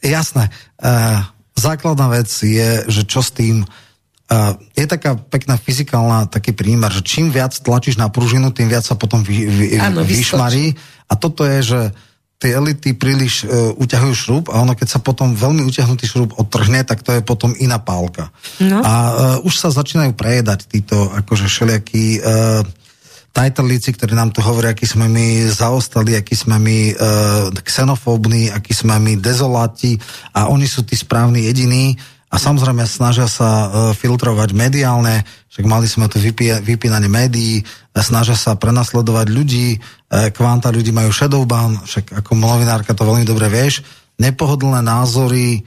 jasné. 0.04 0.52
Uh, 0.76 1.24
základná 1.56 2.12
vec 2.12 2.28
je, 2.28 2.84
že 2.92 3.08
čo 3.08 3.24
s 3.24 3.32
tým 3.32 3.64
Uh, 4.32 4.56
je 4.72 4.88
taká 4.88 5.12
pekná 5.12 5.60
fyzikálna 5.60 6.24
taký 6.24 6.56
prímer, 6.56 6.88
že 6.88 7.04
čím 7.04 7.28
viac 7.28 7.52
tlačíš 7.52 8.00
na 8.00 8.08
pružinu, 8.08 8.48
tým 8.48 8.64
viac 8.64 8.80
sa 8.80 8.96
potom 8.96 9.20
vy, 9.20 9.44
vy, 9.44 9.66
Áno, 9.76 10.08
vyšmarí. 10.08 10.72
A 11.04 11.20
toto 11.20 11.44
je, 11.44 11.60
že 11.60 11.80
tie 12.42 12.58
elity 12.58 12.98
príliš 12.98 13.46
uh, 13.46 13.70
uťahujú 13.78 14.14
šrub 14.18 14.44
a 14.50 14.66
ono, 14.66 14.74
keď 14.74 14.88
sa 14.90 14.98
potom 14.98 15.38
veľmi 15.38 15.62
utiahnutý 15.62 16.10
šrub 16.10 16.34
odtrhne, 16.34 16.82
tak 16.82 17.06
to 17.06 17.14
je 17.14 17.22
potom 17.22 17.54
iná 17.62 17.78
pálka. 17.78 18.34
No. 18.58 18.82
A 18.82 18.92
uh, 19.38 19.46
už 19.46 19.54
sa 19.54 19.70
začínajú 19.70 20.18
prejedať 20.18 20.66
títo 20.66 21.06
akože 21.14 21.46
všelijakí 21.46 22.18
uh, 22.18 22.66
tajtelíci, 23.32 23.96
ktorí 23.96 24.12
nám 24.12 24.34
tu 24.34 24.44
hovoria, 24.44 24.76
aký 24.76 24.84
sme 24.84 25.08
my 25.08 25.48
zaostali, 25.48 26.18
aký 26.18 26.36
sme 26.36 26.60
my 26.60 26.78
uh, 26.92 27.48
xenofóbni, 27.64 28.52
aký 28.52 28.76
sme 28.76 28.98
my 29.00 29.16
dezoláti 29.16 29.96
a 30.36 30.52
oni 30.52 30.68
sú 30.68 30.84
tí 30.84 30.98
správni 30.98 31.48
jediní 31.48 31.96
a 32.32 32.36
samozrejme 32.40 32.88
snažia 32.88 33.28
sa 33.28 33.68
uh, 33.68 33.68
filtrovať 33.92 34.56
mediálne, 34.56 35.20
však 35.52 35.68
mali 35.68 35.84
sme 35.84 36.08
tu 36.08 36.16
vypí, 36.16 36.48
vypínanie 36.64 37.12
médií, 37.12 37.60
snažia 37.92 38.32
sa 38.32 38.56
prenasledovať 38.56 39.26
ľudí, 39.28 39.76
E, 40.12 40.28
kvanta 40.28 40.68
ľudí 40.68 40.92
majú 40.92 41.08
shadow 41.08 41.48
ban, 41.48 41.80
však 41.88 42.20
ako 42.20 42.36
novinárka 42.36 42.92
to 42.92 43.08
veľmi 43.08 43.24
dobre 43.24 43.48
vieš, 43.48 43.80
nepohodlné 44.20 44.84
názory 44.84 45.64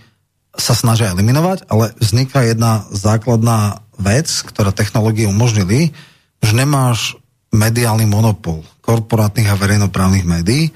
sa 0.53 0.77
snažia 0.77 1.09
eliminovať, 1.17 1.65
ale 1.65 1.97
vzniká 1.97 2.45
jedna 2.45 2.85
základná 2.93 3.81
vec, 3.97 4.29
ktorá 4.29 4.69
technológie 4.69 5.25
umožnili, 5.25 5.97
že 6.45 6.53
nemáš 6.53 7.17
mediálny 7.49 8.05
monopol 8.05 8.61
korporátnych 8.85 9.49
a 9.49 9.57
verejnoprávnych 9.57 10.29
médií, 10.29 10.69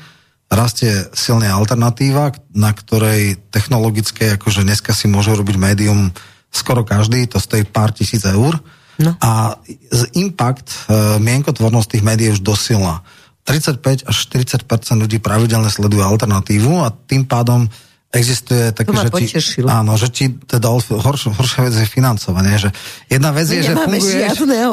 rastie 0.49 0.91
silná 1.13 1.53
alternatíva, 1.53 2.33
na 2.57 2.73
ktorej 2.73 3.37
technologické, 3.53 4.35
akože 4.35 4.65
dneska 4.65 4.97
si 4.97 5.05
môže 5.05 5.29
robiť 5.37 5.55
médium 5.61 6.09
skoro 6.49 6.81
každý, 6.81 7.29
to 7.29 7.37
stojí 7.37 7.63
pár 7.69 7.93
tisíc 7.93 8.25
eur. 8.25 8.57
No. 8.99 9.15
A 9.21 9.55
z 9.93 10.01
impact, 10.17 10.89
e, 10.89 11.21
mienkotvornosť 11.21 11.87
tých 11.95 12.03
médií 12.03 12.27
už 12.33 12.41
dosilná. 12.41 13.05
35 13.47 14.09
až 14.09 14.15
40% 14.27 14.99
ľudí 14.99 15.21
pravidelne 15.21 15.71
sledujú 15.71 16.03
alternatívu 16.03 16.83
a 16.83 16.91
tým 16.91 17.23
pádom 17.25 17.69
existuje 18.09 18.73
také, 18.73 18.89
že 18.89 19.09
ti, 19.13 19.61
áno, 19.69 19.93
že 19.93 20.09
ti 20.09 20.33
teda 20.33 20.73
horš, 20.73 21.29
horšia 21.29 21.61
vec 21.69 21.77
je 21.77 21.85
financovanie, 21.85 22.57
že 22.57 22.73
jedna 23.05 23.29
vec 23.29 23.45
je, 23.45 23.61
že 23.61 23.77
funguje... 23.77 24.17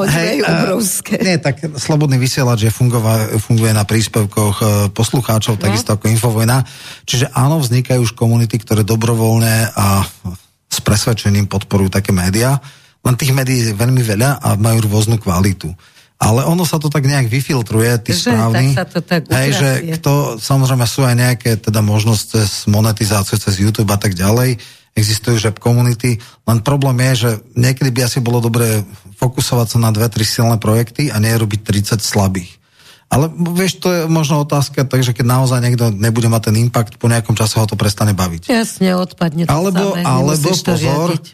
hej, 0.09 0.35
obrovské. 0.41 1.13
Nie, 1.21 1.37
tak 1.37 1.61
slobodný 1.77 2.17
vysielač 2.17 2.65
je 2.65 2.73
funguje, 2.73 3.37
funguje 3.37 3.77
na 3.77 3.85
príspevkoch 3.85 4.55
e, 4.57 4.65
poslucháčov, 4.89 5.61
no. 5.61 5.63
takisto 5.69 5.93
ako 5.93 6.09
Infovojna. 6.09 6.65
Čiže 7.05 7.29
áno, 7.29 7.61
vznikajú 7.61 8.09
už 8.09 8.17
komunity, 8.17 8.57
ktoré 8.57 8.81
dobrovoľne 8.81 9.69
a 9.69 10.01
s 10.67 10.79
presvedčením 10.81 11.45
podporujú 11.45 11.93
také 11.93 12.09
médiá, 12.09 12.57
len 13.05 13.13
tých 13.13 13.37
médií 13.37 13.69
je 13.69 13.77
veľmi 13.77 14.01
veľa 14.01 14.41
a 14.41 14.57
majú 14.57 14.89
rôznu 14.89 15.21
kvalitu 15.21 15.69
ale 16.17 16.41
ono 16.49 16.65
sa 16.65 16.81
to 16.81 16.89
tak 16.89 17.05
nejak 17.05 17.29
vyfiltruje, 17.29 17.93
tí 18.01 18.17
že, 18.17 18.33
správni. 18.33 18.73
Tak 18.73 18.77
sa 18.77 18.85
to 18.89 18.99
tak 19.05 19.21
hej, 19.29 19.51
že 19.53 19.69
kto, 20.01 20.41
samozrejme 20.41 20.85
sú 20.89 21.05
aj 21.05 21.15
nejaké 21.15 21.51
teda 21.61 21.85
možnosti 21.85 22.33
cez 22.33 22.65
monetizáciu, 22.65 23.37
cez 23.37 23.61
YouTube 23.61 23.93
a 23.93 24.01
tak 24.01 24.17
ďalej, 24.17 24.57
existujú 24.97 25.37
že 25.37 25.53
komunity, 25.53 26.17
len 26.49 26.59
problém 26.65 26.97
je, 27.13 27.29
že 27.29 27.31
niekedy 27.53 27.93
by 27.93 28.09
asi 28.09 28.17
bolo 28.17 28.41
dobré 28.41 28.81
fokusovať 29.21 29.67
sa 29.69 29.77
na 29.77 29.93
dve, 29.93 30.09
tri 30.09 30.25
silné 30.25 30.57
projekty 30.57 31.13
a 31.13 31.21
nie 31.21 31.37
robiť 31.37 31.61
30 31.61 32.01
slabých. 32.01 32.57
Ale 33.07 33.31
vieš, 33.31 33.79
to 33.79 33.87
je 33.87 34.01
možno 34.11 34.43
otázka, 34.43 34.83
takže 34.83 35.15
keď 35.15 35.25
naozaj 35.31 35.63
niekto 35.63 35.95
nebude 35.95 36.27
mať 36.27 36.51
ten 36.51 36.59
impact, 36.59 36.99
po 36.99 37.07
nejakom 37.07 37.39
čase 37.39 37.55
ho 37.55 37.63
to 37.63 37.79
prestane 37.79 38.11
baviť. 38.11 38.51
Jasne, 38.51 38.99
odpadne 38.99 39.47
to 39.47 39.53
alebo, 39.53 39.95
samé. 39.95 40.03
Alebo 40.03 40.49
pozor, 40.51 41.15
riadiť. 41.15 41.25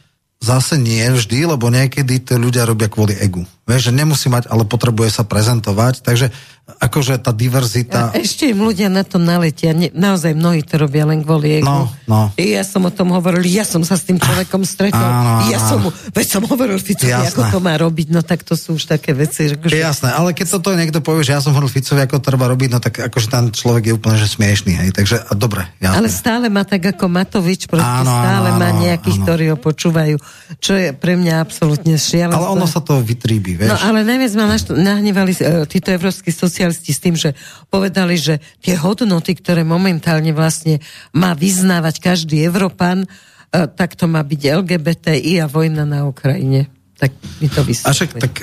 Zase 0.44 0.76
nie 0.76 1.08
vždy, 1.08 1.56
lebo 1.56 1.72
niekedy 1.72 2.20
to 2.20 2.36
ľudia 2.36 2.68
robia 2.68 2.92
kvôli 2.92 3.16
egu. 3.16 3.48
Vieš, 3.64 3.90
že 3.90 3.96
nemusí 3.96 4.28
mať, 4.28 4.52
ale 4.52 4.68
potrebuje 4.68 5.16
sa 5.16 5.24
prezentovať, 5.24 6.04
takže 6.04 6.36
akože 6.64 7.20
tá 7.20 7.36
diverzita... 7.36 8.16
A 8.16 8.24
ešte 8.24 8.48
im 8.48 8.64
ľudia 8.64 8.88
na 8.88 9.04
to 9.04 9.20
naletia, 9.20 9.76
ne, 9.76 9.92
naozaj 9.92 10.32
mnohí 10.32 10.64
to 10.64 10.80
robia 10.80 11.04
len 11.04 11.20
kvôli 11.20 11.60
egu. 11.60 11.68
No, 11.68 11.92
no. 12.08 12.32
I 12.40 12.56
ja 12.56 12.64
som 12.64 12.88
o 12.88 12.92
tom 12.92 13.12
hovoril, 13.12 13.44
ja 13.44 13.68
som 13.68 13.84
sa 13.84 14.00
s 14.00 14.08
tým 14.08 14.16
človekom 14.16 14.64
stretol, 14.64 15.04
áno, 15.04 15.52
ja 15.52 15.60
som 15.60 15.84
veď 16.16 16.28
som 16.28 16.44
hovoril 16.48 16.80
Ficovi, 16.80 17.12
Jasné. 17.12 17.36
ako 17.36 17.42
to 17.52 17.60
má 17.60 17.76
robiť, 17.76 18.08
no 18.16 18.24
tak 18.24 18.48
to 18.48 18.56
sú 18.56 18.80
už 18.80 18.88
také 18.88 19.12
veci. 19.12 19.52
Že 19.52 19.60
akože... 19.60 19.76
Jasné, 19.76 20.10
ale 20.16 20.32
keď 20.32 20.48
toto 20.56 20.72
niekto 20.72 21.04
povie, 21.04 21.28
že 21.28 21.36
ja 21.36 21.44
som 21.44 21.52
hovoril 21.52 21.68
Ficovi, 21.68 22.00
ako 22.00 22.24
to 22.24 22.28
treba 22.32 22.48
robiť, 22.48 22.70
no 22.72 22.80
tak 22.80 22.94
akože 23.12 23.28
ten 23.28 23.46
človek 23.52 23.84
je 23.92 23.94
úplne 24.00 24.16
že 24.16 24.28
smiešný, 24.32 24.72
hej, 24.88 24.90
takže 24.96 25.20
a 25.20 25.32
dobre, 25.36 25.68
jasné. 25.84 26.00
Ale 26.00 26.08
stále 26.08 26.46
má 26.48 26.64
tak 26.64 26.96
ako 26.96 27.12
Matovič, 27.12 27.68
proste 27.68 28.08
áno, 28.08 28.08
stále 28.08 28.56
áno, 28.56 28.60
má 28.64 28.70
nejakých, 28.72 29.18
áno. 29.20 29.24
ktorí 29.28 29.44
ho 29.52 29.58
počúvajú, 29.60 30.16
čo 30.64 30.80
je 30.80 30.96
pre 30.96 31.20
mňa 31.20 31.44
absolútne 31.44 32.00
šialené. 32.00 32.40
Ale 32.40 32.56
ono 32.56 32.72
sa 32.72 32.80
to 32.80 33.04
vytríbi 33.04 33.60
vieš. 33.60 33.76
No 33.76 33.78
ale 33.84 34.08
najviac 34.08 34.32
ma 34.40 34.56
nahnevali 34.80 35.36
uh, 35.36 35.68
títo 35.68 35.92
európsky 35.92 36.32
socialisti 36.54 36.94
s 36.94 37.02
tým, 37.02 37.18
že 37.18 37.34
povedali, 37.74 38.14
že 38.14 38.38
tie 38.62 38.78
hodnoty, 38.78 39.34
ktoré 39.34 39.66
momentálne 39.66 40.30
vlastne 40.38 40.78
má 41.18 41.34
vyznávať 41.34 41.98
každý 41.98 42.46
Európan, 42.46 43.10
uh, 43.10 43.66
tak 43.66 43.98
to 43.98 44.06
má 44.06 44.22
byť 44.22 44.62
LGBTI 44.62 45.42
a 45.42 45.50
vojna 45.50 45.90
na 45.90 46.06
Ukrajine. 46.06 46.70
Tak 47.02 47.10
mi 47.42 47.50
to 47.50 47.66
vysvetli. 47.66 47.90
A 47.90 47.98
však 47.98 48.12
tak, 48.22 48.34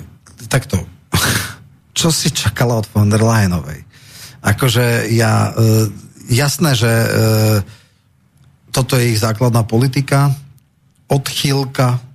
takto. 0.51 0.83
Čo 1.99 2.11
si 2.11 2.35
čakala 2.35 2.83
od 2.83 2.91
von 2.91 3.07
der 3.07 3.23
Leyenovej? 3.23 3.87
Akože 4.43 5.07
ja, 5.15 5.55
uh, 5.55 5.87
jasné, 6.27 6.75
že 6.75 6.91
uh, 6.91 7.09
toto 8.75 8.99
je 8.99 9.15
ich 9.15 9.23
základná 9.23 9.63
politika, 9.63 10.35
odchýlka 11.07 12.11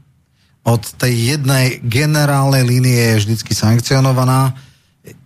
od 0.65 0.81
tej 0.97 1.37
jednej 1.37 1.77
generálnej 1.85 2.65
línie 2.65 3.13
je 3.13 3.19
vždycky 3.21 3.53
sankcionovaná. 3.53 4.57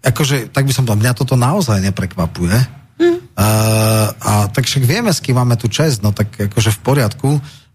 Akože, 0.03 0.51
tak 0.51 0.67
by 0.67 0.73
som 0.75 0.84
povedal, 0.84 1.03
mňa 1.03 1.13
toto 1.15 1.36
naozaj 1.39 1.80
neprekvapuje. 1.80 2.57
Mm. 2.99 3.19
Uh, 3.32 4.11
a 4.19 4.32
tak 4.51 4.67
však 4.67 4.84
vieme, 4.84 5.11
s 5.11 5.23
kým 5.23 5.39
máme 5.39 5.55
tu 5.55 5.71
čest, 5.71 6.03
no 6.03 6.11
tak 6.11 6.36
akože 6.36 6.75
v 6.75 6.80
poriadku. 6.84 7.30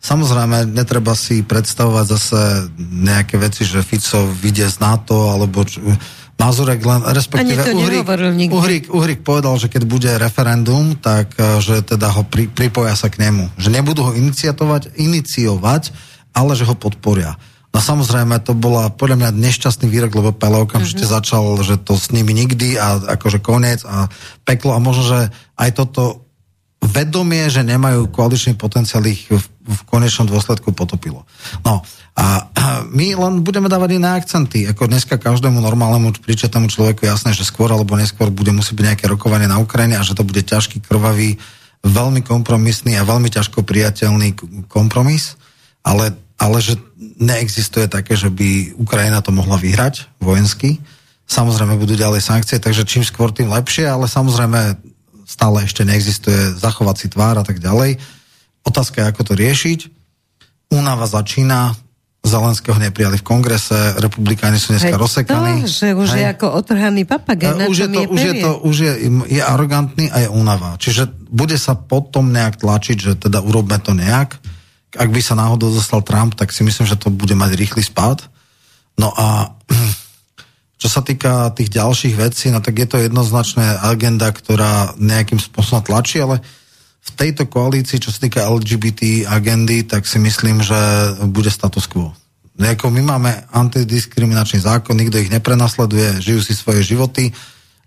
Samozrejme, 0.05 0.69
netreba 0.69 1.17
si 1.17 1.41
predstavovať 1.41 2.05
zase 2.05 2.41
nejaké 2.77 3.41
veci, 3.41 3.65
že 3.65 3.81
Fico 3.81 4.29
vyjde 4.29 4.69
z 4.69 4.77
NATO, 4.85 5.33
alebo 5.33 5.65
čo, 5.65 5.81
Mazurek 6.35 6.83
len, 6.83 7.01
respektíve 7.15 7.63
Uhrik, 7.63 8.51
Uhrik, 8.51 8.85
Uhrik 8.91 9.21
povedal, 9.23 9.55
že 9.55 9.71
keď 9.71 9.83
bude 9.87 10.11
referendum, 10.19 10.99
tak 10.99 11.31
že 11.39 11.87
teda 11.87 12.11
ho 12.11 12.27
pri, 12.27 12.51
pripoja 12.51 12.99
sa 12.99 13.07
k 13.07 13.23
nemu. 13.23 13.55
Že 13.55 13.69
nebudú 13.71 14.01
ho 14.03 14.13
iniciatovať, 14.13 14.99
iniciovať, 14.99 15.95
ale 16.35 16.53
že 16.59 16.67
ho 16.67 16.75
podporia. 16.75 17.39
No 17.75 17.83
samozrejme, 17.83 18.39
to 18.47 18.55
bola 18.55 18.87
podľa 18.95 19.19
mňa 19.19 19.31
nešťastný 19.35 19.91
výrok, 19.91 20.15
lebo 20.15 20.31
Pele 20.31 20.63
okamžite 20.63 21.03
mm-hmm. 21.03 21.17
začal, 21.19 21.43
že 21.67 21.75
to 21.83 21.99
s 21.99 22.15
nimi 22.15 22.31
nikdy 22.31 22.79
a 22.79 23.19
akože 23.19 23.43
koniec 23.43 23.83
a 23.83 24.07
peklo 24.47 24.79
a 24.79 24.79
možno, 24.79 25.03
že 25.03 25.21
aj 25.59 25.71
toto 25.75 26.25
vedomie, 26.79 27.51
že 27.51 27.67
nemajú 27.67 28.13
koaličný 28.15 28.55
potenciál 28.55 29.03
ich 29.11 29.27
v, 29.27 29.43
v 29.43 29.81
konečnom 29.91 30.31
dôsledku 30.31 30.71
potopilo. 30.71 31.27
No 31.67 31.83
a, 32.15 32.47
a 32.55 32.65
my 32.99 33.19
len 33.19 33.43
budeme 33.43 33.67
dávať 33.67 33.99
iné 33.99 34.15
akcenty. 34.15 34.71
Ako 34.71 34.87
dneska 34.87 35.19
každému 35.19 35.59
normálnemu 35.59 36.15
príčetému 36.23 36.71
človeku 36.71 37.11
jasné, 37.11 37.35
že 37.35 37.43
skôr 37.43 37.75
alebo 37.75 37.99
neskôr 37.99 38.31
bude 38.31 38.55
musieť 38.55 38.79
byť 38.79 38.87
nejaké 38.87 39.05
rokovanie 39.11 39.51
na 39.51 39.59
Ukrajine 39.59 39.99
a 39.99 40.07
že 40.07 40.15
to 40.15 40.23
bude 40.23 40.47
ťažký, 40.47 40.79
krvavý, 40.79 41.43
veľmi 41.83 42.23
kompromisný 42.23 42.97
a 42.97 43.09
veľmi 43.09 43.29
ťažko 43.29 43.67
priateľný 43.67 44.39
kompromis, 44.71 45.37
ale 45.85 46.17
ale 46.39 46.59
že 46.59 46.75
neexistuje 47.21 47.87
také, 47.87 48.19
že 48.19 48.29
by 48.29 48.75
Ukrajina 48.79 49.23
to 49.23 49.31
mohla 49.31 49.55
vyhrať 49.59 50.11
vojensky. 50.19 50.83
Samozrejme 51.25 51.79
budú 51.81 51.97
ďalej 51.97 52.21
sankcie, 52.21 52.61
takže 52.61 52.85
čím 52.85 53.07
skôr, 53.07 53.33
tým 53.33 53.49
lepšie, 53.49 53.89
ale 53.89 54.11
samozrejme 54.11 54.77
stále 55.25 55.65
ešte 55.65 55.87
neexistuje 55.87 56.59
zachovať 56.61 56.97
si 57.01 57.07
tvár 57.09 57.41
a 57.41 57.45
tak 57.47 57.63
ďalej. 57.63 57.97
Otázka 58.65 59.01
je, 59.01 59.09
ako 59.09 59.23
to 59.25 59.35
riešiť. 59.37 59.81
Únava 60.75 61.09
začína, 61.09 61.77
Zelenského 62.25 62.81
neprijali 62.81 63.21
v 63.21 63.27
kongrese, 63.37 63.77
republikáni 64.01 64.57
sú 64.57 64.73
dneska 64.73 64.97
rozsekaní. 64.97 65.69
To, 65.69 65.69
že 65.69 65.93
už 65.93 66.09
Hej. 66.09 66.17
je 66.17 66.27
ako 66.33 66.47
otrhaný 66.57 67.05
papagaj, 67.05 67.53
uh, 67.53 67.69
už 67.69 67.85
je 67.85 67.89
to, 67.93 68.01
už 68.09 68.21
je 68.25 68.35
to, 68.41 68.51
už 68.65 68.77
je, 68.81 68.93
je 69.29 69.43
arogantný 69.45 70.09
a 70.09 70.25
je 70.25 70.29
únava. 70.33 70.81
Čiže 70.81 71.13
bude 71.29 71.61
sa 71.61 71.77
potom 71.77 72.33
nejak 72.33 72.65
tlačiť, 72.65 72.97
že 72.97 73.13
teda 73.29 73.45
urobme 73.45 73.77
to 73.77 73.93
nejak. 73.93 74.41
Ak 74.95 75.11
by 75.11 75.21
sa 75.23 75.35
náhodou 75.35 75.75
dostal 75.75 76.03
Trump, 76.07 76.39
tak 76.39 76.55
si 76.55 76.63
myslím, 76.63 76.87
že 76.87 76.99
to 76.99 77.11
bude 77.11 77.35
mať 77.35 77.59
rýchly 77.59 77.83
spád. 77.83 78.27
No 78.99 79.11
a 79.15 79.51
čo 80.81 80.89
sa 80.89 81.03
týka 81.03 81.51
tých 81.55 81.73
ďalších 81.75 82.15
vecí, 82.15 82.51
no 82.55 82.63
tak 82.63 82.79
je 82.79 82.87
to 82.87 83.03
jednoznačná 83.03 83.83
agenda, 83.83 84.31
ktorá 84.31 84.95
nejakým 85.01 85.41
spôsobom 85.41 85.83
tlačí, 85.83 86.23
ale 86.23 86.45
v 87.05 87.11
tejto 87.13 87.45
koalícii, 87.45 88.01
čo 88.01 88.09
sa 88.09 88.25
týka 88.25 88.49
LGBT 88.49 89.29
agendy, 89.29 89.85
tak 89.85 90.09
si 90.09 90.17
myslím, 90.17 90.65
že 90.65 90.79
bude 91.29 91.53
status 91.53 91.85
quo. 91.85 92.17
Jako 92.55 92.91
my 92.91 93.03
máme 93.03 93.31
antidiskriminačný 93.51 94.63
zákon, 94.63 94.97
nikto 94.97 95.19
ich 95.19 95.29
neprenasleduje, 95.29 96.23
žijú 96.23 96.41
si 96.41 96.55
svoje 96.55 96.87
životy. 96.87 97.35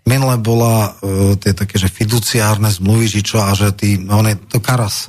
Minule 0.04 0.36
bola 0.36 0.92
uh, 0.92 1.34
tie 1.40 1.56
také, 1.56 1.80
že 1.80 1.88
fiduciárne 1.88 2.68
zmluvy, 2.68 3.08
či 3.08 3.20
čo, 3.24 3.40
a 3.40 3.56
že 3.56 3.72
tí, 3.72 3.96
on 4.06 4.28
je 4.28 4.36
to 4.36 4.60
Karas 4.60 5.08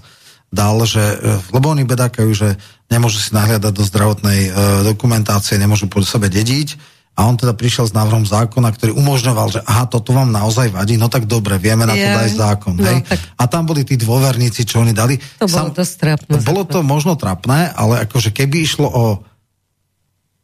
dal, 0.49 0.81
že, 0.85 1.01
uh, 1.01 1.39
lebo 1.53 1.71
oni 1.71 1.85
bedákajú, 1.85 2.29
že 2.33 2.57
nemôžu 2.89 3.21
si 3.21 3.31
nahliadať 3.33 3.73
do 3.73 3.83
zdravotnej 3.85 4.39
uh, 4.49 4.53
dokumentácie, 4.85 5.61
nemôžu 5.61 5.85
po 5.89 6.01
sebe 6.01 6.29
dediť, 6.29 6.99
a 7.19 7.27
on 7.27 7.35
teda 7.35 7.51
prišiel 7.51 7.83
s 7.83 7.91
návrhom 7.91 8.23
zákona, 8.23 8.71
ktorý 8.71 8.95
umožňoval, 8.95 9.51
že 9.51 9.59
aha, 9.67 9.91
toto 9.91 10.15
vám 10.15 10.31
naozaj 10.31 10.71
vadí, 10.71 10.95
no 10.95 11.11
tak 11.11 11.27
dobre, 11.27 11.59
vieme 11.59 11.83
na 11.83 11.91
to 11.91 12.07
dať 12.15 12.31
zákon. 12.31 12.79
No, 12.79 12.87
hej? 12.87 13.03
Tak... 13.03 13.19
A 13.35 13.43
tam 13.51 13.67
boli 13.67 13.83
tí 13.83 13.99
dôverníci, 13.99 14.63
čo 14.63 14.79
oni 14.79 14.95
dali. 14.95 15.19
To 15.43 15.51
bolo 15.51 15.67
Sam... 15.67 15.75
dosť 15.75 15.93
trapné. 15.99 16.39
Bolo 16.47 16.63
to 16.63 16.79
možno 16.79 17.19
trapné, 17.19 17.75
ale 17.75 18.07
akože 18.07 18.31
keby 18.31 18.63
išlo 18.63 18.87
o 18.87 19.03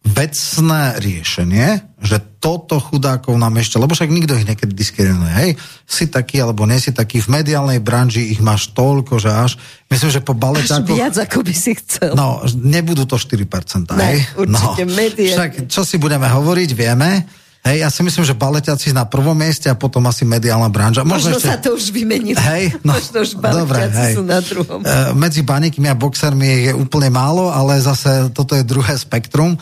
vecné 0.06 1.02
riešenie, 1.02 1.98
že 1.98 2.22
toto 2.38 2.78
chudákov 2.78 3.34
nám 3.42 3.58
ešte, 3.58 3.82
lebo 3.82 3.98
však 3.98 4.14
nikto 4.14 4.38
ich 4.38 4.46
niekedy 4.46 4.70
diskriminuje, 4.70 5.34
hej, 5.34 5.50
si 5.90 6.06
taký 6.06 6.46
alebo 6.46 6.70
nie 6.70 6.78
si 6.78 6.94
taký, 6.94 7.26
v 7.26 7.42
mediálnej 7.42 7.82
branži 7.82 8.30
ich 8.30 8.38
máš 8.38 8.70
toľko, 8.78 9.18
že 9.18 9.34
až, 9.34 9.52
myslím, 9.90 10.10
že 10.14 10.22
po 10.22 10.38
baletákoch... 10.38 10.94
Až 10.94 11.02
viac, 11.02 11.16
ako 11.18 11.42
by 11.42 11.54
si 11.58 11.74
chcel. 11.82 12.14
No, 12.14 12.46
nebudú 12.54 13.10
to 13.10 13.18
4%, 13.18 13.98
ne, 13.98 14.06
hej? 14.06 14.18
určite, 14.38 14.82
no, 14.86 15.02
Však, 15.42 15.52
čo 15.74 15.82
si 15.82 15.98
budeme 15.98 16.30
hovoriť, 16.30 16.70
vieme, 16.78 17.26
Hej, 17.66 17.82
ja 17.82 17.90
si 17.90 18.06
myslím, 18.06 18.22
že 18.22 18.38
baletiaci 18.38 18.94
na 18.94 19.10
prvom 19.10 19.34
mieste 19.34 19.66
a 19.66 19.74
potom 19.74 20.06
asi 20.06 20.22
mediálna 20.22 20.70
branža. 20.70 21.02
Možno, 21.02 21.34
Možno 21.34 21.42
ešte... 21.42 21.50
sa 21.50 21.58
to 21.58 21.74
už 21.74 21.90
vymenilo. 21.90 22.38
Hej, 22.38 22.78
no, 22.86 22.94
Možno 22.94 23.26
už 23.26 23.42
dobre, 23.42 23.90
hej. 23.90 24.14
sú 24.14 24.22
na 24.22 24.38
druhom. 24.38 24.86
E, 24.86 25.18
medzi 25.18 25.42
baníkmi 25.42 25.90
a 25.90 25.98
boxermi 25.98 26.70
je 26.70 26.72
úplne 26.78 27.10
málo, 27.10 27.50
ale 27.50 27.82
zase 27.82 28.30
toto 28.38 28.54
je 28.54 28.62
druhé 28.62 28.94
spektrum 29.02 29.58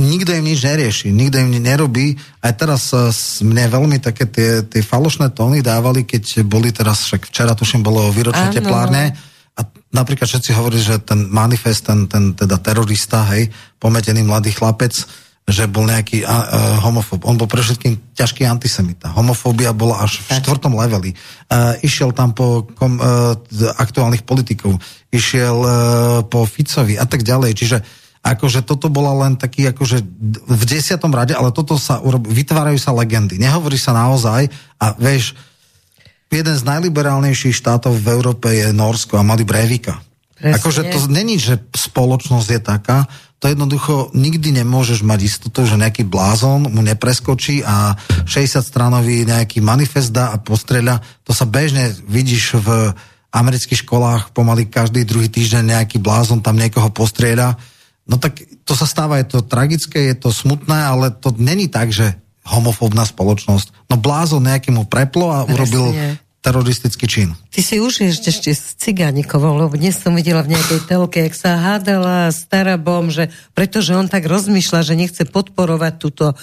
nikto 0.00 0.32
im 0.32 0.44
nič 0.44 0.64
nerieši, 0.64 1.12
nikto 1.12 1.42
im 1.42 1.52
nič 1.52 1.62
nerobí. 1.62 2.16
Aj 2.40 2.52
teraz 2.56 2.92
uh, 2.96 3.12
mne 3.44 3.68
veľmi 3.68 3.96
také 4.00 4.24
tie, 4.30 4.64
tie 4.64 4.80
falošné 4.80 5.32
tóny 5.36 5.60
dávali, 5.60 6.08
keď 6.08 6.44
boli 6.48 6.72
teraz, 6.72 7.08
však 7.10 7.28
včera 7.28 7.52
tuším 7.52 7.84
bolo 7.84 8.08
výročné 8.12 8.52
teplárne, 8.52 9.12
a 9.52 9.68
napríklad 9.92 10.24
všetci 10.24 10.56
hovorili, 10.56 10.80
že 10.80 10.96
ten 11.04 11.28
manifest, 11.28 11.84
ten, 11.84 12.08
ten 12.08 12.32
teda 12.32 12.56
terorista, 12.56 13.28
hej, 13.36 13.52
pometený 13.76 14.24
mladý 14.24 14.48
chlapec, 14.48 14.96
že 15.42 15.68
bol 15.68 15.84
nejaký 15.90 16.24
uh, 16.24 16.80
homofób. 16.80 17.26
On 17.28 17.36
bol 17.36 17.50
pre 17.50 17.60
všetkým 17.60 18.16
ťažký 18.16 18.46
antisemita. 18.46 19.12
Homofóbia 19.12 19.74
bola 19.76 20.00
až 20.00 20.22
v 20.24 20.38
štvrtom 20.38 20.72
leveli. 20.78 21.12
Uh, 21.50 21.76
išiel 21.84 22.14
tam 22.16 22.32
po 22.32 22.64
kom, 22.78 22.96
uh, 22.96 23.36
aktuálnych 23.76 24.24
politikov. 24.24 24.78
Išiel 25.12 25.58
uh, 25.60 25.70
po 26.24 26.46
Ficovi 26.46 26.96
a 26.96 27.04
tak 27.04 27.26
ďalej. 27.26 27.52
Čiže 27.58 27.76
akože 28.22 28.62
toto 28.62 28.86
bola 28.86 29.26
len 29.26 29.34
taký 29.34 29.66
akože 29.74 29.98
v 30.46 30.62
desiatom 30.64 31.10
rade, 31.10 31.34
ale 31.34 31.50
toto 31.50 31.74
sa 31.74 31.98
urob, 31.98 32.22
vytvárajú 32.30 32.78
sa 32.78 32.94
legendy. 32.94 33.36
Nehovorí 33.36 33.74
sa 33.74 33.90
naozaj 33.90 34.46
a 34.78 34.94
vieš, 34.94 35.34
jeden 36.30 36.54
z 36.54 36.62
najliberálnejších 36.62 37.58
štátov 37.58 37.98
v 37.98 38.08
Európe 38.14 38.48
je 38.54 38.70
Norsko 38.70 39.18
a 39.18 39.26
mali 39.26 39.42
Brevika. 39.42 39.98
Presne. 40.38 40.54
Akože 40.54 40.82
to 40.88 40.98
není, 41.10 41.36
že 41.36 41.58
spoločnosť 41.74 42.48
je 42.48 42.60
taká, 42.62 42.98
to 43.42 43.50
jednoducho 43.50 44.14
nikdy 44.14 44.54
nemôžeš 44.54 45.02
mať 45.02 45.20
istotu, 45.26 45.66
že 45.66 45.74
nejaký 45.74 46.06
blázon 46.06 46.70
mu 46.70 46.78
nepreskočí 46.78 47.66
a 47.66 47.98
60 48.22 48.62
stranový 48.62 49.26
nejaký 49.26 49.58
manifest 49.58 50.14
dá 50.14 50.30
a 50.30 50.38
postreľa. 50.38 51.02
To 51.26 51.34
sa 51.34 51.42
bežne 51.42 51.90
vidíš 52.06 52.62
v 52.62 52.94
amerických 53.34 53.82
školách 53.82 54.30
pomaly 54.30 54.70
každý 54.70 55.02
druhý 55.02 55.26
týždeň 55.26 55.74
nejaký 55.74 55.98
blázon 55.98 56.38
tam 56.38 56.54
niekoho 56.54 56.94
postrieľa 56.94 57.58
No 58.12 58.20
tak 58.20 58.44
to 58.68 58.76
sa 58.76 58.84
stáva, 58.84 59.16
je 59.24 59.32
to 59.32 59.40
tragické, 59.40 60.12
je 60.12 60.16
to 60.20 60.28
smutné, 60.28 60.76
ale 60.76 61.08
to 61.16 61.32
není 61.40 61.72
tak, 61.72 61.88
že 61.88 62.12
homofóbna 62.44 63.08
spoločnosť. 63.08 63.88
No 63.88 63.96
blázon 63.96 64.44
nejakému 64.44 64.84
preplo 64.84 65.32
a 65.32 65.48
urobil 65.48 65.96
teroristický 66.42 67.06
čin. 67.06 67.38
Ty 67.54 67.60
si 67.62 67.78
už 67.78 68.02
ešte 68.02 68.50
s 68.50 68.74
Cigánikovou, 68.74 69.54
lebo 69.62 69.78
dnes 69.78 69.94
som 69.94 70.10
videla 70.10 70.42
v 70.42 70.58
nejakej 70.58 70.90
telke, 70.90 71.22
jak 71.22 71.38
sa 71.38 71.54
hádala 71.54 72.34
s 72.34 72.50
Tarabom, 72.50 73.14
že 73.14 73.30
pretože 73.54 73.94
on 73.94 74.10
tak 74.10 74.26
rozmýšľa, 74.26 74.80
že 74.82 74.98
nechce 74.98 75.22
podporovať 75.22 76.02
túto, 76.02 76.34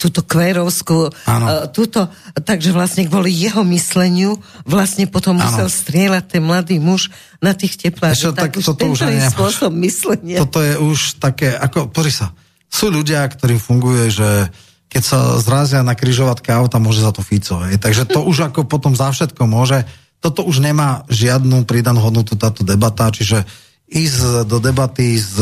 túto 0.00 0.24
kvérovskú, 0.24 1.12
uh, 1.12 1.68
túto, 1.68 2.08
takže 2.40 2.72
vlastne 2.72 3.04
kvôli 3.04 3.36
jeho 3.36 3.60
mysleniu 3.68 4.40
vlastne 4.64 5.04
potom 5.04 5.36
ano. 5.36 5.44
musel 5.44 5.68
strieľať 5.68 6.24
ten 6.24 6.42
mladý 6.42 6.80
muž 6.80 7.12
na 7.44 7.52
tých 7.52 7.76
teplářoch. 7.76 8.32
Tak, 8.32 8.56
tak 8.56 8.64
už 8.64 8.64
toto 8.64 8.88
už 8.96 9.12
je 9.12 9.28
spôsob 9.28 9.76
myslenia. 9.84 10.40
Toto 10.40 10.64
je 10.64 10.80
už 10.80 11.20
také, 11.20 11.52
ako, 11.52 11.92
pozri 11.92 12.16
sa, 12.16 12.32
sú 12.72 12.88
ľudia, 12.88 13.28
ktorým 13.28 13.60
funguje, 13.60 14.08
že 14.08 14.48
keď 14.94 15.02
sa 15.02 15.18
zrazia 15.42 15.82
na 15.82 15.98
križovatke 15.98 16.54
auta, 16.54 16.78
môže 16.78 17.02
za 17.02 17.10
to 17.10 17.18
Fico. 17.18 17.58
Hej. 17.66 17.82
Takže 17.82 18.06
to 18.06 18.22
už 18.22 18.54
ako 18.54 18.62
potom 18.62 18.94
za 18.94 19.10
všetko 19.10 19.42
môže. 19.50 19.82
Toto 20.22 20.46
už 20.46 20.62
nemá 20.62 21.02
žiadnu 21.10 21.66
pridanú 21.66 21.98
hodnotu 21.98 22.38
táto 22.38 22.62
debata, 22.62 23.10
čiže 23.10 23.42
ísť 23.90 24.46
do 24.46 24.62
debaty 24.62 25.18
s 25.18 25.34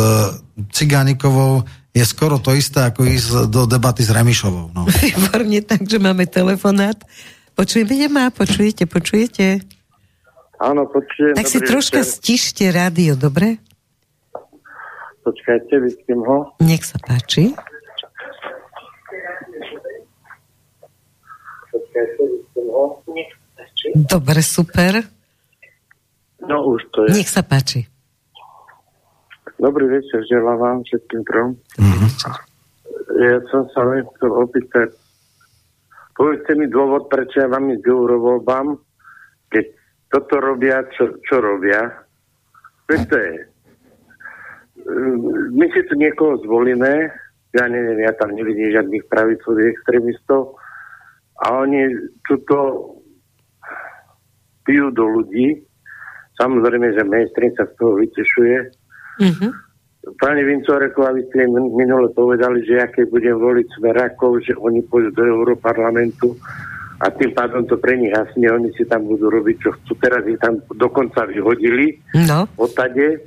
Cigánikovou 0.72 1.68
je 1.92 2.00
skoro 2.08 2.40
to 2.40 2.56
isté, 2.56 2.88
ako 2.88 3.04
ísť 3.04 3.52
do 3.52 3.68
debaty 3.68 4.00
s 4.00 4.08
Remišovou. 4.08 4.72
No. 4.72 4.88
Výborne, 5.04 5.60
takže 5.60 6.00
máme 6.00 6.24
telefonát. 6.24 6.96
Počujeme 7.52 8.08
nemá, 8.08 8.32
počujete, 8.32 8.88
počujete? 8.88 9.60
Áno, 10.56 10.88
počujem. 10.88 11.36
Tak 11.36 11.44
si 11.44 11.60
troška 11.60 12.00
večer. 12.00 12.16
stište 12.16 12.64
rádio, 12.72 13.20
dobre? 13.20 13.60
Počkajte, 15.20 15.76
vyspím 15.84 16.24
ho. 16.24 16.56
Nech 16.64 16.88
sa 16.88 16.96
páči. 16.96 17.52
Dobre, 24.08 24.40
super. 24.40 24.92
No 26.42 26.74
už 26.74 26.82
to 26.90 27.06
je. 27.06 27.22
Nech 27.22 27.30
sa 27.30 27.44
páči. 27.46 27.86
Dobrý 29.62 29.86
večer, 29.86 30.26
želám 30.26 30.58
vám 30.58 30.78
všetkým 30.82 31.22
trom. 31.22 31.54
Mm-hmm. 31.78 32.10
Ja 33.22 33.38
som 33.46 33.70
sa 33.70 33.86
len 33.86 34.02
chcel 34.16 34.32
opýtať, 34.34 34.90
povedzte 36.18 36.58
mi 36.58 36.66
dôvod, 36.66 37.06
prečo 37.06 37.38
ja 37.38 37.46
vám 37.46 37.70
ísť 37.70 37.86
eurovoľbám, 37.86 38.74
keď 39.54 39.64
toto 40.10 40.34
robia, 40.42 40.82
čo, 40.98 41.14
čo 41.22 41.38
robia. 41.38 41.78
Veď 42.90 43.00
to 43.06 43.16
je. 43.16 43.34
My 45.54 45.66
si 45.70 45.80
tu 45.86 45.94
niekoho 45.94 46.42
zvolíme, 46.42 47.14
ja 47.54 47.64
neviem, 47.70 48.02
ja 48.02 48.10
tam 48.18 48.34
nevidím 48.34 48.74
žiadnych 48.74 49.06
pravicových 49.06 49.78
extrémistov, 49.78 50.58
a 51.42 51.46
oni 51.66 51.90
tuto 52.22 52.58
pijú 54.62 54.94
do 54.94 55.04
ľudí. 55.06 55.58
Samozrejme, 56.38 56.94
že 56.94 57.02
mainstream 57.02 57.52
sa 57.58 57.66
z 57.66 57.74
toho 57.76 57.98
vytešuje. 57.98 58.58
Mm-hmm. 59.20 59.50
Pani 60.18 60.42
Vincoreková, 60.42 61.14
vy 61.14 61.22
ste 61.30 61.46
minule 61.50 62.10
povedali, 62.10 62.66
že 62.66 62.82
aké 62.82 63.06
budem 63.06 63.38
voliť 63.38 63.66
Smerakov, 63.78 64.42
že 64.42 64.58
oni 64.58 64.82
pôjdu 64.86 65.14
do 65.14 65.22
Európarlamentu 65.22 66.34
a 67.02 67.10
tým 67.10 67.34
pádom 67.34 67.66
to 67.66 67.78
pre 67.78 67.98
nich 67.98 68.14
hasne, 68.14 68.46
oni 68.46 68.70
si 68.78 68.86
tam 68.86 69.06
budú 69.06 69.30
robiť, 69.30 69.56
čo 69.58 69.70
chcú. 69.74 69.92
Teraz 69.98 70.22
ich 70.26 70.38
tam 70.38 70.62
dokonca 70.74 71.26
vyhodili 71.26 71.98
no. 72.26 72.46
odtade. 72.54 73.26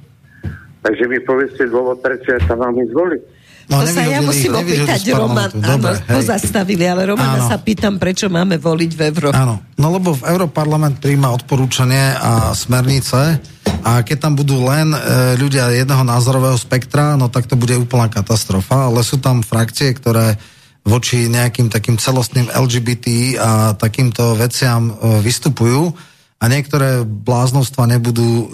Takže 0.80 1.04
mi 1.12 1.20
povedzte 1.24 1.68
dôvod, 1.68 2.00
prečo 2.00 2.36
ja 2.36 2.40
sa 2.48 2.56
mám 2.56 2.76
ísť 2.80 2.94
voliť. 2.96 3.22
No, 3.66 3.82
to 3.82 3.90
sa 3.90 4.06
ja 4.06 4.22
musím 4.22 4.54
opýtať 4.54 5.02
Roman. 5.18 5.50
Áno, 5.50 5.90
pozastavili, 6.06 6.86
ale 6.86 7.10
Romana 7.10 7.42
áno. 7.42 7.50
sa 7.50 7.58
pýtam, 7.58 7.98
prečo 7.98 8.30
máme 8.30 8.62
voliť 8.62 8.92
v 8.94 9.02
Európe. 9.10 9.34
Áno, 9.34 9.58
no 9.82 9.88
lebo 9.90 10.14
v 10.14 10.24
Európarlament 10.30 11.02
príjma 11.02 11.34
odporúčanie 11.34 12.14
a 12.14 12.54
smernice 12.54 13.42
a 13.82 14.06
keď 14.06 14.18
tam 14.18 14.34
budú 14.38 14.62
len 14.66 14.94
e, 14.94 15.00
ľudia 15.42 15.74
jedného 15.74 16.06
názorového 16.06 16.58
spektra, 16.58 17.18
no 17.18 17.30
tak 17.30 17.50
to 17.50 17.58
bude 17.58 17.74
úplná 17.74 18.06
katastrofa, 18.10 18.90
ale 18.90 19.02
sú 19.02 19.18
tam 19.18 19.42
frakcie, 19.42 19.94
ktoré 19.98 20.38
voči 20.86 21.26
nejakým 21.26 21.74
takým 21.74 21.98
celostným 21.98 22.54
LGBT 22.54 23.06
a 23.42 23.52
takýmto 23.74 24.38
veciam 24.38 24.94
e, 24.94 24.94
vystupujú 25.26 25.90
a 26.38 26.44
niektoré 26.46 27.02
bláznostva 27.02 27.90
nebudú 27.90 28.30
e, 28.30 28.46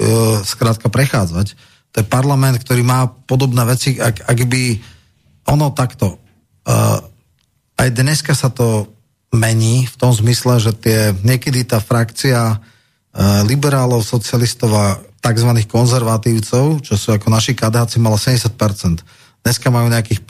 skrátka 0.48 0.88
prechádzať. 0.88 1.60
to 1.92 1.98
je 2.00 2.08
parlament, 2.08 2.56
ktorý 2.64 2.88
má 2.88 3.12
podobné 3.28 3.68
veci, 3.68 4.00
ak, 4.00 4.24
ak 4.24 4.40
by 4.48 4.64
ono 5.48 5.74
takto, 5.74 6.18
uh, 6.68 7.00
aj 7.82 7.90
dneska 7.90 8.38
sa 8.38 8.54
to 8.54 8.92
mení 9.32 9.88
v 9.88 9.96
tom 9.96 10.12
zmysle, 10.12 10.60
že 10.60 10.72
tie, 10.76 11.00
niekedy 11.24 11.64
tá 11.64 11.80
frakcia 11.80 12.60
uh, 12.60 13.42
liberálov, 13.48 14.04
socialistov 14.04 14.70
a 14.76 15.00
tzv. 15.22 15.50
konzervatívcov, 15.66 16.84
čo 16.84 16.94
sú 16.98 17.16
ako 17.16 17.32
naši 17.32 17.56
kadáci, 17.56 17.98
mala 17.98 18.20
70%. 18.20 18.52
Dneska 19.42 19.74
majú 19.74 19.90
nejakých 19.90 20.22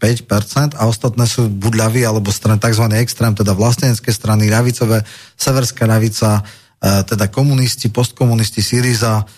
53-55% 0.00 0.80
a 0.80 0.88
ostatné 0.88 1.28
sú 1.28 1.52
buď 1.52 1.72
ľaví 1.76 2.00
alebo 2.08 2.32
strany, 2.32 2.56
tzv. 2.56 2.88
extrém, 2.96 3.36
teda 3.36 3.52
vlastenecké 3.52 4.08
strany, 4.08 4.48
ľavicové, 4.48 5.04
severská 5.36 5.84
ľavica, 5.84 6.40
uh, 6.40 7.04
teda 7.04 7.28
komunisti, 7.28 7.92
postkomunisti, 7.92 8.64
Syriza 8.64 9.28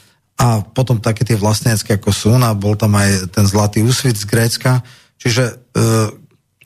a 0.41 0.65
potom 0.65 0.97
také 0.97 1.29
tie 1.29 1.37
vlastenecké 1.37 2.01
ako 2.01 2.17
Suna, 2.17 2.57
bol 2.57 2.73
tam 2.73 2.97
aj 2.97 3.29
ten 3.29 3.45
zlatý 3.45 3.85
úsvit 3.85 4.17
z 4.17 4.25
Grécka. 4.25 4.81
Čiže 5.21 5.45
uh, 5.77 6.09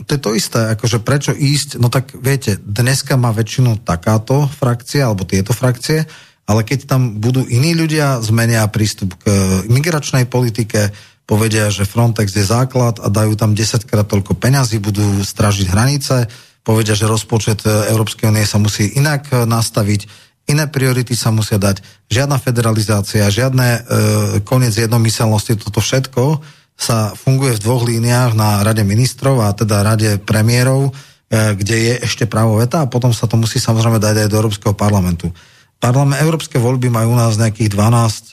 to 0.07 0.11
je 0.15 0.21
to 0.23 0.31
isté, 0.39 0.79
akože 0.79 1.03
prečo 1.03 1.35
ísť, 1.35 1.83
no 1.83 1.91
tak 1.91 2.15
viete, 2.15 2.55
dneska 2.63 3.19
má 3.19 3.35
väčšinu 3.35 3.83
takáto 3.83 4.47
frakcia, 4.47 5.11
alebo 5.11 5.27
tieto 5.27 5.51
frakcie, 5.51 6.07
ale 6.45 6.61
keď 6.63 6.87
tam 6.87 7.19
budú 7.19 7.43
iní 7.47 7.75
ľudia, 7.75 8.23
zmenia 8.23 8.63
prístup 8.71 9.17
k 9.23 9.27
migračnej 9.67 10.27
politike, 10.31 10.95
povedia, 11.25 11.73
že 11.73 11.89
Frontex 11.89 12.37
je 12.37 12.45
základ 12.45 13.01
a 13.01 13.09
dajú 13.09 13.33
tam 13.35 13.57
10 13.57 13.89
krát 13.89 14.05
toľko 14.05 14.37
peňazí, 14.37 14.77
budú 14.77 15.25
stražiť 15.25 15.67
hranice, 15.73 16.29
povedia, 16.61 16.93
že 16.93 17.09
rozpočet 17.09 17.65
Európskej 17.65 18.29
únie 18.29 18.45
sa 18.45 18.61
musí 18.61 18.93
inak 18.93 19.33
nastaviť, 19.33 20.05
iné 20.49 20.65
priority 20.69 21.17
sa 21.17 21.33
musia 21.33 21.57
dať, 21.57 21.81
žiadna 22.13 22.37
federalizácia, 22.37 23.33
žiadne 23.33 23.69
e, 23.69 23.81
koniec 24.45 24.77
jednomyselnosti, 24.77 25.57
toto 25.57 25.81
všetko 25.81 26.45
sa 26.75 27.15
funguje 27.15 27.57
v 27.57 27.63
dvoch 27.63 27.87
líniách 27.87 28.35
na 28.35 28.61
Rade 28.67 28.83
ministrov 28.83 29.41
a 29.41 29.55
teda 29.55 29.87
Rade 29.87 30.21
premiérov, 30.21 30.91
e, 30.91 30.93
kde 31.57 31.77
je 31.77 31.95
ešte 32.05 32.29
právo 32.29 32.61
veta 32.61 32.85
a 32.85 32.91
potom 32.91 33.15
sa 33.15 33.25
to 33.25 33.41
musí 33.41 33.57
samozrejme 33.57 33.97
dať 33.97 34.27
aj 34.27 34.29
do 34.29 34.39
Európskeho 34.43 34.75
parlamentu. 34.77 35.33
Parlament, 35.81 36.21
európske 36.23 36.57
voľby 36.57 36.89
majú 36.89 37.13
u 37.13 37.19
nás 37.19 37.37
nejakých 37.37 37.77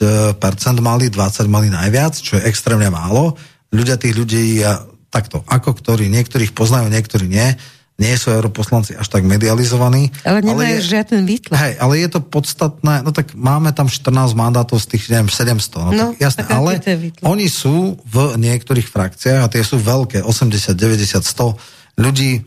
mali, 0.80 1.12
20 1.12 1.52
mali 1.52 1.68
najviac, 1.68 2.16
čo 2.16 2.40
je 2.40 2.48
extrémne 2.48 2.88
málo. 2.88 3.36
Ľudia 3.68 4.00
tých 4.00 4.16
ľudí, 4.16 4.64
takto, 5.12 5.44
ako 5.44 5.76
ktorí, 5.76 6.08
niektorých 6.08 6.56
poznajú, 6.56 6.88
niektorí 6.88 7.28
nie, 7.28 7.52
nie 8.00 8.14
sú 8.16 8.32
europoslanci 8.32 8.96
až 8.96 9.06
tak 9.06 9.22
medializovaní. 9.22 10.08
Ale 10.24 10.40
nemajú 10.40 10.64
ale 10.64 10.80
je, 10.80 10.90
žiaden 10.96 11.22
výtlak. 11.28 11.58
Hej, 11.60 11.74
ale 11.78 11.92
je 12.00 12.08
to 12.08 12.20
podstatné, 12.24 13.04
no 13.04 13.12
tak 13.12 13.36
máme 13.36 13.70
tam 13.76 13.86
14 13.86 14.32
mandátov 14.32 14.80
z 14.80 14.96
tých, 14.96 15.12
neviem, 15.12 15.28
700, 15.28 15.70
no, 15.76 15.90
no 15.92 16.04
tak 16.16 16.18
jasné, 16.18 16.42
ale 16.56 16.80
oni 17.22 17.46
sú 17.46 18.00
v 18.02 18.16
niektorých 18.40 18.88
frakciách 18.88 19.40
a 19.44 19.50
tie 19.52 19.62
sú 19.62 19.78
veľké, 19.78 20.24
80, 20.24 20.72
90, 20.74 21.20
100 21.20 22.00
ľudí, 22.00 22.42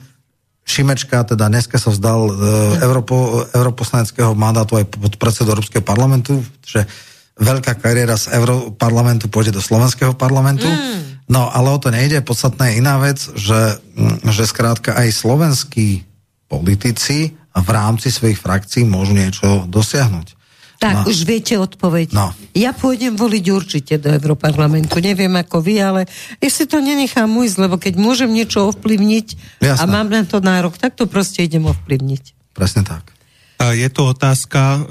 Šimečka, 0.65 1.21
teda 1.29 1.45
dneska 1.45 1.77
sa 1.77 1.93
vzdal 1.93 2.25
e, 2.25 2.33
Europo, 2.81 3.45
europoslaneckého 3.53 4.33
mandátu 4.33 4.81
aj 4.81 4.89
pod 4.97 5.13
predsedu 5.21 5.53
Európskeho 5.53 5.85
parlamentu, 5.85 6.41
že 6.65 6.89
veľká 7.37 7.77
kariéra 7.77 8.17
z 8.17 8.33
Európarlamentu 8.33 9.29
pôjde 9.29 9.53
do 9.53 9.61
Slovenského 9.61 10.17
parlamentu. 10.17 10.65
Mm. 10.65 11.14
No, 11.25 11.49
ale 11.49 11.73
o 11.73 11.79
to 11.81 11.89
nejde. 11.89 12.21
Podstatná 12.21 12.69
je 12.69 12.85
iná 12.85 13.01
vec, 13.01 13.17
že, 13.33 13.81
mm, 13.97 14.29
že 14.29 14.45
skrátka 14.45 14.93
aj 14.93 15.09
slovenskí 15.09 16.05
politici 16.45 17.33
v 17.55 17.69
rámci 17.71 18.13
svojich 18.13 18.37
frakcií 18.37 18.85
môžu 18.85 19.17
niečo 19.17 19.65
dosiahnuť. 19.65 20.37
Tak, 20.75 20.93
no. 21.01 21.03
už 21.07 21.23
viete 21.23 21.55
odpoveď. 21.55 22.11
No. 22.11 22.35
Ja 22.51 22.75
pôjdem 22.75 23.15
voliť 23.15 23.45
určite 23.47 23.93
do 23.95 24.11
Európarlamentu. 24.11 24.99
Neviem 24.99 25.31
ako 25.39 25.63
vy, 25.63 25.79
ale 25.79 26.01
ja 26.43 26.49
si 26.51 26.67
to 26.67 26.83
nenechám 26.83 27.31
ujsť, 27.31 27.57
lebo 27.63 27.79
keď 27.79 27.95
môžem 27.95 28.29
niečo 28.29 28.67
ovplyvniť 28.75 29.27
Jasné. 29.63 29.79
a 29.79 29.83
mám 29.87 30.11
na 30.11 30.27
to 30.27 30.43
nárok, 30.43 30.75
tak 30.75 30.99
to 30.99 31.07
proste 31.07 31.47
idem 31.47 31.63
ovplyvniť. 31.63 32.53
Presne 32.53 32.83
tak. 32.83 33.15
Je 33.55 33.87
tu 33.87 34.03
otázka, 34.03 34.61
uh, 34.61 34.81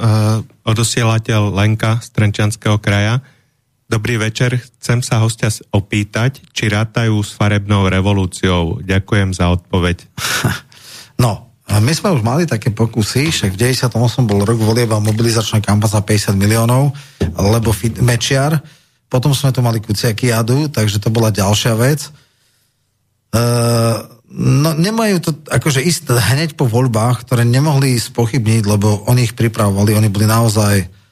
odosielateľ 0.64 1.52
Lenka 1.52 2.00
z 2.00 2.08
Trenčanského 2.16 2.80
kraja. 2.80 3.20
Dobrý 3.94 4.18
večer, 4.18 4.58
chcem 4.58 5.06
sa 5.06 5.22
hostia 5.22 5.54
opýtať, 5.70 6.42
či 6.50 6.66
rátajú 6.66 7.14
s 7.22 7.30
farebnou 7.38 7.86
revolúciou. 7.86 8.82
Ďakujem 8.82 9.30
za 9.30 9.54
odpoveď. 9.54 10.02
No, 11.14 11.54
my 11.70 11.94
sme 11.94 12.10
už 12.10 12.26
mali 12.26 12.42
také 12.42 12.74
pokusy, 12.74 13.30
však 13.30 13.54
v 13.54 13.70
98 13.78 13.94
bol 14.26 14.42
rok 14.42 14.58
volieba 14.58 14.98
mobilizačná 14.98 15.62
kampaň 15.62 15.94
za 15.94 16.02
50 16.02 16.34
miliónov, 16.34 16.90
lebo 17.38 17.70
fit, 17.70 17.94
Mečiar, 18.02 18.58
potom 19.06 19.30
sme 19.30 19.54
tu 19.54 19.62
mali 19.62 19.78
Kuciaky 19.78 20.34
Jadu, 20.34 20.66
takže 20.74 20.98
to 20.98 21.14
bola 21.14 21.30
ďalšia 21.30 21.78
vec. 21.78 22.10
Uh, 23.30 24.10
no 24.34 24.74
nemajú 24.74 25.22
to 25.22 25.30
akože 25.46 25.86
ísť 25.86 26.18
hneď 26.18 26.58
po 26.58 26.66
voľbách, 26.66 27.30
ktoré 27.30 27.46
nemohli 27.46 27.94
spochybniť, 27.94 28.62
lebo 28.66 29.06
oni 29.06 29.30
ich 29.30 29.38
pripravovali, 29.38 29.94
oni 29.94 30.10
boli 30.10 30.26
naozaj 30.26 31.03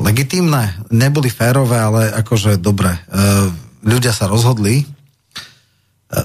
legitímne, 0.00 0.88
neboli 0.88 1.28
férové, 1.28 1.76
ale 1.76 2.08
akože 2.08 2.56
dobre, 2.56 2.96
uh, 2.96 3.52
ľudia 3.84 4.16
sa 4.16 4.24
rozhodli. 4.24 4.88
Uh, 6.08 6.24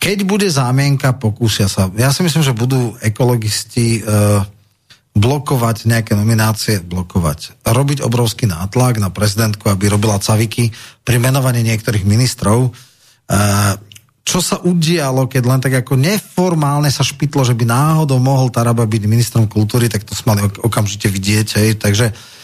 keď 0.00 0.24
bude 0.24 0.48
zámienka, 0.48 1.12
pokúsia 1.12 1.68
sa. 1.68 1.92
Ja 1.98 2.08
si 2.08 2.24
myslím, 2.24 2.40
že 2.40 2.56
budú 2.56 2.96
ekologisti 3.04 4.00
blokovať 5.18 5.90
nejaké 5.90 6.14
nominácie, 6.14 6.78
blokovať. 6.78 7.66
Robiť 7.66 8.06
obrovský 8.06 8.46
nátlak 8.46 9.02
na 9.02 9.10
prezidentku, 9.10 9.66
aby 9.66 9.90
robila 9.90 10.22
caviky 10.22 10.70
pri 11.02 11.18
menovaní 11.18 11.66
niektorých 11.66 12.06
ministrov. 12.06 12.70
Čo 14.22 14.38
sa 14.38 14.62
udialo, 14.62 15.26
keď 15.26 15.42
len 15.42 15.58
tak 15.58 15.74
ako 15.82 15.98
neformálne 15.98 16.86
sa 16.94 17.02
špitlo, 17.02 17.42
že 17.42 17.58
by 17.58 17.66
náhodou 17.66 18.22
mohol 18.22 18.54
Taraba 18.54 18.86
byť 18.86 19.02
ministrom 19.10 19.50
kultúry, 19.50 19.90
tak 19.90 20.06
to 20.06 20.14
sme 20.14 20.38
mali 20.38 20.46
okamžite 20.62 21.10
vidieť. 21.10 21.48
Hej. 21.58 21.70
Takže 21.82 22.06
Uh, 22.14 22.37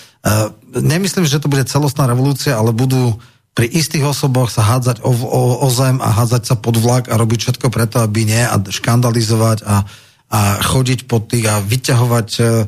nemyslím, 0.72 1.28
že 1.28 1.40
to 1.40 1.52
bude 1.52 1.68
celostná 1.68 2.08
revolúcia, 2.08 2.56
ale 2.56 2.72
budú 2.72 3.20
pri 3.54 3.70
istých 3.70 4.10
osoboch 4.10 4.50
sa 4.50 4.66
hádzať 4.66 5.06
o, 5.06 5.14
o, 5.14 5.42
o 5.62 5.68
zem 5.70 6.02
a 6.02 6.10
hádzať 6.10 6.42
sa 6.42 6.56
pod 6.58 6.74
vlak 6.74 7.06
a 7.06 7.14
robiť 7.14 7.38
všetko 7.38 7.70
preto, 7.70 8.02
aby 8.02 8.26
nie 8.26 8.42
a 8.42 8.58
škandalizovať 8.58 9.62
a, 9.62 9.86
a 10.34 10.40
chodiť 10.58 11.06
pod 11.06 11.30
tých 11.30 11.46
a 11.46 11.62
vyťahovať 11.62 12.28
uh, 12.42 12.66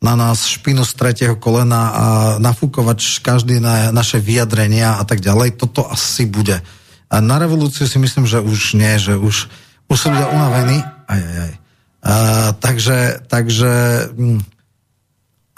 na 0.00 0.14
nás 0.14 0.46
špinu 0.46 0.86
z 0.86 0.92
tretieho 0.94 1.34
kolena 1.34 1.82
a 1.90 2.04
nafúkovať 2.38 3.20
každý 3.20 3.58
na 3.58 3.90
naše 3.90 4.22
vyjadrenia 4.22 4.96
a 4.96 5.04
tak 5.04 5.18
ďalej. 5.20 5.58
Toto 5.60 5.84
asi 5.84 6.24
bude. 6.30 6.62
A 7.10 7.18
na 7.18 7.36
revolúciu 7.42 7.90
si 7.90 7.98
myslím, 7.98 8.24
že 8.24 8.38
už 8.38 8.78
nie, 8.78 8.96
že 9.02 9.18
už, 9.18 9.50
už 9.90 9.96
sú 9.98 10.08
ľudia 10.14 10.30
unavení. 10.30 10.78
Aj, 11.10 11.20
aj, 11.20 11.36
aj. 11.42 11.52
Uh, 12.00 12.50
takže, 12.62 12.98
takže, 13.28 13.72
hm, 14.14 14.40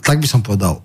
tak 0.00 0.18
by 0.18 0.26
som 0.26 0.40
povedal, 0.42 0.82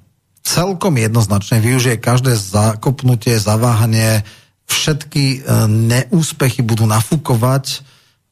celkom 0.48 0.96
jednoznačne 0.96 1.60
využije 1.60 2.00
každé 2.00 2.40
zakopnutie, 2.40 3.36
zaváhanie, 3.36 4.24
všetky 4.64 5.24
e, 5.24 5.38
neúspechy 5.68 6.64
budú 6.64 6.88
nafúkovať 6.88 7.84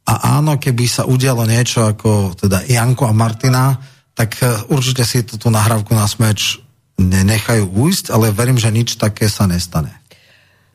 a 0.07 0.39
áno, 0.39 0.55
keby 0.55 0.87
sa 0.87 1.03
udialo 1.03 1.43
niečo 1.43 1.83
ako 1.83 2.39
teda 2.39 2.63
Janko 2.71 3.11
a 3.11 3.13
Martina, 3.15 3.75
tak 4.15 4.39
e, 4.39 4.47
určite 4.71 5.03
si 5.03 5.27
túto 5.27 5.51
nahrávku 5.51 5.91
na 5.91 6.07
smeč 6.07 6.63
nenechajú 6.95 7.67
ujsť, 7.67 8.15
ale 8.15 8.31
verím, 8.31 8.55
že 8.55 8.71
nič 8.71 8.95
také 8.95 9.27
sa 9.27 9.43
nestane. 9.43 9.91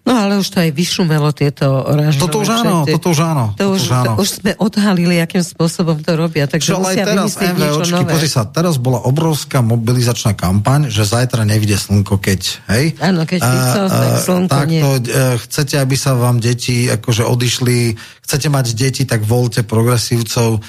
No 0.01 0.17
ale 0.17 0.41
už 0.41 0.49
to 0.49 0.65
aj 0.65 0.73
vyšumelo 0.73 1.29
tieto 1.37 1.69
oranžové 1.69 2.25
Toto 2.25 2.41
už 2.41 2.51
áno, 2.51 2.89
toto 2.89 3.09
už 3.13 3.21
áno. 3.21 3.45
To, 3.53 3.77
už, 3.77 3.85
už, 3.85 3.89
áno. 3.93 4.13
Už 4.17 4.29
sme 4.41 4.53
odhalili, 4.57 5.21
akým 5.21 5.45
spôsobom 5.45 6.01
to 6.01 6.17
robia. 6.17 6.49
Takže 6.49 6.73
Čo 6.73 6.81
ale 6.81 6.97
aj 6.97 6.97
teraz 7.05 7.29
MVOčky, 7.37 8.03
pozri 8.09 8.31
sa, 8.33 8.49
teraz 8.49 8.81
bola 8.81 9.05
obrovská 9.05 9.61
mobilizačná 9.61 10.33
kampaň, 10.33 10.89
že 10.89 11.05
zajtra 11.05 11.45
nevidie 11.45 11.77
slnko, 11.77 12.17
keď, 12.17 12.41
hej? 12.73 12.97
Áno, 12.97 13.29
keď 13.29 13.41
Fico, 13.45 13.83
tak 13.93 14.11
slnko 14.25 14.51
tak 14.51 14.69
nie. 14.73 14.81
To, 14.81 14.91
e, 14.97 15.37
chcete, 15.37 15.77
aby 15.77 15.97
sa 16.01 16.17
vám 16.17 16.41
deti 16.41 16.89
akože 16.89 17.23
odišli, 17.29 17.95
chcete 18.25 18.49
mať 18.49 18.67
deti, 18.73 19.05
tak 19.05 19.21
volte 19.21 19.61
progresívcov, 19.69 20.59
e, 20.59 20.61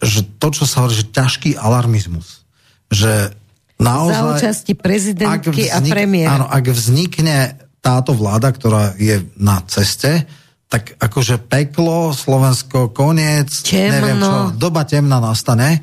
že 0.00 0.24
to, 0.40 0.48
čo 0.48 0.64
sa 0.64 0.82
hovorí, 0.82 0.96
že 0.96 1.12
ťažký 1.12 1.60
alarmizmus, 1.60 2.48
že 2.88 3.36
naozaj... 3.76 4.16
Za 4.16 4.22
účasti 4.32 4.72
prezidentky 4.74 5.68
vznik, 5.68 5.76
a 5.76 5.78
premiéra. 5.92 6.30
Áno, 6.40 6.46
ak 6.48 6.64
vznikne 6.72 7.61
táto 7.82 8.14
vláda, 8.14 8.54
ktorá 8.54 8.94
je 8.94 9.26
na 9.36 9.58
ceste, 9.66 10.24
tak 10.70 10.96
akože 10.96 11.42
peklo, 11.50 12.14
Slovensko, 12.16 12.94
koniec, 12.94 13.50
Temno. 13.60 13.92
neviem 13.92 14.18
čo, 14.22 14.36
doba 14.56 14.88
temná 14.88 15.20
nastane. 15.20 15.82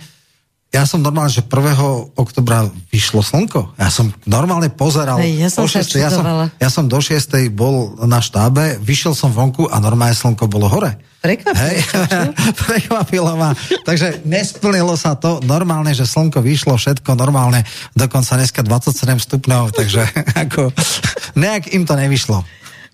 Ja 0.69 0.85
som 0.85 1.01
normálne, 1.01 1.33
že 1.33 1.41
1. 1.41 2.13
oktobra 2.13 2.69
vyšlo 2.93 3.25
slnko. 3.25 3.73
Ja 3.73 3.89
som 3.89 4.13
normálne 4.29 4.69
pozeral. 4.69 5.17
Hej, 5.17 5.41
ja 5.41 5.49
som, 5.49 5.65
6, 5.65 5.97
ja, 5.97 6.13
som, 6.13 6.21
ja 6.45 6.69
som 6.69 6.85
do 6.85 7.01
6. 7.01 7.25
bol 7.49 7.97
na 8.05 8.21
štábe, 8.21 8.77
vyšiel 8.77 9.17
som 9.17 9.33
vonku 9.33 9.65
a 9.65 9.81
normálne 9.81 10.13
slnko 10.13 10.45
bolo 10.45 10.69
hore. 10.69 10.93
Prekvapilo. 11.25 11.73
Prekvapilo 12.69 13.33
ma. 13.33 13.57
Takže 13.81 14.23
nesplnilo 14.29 14.93
sa 14.93 15.17
to. 15.17 15.41
Normálne, 15.41 15.91
že 15.91 16.05
slnko 16.05 16.39
vyšlo, 16.39 16.77
všetko 16.77 17.17
normálne. 17.17 17.65
Dokonca 17.97 18.37
dneska 18.37 18.61
27 18.61 19.19
stupňov, 19.25 19.73
takže 19.73 20.05
ako 20.47 20.69
nejak 21.33 21.73
im 21.73 21.83
to 21.89 21.97
nevyšlo. 21.97 22.45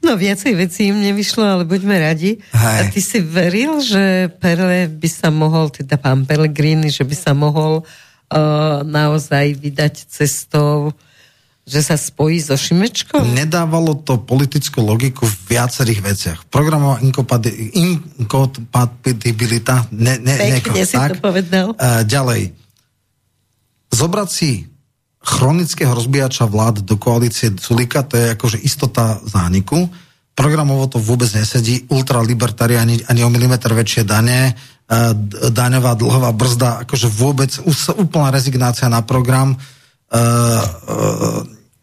No 0.05 0.13
viacej 0.13 0.53
vecí 0.53 0.93
im 0.93 1.01
nevyšlo, 1.01 1.41
ale 1.41 1.65
buďme 1.65 1.97
radi. 1.97 2.37
Hej. 2.53 2.77
A 2.77 2.81
ty 2.93 3.01
si 3.01 3.17
veril, 3.25 3.81
že 3.81 4.29
Perle 4.37 4.85
by 4.85 5.09
sa 5.09 5.33
mohol, 5.33 5.73
teda 5.73 5.97
pán 5.97 6.29
Pellegrini, 6.29 6.93
že 6.93 7.01
by 7.01 7.17
sa 7.17 7.33
mohol 7.33 7.81
uh, 7.81 8.85
naozaj 8.85 9.57
vydať 9.57 10.05
cestou 10.05 10.93
že 11.65 11.81
sa 11.81 11.97
spojí 11.97 12.37
so 12.37 12.53
Šimečkou? 12.53 13.25
Nedávalo 13.25 13.97
to 14.05 14.21
politickú 14.21 14.85
logiku 14.85 15.25
v 15.25 15.57
viacerých 15.57 16.05
veciach. 16.05 16.45
Programová 16.53 17.01
inkompatibilita 17.01 19.89
ne, 19.89 20.21
ne, 20.21 20.61
Pekne 20.61 20.85
si 20.85 20.93
tak. 20.93 21.17
to 21.17 21.25
povedal. 21.25 21.73
Uh, 21.73 22.05
ďalej. 22.05 22.53
Zobrať 23.89 24.29
si 24.29 24.69
chronického 25.25 25.89
rozbíjača 25.89 26.45
vlád 26.45 26.85
do 26.85 27.01
koalície 27.01 27.49
Sulika, 27.57 28.05
to 28.05 28.13
je 28.13 28.37
akože 28.37 28.61
istota 28.61 29.17
zániku. 29.25 29.89
Programovo 30.37 30.85
to 30.85 31.01
vôbec 31.01 31.31
nesedí, 31.33 31.89
ultralibertariáni 31.89 33.09
ani 33.09 33.21
o 33.25 33.33
milimeter 33.33 33.73
väčšie 33.73 34.05
dane, 34.05 34.53
daňová 35.49 35.97
dlhová 35.97 36.29
brzda, 36.29 36.85
akože 36.85 37.07
vôbec 37.09 37.49
úplná 37.97 38.29
rezignácia 38.29 38.85
na 38.85 39.01
program. 39.01 39.57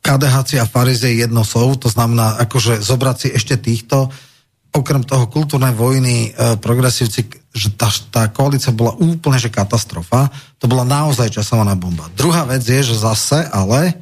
KDH 0.02 0.36
a 0.62 0.66
farizej 0.66 1.27
jedno 1.27 1.43
sú, 1.43 1.74
to 1.78 1.90
znamená 1.90 2.39
akože 2.47 2.78
zobrať 2.78 3.16
si 3.19 3.28
ešte 3.35 3.59
týchto, 3.59 4.10
okrem 4.73 5.05
toho 5.05 5.28
kultúrnej 5.28 5.77
vojny 5.77 6.32
e, 6.32 6.56
progresívci, 6.56 7.41
že 7.53 7.69
tá, 7.77 7.93
tá 8.09 8.23
koalícia 8.33 8.73
bola 8.73 8.97
úplne 8.97 9.37
že 9.37 9.53
katastrofa. 9.53 10.33
To 10.59 10.66
bola 10.66 10.89
naozaj 10.89 11.29
časovaná 11.33 11.77
bomba. 11.77 12.09
Druhá 12.16 12.49
vec 12.49 12.65
je, 12.65 12.81
že 12.81 12.97
zase, 12.97 13.45
ale 13.53 13.97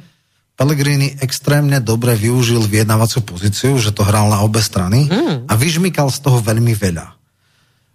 Pellegrini 0.55 1.19
extrémne 1.19 1.83
dobre 1.83 2.15
využil 2.15 2.63
vyjednávaciu 2.63 3.23
pozíciu, 3.27 3.75
že 3.81 3.91
to 3.91 4.07
hral 4.07 4.29
na 4.29 4.39
obe 4.45 4.61
strany 4.63 5.09
mm. 5.09 5.49
a 5.49 5.53
vyžmykal 5.57 6.07
z 6.13 6.19
toho 6.21 6.39
veľmi 6.39 6.71
veľa. 6.77 7.17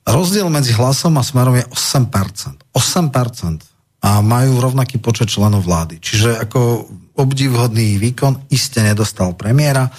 Rozdiel 0.07 0.47
medzi 0.51 0.77
hlasom 0.77 1.19
a 1.19 1.23
smerom 1.23 1.57
je 1.59 1.67
8%. 1.67 2.63
8%. 2.71 4.07
A 4.07 4.23
majú 4.23 4.61
rovnaký 4.63 5.03
počet 5.03 5.33
členov 5.33 5.67
vlády. 5.67 5.99
Čiže 5.99 6.39
ako 6.39 6.87
obdivhodný 7.17 7.99
výkon 7.99 8.53
iste 8.53 8.85
nedostal 8.85 9.35
premiéra 9.35 9.91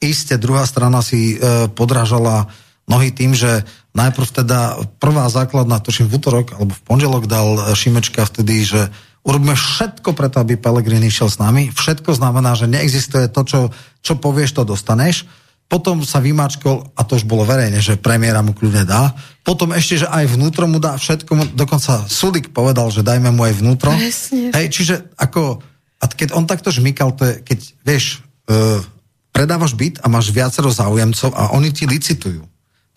Isté, 0.00 0.40
druhá 0.40 0.64
strana 0.64 1.04
si 1.04 1.36
e, 1.36 1.68
podrážala 1.76 2.48
nohy 2.88 3.12
tým, 3.12 3.36
že 3.36 3.68
najprv 3.94 4.28
teda 4.44 4.78
prvá 5.02 5.26
základná, 5.26 5.82
tuším 5.82 6.06
v 6.06 6.16
útorok 6.18 6.46
alebo 6.54 6.72
v 6.74 6.84
pondelok 6.86 7.24
dal 7.26 7.74
Šimečka 7.74 8.22
vtedy, 8.22 8.62
že 8.62 8.90
urobíme 9.26 9.52
všetko 9.58 10.16
preto, 10.16 10.40
aby 10.40 10.56
Pelegrini 10.56 11.12
šiel 11.12 11.28
s 11.28 11.42
nami. 11.42 11.74
Všetko 11.74 12.14
znamená, 12.16 12.56
že 12.56 12.70
neexistuje 12.70 13.28
to, 13.28 13.42
čo, 13.44 13.60
čo 14.00 14.16
povieš, 14.16 14.56
to 14.56 14.62
dostaneš. 14.64 15.28
Potom 15.70 16.02
sa 16.02 16.18
vymáčkol, 16.18 16.98
a 16.98 17.00
to 17.06 17.14
už 17.14 17.30
bolo 17.30 17.46
verejne, 17.46 17.78
že 17.78 17.94
premiéra 17.94 18.42
mu 18.42 18.50
kľudne 18.50 18.82
dá. 18.82 19.14
Potom 19.46 19.70
ešte, 19.70 20.02
že 20.02 20.10
aj 20.10 20.34
vnútro 20.34 20.66
mu 20.66 20.82
dá 20.82 20.98
všetko, 20.98 21.30
mu, 21.30 21.44
dokonca 21.54 22.10
Sulik 22.10 22.50
povedal, 22.50 22.90
že 22.90 23.06
dajme 23.06 23.30
mu 23.30 23.46
aj 23.46 23.54
vnútro. 23.54 23.94
Presne. 23.94 24.50
Hej, 24.50 24.66
čiže 24.74 24.94
ako, 25.14 25.62
a 26.02 26.04
keď 26.10 26.34
on 26.34 26.50
takto 26.50 26.74
žmykal, 26.74 27.14
to 27.14 27.22
je, 27.22 27.34
keď, 27.46 27.58
vieš, 27.86 28.18
uh, 28.50 28.82
predávaš 29.30 29.78
byt 29.78 30.02
a 30.02 30.10
máš 30.10 30.34
viacero 30.34 30.74
záujemcov 30.74 31.30
a 31.38 31.54
oni 31.54 31.70
ti 31.70 31.86
licitujú. 31.86 32.49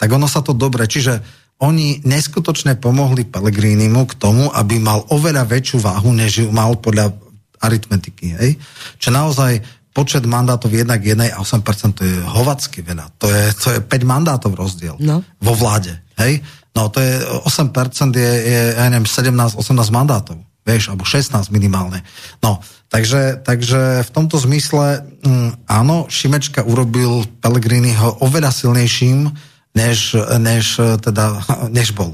Tak 0.03 0.11
ono 0.11 0.27
sa 0.27 0.43
to 0.43 0.51
dobre, 0.51 0.83
čiže 0.83 1.23
oni 1.63 2.03
neskutočne 2.03 2.75
pomohli 2.75 3.23
Pellegrinimu 3.23 4.03
k 4.03 4.19
tomu, 4.19 4.51
aby 4.51 4.83
mal 4.83 5.07
oveľa 5.07 5.47
väčšiu 5.47 5.79
váhu, 5.79 6.11
než 6.11 6.43
ju 6.43 6.51
mal 6.51 6.75
podľa 6.75 7.15
aritmetiky. 7.63 8.35
Hej? 8.35 8.59
Čo 8.99 9.15
naozaj 9.15 9.63
počet 9.95 10.27
mandátov 10.27 10.75
jednak 10.75 10.99
jednej 10.99 11.31
a 11.31 11.39
8% 11.39 11.95
to 11.95 12.03
je 12.03 12.19
hovacky 12.19 12.83
veľa. 12.83 13.15
To 13.15 13.31
je, 13.31 13.43
to 13.55 13.67
je 13.71 13.79
5 13.79 14.03
mandátov 14.03 14.51
rozdiel 14.59 14.99
no. 14.99 15.23
vo 15.39 15.55
vláde. 15.55 15.95
Hej? 16.19 16.43
No 16.75 16.91
to 16.91 16.99
je 16.99 17.23
8% 17.47 18.11
je, 18.11 18.31
je 18.43 18.61
ja 18.75 18.91
neviem, 18.91 19.07
17-18 19.07 19.55
mandátov. 19.87 20.35
Vieš, 20.67 20.91
alebo 20.91 21.07
16 21.07 21.47
minimálne. 21.47 22.03
No, 22.43 22.59
Takže, 22.93 23.41
takže 23.41 24.05
v 24.05 24.09
tomto 24.13 24.37
zmysle 24.37 25.01
mm, 25.25 25.65
áno, 25.65 26.05
Šimečka 26.13 26.61
urobil 26.61 27.25
Pellegriniho 27.41 28.21
oveľa 28.21 28.53
silnejším, 28.53 29.33
než, 29.73 30.17
než, 30.37 30.65
teda, 31.01 31.41
než 31.77 31.93
bol. 31.93 32.13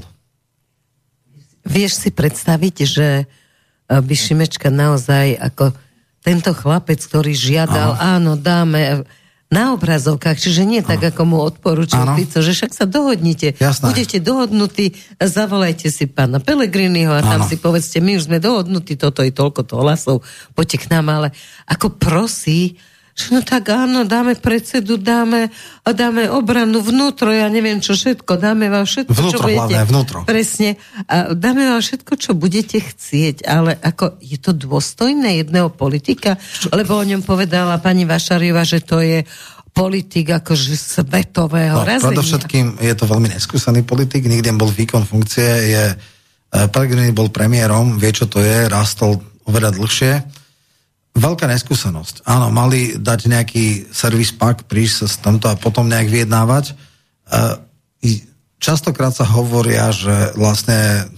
Vieš 1.64 2.00
si 2.02 2.10
predstaviť, 2.10 2.76
že 2.88 3.08
by 3.90 4.14
Šimečka 4.14 4.72
naozaj 4.72 5.36
ako 5.36 5.76
tento 6.20 6.52
chlapec, 6.52 7.00
ktorý 7.00 7.32
žiadal, 7.32 7.96
áno, 7.96 8.36
áno 8.36 8.40
dáme 8.40 9.04
na 9.50 9.74
obrazovkách, 9.74 10.38
čiže 10.38 10.62
nie 10.62 10.78
tak, 10.78 11.02
ako 11.02 11.26
mu 11.26 11.42
odporúčil 11.42 12.06
Fico, 12.14 12.38
že 12.38 12.54
však 12.54 12.70
sa 12.70 12.86
dohodnite. 12.86 13.58
Jasné. 13.58 13.82
Budete 13.82 14.22
dohodnutí, 14.22 14.94
zavolajte 15.18 15.90
si 15.90 16.06
pána 16.06 16.38
Pelegriniho 16.38 17.10
a 17.10 17.18
tam 17.18 17.42
ano. 17.42 17.50
si 17.50 17.58
povedzte, 17.58 17.98
my 17.98 18.14
už 18.14 18.30
sme 18.30 18.38
dohodnutí, 18.38 18.94
toto 18.94 19.26
je 19.26 19.34
toľko 19.34 19.66
to 19.66 19.74
hlasov, 19.82 20.16
poďte 20.54 20.86
k 20.86 20.94
nám, 20.94 21.10
ale 21.10 21.28
ako 21.66 21.98
prosí, 21.98 22.78
No 23.28 23.44
tak 23.44 23.68
áno, 23.68 24.08
dáme 24.08 24.40
predsedu, 24.40 24.96
dáme, 24.96 25.52
dáme 25.84 26.32
obranu 26.32 26.80
vnútro, 26.80 27.28
ja 27.28 27.52
neviem 27.52 27.76
čo 27.84 27.92
všetko, 27.92 28.40
dáme 28.40 28.72
vám 28.72 28.88
všetko, 28.88 29.12
vnútro, 29.12 29.30
čo 29.30 29.38
budete. 29.44 29.60
Hlavne, 29.60 29.80
vnútro. 29.84 30.18
Presne. 30.24 30.80
A 31.04 31.36
dáme 31.36 31.68
vám 31.68 31.84
všetko, 31.84 32.12
čo 32.16 32.32
budete 32.32 32.80
chcieť, 32.80 33.44
ale 33.44 33.76
ako 33.76 34.16
je 34.24 34.38
to 34.40 34.56
dôstojné 34.56 35.44
jedného 35.44 35.68
politika? 35.68 36.40
Lebo 36.72 36.96
o 36.96 37.04
ňom 37.04 37.20
povedala 37.20 37.76
pani 37.84 38.08
Vašariova, 38.08 38.64
že 38.64 38.80
to 38.80 39.04
je 39.04 39.20
politik 39.70 40.32
akože 40.40 40.74
svetového 40.74 41.76
no, 41.76 41.86
razenia. 41.86 42.16
Predovšetkým 42.16 42.66
je 42.80 42.94
to 42.96 43.04
veľmi 43.06 43.28
neskúsený 43.30 43.84
politik, 43.84 44.26
nikdy 44.26 44.50
bol 44.56 44.72
výkon 44.72 45.04
funkcie, 45.04 45.46
je 45.76 45.84
eh, 45.94 46.66
Pellegrini 46.72 47.12
bol 47.14 47.28
premiérom, 47.28 48.00
vie, 48.00 48.10
čo 48.10 48.26
to 48.26 48.42
je, 48.42 48.66
rastol 48.66 49.20
oveľa 49.46 49.76
dlhšie 49.76 50.39
veľká 51.20 51.44
neskúsenosť. 51.44 52.24
Áno, 52.24 52.48
mali 52.48 52.96
dať 52.96 53.20
nejaký 53.28 53.92
servis 53.92 54.32
pak, 54.32 54.64
prísť 54.64 55.06
s 55.06 55.16
tomto 55.20 55.52
a 55.52 55.60
potom 55.60 55.86
nejak 55.86 56.08
vyjednávať. 56.08 56.72
E, 56.72 58.10
častokrát 58.56 59.12
sa 59.12 59.28
hovoria, 59.28 59.92
že 59.92 60.32
vlastne 60.34 61.08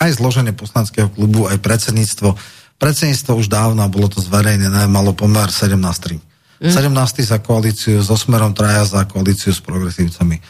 aj 0.00 0.20
zloženie 0.20 0.52
poslanského 0.52 1.08
klubu, 1.08 1.48
aj 1.48 1.60
predsedníctvo, 1.64 2.36
predsedníctvo 2.76 3.32
už 3.40 3.48
dávno, 3.48 3.80
bolo 3.88 4.12
to 4.12 4.20
zverejnené, 4.20 4.84
malo 4.86 5.16
pomer 5.16 5.48
17-3. 5.48 6.20
Mm. 6.60 6.70
17 6.70 7.24
za 7.24 7.38
koalíciu 7.40 8.00
so 8.04 8.16
Smerom, 8.16 8.52
traja 8.52 8.84
za 8.84 9.02
koalíciu 9.08 9.52
s 9.52 9.60
progresívcami. 9.64 10.36
E, 10.38 10.42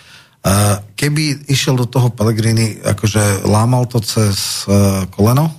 keby 0.99 1.51
išiel 1.51 1.79
do 1.79 1.87
toho 1.87 2.11
Pellegrini, 2.11 2.83
akože 2.83 3.47
lámal 3.47 3.87
to 3.87 4.03
cez 4.03 4.67
e, 4.67 5.07
koleno, 5.15 5.51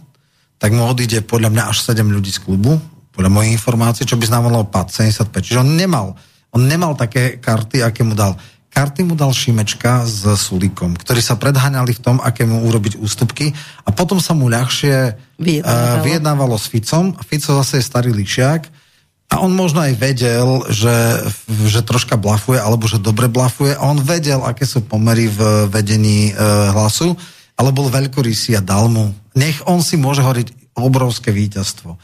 tak 0.60 0.72
mu 0.72 0.88
odíde 0.88 1.22
podľa 1.22 1.52
mňa 1.52 1.64
až 1.70 1.78
7 1.84 2.02
ľudí 2.10 2.32
z 2.32 2.42
klubu, 2.42 2.80
podľa 3.16 3.32
mojej 3.32 3.56
informácie, 3.56 4.04
čo 4.04 4.20
by 4.20 4.28
znamenalo 4.28 4.68
pad 4.68 4.92
75. 4.92 5.32
Čiže 5.40 5.64
on 5.64 5.72
nemal, 5.80 6.20
on 6.52 6.68
nemal 6.68 7.00
také 7.00 7.40
karty, 7.40 7.80
aké 7.80 8.04
mu 8.04 8.12
dal. 8.12 8.36
Karty 8.76 9.08
mu 9.08 9.16
dal 9.16 9.32
Šimečka 9.32 10.04
s 10.04 10.28
Sulikom, 10.36 11.00
ktorí 11.00 11.24
sa 11.24 11.40
predháňali 11.40 11.96
v 11.96 12.04
tom, 12.04 12.20
aké 12.20 12.44
mu 12.44 12.68
urobiť 12.68 13.00
ústupky 13.00 13.56
a 13.88 13.90
potom 13.96 14.20
sa 14.20 14.36
mu 14.36 14.52
ľahšie 14.52 15.16
vyjednávalo, 15.40 15.96
uh, 15.96 16.04
vyjednávalo 16.04 16.56
s 16.60 16.68
Ficom. 16.68 17.16
Fico 17.24 17.56
zase 17.56 17.80
je 17.80 17.88
starý 17.88 18.12
lišiak 18.12 18.68
a 19.32 19.40
on 19.40 19.56
možno 19.56 19.80
aj 19.80 19.96
vedel, 19.96 20.68
že, 20.68 21.24
že 21.72 21.88
troška 21.88 22.20
blafuje, 22.20 22.60
alebo 22.60 22.84
že 22.84 23.00
dobre 23.00 23.32
blafuje 23.32 23.80
a 23.80 23.88
on 23.88 24.04
vedel, 24.04 24.44
aké 24.44 24.68
sú 24.68 24.84
pomery 24.84 25.32
v 25.32 25.72
vedení 25.72 26.36
uh, 26.36 26.76
hlasu, 26.76 27.16
ale 27.56 27.72
bol 27.72 27.88
veľkorysý 27.88 28.60
a 28.60 28.62
dal 28.62 28.92
mu. 28.92 29.16
Nech 29.40 29.64
on 29.64 29.80
si 29.80 29.96
môže 29.96 30.20
hovoriť 30.20 30.76
obrovské 30.76 31.32
víťazstvo 31.32 31.96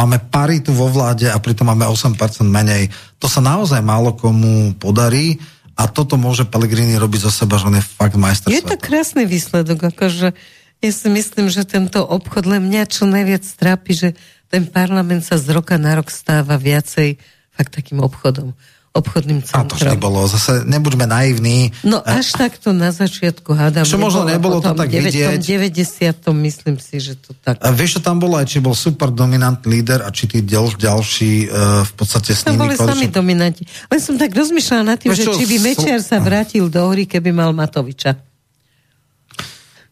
máme 0.00 0.16
paritu 0.32 0.72
vo 0.72 0.88
vláde 0.88 1.28
a 1.28 1.36
pritom 1.36 1.68
máme 1.68 1.84
8% 1.84 2.16
menej. 2.48 2.88
To 3.20 3.28
sa 3.28 3.44
naozaj 3.44 3.84
málo 3.84 4.16
komu 4.16 4.72
podarí 4.80 5.36
a 5.76 5.84
toto 5.88 6.16
môže 6.16 6.48
Pellegrini 6.48 6.96
robiť 6.96 7.28
zo 7.28 7.32
seba, 7.32 7.60
že 7.60 7.68
on 7.68 7.76
je 7.76 7.84
fakt 7.84 8.16
majster 8.16 8.48
Je 8.48 8.64
sveta. 8.64 8.76
to 8.76 8.76
krásny 8.80 9.24
výsledok, 9.28 9.92
akože 9.92 10.32
ja 10.80 10.90
si 10.96 11.08
myslím, 11.12 11.52
že 11.52 11.68
tento 11.68 12.00
obchod 12.00 12.48
len 12.48 12.64
mňa 12.64 12.88
čo 12.88 13.04
najviac 13.04 13.44
trápi, 13.44 13.92
že 13.92 14.08
ten 14.48 14.64
parlament 14.64 15.20
sa 15.20 15.36
z 15.36 15.52
roka 15.52 15.76
na 15.76 16.00
rok 16.00 16.08
stáva 16.08 16.56
viacej 16.56 17.20
fakt 17.52 17.76
takým 17.76 18.00
obchodom. 18.00 18.56
Obchodným 18.90 19.46
centrom. 19.46 19.62
A 19.62 19.70
to 19.70 19.74
vždy 19.78 19.96
bolo. 20.02 20.26
Zase 20.26 20.66
nebuďme 20.66 21.06
naivní. 21.06 21.70
No 21.86 22.02
až 22.02 22.34
takto 22.34 22.74
na 22.74 22.90
začiatku 22.90 23.54
hádam. 23.54 23.86
Čo 23.86 24.02
možno 24.02 24.26
nebolo 24.26 24.58
to 24.58 24.74
tak 24.74 24.90
9, 24.90 25.06
vidieť. 25.06 25.38
90. 25.38 26.26
myslím 26.50 26.76
si, 26.82 26.98
že 26.98 27.14
to 27.14 27.30
tak. 27.38 27.62
A 27.62 27.70
vieš, 27.70 27.98
čo 27.98 28.00
tam 28.02 28.18
bolo 28.18 28.34
aj, 28.34 28.50
či 28.50 28.58
bol 28.58 28.74
super 28.74 29.14
dominantný 29.14 29.78
líder 29.78 30.02
a 30.02 30.10
či 30.10 30.26
tí 30.26 30.42
ďal, 30.42 30.74
ďalší 30.74 31.46
uh, 31.46 31.86
v 31.86 31.92
podstate 31.94 32.34
s 32.34 32.42
Tam 32.42 32.58
nimi... 32.58 32.66
boli 32.66 32.74
konečne- 32.74 32.98
sami 32.98 33.06
dominanti. 33.06 33.62
Len 33.86 34.00
som 34.02 34.18
tak 34.18 34.34
rozmýšľala 34.34 34.82
nad 34.82 34.98
tým, 34.98 35.14
Vieš 35.14 35.18
že 35.22 35.24
čo, 35.30 35.32
či 35.38 35.44
by 35.46 35.56
Mečiar 35.62 36.00
sa 36.02 36.18
vrátil 36.18 36.66
do 36.66 36.82
hry, 36.90 37.06
keby 37.06 37.30
mal 37.30 37.54
Matoviča. 37.54 38.29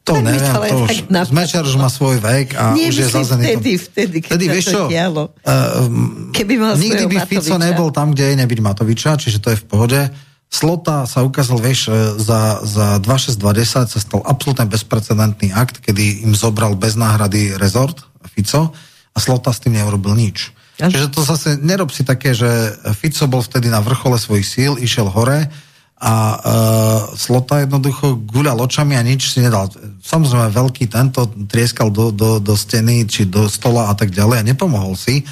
To 0.09 0.17
Tak 0.17 0.25
neviem, 0.25 0.55
to 0.57 0.77
už... 0.89 0.97
Zmečar 1.29 1.63
už 1.69 1.77
má 1.77 1.93
svoj 1.93 2.17
vek 2.25 2.57
a 2.57 2.73
Nie, 2.73 2.89
už 2.89 2.97
je 2.97 3.05
myslím 3.05 3.25
za 3.29 3.37
Zenitom. 3.37 3.61
vtedy, 3.61 3.73
vtedy, 3.77 4.17
keď 4.25 4.31
Vtedy, 4.33 4.45
vieš 4.49 4.67
čo, 4.73 4.83
dialo. 4.89 5.23
Uh, 5.45 6.33
Keby 6.33 6.55
mal 6.57 6.75
nikdy 6.81 7.05
by 7.05 7.17
Fico 7.29 7.45
Matoviča. 7.45 7.67
nebol 7.69 7.89
tam, 7.93 8.17
kde 8.17 8.25
je 8.33 8.35
nebyť 8.41 8.59
Matoviča, 8.65 9.11
čiže 9.21 9.39
to 9.45 9.53
je 9.53 9.61
v 9.61 9.67
pohode. 9.69 10.01
Slota 10.49 11.05
sa 11.05 11.21
ukázal, 11.29 11.61
vieš, 11.61 11.93
e, 11.93 12.17
za, 12.25 12.65
za 12.65 12.97
26210 13.05 13.93
sa 13.93 13.99
stal 14.01 14.25
absolútne 14.25 14.65
bezprecedentný 14.65 15.53
akt, 15.53 15.85
kedy 15.85 16.25
im 16.25 16.33
zobral 16.33 16.73
bez 16.73 16.97
náhrady 16.97 17.53
rezort 17.61 18.01
Fico 18.33 18.73
a 19.13 19.19
Slota 19.21 19.53
s 19.53 19.61
tým 19.61 19.77
neurobil 19.77 20.17
nič. 20.17 20.57
Čiže 20.81 21.13
to 21.13 21.21
zase 21.27 21.61
nerob 21.61 21.93
si 21.93 22.01
také, 22.01 22.33
že 22.33 22.49
Fico 22.97 23.29
bol 23.29 23.45
vtedy 23.45 23.69
na 23.69 23.85
vrchole 23.85 24.17
svojich 24.17 24.47
síl, 24.47 24.73
išiel 24.81 25.13
hore 25.13 25.53
a 25.99 26.15
uh, 26.15 27.01
Slota 27.19 27.67
jednoducho 27.67 28.23
guľal 28.23 28.63
očami 28.63 28.95
a 28.95 29.03
nič 29.03 29.35
si 29.35 29.43
nedal. 29.43 29.67
Samozrejme 29.99 30.55
veľký 30.55 30.87
tento 30.87 31.27
trieskal 31.51 31.91
do, 31.91 32.15
do, 32.15 32.39
do 32.39 32.55
steny 32.55 33.03
či 33.11 33.27
do 33.27 33.51
stola 33.51 33.91
a 33.91 33.95
tak 33.99 34.15
ďalej 34.15 34.43
a 34.43 34.47
nepomohol 34.47 34.95
si. 34.95 35.27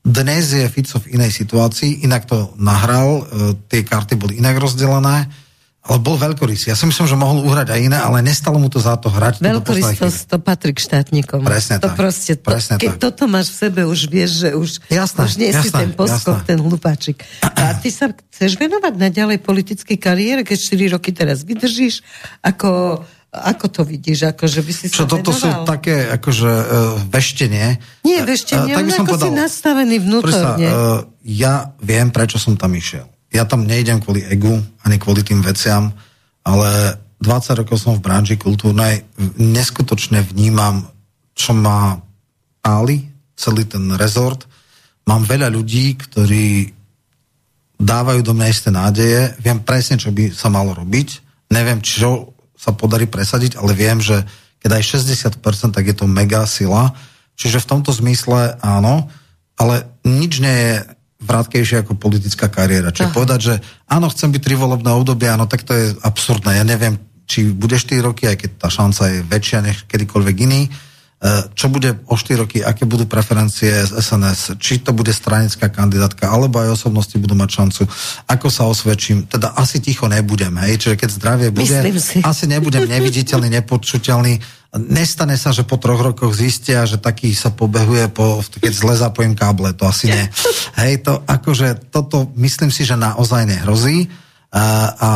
Dnes 0.00 0.56
je 0.56 0.64
Fico 0.72 0.96
v 1.04 1.20
inej 1.20 1.36
situácii, 1.44 2.08
inak 2.08 2.24
to 2.24 2.56
nahral, 2.56 3.20
e, 3.20 3.22
tie 3.68 3.84
karty 3.84 4.16
boli 4.16 4.40
inak 4.40 4.56
rozdelené, 4.56 5.28
ale 5.88 6.04
bol 6.04 6.20
veľkorysý. 6.20 6.68
Ja 6.68 6.76
si 6.76 6.84
myslím, 6.84 7.06
že 7.08 7.16
mohol 7.16 7.46
uhrať 7.48 7.72
aj 7.72 7.80
iné, 7.80 7.96
ale 7.96 8.20
nestalo 8.20 8.60
mu 8.60 8.68
to 8.68 8.76
za 8.76 8.98
to 9.00 9.08
hrať. 9.08 9.40
Veľkorysosť, 9.40 10.28
to 10.28 10.36
patrí 10.36 10.76
k 10.76 10.84
štátnikom. 10.84 11.40
Presne 11.46 11.80
to 11.80 11.88
tak, 11.88 11.96
Proste, 11.96 12.32
to, 12.36 12.44
presne 12.44 12.76
keď 12.76 12.92
tak. 12.92 13.00
toto 13.00 13.24
máš 13.24 13.54
v 13.54 13.56
sebe, 13.56 13.80
už 13.88 14.00
vieš, 14.10 14.30
že 14.44 14.48
už, 14.52 14.68
Jasné, 14.90 15.18
už 15.24 15.32
nie 15.40 15.50
si 15.54 15.70
jasné, 15.70 15.78
ten 15.80 15.90
poskok, 15.96 16.44
jasné. 16.44 16.48
ten 16.50 16.58
hlupáčik. 16.60 17.18
A 17.40 17.78
ty 17.80 17.88
sa 17.88 18.12
chceš 18.12 18.60
venovať 18.60 19.00
naďalej 19.00 19.38
politickej 19.40 19.96
kariére, 19.96 20.40
keď 20.44 20.58
4 20.60 20.94
roky 20.98 21.10
teraz 21.16 21.40
vydržíš? 21.48 22.04
Ako, 22.44 23.00
ako 23.32 23.66
to 23.72 23.80
vidíš? 23.88 24.28
Ako, 24.28 24.44
že 24.44 24.60
by 24.60 24.72
si 24.76 24.86
Čo 24.92 25.08
sa 25.08 25.08
toto 25.08 25.32
sú 25.32 25.48
venoval? 25.48 25.72
také 25.72 26.04
akože 26.04 26.50
uh, 26.52 26.66
veštenie. 27.08 27.66
Nie, 28.04 28.28
veštenie, 28.28 28.72
e, 28.72 28.76
tak 28.76 28.84
by 28.84 28.92
som 28.92 29.06
ako 29.08 29.16
si 29.24 29.30
nastavený 29.32 29.96
vnútorne. 30.04 30.68
uh, 30.68 31.00
ja 31.24 31.72
viem, 31.80 32.12
prečo 32.12 32.36
som 32.36 32.60
tam 32.60 32.76
išiel. 32.76 33.08
Ja 33.32 33.44
tam 33.44 33.68
nejdem 33.68 34.00
kvôli 34.00 34.24
egu, 34.24 34.56
ani 34.84 34.96
kvôli 34.96 35.20
tým 35.20 35.44
veciam, 35.44 35.92
ale 36.44 36.96
20 37.20 37.60
rokov 37.60 37.76
som 37.82 37.98
v 37.98 38.04
branži 38.04 38.38
kultúrnej, 38.38 39.04
neskutočne 39.36 40.22
vnímam, 40.22 40.86
čo 41.34 41.52
má 41.52 42.00
páli, 42.62 43.04
celý 43.36 43.66
ten 43.68 43.90
rezort. 43.94 44.46
Mám 45.06 45.26
veľa 45.26 45.50
ľudí, 45.52 45.98
ktorí 45.98 46.72
dávajú 47.78 48.20
do 48.26 48.34
mňa 48.34 48.46
isté 48.50 48.70
nádeje, 48.74 49.38
viem 49.38 49.62
presne, 49.62 50.00
čo 50.00 50.10
by 50.10 50.34
sa 50.34 50.50
malo 50.50 50.74
robiť, 50.74 51.08
neviem, 51.54 51.78
čo 51.78 52.34
sa 52.58 52.74
podarí 52.74 53.06
presadiť, 53.06 53.54
ale 53.54 53.70
viem, 53.78 54.02
že 54.02 54.26
keď 54.58 54.82
aj 54.82 54.84
60%, 55.38 55.70
tak 55.70 55.86
je 55.86 55.94
to 55.94 56.10
mega 56.10 56.42
sila. 56.42 56.90
Čiže 57.38 57.62
v 57.62 57.70
tomto 57.70 57.94
zmysle 57.94 58.58
áno, 58.58 59.06
ale 59.54 59.86
nič 60.02 60.42
nie 60.42 60.50
je 60.50 60.74
vrátkejšie 61.18 61.82
ako 61.82 61.98
politická 61.98 62.46
kariéra. 62.46 62.94
Čiže 62.94 63.10
Aha. 63.10 63.16
povedať, 63.16 63.40
že 63.42 63.54
áno, 63.90 64.06
chcem 64.06 64.30
byť 64.30 64.42
tri 64.42 64.54
volebné 64.54 64.90
obdobie, 64.94 65.26
áno, 65.26 65.50
tak 65.50 65.66
to 65.66 65.74
je 65.74 65.90
absurdné. 66.06 66.62
Ja 66.62 66.64
neviem, 66.64 66.94
či 67.28 67.50
bude 67.50 67.76
4 67.76 68.00
roky, 68.00 68.24
aj 68.24 68.36
keď 68.40 68.50
tá 68.56 68.68
šanca 68.70 69.02
je 69.12 69.18
väčšia 69.26 69.58
než 69.60 69.76
kedykoľvek 69.90 70.36
iný. 70.48 70.62
E, 70.64 70.70
Čo 71.58 71.68
bude 71.68 71.98
o 72.06 72.14
4 72.14 72.38
roky, 72.38 72.62
aké 72.62 72.86
budú 72.86 73.04
preferencie 73.04 73.68
z 73.84 73.98
SNS, 73.98 74.62
či 74.62 74.78
to 74.78 74.94
bude 74.94 75.10
stranická 75.10 75.66
kandidátka, 75.68 76.30
alebo 76.30 76.62
aj 76.62 76.78
osobnosti 76.78 77.18
budú 77.18 77.34
mať 77.34 77.50
šancu, 77.50 77.82
ako 78.30 78.46
sa 78.48 78.70
osvedčím. 78.70 79.26
Teda 79.26 79.52
asi 79.58 79.82
ticho 79.82 80.06
nebudem, 80.06 80.54
hej, 80.62 80.78
čiže 80.78 80.96
keď 80.96 81.10
zdravie 81.18 81.48
bude, 81.50 81.66
Myslím 81.66 81.98
si. 81.98 82.22
asi 82.22 82.46
nebudem 82.46 82.86
neviditeľný, 82.86 83.50
nepočuteľný. 83.58 84.38
Nestane 84.76 85.40
sa, 85.40 85.48
že 85.48 85.64
po 85.64 85.80
troch 85.80 85.96
rokoch 85.96 86.36
zistia, 86.36 86.84
že 86.84 87.00
taký 87.00 87.32
sa 87.32 87.48
pobehuje, 87.48 88.12
po, 88.12 88.44
keď 88.44 88.72
zle 88.72 88.94
zapojím 89.00 89.32
káble, 89.32 89.72
to 89.72 89.88
asi 89.88 90.12
nie. 90.12 90.24
Hej, 90.80 91.08
to 91.08 91.24
akože, 91.24 91.88
toto 91.88 92.28
myslím 92.36 92.68
si, 92.68 92.84
že 92.84 92.92
naozaj 92.92 93.48
nehrozí. 93.48 94.12
A, 94.52 94.64
a 94.92 95.08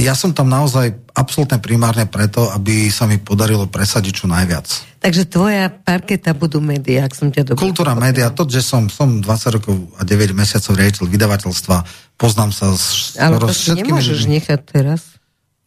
ja 0.00 0.16
som 0.16 0.32
tam 0.32 0.48
naozaj 0.48 1.12
absolútne 1.12 1.60
primárne 1.60 2.08
preto, 2.08 2.48
aby 2.48 2.88
sa 2.88 3.04
mi 3.04 3.20
podarilo 3.20 3.68
presadiť 3.68 4.24
čo 4.24 4.26
najviac. 4.26 4.64
Takže 5.04 5.28
tvoja 5.28 5.68
parketa 5.68 6.32
budú 6.32 6.64
médiá, 6.64 7.04
ak 7.04 7.12
som 7.12 7.28
ťa 7.28 7.52
dobre 7.52 7.60
Kultúra, 7.60 7.92
pochopila. 7.92 8.06
média, 8.08 8.26
to, 8.32 8.48
že 8.48 8.64
som, 8.64 8.88
som 8.88 9.20
20 9.20 9.56
rokov 9.60 9.76
a 10.00 10.02
9 10.08 10.32
mesiacov 10.32 10.72
riaditeľ 10.72 11.04
vydavateľstva, 11.12 11.76
poznám 12.16 12.50
sa 12.56 12.72
s 12.72 13.12
Ale 13.20 13.36
to 13.36 13.52
si 13.52 13.76
všetkými 13.76 13.92
nemôžeš 13.92 14.20
nechať 14.24 14.60
teraz. 14.64 15.11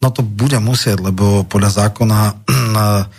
No 0.06 0.14
to 0.14 0.22
budem 0.22 0.62
musieť, 0.62 1.02
lebo 1.02 1.42
podľa 1.50 1.90
zákona 1.90 2.46
na 2.78 3.10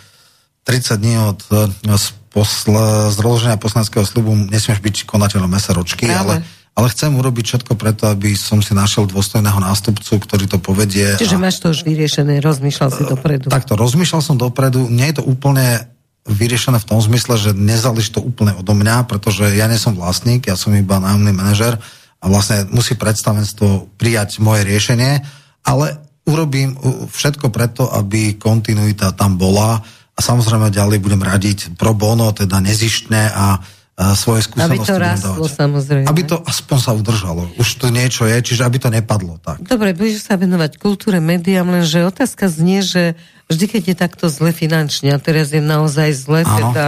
30 0.63 1.03
dní 1.03 1.19
od 1.19 1.39
eh, 1.51 1.99
z, 1.99 2.15
posle, 2.31 3.11
z 3.11 3.17
rozloženia 3.19 3.59
poslaneckého 3.59 4.07
slubu 4.07 4.31
nesmieš 4.31 4.79
byť 4.79 4.95
konateľom 5.03 5.51
SROčky, 5.51 6.07
ale, 6.07 6.47
ale 6.79 6.87
chcem 6.95 7.11
urobiť 7.11 7.43
všetko 7.43 7.73
preto, 7.75 8.07
aby 8.07 8.39
som 8.39 8.63
si 8.63 8.71
našiel 8.71 9.03
dôstojného 9.03 9.59
nástupcu, 9.59 10.15
ktorý 10.15 10.47
to 10.47 10.63
povedie. 10.63 11.19
Čiže 11.19 11.35
a, 11.35 11.43
máš 11.43 11.59
to 11.59 11.75
už 11.75 11.83
vyriešené, 11.83 12.39
rozmýšľal 12.39 12.89
si 12.95 13.03
dopredu. 13.03 13.51
Takto, 13.51 13.75
rozmýšľal 13.75 14.21
som 14.23 14.35
dopredu, 14.39 14.87
nie 14.87 15.11
je 15.11 15.19
to 15.19 15.23
úplne 15.27 15.91
vyriešené 16.27 16.79
v 16.79 16.87
tom 16.87 16.99
zmysle, 17.03 17.35
že 17.35 17.51
nezáleží 17.51 18.15
to 18.15 18.23
úplne 18.23 18.55
odo 18.55 18.75
mňa, 18.75 19.07
pretože 19.11 19.47
ja 19.55 19.67
nie 19.67 19.79
som 19.79 19.95
vlastník, 19.95 20.47
ja 20.47 20.55
som 20.55 20.75
iba 20.75 21.03
nájomný 21.03 21.35
manažer 21.35 21.79
a 22.19 22.25
vlastne 22.27 22.67
musí 22.71 22.95
predstavenstvo 22.95 23.95
prijať 23.95 24.43
moje 24.43 24.67
riešenie, 24.67 25.23
ale 25.63 26.06
urobím 26.27 26.75
všetko 27.07 27.49
preto, 27.49 27.87
aby 27.87 28.35
kontinuita 28.35 29.15
tam 29.15 29.39
bola 29.39 29.79
a 30.13 30.19
samozrejme 30.19 30.69
ďalej 30.69 30.99
budem 30.99 31.23
radiť 31.23 31.79
pro 31.79 31.95
bono, 31.95 32.29
teda 32.35 32.59
nezištne 32.59 33.31
a, 33.31 33.57
svoje 33.97 34.45
Aby 34.45 34.77
skúsenosti 34.77 34.77
to 34.77 34.93
budem 34.93 35.01
rastlo, 35.09 35.33
dávať. 35.41 35.57
samozrejme. 35.57 36.05
Aby 36.05 36.21
to 36.29 36.37
aspoň 36.45 36.77
sa 36.77 36.91
udržalo. 36.93 37.49
Už 37.57 37.81
to 37.81 37.89
niečo 37.89 38.29
je, 38.29 38.37
čiže 38.45 38.61
aby 38.61 38.77
to 38.77 38.93
nepadlo 38.93 39.41
tak. 39.41 39.57
Dobre, 39.65 39.97
budeš 39.97 40.29
sa 40.29 40.37
venovať 40.37 40.77
kultúre, 40.77 41.17
médiám, 41.17 41.65
lenže 41.65 42.05
otázka 42.05 42.45
znie, 42.45 42.85
že 42.85 43.17
vždy, 43.49 43.65
keď 43.65 43.81
je 43.89 43.95
takto 43.97 44.25
zle 44.29 44.53
finančne, 44.53 45.09
a 45.09 45.17
teraz 45.17 45.49
je 45.49 45.65
naozaj 45.65 46.13
zle, 46.13 46.45
Áno. 46.45 46.53
teda 46.69 46.85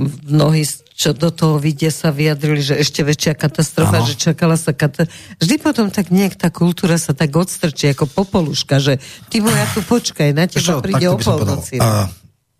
mnohí, 0.00 0.64
čo 0.96 1.12
do 1.12 1.28
toho 1.28 1.60
vidia, 1.60 1.92
sa 1.92 2.08
vyjadrili, 2.08 2.64
že 2.64 2.80
ešte 2.80 3.04
väčšia 3.04 3.36
katastrofa, 3.36 4.00
Áno. 4.00 4.08
že 4.08 4.16
čakala 4.16 4.56
sa 4.56 4.72
katastrofa. 4.72 5.12
Vždy 5.36 5.54
potom 5.60 5.86
tak 5.92 6.08
nejak 6.08 6.40
tá 6.40 6.48
kultúra 6.48 6.96
sa 6.96 7.12
tak 7.12 7.36
odstrčí, 7.36 7.92
ako 7.92 8.08
popoluška, 8.08 8.80
že 8.80 8.96
ty 9.28 9.44
moja 9.44 9.68
tu 9.76 9.84
počkaj, 9.84 10.32
na 10.32 10.48
teba 10.48 10.80
čo, 10.80 10.80
príde 10.80 11.12
o 11.12 11.20
polnoci. 11.20 11.76
A, 11.76 12.08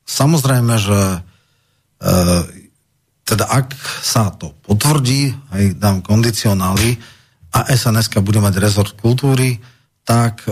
samozrejme, 0.04 0.74
že 0.76 1.00
e, 2.04 2.18
teda 3.24 3.44
ak 3.48 3.72
sa 4.04 4.28
to 4.36 4.52
potvrdí, 4.68 5.32
aj 5.56 5.64
dám 5.80 6.04
kondicionály 6.04 7.00
a 7.52 7.72
sns 7.72 8.12
bude 8.20 8.44
mať 8.44 8.60
rezort 8.60 8.92
kultúry, 9.00 9.56
tak 10.02 10.42
e, 10.44 10.50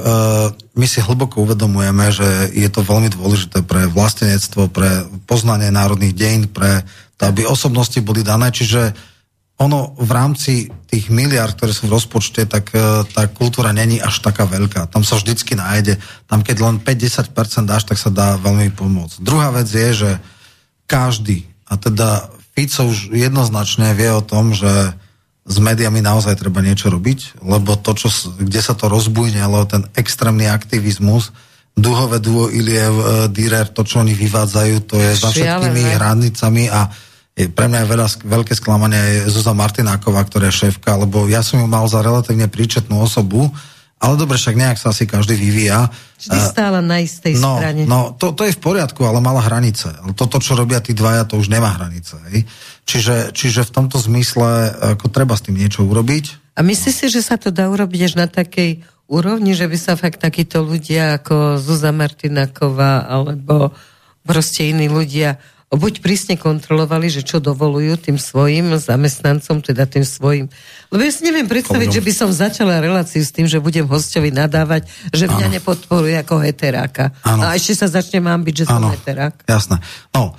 my 0.54 0.86
si 0.86 1.02
hlboko 1.02 1.42
uvedomujeme, 1.42 2.06
že 2.14 2.54
je 2.54 2.68
to 2.70 2.86
veľmi 2.86 3.10
dôležité 3.10 3.66
pre 3.66 3.90
vlastenectvo, 3.90 4.70
pre 4.70 5.06
poznanie 5.26 5.74
národných 5.74 6.14
dejín, 6.14 6.44
pre 6.46 6.86
to, 7.18 7.26
aby 7.26 7.42
osobnosti 7.44 7.98
boli 8.00 8.22
dané, 8.22 8.54
čiže 8.54 8.94
ono 9.60 9.92
v 9.92 10.08
rámci 10.08 10.72
tých 10.88 11.12
miliard, 11.12 11.52
ktoré 11.52 11.76
sú 11.76 11.84
v 11.84 12.00
rozpočte, 12.00 12.48
tak 12.48 12.72
e, 12.72 13.04
tá 13.04 13.28
kultúra 13.28 13.76
není 13.76 14.00
až 14.00 14.24
taká 14.24 14.48
veľká. 14.48 14.88
Tam 14.88 15.04
sa 15.04 15.20
vždycky 15.20 15.52
nájde. 15.52 16.00
Tam 16.24 16.40
keď 16.40 16.56
len 16.64 16.76
5-10% 16.80 17.68
dáš, 17.68 17.84
tak 17.84 18.00
sa 18.00 18.08
dá 18.08 18.40
veľmi 18.40 18.72
pomôcť. 18.72 19.20
Druhá 19.20 19.52
vec 19.52 19.68
je, 19.68 19.90
že 19.92 20.10
každý, 20.88 21.44
a 21.68 21.76
teda 21.76 22.32
Fico 22.56 22.88
už 22.88 23.12
jednoznačne 23.12 23.92
vie 23.94 24.10
o 24.10 24.24
tom, 24.24 24.56
že 24.56 24.96
s 25.44 25.56
médiami 25.58 26.04
naozaj 26.04 26.36
treba 26.36 26.60
niečo 26.60 26.92
robiť, 26.92 27.42
lebo 27.42 27.74
to, 27.80 27.96
čo, 27.96 28.08
kde 28.36 28.60
sa 28.60 28.76
to 28.76 28.92
rozbujnelo, 28.92 29.64
ten 29.66 29.88
extrémny 29.96 30.46
aktivizmus, 30.46 31.32
duhové 31.74 32.20
duo 32.20 32.52
Iliev, 32.52 32.94
e, 32.94 33.04
Dürer, 33.32 33.72
to, 33.72 33.82
čo 33.86 34.04
oni 34.04 34.12
vyvádzajú, 34.12 34.74
to 34.84 34.96
je 35.00 35.10
za 35.16 35.30
všetkými 35.32 35.82
hranicami 35.96 36.68
a 36.68 36.92
je, 37.32 37.48
pre 37.48 37.70
mňa 37.70 37.86
je 37.86 37.88
veľa, 37.88 38.06
veľké 38.26 38.52
sklamanie 38.52 39.00
je 39.00 39.32
Zuzana 39.32 39.64
Martináková, 39.64 40.26
ktorá 40.28 40.50
je 40.50 40.68
šéfka, 40.68 40.98
lebo 40.98 41.24
ja 41.30 41.40
som 41.40 41.62
ju 41.62 41.66
mal 41.70 41.88
za 41.88 42.04
relatívne 42.04 42.50
príčetnú 42.50 43.00
osobu, 43.00 43.48
ale 44.00 44.14
dobre, 44.16 44.40
však 44.40 44.56
nejak 44.56 44.80
sa 44.80 44.96
asi 44.96 45.04
každý 45.04 45.36
vyvíja. 45.36 45.92
Vždy 46.16 46.38
A- 46.40 46.48
stála 46.48 46.80
na 46.80 47.04
istej 47.04 47.36
no, 47.36 47.60
strane. 47.60 47.84
No, 47.84 48.16
to, 48.16 48.32
to 48.32 48.48
je 48.48 48.56
v 48.56 48.60
poriadku, 48.64 49.04
ale 49.04 49.20
mala 49.20 49.44
hranice. 49.44 49.92
Ale 49.92 50.16
toto, 50.16 50.40
čo 50.40 50.56
robia 50.56 50.80
tí 50.80 50.96
dvaja, 50.96 51.28
to 51.28 51.36
už 51.36 51.52
nemá 51.52 51.76
hranice. 51.76 52.16
Hej? 52.32 52.48
Čiže, 52.88 53.36
čiže 53.36 53.68
v 53.68 53.74
tomto 53.76 54.00
zmysle 54.00 54.72
ako 54.96 55.12
treba 55.12 55.36
s 55.36 55.44
tým 55.44 55.60
niečo 55.60 55.84
urobiť. 55.84 56.56
A 56.56 56.60
A 56.60 56.66
myslíš 56.66 56.92
si, 56.92 57.06
že 57.08 57.24
sa 57.24 57.40
to 57.40 57.48
dá 57.48 57.72
urobiť 57.72 58.12
až 58.12 58.14
na 58.20 58.28
takej 58.28 58.84
úrovni, 59.08 59.56
že 59.56 59.64
by 59.64 59.80
sa 59.80 59.96
fakt 59.96 60.20
takíto 60.20 60.60
ľudia 60.60 61.16
ako 61.16 61.56
Zuza 61.56 61.88
Martinaková 61.88 63.08
alebo 63.08 63.72
proste 64.20 64.68
iní 64.68 64.92
ľudia 64.92 65.40
buď 65.70 66.02
prísne 66.02 66.34
kontrolovali, 66.34 67.06
že 67.06 67.22
čo 67.22 67.38
dovolujú 67.38 67.94
tým 67.94 68.18
svojim 68.18 68.74
zamestnancom, 68.74 69.62
teda 69.62 69.86
tým 69.86 70.02
svojim. 70.02 70.50
Lebo 70.90 71.00
ja 71.06 71.12
si 71.14 71.22
neviem 71.22 71.46
predstaviť, 71.46 71.88
Koľko? 71.94 71.98
že 72.02 72.06
by 72.06 72.12
som 72.12 72.30
začala 72.34 72.82
reláciu 72.82 73.22
s 73.22 73.30
tým, 73.30 73.46
že 73.46 73.62
budem 73.62 73.86
hostovi 73.86 74.34
nadávať, 74.34 74.90
že 75.14 75.30
mňa 75.30 75.46
ano. 75.46 75.54
nepodporuje 75.54 76.18
ako 76.18 76.42
heteráka. 76.42 77.14
Ano. 77.22 77.46
A 77.46 77.54
ešte 77.54 77.78
sa 77.78 77.86
začne 77.86 78.18
mám 78.18 78.42
byť, 78.42 78.54
že 78.54 78.64
som 78.66 78.82
ano. 78.82 78.90
heterák. 78.90 79.46
Jasné. 79.46 79.78
No, 80.10 80.34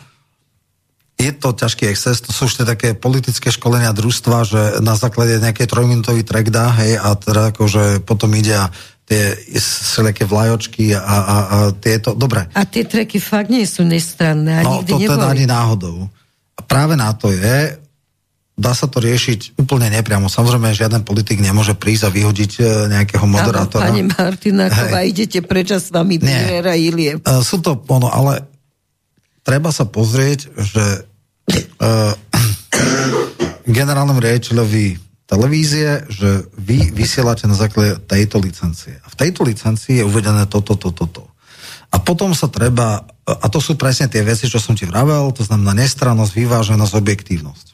je 1.21 1.31
to 1.37 1.53
ťažký 1.53 1.85
exces, 1.85 2.17
to 2.25 2.33
sú 2.33 2.49
ešte 2.49 2.65
také 2.65 2.97
politické 2.97 3.53
školenia 3.53 3.93
družstva, 3.93 4.37
že 4.41 4.61
na 4.81 4.97
základe 4.97 5.37
nejakej 5.37 5.69
trojminútový 5.69 6.25
track 6.25 6.49
dá, 6.49 6.73
hej, 6.81 6.97
a 6.97 7.13
teda 7.13 7.53
akože 7.53 8.01
potom 8.01 8.33
ide 8.33 8.57
a 8.57 8.73
tie 9.05 9.35
všelijaké 9.59 10.23
vlajočky 10.23 10.95
a, 10.95 11.01
a, 11.01 11.15
a 11.19 11.57
tieto, 11.75 12.15
dobre. 12.15 12.47
A 12.55 12.63
tie 12.63 12.87
treky 12.87 13.19
fakt 13.19 13.51
nie 13.51 13.67
sú 13.67 13.83
nestranné 13.83 14.61
a 14.61 14.63
no, 14.63 14.79
nikdy 14.79 15.03
to 15.03 15.19
teda 15.19 15.27
ani 15.27 15.45
náhodou. 15.49 16.07
A 16.55 16.61
práve 16.63 16.95
na 16.95 17.11
to 17.11 17.27
je, 17.27 17.75
dá 18.55 18.71
sa 18.77 18.85
to 18.85 19.01
riešiť 19.01 19.57
úplne 19.57 19.89
nepriamo. 19.89 20.29
Samozrejme, 20.29 20.71
žiaden 20.77 21.01
politik 21.01 21.41
nemôže 21.41 21.73
prísť 21.73 22.07
a 22.07 22.13
vyhodiť 22.13 22.51
e, 22.59 22.61
nejakého 22.93 23.25
moderátora. 23.25 23.89
Áno, 23.89 23.99
pani 23.99 24.03
Martináková, 24.05 24.99
idete 25.03 25.41
prečo 25.41 25.81
s 25.81 25.89
vami 25.89 26.21
Bírera 26.21 26.77
Ilie. 26.77 27.17
Uh, 27.25 27.41
sú 27.41 27.59
to, 27.59 27.81
ono, 27.89 28.07
ale 28.07 28.45
treba 29.41 29.73
sa 29.73 29.89
pozrieť, 29.89 30.53
že 30.55 30.85
uh, 31.81 32.13
generálnom 33.77 34.21
riaditeľovi 34.21 35.10
televízie, 35.31 36.03
že 36.11 36.43
vy 36.59 36.91
vysielate 36.91 37.47
na 37.47 37.55
základe 37.55 38.03
tejto 38.03 38.43
licencie. 38.43 38.99
A 38.99 39.07
v 39.07 39.15
tejto 39.15 39.47
licencii 39.47 40.03
je 40.03 40.07
uvedené 40.07 40.43
toto, 40.51 40.75
toto, 40.75 41.07
toto. 41.07 41.31
A 41.91 42.03
potom 42.03 42.35
sa 42.35 42.51
treba, 42.51 43.07
a 43.23 43.47
to 43.47 43.63
sú 43.63 43.79
presne 43.79 44.11
tie 44.11 44.27
veci, 44.27 44.51
čo 44.51 44.59
som 44.59 44.75
ti 44.75 44.83
vravel, 44.83 45.31
to 45.31 45.47
znamená 45.47 45.71
nestrannosť, 45.71 46.35
vyváženosť, 46.35 46.93
objektívnosť. 46.99 47.65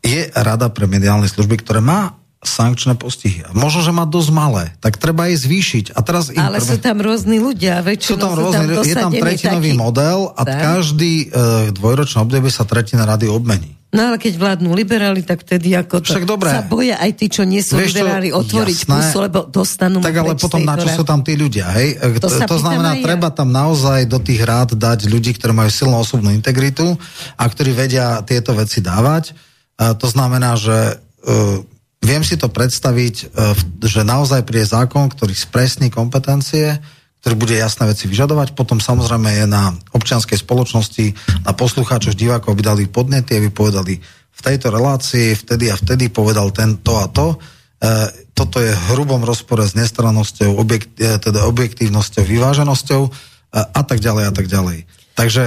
Je 0.00 0.32
rada 0.32 0.72
pre 0.72 0.88
mediálne 0.88 1.28
služby, 1.28 1.60
ktoré 1.60 1.84
má 1.84 2.16
sankčné 2.40 2.96
postihy. 2.96 3.52
Možno, 3.52 3.84
že 3.84 3.92
má 3.92 4.08
dosť 4.08 4.30
malé, 4.32 4.64
tak 4.80 4.96
treba 4.96 5.28
jej 5.28 5.36
zvýšiť. 5.44 5.92
A 5.92 6.00
teraz 6.00 6.32
im 6.32 6.40
Ale 6.40 6.56
prvé... 6.56 6.72
sú 6.72 6.76
tam 6.80 6.96
rôzni 7.04 7.36
ľudia, 7.36 7.84
väčšinou 7.84 8.16
sú 8.16 8.16
tam, 8.16 8.32
rôzni, 8.32 8.64
sú 8.64 8.76
tam 8.80 8.84
Je 8.88 8.96
tam 8.96 9.12
tretinový 9.12 9.72
taký... 9.76 9.80
model 9.80 10.18
a 10.32 10.42
tak. 10.48 10.56
každý 10.56 11.12
e, 11.20 11.26
dvojročné 11.76 12.18
obdobie 12.24 12.48
sa 12.48 12.64
tretina 12.64 13.04
rady 13.04 13.28
obmení. 13.28 13.79
No 13.90 14.06
ale 14.06 14.22
keď 14.22 14.38
vládnu 14.38 14.70
liberáli, 14.70 15.26
tak 15.26 15.42
vtedy 15.42 15.74
ako 15.74 15.98
to 15.98 16.14
Však 16.14 16.22
dobré. 16.22 16.54
sa 16.54 16.62
boja 16.62 16.94
aj 17.02 17.10
tí, 17.18 17.26
čo 17.26 17.42
nie 17.42 17.58
sú 17.58 17.74
Vieš 17.74 17.98
liberáli, 17.98 18.30
otvoriť 18.30 18.78
jasné, 18.86 18.94
pusu, 18.94 19.16
lebo 19.18 19.38
dostanú 19.50 19.98
Tak 19.98 20.14
ale 20.14 20.38
potom 20.38 20.62
na 20.62 20.78
čo 20.78 20.88
sú 20.94 21.02
tam 21.02 21.26
tí 21.26 21.34
ľudia, 21.34 21.66
hej? 21.74 21.98
To, 22.22 22.30
to, 22.30 22.38
to 22.46 22.58
znamená, 22.62 22.94
ja. 22.94 23.02
treba 23.02 23.34
tam 23.34 23.50
naozaj 23.50 24.06
do 24.06 24.22
tých 24.22 24.46
rád 24.46 24.78
dať 24.78 25.10
ľudí, 25.10 25.34
ktorí 25.34 25.50
majú 25.50 25.70
silnú 25.74 25.98
osobnú 25.98 26.30
integritu 26.30 26.86
a 27.34 27.44
ktorí 27.50 27.74
vedia 27.74 28.22
tieto 28.22 28.54
veci 28.54 28.78
dávať. 28.78 29.34
A 29.74 29.98
to 29.98 30.06
znamená, 30.06 30.54
že 30.54 30.94
uh, 31.26 31.58
Viem 32.00 32.24
si 32.24 32.40
to 32.40 32.48
predstaviť, 32.48 33.14
e, 33.20 33.24
že 33.84 34.08
naozaj 34.08 34.48
príde 34.48 34.64
zákon, 34.64 35.12
ktorý 35.12 35.36
spresní 35.36 35.92
kompetencie, 35.92 36.80
ktorý 37.20 37.34
bude 37.36 37.56
jasné 37.56 37.84
veci 37.84 38.08
vyžadovať. 38.08 38.56
Potom 38.56 38.80
samozrejme 38.80 39.44
je 39.44 39.46
na 39.46 39.76
občianskej 39.92 40.40
spoločnosti, 40.40 41.06
na 41.44 41.52
poslucháčoch, 41.52 42.16
divákov, 42.16 42.56
aby 42.56 42.62
dali 42.64 42.82
podnety, 42.88 43.36
aby 43.36 43.52
povedali 43.52 44.00
v 44.32 44.40
tejto 44.40 44.72
relácii, 44.72 45.36
vtedy 45.36 45.68
a 45.68 45.76
vtedy 45.76 46.08
povedal 46.08 46.48
tento 46.48 46.96
a 46.96 47.12
to. 47.12 47.36
E, 47.36 47.88
toto 48.32 48.56
je 48.56 48.72
v 48.72 48.86
hrubom 48.96 49.20
rozpore 49.20 49.60
s 49.68 49.76
nestrannosťou, 49.76 50.56
objekt, 50.56 50.96
e, 50.96 51.20
teda 51.20 51.44
objektívnosťou, 51.44 52.24
vyváženosťou 52.24 53.02
a 53.52 53.82
tak 53.84 54.00
ďalej 54.00 54.24
a 54.30 54.32
tak 54.32 54.46
ďalej. 54.48 54.88
Takže, 55.12 55.44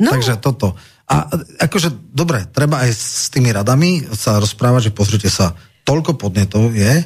no. 0.00 0.10
takže 0.16 0.40
toto. 0.40 0.78
A 1.10 1.26
akože, 1.66 1.90
dobre, 2.14 2.46
treba 2.54 2.86
aj 2.86 2.90
s 2.94 3.28
tými 3.34 3.50
radami 3.50 4.06
sa 4.14 4.38
rozprávať, 4.38 4.88
že 4.88 4.96
pozrite 4.96 5.28
sa, 5.28 5.58
toľko 5.82 6.14
podnetov 6.16 6.70
je, 6.70 7.02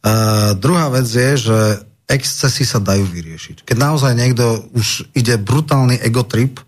Uh, 0.03 0.51
druhá 0.59 0.91
vec 0.91 1.07
je, 1.07 1.31
že 1.39 1.57
excesy 2.11 2.67
sa 2.67 2.83
dajú 2.83 3.07
vyriešiť. 3.07 3.63
Keď 3.63 3.77
naozaj 3.79 4.11
niekto 4.15 4.67
už 4.75 5.07
ide 5.15 5.39
brutálny 5.39 5.95
egotrip, 6.03 6.59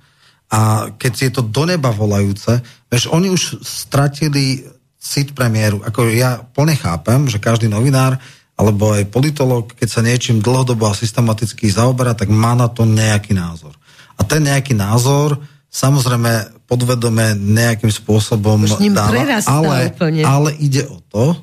a 0.49 0.89
keď 0.97 1.13
je 1.29 1.31
to 1.31 1.41
do 1.45 1.63
neba 1.69 1.93
volajúce, 1.93 2.61
vieš, 2.89 3.13
oni 3.13 3.29
už 3.29 3.61
stratili 3.61 4.65
cit 4.97 5.37
premiéru. 5.37 5.85
Ako 5.85 6.09
ja 6.09 6.41
plne 6.41 6.73
chápem, 6.75 7.29
že 7.29 7.37
každý 7.37 7.69
novinár 7.69 8.17
alebo 8.59 8.91
aj 8.91 9.07
politolog, 9.07 9.71
keď 9.71 9.87
sa 9.87 10.01
niečím 10.03 10.43
dlhodobo 10.43 10.91
a 10.91 10.97
systematicky 10.97 11.71
zaoberá, 11.71 12.11
tak 12.11 12.27
má 12.27 12.51
na 12.59 12.67
to 12.67 12.83
nejaký 12.83 13.31
názor. 13.31 13.71
A 14.19 14.27
ten 14.27 14.43
nejaký 14.43 14.75
názor 14.75 15.39
samozrejme 15.71 16.65
podvedome 16.67 17.39
nejakým 17.39 17.87
spôsobom 17.87 18.67
dáva, 18.91 19.39
ale, 19.47 19.95
ale 20.27 20.49
ide 20.59 20.83
o 20.91 20.99
to, 21.07 21.39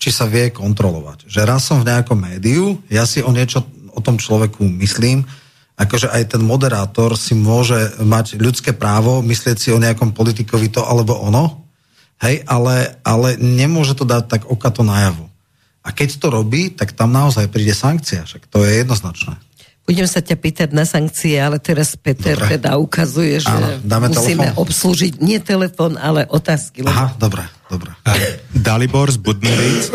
či 0.00 0.08
sa 0.08 0.24
vie 0.24 0.48
kontrolovať. 0.54 1.28
Že 1.28 1.40
raz 1.44 1.68
som 1.68 1.84
v 1.84 1.88
nejakom 1.92 2.16
médiu, 2.16 2.80
ja 2.88 3.04
si 3.04 3.20
o 3.20 3.28
niečo 3.28 3.66
o 3.92 4.00
tom 4.00 4.16
človeku 4.16 4.64
myslím, 4.80 5.24
akože 5.76 6.08
aj 6.08 6.36
ten 6.36 6.42
moderátor 6.42 7.14
si 7.20 7.36
môže 7.36 8.00
mať 8.00 8.40
ľudské 8.40 8.72
právo 8.72 9.20
myslieť 9.20 9.56
si 9.60 9.68
o 9.70 9.78
nejakom 9.78 10.16
politikovi 10.16 10.72
to 10.72 10.80
alebo 10.82 11.20
ono, 11.20 11.68
hej, 12.24 12.40
ale, 12.48 12.96
ale 13.04 13.36
nemôže 13.36 13.92
to 13.92 14.08
dať 14.08 14.24
tak 14.26 14.42
okato 14.48 14.80
najavu. 14.80 15.28
A 15.86 15.94
keď 15.94 16.18
to 16.18 16.32
robí, 16.32 16.74
tak 16.74 16.96
tam 16.96 17.14
naozaj 17.14 17.46
príde 17.46 17.76
sankcia, 17.76 18.26
však 18.26 18.50
to 18.50 18.64
je 18.66 18.82
jednoznačné. 18.82 19.38
Budem 19.86 20.10
sa 20.10 20.18
ťa 20.18 20.34
pýtať 20.34 20.68
na 20.74 20.82
sankcie, 20.82 21.38
ale 21.38 21.62
teraz 21.62 21.94
Peter 21.94 22.34
dobre. 22.34 22.58
teda 22.58 22.74
ukazuje, 22.74 23.38
že 23.38 23.46
Áno, 23.46 23.78
dáme 23.86 24.10
musíme 24.10 24.50
telefón. 24.50 24.62
obslúžiť 24.66 25.12
nie 25.22 25.38
telefon, 25.38 25.94
ale 25.94 26.26
otázky. 26.26 26.82
Lebo... 26.82 26.90
Aha, 26.90 27.14
dobre, 27.14 27.46
dobre. 27.70 27.94
Dalibor 28.50 29.14
z 29.14 29.22
Budmeric 29.22 29.94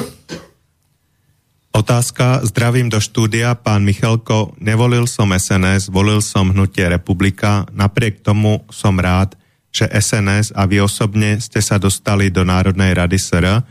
Otázka, 1.72 2.44
zdravím 2.44 2.92
do 2.92 3.00
štúdia, 3.00 3.56
pán 3.56 3.88
Michalko, 3.88 4.52
nevolil 4.60 5.08
som 5.08 5.32
SNS, 5.32 5.88
volil 5.88 6.20
som 6.20 6.52
Hnutie 6.52 6.84
Republika, 6.92 7.64
napriek 7.72 8.20
tomu 8.20 8.68
som 8.68 9.00
rád, 9.00 9.40
že 9.72 9.88
SNS 9.88 10.52
a 10.52 10.68
vy 10.68 10.84
osobne 10.84 11.40
ste 11.40 11.64
sa 11.64 11.80
dostali 11.80 12.28
do 12.28 12.44
Národnej 12.44 12.92
rady 12.92 13.16
SR 13.16 13.64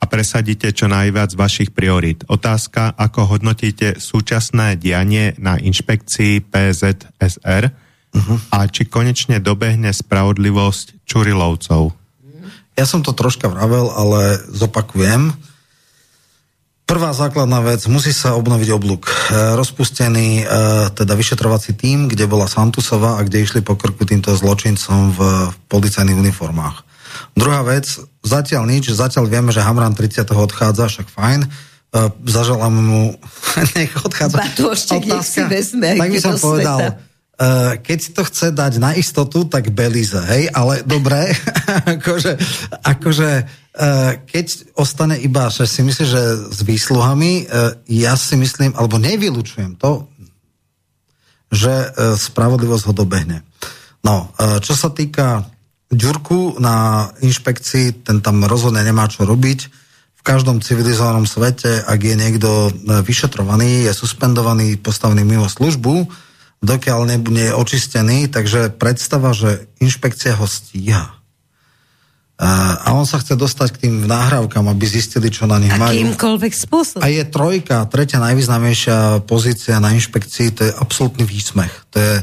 a 0.00 0.04
presadíte 0.08 0.72
čo 0.72 0.88
najviac 0.88 1.36
vašich 1.36 1.76
priorít. 1.76 2.24
Otázka, 2.24 2.96
ako 2.96 3.36
hodnotíte 3.36 4.00
súčasné 4.00 4.80
dianie 4.80 5.36
na 5.36 5.60
inšpekcii 5.60 6.48
PZSR 6.48 7.68
uh-huh. 7.68 8.36
a 8.48 8.64
či 8.64 8.88
konečne 8.88 9.44
dobehne 9.44 9.92
spravodlivosť 9.92 11.04
Čurilovcov. 11.04 11.94
Ja 12.72 12.88
som 12.88 13.04
to 13.04 13.12
troška 13.12 13.52
vravel, 13.52 13.92
ale 13.92 14.40
zopakujem. 14.48 15.51
Prvá 16.82 17.14
základná 17.14 17.62
vec, 17.62 17.86
musí 17.86 18.10
sa 18.10 18.34
obnoviť 18.34 18.68
oblúk. 18.74 19.06
E, 19.06 19.12
rozpustený 19.54 20.42
e, 20.42 20.44
teda 20.92 21.14
vyšetrovací 21.14 21.78
tým, 21.78 22.10
kde 22.10 22.26
bola 22.26 22.50
Santusova 22.50 23.16
a 23.16 23.24
kde 23.24 23.46
išli 23.46 23.62
po 23.62 23.78
krku 23.78 24.02
týmto 24.02 24.34
zločincom 24.34 25.14
v 25.14 25.20
policajných 25.70 26.18
uniformách. 26.18 26.82
Druhá 27.38 27.62
vec, 27.62 27.86
zatiaľ 28.26 28.66
nič, 28.66 28.90
zatiaľ 28.92 29.30
vieme, 29.30 29.54
že 29.54 29.62
Hamran 29.62 29.94
30. 29.94 30.26
odchádza, 30.34 30.90
však 30.90 31.08
fajn. 31.08 31.40
Uh, 31.92 32.08
zaželám 32.24 32.72
mu, 32.72 33.14
nech 33.76 33.92
odchádza. 34.00 34.42
Batôštek, 34.42 35.00
nech 35.06 35.24
si 35.28 35.44
vezme. 35.44 35.96
Tak 35.96 36.08
by 36.08 36.20
som 36.20 36.36
povedal, 36.40 36.98
keď 37.82 38.00
to 38.14 38.22
chce 38.28 38.46
dať 38.54 38.72
na 38.78 38.94
istotu, 38.94 39.48
tak 39.48 39.72
Belize, 39.74 40.20
hej, 40.30 40.52
ale 40.52 40.84
dobre, 40.86 41.32
akože, 41.98 42.38
akože 42.86 43.30
keď 44.28 44.76
ostane 44.76 45.16
iba, 45.16 45.48
že 45.48 45.64
si 45.64 45.80
myslíš, 45.80 46.08
že 46.08 46.22
s 46.52 46.60
výsluhami, 46.60 47.48
uh, 47.48 47.72
ja 47.88 48.12
si 48.20 48.36
myslím, 48.36 48.76
alebo 48.76 49.00
nevylučujem 49.00 49.80
to, 49.80 50.08
že 51.48 51.72
uh, 51.72 52.12
spravodlivosť 52.12 52.84
ho 52.88 52.92
dobehne. 52.92 53.40
No, 54.02 54.34
čo 54.66 54.74
sa 54.74 54.90
týka 54.90 55.46
Ďurku 55.92 56.56
na 56.56 57.06
inšpekcii, 57.20 58.08
ten 58.08 58.24
tam 58.24 58.40
rozhodne 58.48 58.80
nemá 58.80 59.12
čo 59.12 59.28
robiť. 59.28 59.60
V 60.16 60.22
každom 60.24 60.64
civilizovanom 60.64 61.28
svete, 61.28 61.84
ak 61.84 62.00
je 62.00 62.16
niekto 62.16 62.48
e, 62.48 62.70
vyšetrovaný, 63.04 63.84
je 63.84 63.92
suspendovaný, 63.92 64.80
postavený 64.80 65.28
mimo 65.28 65.52
službu, 65.52 66.08
dokiaľ 66.64 67.12
nebude 67.12 67.52
očistený, 67.52 68.32
takže 68.32 68.72
predstava, 68.72 69.36
že 69.36 69.68
inšpekcia 69.84 70.32
ho 70.40 70.48
stíha. 70.48 71.21
A 72.42 72.90
on 72.98 73.06
sa 73.06 73.22
chce 73.22 73.38
dostať 73.38 73.68
k 73.70 73.80
tým 73.86 73.94
nahrávkam, 74.10 74.66
aby 74.66 74.82
zistili, 74.82 75.30
čo 75.30 75.46
na 75.46 75.62
nich 75.62 75.70
majú. 75.78 75.94
Akýmkoľvek 75.94 76.52
spôsob. 76.58 76.98
A 76.98 77.06
je 77.06 77.22
trojka, 77.22 77.86
tretia 77.86 78.18
najvýznamnejšia 78.18 79.22
pozícia 79.30 79.78
na 79.78 79.94
inšpekcii, 79.94 80.48
to 80.50 80.60
je 80.66 80.72
absolútny 80.74 81.22
výsmech. 81.22 81.70
To 81.94 82.02
je, 82.02 82.14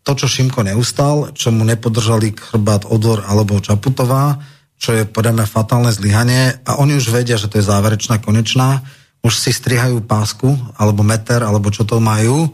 to, 0.00 0.12
čo 0.16 0.26
Šimko 0.32 0.64
neustal, 0.64 1.36
čo 1.36 1.52
mu 1.52 1.66
nepodržali 1.68 2.32
chrbát 2.32 2.88
Odor 2.88 3.26
alebo 3.28 3.60
Čaputová, 3.60 4.40
čo 4.80 4.96
je 4.96 5.04
podľa 5.04 5.44
mňa 5.44 5.46
fatálne 5.50 5.92
zlyhanie 5.92 6.62
a 6.64 6.80
oni 6.80 6.96
už 6.96 7.12
vedia, 7.12 7.36
že 7.36 7.52
to 7.52 7.60
je 7.60 7.68
záverečná, 7.68 8.22
konečná, 8.22 8.80
už 9.20 9.34
si 9.36 9.52
strihajú 9.52 10.00
pásku 10.06 10.56
alebo 10.80 11.04
meter, 11.04 11.42
alebo 11.42 11.68
čo 11.68 11.82
to 11.82 12.00
majú 12.00 12.48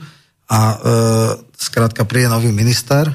a 0.48 0.58
e, 0.58 0.76
skrátka 1.54 2.08
príde 2.08 2.32
nový 2.32 2.50
minister, 2.50 3.06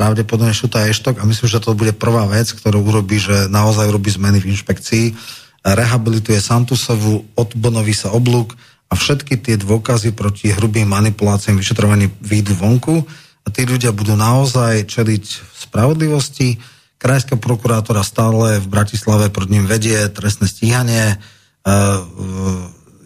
pravdepodobne 0.00 0.56
Šuta 0.56 0.88
Eštok 0.88 1.20
a 1.20 1.28
myslím, 1.28 1.44
že 1.44 1.60
to 1.60 1.76
bude 1.76 1.92
prvá 1.92 2.24
vec, 2.24 2.48
ktorú 2.48 2.80
urobí, 2.80 3.20
že 3.20 3.52
naozaj 3.52 3.84
urobí 3.92 4.08
zmeny 4.08 4.40
v 4.40 4.56
inšpekcii, 4.56 5.12
rehabilituje 5.60 6.40
Santusovu, 6.40 7.28
odbonoví 7.36 7.92
sa 7.92 8.08
oblúk 8.08 8.56
a 8.88 8.96
všetky 8.96 9.36
tie 9.36 9.60
dôkazy 9.60 10.16
proti 10.16 10.56
hrubým 10.56 10.88
manipuláciám 10.88 11.60
vyšetrovaní 11.60 12.08
výjdu 12.24 12.56
vonku 12.56 12.96
a 13.44 13.48
tí 13.52 13.68
ľudia 13.68 13.92
budú 13.92 14.16
naozaj 14.16 14.88
čeliť 14.88 15.24
spravodlivosti. 15.68 16.56
Krajská 16.96 17.36
prokurátora 17.36 18.00
stále 18.00 18.56
v 18.56 18.66
Bratislave 18.72 19.28
proti 19.28 19.60
ním 19.60 19.68
vedie 19.68 20.00
trestné 20.08 20.48
stíhanie. 20.48 21.12
E, 21.12 21.16
e, 21.16 21.76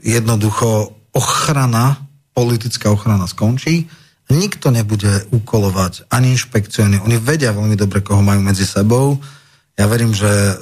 jednoducho 0.06 0.94
ochrana, 1.10 2.06
politická 2.38 2.94
ochrana 2.94 3.26
skončí. 3.26 3.90
Nikto 4.34 4.74
nebude 4.74 5.30
ukolovať 5.30 6.10
ani 6.10 6.34
inšpekciu, 6.34 6.82
oni 7.06 7.16
vedia 7.22 7.54
veľmi 7.54 7.78
dobre, 7.78 8.02
koho 8.02 8.18
majú 8.18 8.42
medzi 8.42 8.66
sebou 8.66 9.22
ja 9.74 9.90
verím, 9.90 10.14
že 10.14 10.30
uh, 10.30 10.54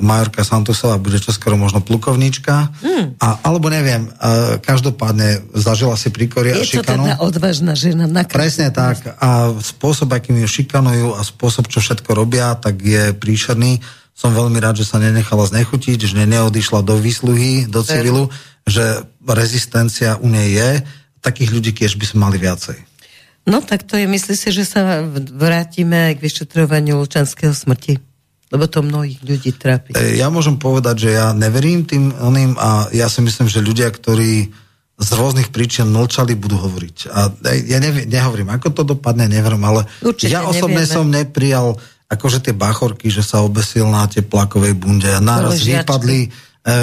Majorka 0.00 0.40
Santosová 0.40 0.96
bude 0.96 1.20
čoskoro 1.20 1.60
možno 1.60 1.84
plukovníčka, 1.84 2.72
mm. 2.80 3.20
a, 3.20 3.44
alebo 3.44 3.68
neviem, 3.68 4.08
uh, 4.08 4.56
každopádne 4.64 5.52
zažila 5.52 6.00
si 6.00 6.08
príkoria 6.08 6.56
a 6.56 6.64
šikanu. 6.64 6.72
Je 6.72 6.80
to 6.80 6.96
teda 6.96 7.16
odvážna 7.20 7.76
žena. 7.76 8.08
Na 8.08 8.24
Presne 8.24 8.72
tak. 8.72 9.04
A 9.20 9.52
spôsob, 9.60 10.16
akým 10.16 10.40
ju 10.40 10.48
šikanujú 10.48 11.12
a 11.12 11.20
spôsob, 11.28 11.68
čo 11.68 11.84
všetko 11.84 12.08
robia, 12.16 12.56
tak 12.56 12.80
je 12.80 13.12
príšerný. 13.12 13.84
Som 14.16 14.32
veľmi 14.32 14.56
rád, 14.64 14.80
že 14.80 14.88
sa 14.88 14.96
nenechala 14.96 15.44
znechutiť, 15.44 16.08
že 16.08 16.16
neodišla 16.16 16.80
do 16.80 16.96
výsluhy, 16.96 17.68
do 17.68 17.84
civilu, 17.84 18.32
že 18.64 19.04
rezistencia 19.28 20.16
u 20.24 20.26
nej 20.32 20.56
je. 20.56 20.70
Takých 21.20 21.52
ľudí 21.52 21.70
tiež 21.76 22.00
by 22.00 22.04
sme 22.08 22.24
mali 22.24 22.40
viacej. 22.40 22.87
No 23.46 23.62
tak 23.62 23.86
to 23.86 23.94
je, 23.94 24.08
myslí 24.08 24.34
si, 24.34 24.48
že 24.50 24.64
sa 24.66 25.04
vrátime 25.12 26.16
k 26.16 26.18
vyšetrovaniu 26.18 26.98
Lučanského 26.98 27.54
smrti? 27.54 28.00
Lebo 28.48 28.64
to 28.64 28.80
mnohých 28.80 29.20
ľudí 29.20 29.52
trápi. 29.52 29.92
E, 29.92 30.16
ja 30.16 30.32
môžem 30.32 30.56
povedať, 30.56 31.08
že 31.08 31.10
ja 31.20 31.36
neverím 31.36 31.84
tým 31.84 32.16
oným 32.16 32.56
a 32.56 32.88
ja 32.96 33.04
si 33.12 33.20
myslím, 33.20 33.44
že 33.44 33.60
ľudia, 33.60 33.92
ktorí 33.92 34.48
z 34.98 35.10
rôznych 35.14 35.54
príčin 35.54 35.92
mlčali, 35.94 36.34
budú 36.34 36.58
hovoriť. 36.58 36.96
A 37.12 37.30
ja 37.68 37.78
neviem, 37.78 38.10
nehovorím, 38.10 38.50
ako 38.50 38.74
to 38.74 38.82
dopadne, 38.82 39.30
neviem, 39.30 39.62
ale 39.62 39.86
Určite 40.02 40.32
ja 40.32 40.42
osobne 40.42 40.82
nevieme. 40.82 40.96
som 40.98 41.06
neprijal 41.06 41.78
akože 42.08 42.42
tie 42.42 42.54
bachorky, 42.56 43.12
že 43.12 43.22
sa 43.22 43.44
obesil 43.44 43.86
na 43.86 44.08
tie 44.10 44.24
plakovej 44.24 44.74
bunde 44.74 45.06
a 45.06 45.22
naraz 45.22 45.62
vypadli, 45.62 46.20
e, 46.26 46.28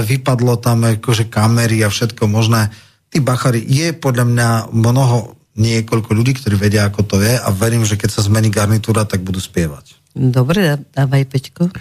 vypadlo 0.06 0.62
tam 0.62 0.86
akože 0.86 1.28
kamery 1.28 1.84
a 1.84 1.92
všetko 1.92 2.30
možné. 2.30 2.72
Tí 3.12 3.20
bachary, 3.20 3.66
je 3.66 3.92
podľa 3.92 4.26
mňa 4.32 4.48
mnoho, 4.72 5.36
niekoľko 5.56 6.12
ľudí, 6.12 6.36
ktorí 6.36 6.60
vedia, 6.60 6.88
ako 6.88 7.02
to 7.08 7.18
je 7.24 7.36
a 7.40 7.50
verím, 7.56 7.88
že 7.88 7.96
keď 7.96 8.10
sa 8.12 8.28
zmení 8.28 8.52
garnitúra, 8.52 9.08
tak 9.08 9.24
budú 9.24 9.40
spievať. 9.40 9.96
Dobre, 10.12 10.80
dávaj 10.96 11.24
Peťko. 11.28 11.72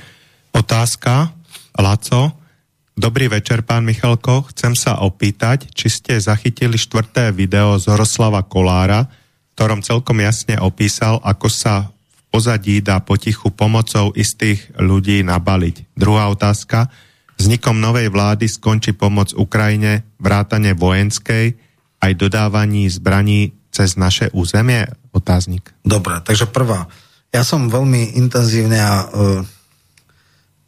Otázka, 0.54 1.34
Laco. 1.78 2.38
Dobrý 2.94 3.26
večer, 3.26 3.66
pán 3.66 3.82
Michalko. 3.82 4.46
Chcem 4.54 4.78
sa 4.78 5.02
opýtať, 5.02 5.66
či 5.74 5.90
ste 5.90 6.14
zachytili 6.14 6.78
štvrté 6.78 7.34
video 7.34 7.74
z 7.74 7.90
Horoslava 7.90 8.46
Kolára, 8.46 9.10
v 9.10 9.50
ktorom 9.58 9.82
celkom 9.82 10.22
jasne 10.22 10.62
opísal, 10.62 11.18
ako 11.26 11.50
sa 11.50 11.90
v 11.90 12.20
pozadí 12.30 12.78
dá 12.78 13.02
potichu 13.02 13.50
pomocou 13.50 14.14
istých 14.14 14.70
ľudí 14.78 15.26
nabaliť. 15.26 15.98
Druhá 15.98 16.30
otázka. 16.30 16.86
Vznikom 17.34 17.82
novej 17.82 18.14
vlády 18.14 18.46
skončí 18.46 18.94
pomoc 18.94 19.34
Ukrajine, 19.34 20.06
vrátane 20.22 20.70
vojenskej, 20.78 21.58
aj 21.98 22.12
dodávaní 22.14 22.86
zbraní 22.86 23.63
cez 23.74 23.98
naše 23.98 24.30
územie? 24.30 24.86
Otáznik. 25.10 25.74
Dobre, 25.82 26.22
takže 26.22 26.46
prvá. 26.46 26.86
Ja 27.34 27.42
som 27.42 27.66
veľmi 27.66 28.14
intenzívne 28.14 28.78
a 28.78 28.94
uh, 29.02 29.42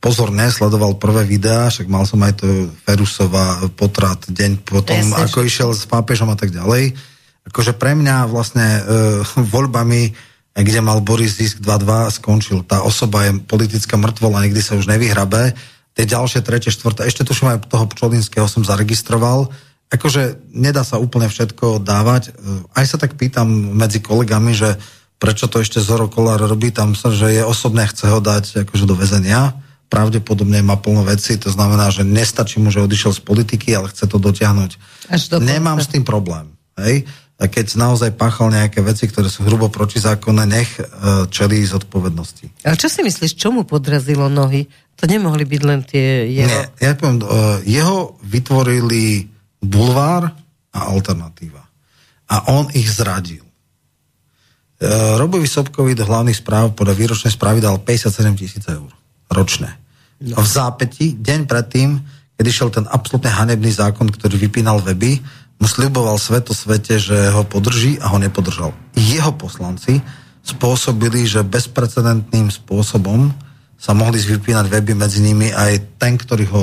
pozorne 0.03 0.51
sledoval 0.51 0.99
prvé 0.99 1.23
videá, 1.23 1.71
však 1.71 1.87
mal 1.87 2.03
som 2.03 2.19
aj 2.27 2.43
to 2.43 2.71
Ferusova 2.83 3.71
potrat 3.79 4.27
deň 4.27 4.67
potom, 4.67 4.99
Jasne, 4.99 5.23
ako 5.23 5.47
išiel 5.47 5.71
s 5.71 5.87
pápežom 5.87 6.27
a 6.31 6.37
tak 6.39 6.51
ďalej. 6.51 6.99
Akože 7.47 7.79
pre 7.79 7.95
mňa 7.95 8.27
vlastne 8.27 8.67
uh, 8.83 9.23
voľbami, 9.55 10.11
kde 10.57 10.81
mal 10.83 10.99
Boris 11.07 11.39
zisk 11.39 11.63
2-2, 11.63 12.19
skončil. 12.19 12.67
Tá 12.67 12.83
osoba 12.83 13.31
je 13.31 13.39
politická 13.47 13.95
mŕtvola, 13.95 14.43
nikdy 14.47 14.59
sa 14.59 14.75
už 14.75 14.91
nevyhrabe. 14.91 15.55
Tie 15.97 16.05
ďalšie, 16.05 16.45
tretie, 16.45 16.75
štvrté, 16.75 17.09
ešte 17.09 17.25
tuším 17.25 17.57
aj 17.57 17.71
toho 17.71 17.89
Pčolinského 17.89 18.45
som 18.51 18.67
zaregistroval. 18.67 19.49
Akože 19.87 20.43
nedá 20.51 20.83
sa 20.83 20.99
úplne 20.99 21.31
všetko 21.31 21.79
dávať. 21.79 22.35
Aj 22.75 22.83
sa 22.83 22.99
tak 22.99 23.15
pýtam 23.15 23.47
medzi 23.77 24.03
kolegami, 24.03 24.51
že 24.51 24.75
prečo 25.17 25.47
to 25.49 25.63
ešte 25.63 25.79
Zoro 25.79 26.11
Kolár 26.11 26.43
robí, 26.43 26.75
tam 26.75 26.93
sa, 26.93 27.15
že 27.15 27.41
je 27.41 27.43
osobné, 27.47 27.89
chce 27.89 28.11
ho 28.11 28.21
dať 28.21 28.67
akože 28.67 28.85
do 28.85 28.99
väzenia, 28.99 29.57
pravdepodobne 29.87 30.61
má 30.61 30.77
plno 30.77 31.07
veci, 31.07 31.39
to 31.39 31.49
znamená, 31.49 31.89
že 31.95 32.03
nestačí 32.03 32.59
mu, 32.59 32.75
že 32.75 32.83
odišiel 32.83 33.15
z 33.15 33.23
politiky, 33.23 33.73
ale 33.73 33.89
chce 33.89 34.11
to 34.11 34.19
dotiahnuť. 34.19 34.71
Do 35.31 35.39
Nemám 35.41 35.79
s 35.79 35.89
tým 35.89 36.03
problém. 36.03 36.51
Hej? 36.77 37.07
A 37.37 37.47
keď 37.53 37.77
naozaj 37.77 38.17
páchal 38.17 38.49
nejaké 38.49 38.81
veci, 38.81 39.07
ktoré 39.07 39.29
sú 39.29 39.45
hrubo 39.45 39.69
protizákonné, 39.69 40.45
nech 40.49 40.71
uh, 40.81 41.29
čelí 41.29 41.61
zodpovednosti. 41.69 42.65
A 42.65 42.75
čo 42.75 42.89
si 42.89 43.05
myslíš, 43.05 43.37
čo 43.37 43.53
mu 43.53 43.69
podrazilo 43.69 44.27
nohy? 44.33 44.67
To 44.97 45.05
nemohli 45.05 45.45
byť 45.45 45.63
len 45.63 45.81
tie 45.85 46.33
jeho... 46.33 46.49
Nie, 46.49 46.65
ja 46.81 46.97
poviem, 46.97 47.21
uh, 47.21 47.61
jeho 47.63 48.17
vytvorili 48.25 49.36
bulvár 49.61 50.33
a 50.73 50.81
alternatíva. 50.93 51.63
A 52.27 52.37
on 52.53 52.69
ich 52.75 52.91
zradil. 52.91 53.47
E, 54.77 54.87
Robovi 55.17 55.49
Sobkovi 55.49 55.97
do 55.97 56.05
hlavných 56.05 56.37
správ 56.37 56.77
podľa 56.77 56.95
výročnej 56.95 57.33
správy 57.33 57.65
dal 57.65 57.81
57 57.81 58.37
tisíc 58.37 58.65
eur 58.69 58.91
ročné. 59.33 59.73
No. 60.21 60.41
V 60.41 60.47
zápäti, 60.49 61.17
deň 61.17 61.45
predtým, 61.45 62.01
keď 62.37 62.45
išiel 62.45 62.69
ten 62.73 62.85
absolútne 62.89 63.33
hanebný 63.33 63.73
zákon, 63.73 64.09
ktorý 64.09 64.37
vypínal 64.37 64.81
weby, 64.81 65.21
mu 65.57 65.65
sľuboval 65.65 66.21
sveto 66.21 66.53
svete, 66.53 67.01
že 67.01 67.33
ho 67.33 67.41
podrží 67.49 67.97
a 68.01 68.13
ho 68.13 68.19
nepodržal. 68.21 68.77
Jeho 68.93 69.33
poslanci 69.33 70.05
spôsobili, 70.45 71.25
že 71.25 71.41
bezprecedentným 71.41 72.53
spôsobom 72.53 73.33
sa 73.77 73.97
mohli 73.97 74.21
vypínať 74.21 74.69
weby 74.69 74.93
medzi 74.93 75.25
nimi 75.25 75.53
aj 75.53 76.01
ten, 76.01 76.17
ktorý 76.17 76.45
ho 76.53 76.63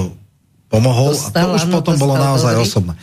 pomohol 0.73 1.13
Dostal, 1.13 1.53
a 1.53 1.53
to 1.53 1.57
už 1.61 1.63
áno, 1.69 1.73
potom 1.77 1.93
bolo 2.01 2.17
naozaj 2.17 2.57
dobrý. 2.57 2.65
osobné. 2.65 2.93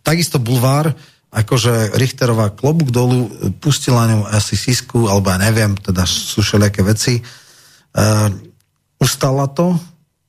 Takisto 0.00 0.40
Bulvár, 0.40 0.96
akože 1.28 1.92
Richterová 2.00 2.48
klobúk 2.56 2.88
dolu, 2.88 3.28
pustila 3.60 4.08
ňu 4.08 4.24
asi 4.32 4.56
Sisku, 4.56 5.12
alebo 5.12 5.28
ja 5.28 5.36
neviem, 5.36 5.76
teda 5.76 6.08
sú 6.08 6.40
všelijaké 6.40 6.80
veci. 6.80 7.20
Uh, 7.92 8.32
ustala 8.96 9.44
to, 9.52 9.76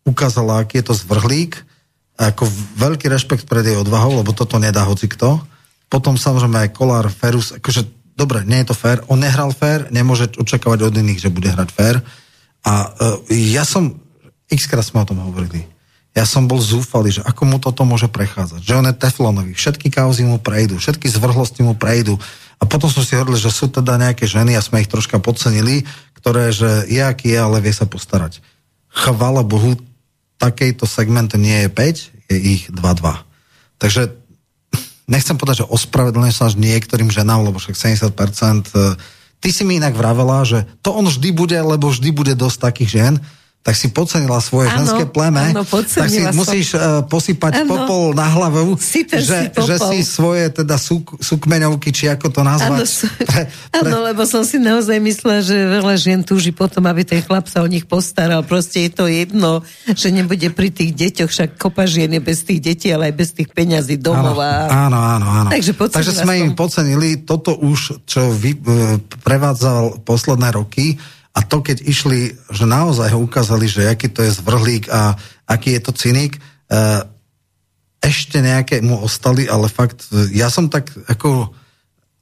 ukázala, 0.03 0.67
aký 0.67 0.84
je 0.84 0.91
to 0.91 0.95
zvrhlík, 0.99 1.55
ako 2.19 2.43
veľký 2.76 3.07
rešpekt 3.07 3.47
pred 3.47 3.63
jej 3.63 3.80
odvahou, 3.80 4.19
lebo 4.19 4.35
toto 4.35 4.59
nedá 4.59 4.84
hoci 4.84 5.07
kto. 5.07 5.39
Potom 5.88 6.19
samozrejme 6.19 6.67
aj 6.67 6.76
Kolár, 6.76 7.07
Ferus, 7.07 7.55
akože 7.55 7.88
dobre, 8.19 8.43
nie 8.43 8.59
je 8.59 8.76
to 8.76 8.76
fér, 8.76 8.99
on 9.07 9.23
nehral 9.23 9.55
fér, 9.55 9.88
nemôže 9.95 10.35
očakávať 10.35 10.84
od 10.84 10.99
iných, 10.99 11.23
že 11.23 11.31
bude 11.31 11.47
hrať 11.47 11.69
fér. 11.71 12.03
A 12.67 12.91
uh, 12.91 13.23
ja 13.31 13.63
som, 13.63 13.95
x 14.51 14.67
krát 14.67 14.84
sme 14.84 14.99
o 14.99 15.07
tom 15.07 15.23
hovorili, 15.23 15.63
ja 16.18 16.26
som 16.26 16.49
bol 16.49 16.57
zúfalý, 16.57 17.14
že 17.14 17.22
ako 17.22 17.41
mu 17.45 17.57
toto 17.61 17.86
môže 17.86 18.10
prechádzať. 18.10 18.65
Že 18.65 18.77
on 18.81 18.86
je 18.90 18.95
teflonový, 18.98 19.52
všetky 19.53 19.94
kauzy 19.94 20.26
mu 20.26 20.41
prejdú, 20.41 20.81
všetky 20.81 21.06
zvrhlosti 21.06 21.61
mu 21.61 21.77
prejdú. 21.77 22.18
A 22.60 22.64
potom 22.65 22.90
som 22.90 23.06
si 23.06 23.14
hovoril, 23.15 23.38
že 23.38 23.53
sú 23.53 23.69
teda 23.69 23.95
nejaké 23.95 24.26
ženy, 24.26 24.57
a 24.57 24.65
sme 24.65 24.81
ich 24.84 24.91
troška 24.91 25.22
podcenili, 25.22 25.86
ktoré, 26.18 26.52
že 26.52 26.90
je 26.90 26.99
aký 26.99 27.31
je, 27.31 27.40
ale 27.40 27.64
vie 27.64 27.72
sa 27.72 27.88
postarať. 27.88 28.44
Chvala 28.91 29.45
Bohu, 29.45 29.80
takejto 30.41 30.90
segment 30.90 31.31
nie 31.38 31.68
je 31.68 31.69
5, 31.72 32.30
je 32.34 32.38
ich 32.38 32.64
2-2. 32.73 33.23
Takže 33.80 34.11
nechcem 35.07 35.38
povedať, 35.40 35.64
že 35.64 35.72
ospravedlňujem 35.72 36.36
sa 36.36 36.52
až 36.52 36.60
niektorým 36.60 37.07
ženám, 37.14 37.48
lebo 37.48 37.61
však 37.61 37.80
70%. 37.80 38.76
E, 38.76 38.98
ty 39.40 39.49
si 39.56 39.64
mi 39.64 39.80
inak 39.80 39.95
vravela, 39.95 40.44
že 40.44 40.68
to 40.84 40.91
on 40.91 41.07
vždy 41.07 41.31
bude, 41.31 41.56
lebo 41.56 41.88
vždy 41.88 42.10
bude 42.11 42.34
dosť 42.36 42.57
takých 42.60 42.90
žien 42.91 43.14
tak 43.60 43.76
si 43.76 43.91
podcenila 43.91 44.40
svoje 44.40 44.72
ano, 44.72 44.88
ženské 44.88 45.03
pleme, 45.11 45.52
ano, 45.52 45.68
tak 45.68 46.07
si 46.07 46.23
som. 46.23 46.31
musíš 46.31 46.68
uh, 46.80 47.03
posypať 47.03 47.68
ano, 47.68 47.76
popol 47.76 48.15
na 48.15 48.31
hlavu, 48.31 48.80
si 48.80 49.03
že, 49.03 49.19
si 49.19 49.45
že 49.52 49.76
si 49.76 49.98
svoje 50.07 50.48
teda 50.48 50.80
suk, 50.80 51.19
sukmeňovky, 51.19 51.91
či 51.91 52.07
ako 52.07 52.31
to 52.31 52.41
nazvať. 52.48 52.88
Áno, 52.88 52.88
pre, 53.27 53.44
pre... 53.84 53.91
lebo 54.15 54.23
som 54.23 54.48
si 54.48 54.64
naozaj 54.64 55.03
myslela, 55.03 55.44
že 55.44 55.60
veľa 55.60 55.95
žien 55.99 56.23
túži 56.23 56.56
potom, 56.56 56.88
aby 56.88 57.03
ten 57.03 57.19
chlap 57.19 57.52
sa 57.52 57.60
o 57.60 57.68
nich 57.68 57.84
postaral. 57.84 58.48
Proste 58.48 58.88
je 58.88 58.91
to 58.95 59.11
jedno, 59.11 59.60
že 59.91 60.07
nebude 60.07 60.48
pri 60.56 60.72
tých 60.72 60.95
deťoch, 60.95 61.27
však 61.30 61.49
kopa 61.60 61.84
žien 61.84 62.15
je 62.15 62.22
bez 62.23 62.48
tých 62.48 62.64
detí, 62.64 62.88
ale 62.95 63.11
aj 63.11 63.15
bez 63.19 63.36
tých 63.36 63.52
peňazí 63.52 63.99
domov. 63.99 64.40
Áno, 64.40 64.98
áno, 64.98 65.27
áno. 65.27 65.49
Takže, 65.52 65.76
Takže 65.76 66.15
sme 66.15 66.40
som. 66.40 66.44
im 66.48 66.52
podcenili 66.56 67.27
toto 67.27 67.60
už, 67.60 68.07
čo 68.07 68.31
vy, 68.31 68.56
uh, 68.56 68.95
prevádzal 69.19 69.99
posledné 70.07 70.48
roky, 70.56 70.95
a 71.30 71.39
to, 71.45 71.61
keď 71.61 71.85
išli, 71.85 72.34
že 72.49 72.65
naozaj 72.65 73.14
ho 73.14 73.19
ukázali, 73.22 73.69
že 73.69 73.85
aký 73.85 74.10
to 74.10 74.26
je 74.26 74.34
zvrhlík 74.34 74.89
a 74.89 75.14
aký 75.45 75.77
je 75.77 75.81
to 75.81 75.91
cynik, 75.93 76.41
eh, 76.73 77.06
ešte 78.01 78.39
nejaké 78.41 78.81
mu 78.81 78.97
ostali, 79.03 79.45
ale 79.45 79.68
fakt, 79.69 80.07
ja 80.31 80.47
som 80.47 80.72
tak 80.72 80.89
ako 81.11 81.51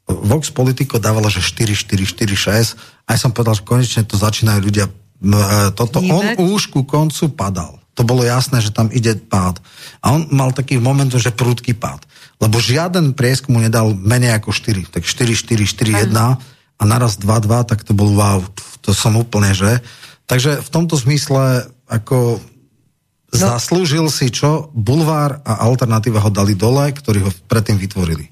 Vox 0.08 0.50
Politico 0.52 0.98
dávala, 0.98 1.28
že 1.28 1.44
4, 1.44 1.76
4, 1.76 2.04
4, 2.04 2.76
6 2.76 3.08
a 3.08 3.10
ja 3.16 3.20
som 3.20 3.32
povedal, 3.32 3.60
že 3.60 3.68
konečne 3.68 4.04
to 4.08 4.20
začínajú 4.20 4.60
ľudia 4.60 4.86
eh, 4.88 5.70
toto. 5.72 6.04
Vnímať? 6.04 6.36
On 6.40 6.52
už 6.52 6.70
ku 6.72 6.84
koncu 6.84 7.32
padal. 7.32 7.80
To 7.98 8.06
bolo 8.06 8.22
jasné, 8.22 8.62
že 8.62 8.70
tam 8.70 8.94
ide 8.94 9.18
pád. 9.18 9.58
A 10.06 10.14
on 10.14 10.30
mal 10.30 10.54
taký 10.54 10.78
moment, 10.78 11.10
že 11.10 11.34
prúdky 11.34 11.74
pád. 11.74 12.06
Lebo 12.38 12.62
žiaden 12.62 13.18
prieskum 13.18 13.58
mu 13.58 13.60
nedal 13.66 13.98
menej 13.98 14.38
ako 14.38 14.54
4. 14.54 14.94
Tak 14.94 15.02
4, 15.02 15.34
4, 15.34 15.66
4, 15.66 16.06
1 16.06 16.57
a 16.78 16.84
naraz 16.86 17.18
2, 17.18 17.26
2, 17.26 17.70
tak 17.70 17.82
to 17.82 17.98
bol 17.98 18.14
wow 18.14 18.42
to 18.88 18.96
som 18.96 19.20
úplne, 19.20 19.52
že? 19.52 19.84
Takže 20.32 20.64
v 20.64 20.70
tomto 20.72 20.96
zmysle 20.96 21.68
ako 21.92 22.40
no. 22.40 23.36
zaslúžil 23.36 24.08
si 24.08 24.32
čo? 24.32 24.72
Bulvár 24.72 25.44
a 25.44 25.68
alternatíva 25.68 26.24
ho 26.24 26.32
dali 26.32 26.56
dole, 26.56 26.96
ktorí 26.96 27.28
ho 27.28 27.32
predtým 27.52 27.76
vytvorili. 27.76 28.32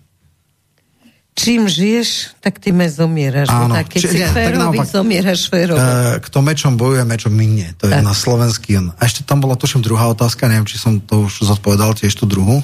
Čím 1.35 1.67
žiješ, 1.67 2.39
tak 2.39 2.63
tým 2.63 2.79
zomieraš. 2.87 3.51
Áno. 3.51 3.75
Tak 3.75 3.91
keď 3.91 3.99
Či, 3.99 4.07
si 4.07 4.17
nie, 4.23 4.29
férový, 4.31 4.79
zomieraš 4.87 5.51
férovo. 5.51 5.83
E, 5.83 6.23
kto 6.23 6.39
mečom 6.39 6.79
bojuje, 6.79 7.03
mečom 7.03 7.35
minie. 7.35 7.75
To 7.83 7.91
tak. 7.91 7.99
je 7.99 8.01
na 8.07 8.15
slovenský. 8.15 8.79
A 8.95 9.01
ešte 9.03 9.27
tam 9.27 9.43
bola 9.43 9.59
tuším 9.59 9.83
druhá 9.83 10.07
otázka, 10.07 10.47
neviem, 10.47 10.63
či 10.63 10.79
som 10.79 10.95
to 11.03 11.27
už 11.27 11.43
zodpovedal 11.43 11.91
tiež 11.91 12.15
tú 12.15 12.23
druhú. 12.23 12.63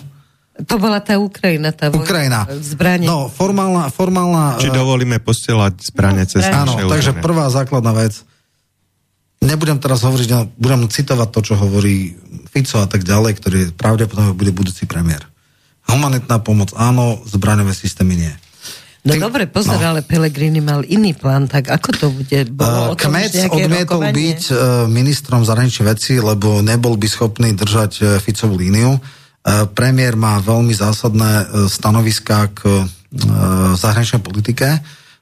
To 0.52 0.76
bola 0.76 1.00
tá 1.00 1.16
Ukrajina, 1.16 1.72
tá 1.72 1.88
Ukrajina. 1.88 2.44
zbranie. 2.60 3.08
No, 3.08 3.32
formálna, 3.32 3.88
formálna... 3.88 4.60
Či 4.60 4.70
e, 4.70 4.76
dovolíme 4.76 5.18
posielať 5.24 5.80
zbranie 5.80 6.28
cez 6.28 6.44
Áno, 6.44 6.76
takže 6.76 7.18
prvá 7.24 7.48
základná 7.48 7.96
vec. 7.96 8.22
Nebudem 9.42 9.82
teraz 9.82 10.06
hovoriť, 10.06 10.28
no, 10.30 10.46
budem 10.60 10.86
citovať 10.86 11.30
to, 11.34 11.40
čo 11.42 11.54
hovorí 11.58 12.14
Fico 12.52 12.78
a 12.78 12.86
tak 12.86 13.02
ďalej, 13.08 13.32
ktorý 13.42 13.60
pravdepodobne 13.74 14.38
bude 14.38 14.54
budúci 14.54 14.86
premiér. 14.86 15.26
Humanitná 15.90 16.38
pomoc 16.44 16.76
áno, 16.78 17.24
zbraňové 17.26 17.74
systémy 17.74 18.22
nie. 18.22 18.34
No 19.02 19.18
Tým, 19.18 19.22
dobre, 19.26 19.50
pozor, 19.50 19.82
no. 19.82 19.98
ale 19.98 20.06
Pelegrini 20.06 20.62
mal 20.62 20.86
iný 20.86 21.18
plán, 21.18 21.50
tak 21.50 21.74
ako 21.74 21.90
to 21.90 22.08
bude? 22.14 22.54
Bolo 22.54 22.94
uh, 22.94 22.98
Kmec 23.00 23.34
odmietol 23.50 23.98
rokovanie? 23.98 24.14
byť 24.14 24.42
uh, 24.54 24.58
ministrom 24.86 25.42
zahraničných 25.42 25.90
vecí, 25.90 26.22
lebo 26.22 26.62
nebol 26.62 26.94
by 27.02 27.08
schopný 27.10 27.58
držať 27.58 27.92
uh, 27.98 28.08
Ficovú 28.22 28.62
líniu. 28.62 29.02
E, 29.42 29.66
premiér 29.74 30.14
má 30.14 30.38
veľmi 30.38 30.74
zásadné 30.74 31.32
e, 31.42 31.46
stanoviská 31.66 32.54
k 32.54 32.62
e, 32.70 32.84
zahraničnej 33.76 34.22
politike. 34.22 34.82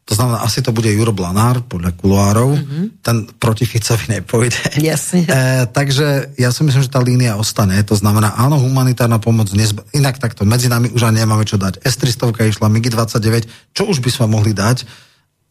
To 0.10 0.18
znamená, 0.18 0.42
asi 0.42 0.66
to 0.66 0.74
bude 0.74 0.90
Juro 0.90 1.14
Blanár, 1.14 1.62
podľa 1.70 1.94
kuloárov. 1.94 2.58
Mm-hmm. 2.58 2.84
Ten 3.06 3.30
proti 3.38 3.70
Ficovi 3.70 4.10
nepôjde. 4.10 4.82
Jasne. 4.82 5.30
E, 5.30 5.70
takže 5.70 6.34
ja 6.34 6.50
si 6.50 6.66
myslím, 6.66 6.82
že 6.82 6.90
tá 6.90 6.98
línia 6.98 7.38
ostane. 7.38 7.78
To 7.86 7.94
znamená, 7.94 8.34
áno, 8.34 8.58
humanitárna 8.58 9.22
pomoc, 9.22 9.54
nezba... 9.54 9.86
inak 9.94 10.18
takto, 10.18 10.50
medzi 10.50 10.66
nami 10.66 10.90
už 10.90 11.06
ani 11.06 11.22
nemáme 11.22 11.46
čo 11.46 11.62
dať. 11.62 11.86
S-300 11.86 12.26
išla, 12.50 12.74
MiG-29, 12.74 13.46
čo 13.78 13.86
už 13.86 14.02
by 14.02 14.10
sme 14.10 14.34
mohli 14.34 14.58
dať? 14.58 14.82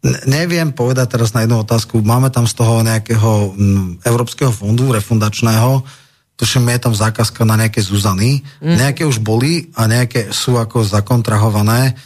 N- 0.02 0.26
neviem 0.26 0.74
povedať 0.74 1.14
teraz 1.14 1.38
na 1.38 1.46
jednu 1.46 1.62
otázku. 1.62 2.02
Máme 2.02 2.34
tam 2.34 2.50
z 2.50 2.58
toho 2.58 2.82
nejakého 2.82 3.54
m, 3.54 4.02
Európskeho 4.02 4.50
fondu 4.50 4.90
refundačného, 4.90 5.86
tuším, 6.38 6.70
je 6.70 6.80
tam 6.86 6.94
zákazka 6.94 7.42
na 7.42 7.58
nejaké 7.58 7.82
Zuzany, 7.82 8.46
mm. 8.62 8.76
nejaké 8.78 9.02
už 9.02 9.18
boli 9.18 9.74
a 9.74 9.90
nejaké 9.90 10.30
sú 10.30 10.54
ako 10.54 10.86
zakontrahované. 10.86 11.98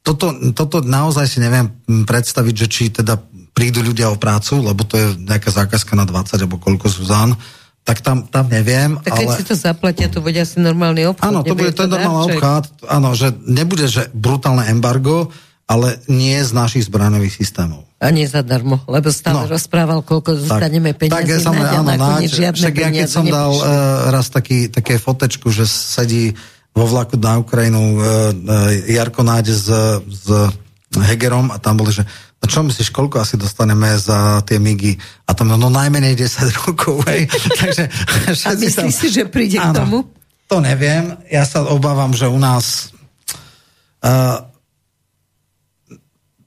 Toto, 0.00 0.32
toto 0.56 0.80
naozaj 0.80 1.28
si 1.28 1.38
neviem 1.44 1.68
predstaviť, 1.84 2.54
že 2.64 2.66
či 2.66 2.82
teda 2.88 3.20
prídu 3.52 3.84
ľudia 3.84 4.08
o 4.08 4.16
prácu, 4.16 4.64
lebo 4.64 4.82
to 4.88 4.96
je 4.96 5.06
nejaká 5.20 5.52
zákazka 5.52 5.92
na 5.94 6.08
20 6.08 6.40
alebo 6.40 6.56
koľko 6.56 6.88
Zuzan, 6.88 7.36
tak 7.84 8.00
tam, 8.00 8.24
tam 8.24 8.48
neviem. 8.48 8.96
Tak 9.04 9.20
keď 9.20 9.28
ale... 9.28 9.36
si 9.36 9.44
to 9.44 9.54
zaplatia, 9.54 10.08
to 10.08 10.24
bude 10.24 10.40
asi 10.40 10.56
normálny 10.56 11.04
obchod. 11.04 11.28
Áno, 11.28 11.44
to 11.44 11.52
bude 11.52 11.76
to 11.76 11.84
normálny 11.84 12.40
obchod, 12.40 12.64
áno, 12.88 13.12
že 13.12 13.36
nebude, 13.44 13.84
že 13.84 14.08
brutálne 14.16 14.64
embargo, 14.72 15.28
ale 15.64 15.96
nie 16.12 16.36
z 16.44 16.52
našich 16.52 16.84
zbraňových 16.86 17.40
systémov. 17.40 17.88
A 17.96 18.12
nie 18.12 18.28
zadarmo, 18.28 18.84
lebo 18.84 19.08
stále 19.08 19.48
no, 19.48 19.56
rozprával, 19.56 20.04
koľko 20.04 20.36
zostaneme 20.36 20.92
peniazy. 20.92 21.40
Tak 21.40 21.40
som, 21.40 21.56
áno, 21.56 21.88
náč, 21.88 22.36
však 22.36 22.74
ja 22.76 22.88
keď 22.92 23.08
som 23.08 23.24
dal 23.24 23.48
uh, 23.56 23.64
raz 24.12 24.28
taký, 24.28 24.68
také 24.68 25.00
fotečku, 25.00 25.48
že 25.48 25.64
sedí 25.64 26.36
vo 26.76 26.84
vlaku 26.84 27.16
na 27.16 27.40
Ukrajinu 27.40 27.96
uh, 27.96 27.96
uh, 27.96 28.68
Jarko 28.84 29.24
Náď 29.24 29.56
s, 29.56 29.66
s 30.04 30.26
Hegerom 31.00 31.48
a 31.48 31.56
tam 31.56 31.80
boli, 31.80 31.96
že 31.96 32.04
no 32.04 32.44
čo 32.44 32.60
myslíš, 32.60 32.92
koľko 32.92 33.24
asi 33.24 33.40
dostaneme 33.40 33.96
za 33.96 34.44
tie 34.44 34.60
migy? 34.60 35.00
A 35.24 35.32
tam 35.32 35.48
no 35.48 35.72
najmenej 35.72 36.12
10 36.12 36.44
rokov. 36.60 37.08
Hej. 37.08 37.32
Takže, 37.64 37.84
a 38.44 38.50
myslíš 38.52 38.74
tam... 38.76 38.92
si, 38.92 39.08
že 39.08 39.24
príde 39.32 39.56
áno, 39.56 39.72
k 39.72 39.78
tomu? 39.80 39.98
To 40.52 40.60
neviem. 40.60 41.16
Ja 41.32 41.48
sa 41.48 41.64
obávam, 41.64 42.12
že 42.12 42.28
u 42.28 42.36
nás 42.36 42.92
uh, 44.04 44.44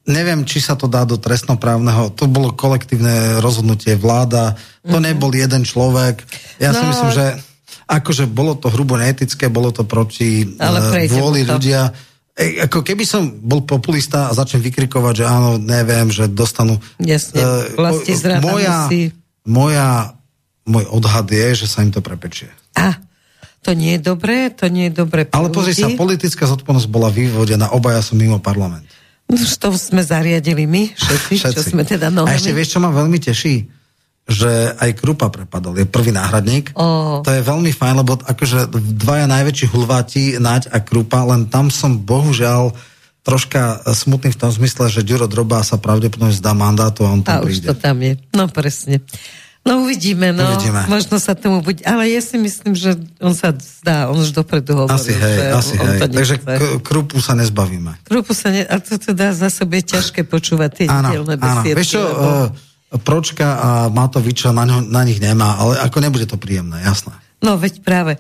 neviem, 0.08 0.48
či 0.48 0.64
sa 0.64 0.80
to 0.80 0.88
dá 0.88 1.04
do 1.04 1.20
trestnoprávneho, 1.20 2.16
to 2.16 2.32
bolo 2.32 2.56
kolektívne 2.56 3.44
rozhodnutie 3.44 4.00
vláda, 4.00 4.56
to 4.82 4.98
mm-hmm. 4.98 5.08
nebol 5.12 5.32
jeden 5.36 5.68
človek. 5.68 6.24
Ja 6.64 6.72
no, 6.72 6.80
si 6.80 6.84
myslím, 6.88 7.12
že 7.12 7.26
akože 7.88 8.28
bolo 8.32 8.56
to 8.56 8.72
hrubo 8.72 8.96
neetické, 8.96 9.52
bolo 9.52 9.76
to 9.76 9.84
proti 9.84 10.48
uh, 10.48 11.08
vôli 11.12 11.44
to. 11.44 11.60
ľudia. 11.60 11.92
E, 12.36 12.64
ako 12.68 12.84
keby 12.84 13.04
som 13.04 13.28
bol 13.28 13.68
populista 13.68 14.32
a 14.32 14.36
začnem 14.36 14.64
vykrikovať, 14.64 15.14
že 15.24 15.26
áno, 15.28 15.60
neviem, 15.60 16.08
že 16.08 16.32
dostanú... 16.32 16.80
Jasne, 17.00 17.44
uh, 17.76 18.40
moja, 18.40 18.88
musí... 18.88 19.12
moja, 19.44 20.16
môj 20.64 20.86
odhad 20.88 21.28
je, 21.28 21.64
že 21.64 21.68
sa 21.68 21.84
im 21.84 21.92
to 21.92 22.00
prepečie. 22.00 22.52
A, 22.80 22.96
to 23.64 23.76
nie 23.76 24.00
je 24.00 24.02
dobré, 24.04 24.48
to 24.52 24.72
nie 24.72 24.88
je 24.88 25.04
dobré. 25.04 25.28
Ale 25.36 25.52
pozri 25.52 25.76
sa, 25.76 25.92
politická 25.92 26.48
zodpovednosť 26.48 26.88
bola 26.88 27.12
vyvodená, 27.12 27.76
obaja 27.76 28.00
sú 28.00 28.16
mimo 28.16 28.40
parlament. 28.40 28.88
Už 29.28 29.60
to 29.60 29.76
sme 29.76 30.00
zariadili 30.00 30.64
my, 30.64 30.96
všetci, 30.96 31.34
všetci. 31.36 31.56
čo 31.56 31.62
sme 31.62 31.84
teda 31.84 32.08
nohami. 32.08 32.32
A 32.32 32.40
ešte 32.40 32.56
vieš, 32.56 32.76
čo 32.76 32.80
ma 32.80 32.96
veľmi 32.96 33.20
teší? 33.20 33.68
Že 34.28 34.76
aj 34.80 34.90
Krupa 35.00 35.28
prepadol, 35.32 35.76
je 35.80 35.88
prvý 35.88 36.16
náhradník. 36.16 36.72
Oh. 36.76 37.24
To 37.24 37.32
je 37.32 37.44
veľmi 37.44 37.72
fajn, 37.76 37.96
lebo 38.04 38.20
akože 38.20 38.72
dvaja 38.72 39.28
najväčší 39.28 39.68
hulváti, 39.72 40.24
Naď 40.40 40.72
a 40.72 40.80
Krupa, 40.80 41.28
len 41.28 41.52
tam 41.52 41.68
som 41.68 42.00
bohužiaľ 42.00 42.72
troška 43.28 43.84
smutný 43.92 44.32
v 44.32 44.40
tom 44.40 44.48
zmysle, 44.48 44.88
že 44.88 45.04
Ďuro 45.04 45.28
Droba 45.28 45.60
sa 45.60 45.76
pravdepodobne 45.76 46.32
zdá 46.32 46.56
mandátu 46.56 47.04
a 47.04 47.12
on 47.12 47.20
tam 47.20 47.44
a 47.44 47.44
príde. 47.44 47.68
už 47.68 47.76
to 47.76 47.76
tam 47.76 48.00
je, 48.00 48.16
no 48.32 48.48
presne. 48.48 49.04
No 49.68 49.84
uvidíme, 49.84 50.32
no. 50.32 50.48
Uvidíme. 50.48 50.88
Možno 50.88 51.20
sa 51.20 51.36
tomu 51.36 51.60
bude, 51.60 51.84
ale 51.84 52.08
ja 52.08 52.24
si 52.24 52.40
myslím, 52.40 52.72
že 52.72 52.96
on 53.20 53.36
sa 53.36 53.52
zdá, 53.52 54.08
on 54.08 54.16
už 54.16 54.32
dopredu 54.32 54.80
hovoril. 54.80 54.96
Asi 54.96 55.12
hej, 55.12 55.20
že 55.20 55.44
asi 55.52 55.74
on 55.76 55.88
hej. 55.92 56.00
To 56.00 56.06
Takže 56.08 56.36
k- 56.40 56.80
krupu 56.80 57.20
sa 57.20 57.36
nezbavíme. 57.36 58.00
Krupu 58.08 58.32
sa 58.32 58.48
ne, 58.48 58.64
a 58.64 58.80
to 58.80 58.96
teda 58.96 59.36
za 59.36 59.52
sebe 59.52 59.84
je 59.84 60.00
ťažké 60.00 60.24
počúvať 60.24 60.70
tie 60.72 60.86
áno, 60.88 61.12
dielne 61.12 61.36
áno. 61.36 61.44
besiedky. 61.44 61.76
Vieš 61.76 61.90
čo, 61.92 62.02
lebo... 62.02 62.28
uh, 62.48 62.48
Pročka 62.98 63.48
a 63.60 63.70
Matoviča 63.92 64.56
na, 64.56 64.64
ňo, 64.64 64.88
na 64.88 65.04
nich 65.04 65.20
nemá, 65.20 65.60
ale 65.60 65.76
ako 65.84 66.00
nebude 66.00 66.24
to 66.24 66.40
príjemné, 66.40 66.80
jasné. 66.80 67.12
No 67.44 67.60
veď 67.60 67.84
práve. 67.84 68.16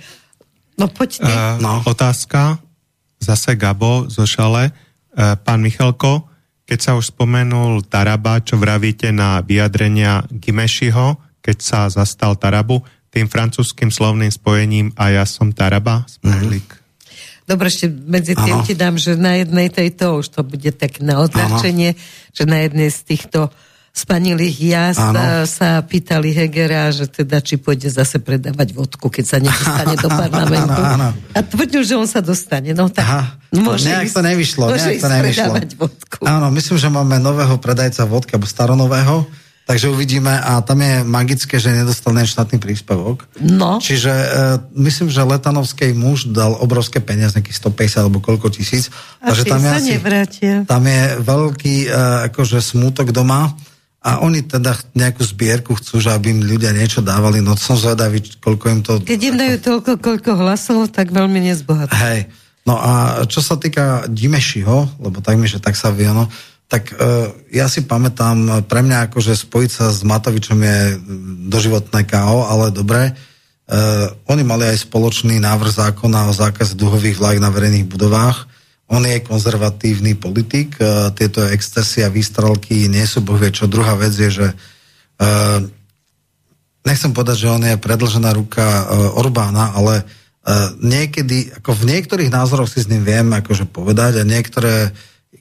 No 0.75 0.91
poď 0.91 1.23
ty. 1.23 1.31
Uh, 1.31 1.55
No. 1.63 1.79
Otázka, 1.87 2.59
zase 3.17 3.55
Gabo 3.55 4.11
zo 4.11 4.27
Šale. 4.27 4.75
Uh, 5.15 5.39
pán 5.39 5.63
Michalko, 5.63 6.27
keď 6.67 6.79
sa 6.83 6.91
už 6.93 7.15
spomenul 7.15 7.87
Taraba, 7.87 8.43
čo 8.43 8.59
vravíte 8.59 9.15
na 9.15 9.39
vyjadrenia 9.39 10.27
Gimešiho, 10.27 11.15
keď 11.47 11.57
sa 11.63 11.79
zastal 11.87 12.35
Tarabu, 12.35 12.83
tým 13.07 13.31
francúzským 13.31 13.87
slovným 13.87 14.27
spojením 14.27 14.91
a 14.99 15.15
ja 15.15 15.23
som 15.23 15.55
Taraba, 15.55 16.03
smajlik. 16.11 16.67
Dobre, 17.47 17.71
ešte 17.71 17.87
medzi 17.87 18.35
tým 18.35 18.59
Áno. 18.59 18.67
ti 18.67 18.75
dám, 18.75 18.99
že 18.99 19.15
na 19.15 19.39
jednej 19.39 19.71
tejto, 19.71 20.19
už 20.19 20.35
to 20.35 20.43
bude 20.43 20.67
tak 20.75 20.99
na 20.99 21.23
odľahčenie, 21.23 21.95
že 22.35 22.43
na 22.43 22.67
jednej 22.67 22.91
z 22.91 22.99
týchto 23.07 23.47
spanilých 23.95 24.57
jazd 24.59 24.99
Áno. 25.01 25.15
a 25.17 25.25
sa 25.47 25.79
pýtali 25.81 26.29
Hegera, 26.29 26.91
že 26.91 27.07
teda 27.07 27.39
či 27.39 27.55
pôjde 27.57 27.87
zase 27.89 28.19
predávať 28.19 28.75
vodku, 28.75 29.07
keď 29.09 29.25
sa 29.25 29.37
nedostane 29.39 29.95
do 29.97 30.09
parlamentu. 30.27 30.81
Áno, 30.83 31.07
áno. 31.07 31.09
A 31.33 31.39
tvrdil, 31.41 31.81
že 31.87 31.95
on 31.95 32.05
sa 32.05 32.19
dostane. 32.19 32.75
No 32.75 32.91
tak 32.91 33.07
Aha, 33.07 33.25
môže 33.55 33.87
nejak 33.89 34.11
ísť, 34.11 34.13
to 34.13 34.21
nevyšlo, 34.21 34.63
môže 34.69 34.83
nejak 34.83 34.91
to 34.91 34.99
ísť 34.99 35.07
nevyšlo. 35.09 35.41
predávať 35.49 35.69
vodku. 35.79 36.21
Áno, 36.27 36.47
myslím, 36.53 36.77
že 36.77 36.89
máme 36.91 37.15
nového 37.17 37.55
predajca 37.57 38.03
vodky, 38.05 38.35
alebo 38.35 38.45
staronového, 38.45 39.23
takže 39.67 39.91
uvidíme 39.91 40.31
a 40.31 40.63
tam 40.63 40.79
je 40.79 41.03
magické, 41.03 41.59
že 41.59 41.75
nedostal 41.75 42.15
len 42.15 42.23
štátny 42.23 42.55
príspevok. 42.55 43.27
No, 43.43 43.83
Čiže 43.83 44.09
uh, 44.09 44.27
myslím, 44.79 45.11
že 45.11 45.27
Letanovskej 45.27 45.91
muž 45.91 46.31
dal 46.31 46.55
obrovské 46.55 47.03
peniaze, 47.03 47.35
nejakých 47.35 47.59
150 47.59 48.03
alebo 48.07 48.23
koľko 48.23 48.47
tisíc. 48.47 48.87
a 49.19 49.35
takže 49.35 49.43
tam 49.43 49.61
je, 49.61 49.71
asi, 49.75 49.91
nevrátia. 49.99 50.55
tam 50.63 50.87
je 50.87 51.03
veľký 51.19 51.75
uh, 51.91 52.31
akože 52.31 52.63
smútok 52.63 53.11
doma 53.11 53.51
a 53.99 54.23
oni 54.23 54.47
teda 54.47 54.71
nejakú 54.95 55.19
zbierku 55.19 55.75
chcú, 55.75 55.99
že 55.99 56.15
aby 56.15 56.31
im 56.31 56.41
ľudia 56.47 56.71
niečo 56.71 57.03
dávali, 57.03 57.43
no 57.43 57.59
som 57.59 57.75
zvedavý, 57.75 58.23
koľko 58.39 58.65
im 58.71 58.79
to... 58.79 59.03
Keď 59.03 59.19
im 59.19 59.35
dajú 59.35 59.55
toľko, 59.59 59.91
koľko 59.99 60.31
hlasov, 60.39 60.87
tak 60.95 61.11
veľmi 61.11 61.43
nezbohatí. 61.43 61.91
Hej. 61.91 62.31
No 62.63 62.79
a 62.79 63.23
čo 63.27 63.43
sa 63.43 63.59
týka 63.59 64.07
Dimešiho, 64.07 65.03
lebo 65.03 65.19
tak 65.19 65.35
mi, 65.35 65.47
že 65.47 65.59
tak 65.59 65.75
sa 65.75 65.91
vie, 65.91 66.07
no, 66.07 66.31
tak 66.67 66.91
uh, 66.91 67.31
ja 67.47 67.71
si 67.71 67.87
pamätám, 67.87 68.67
pre 68.67 68.83
mňa 68.83 69.07
akože 69.07 69.39
spojiť 69.39 69.71
sa 69.71 69.87
s 69.87 70.03
Matovičom 70.03 70.59
je 70.59 70.79
doživotné 71.47 72.03
KO, 72.03 72.43
ale 72.43 72.75
dobre. 72.75 73.15
Uh, 73.67 74.11
oni 74.27 74.43
mali 74.43 74.67
aj 74.67 74.83
spoločný 74.87 75.39
návrh 75.39 75.71
zákona 75.71 76.27
o 76.27 76.35
zákaze 76.35 76.75
duhových 76.75 77.19
vlak 77.19 77.39
na 77.39 77.51
verejných 77.51 77.87
budovách. 77.87 78.47
On 78.87 79.03
je 79.03 79.19
konzervatívny 79.23 80.19
politik, 80.19 80.75
uh, 80.79 81.11
tieto 81.15 81.47
excesy 81.47 82.03
a 82.03 82.11
výstrelky 82.11 82.91
nie 82.91 83.03
sú 83.07 83.23
bohvie 83.23 83.51
čo. 83.51 83.67
Druhá 83.67 83.95
vec 83.95 84.11
je, 84.15 84.27
že 84.27 84.47
uh, 84.51 85.59
nechcem 86.83 87.15
povedať, 87.15 87.47
že 87.47 87.51
on 87.51 87.63
je 87.63 87.79
predlžená 87.79 88.35
ruka 88.35 88.63
uh, 88.63 89.19
Orbána, 89.19 89.71
ale 89.71 90.03
uh, 90.03 90.75
niekedy, 90.83 91.51
ako 91.63 91.79
v 91.79 91.95
niektorých 91.95 92.31
názoroch 92.31 92.67
si 92.67 92.83
s 92.83 92.91
ním 92.91 93.07
viem 93.07 93.27
akože 93.31 93.67
povedať 93.71 94.19
a 94.19 94.27
niektoré, 94.27 94.91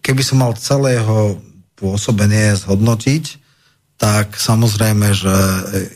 keby 0.01 0.23
som 0.23 0.41
mal 0.41 0.53
celé 0.57 0.99
jeho 0.99 1.39
pôsobenie 1.77 2.57
zhodnotiť, 2.57 3.45
tak 3.97 4.37
samozrejme, 4.37 5.09
že 5.17 5.33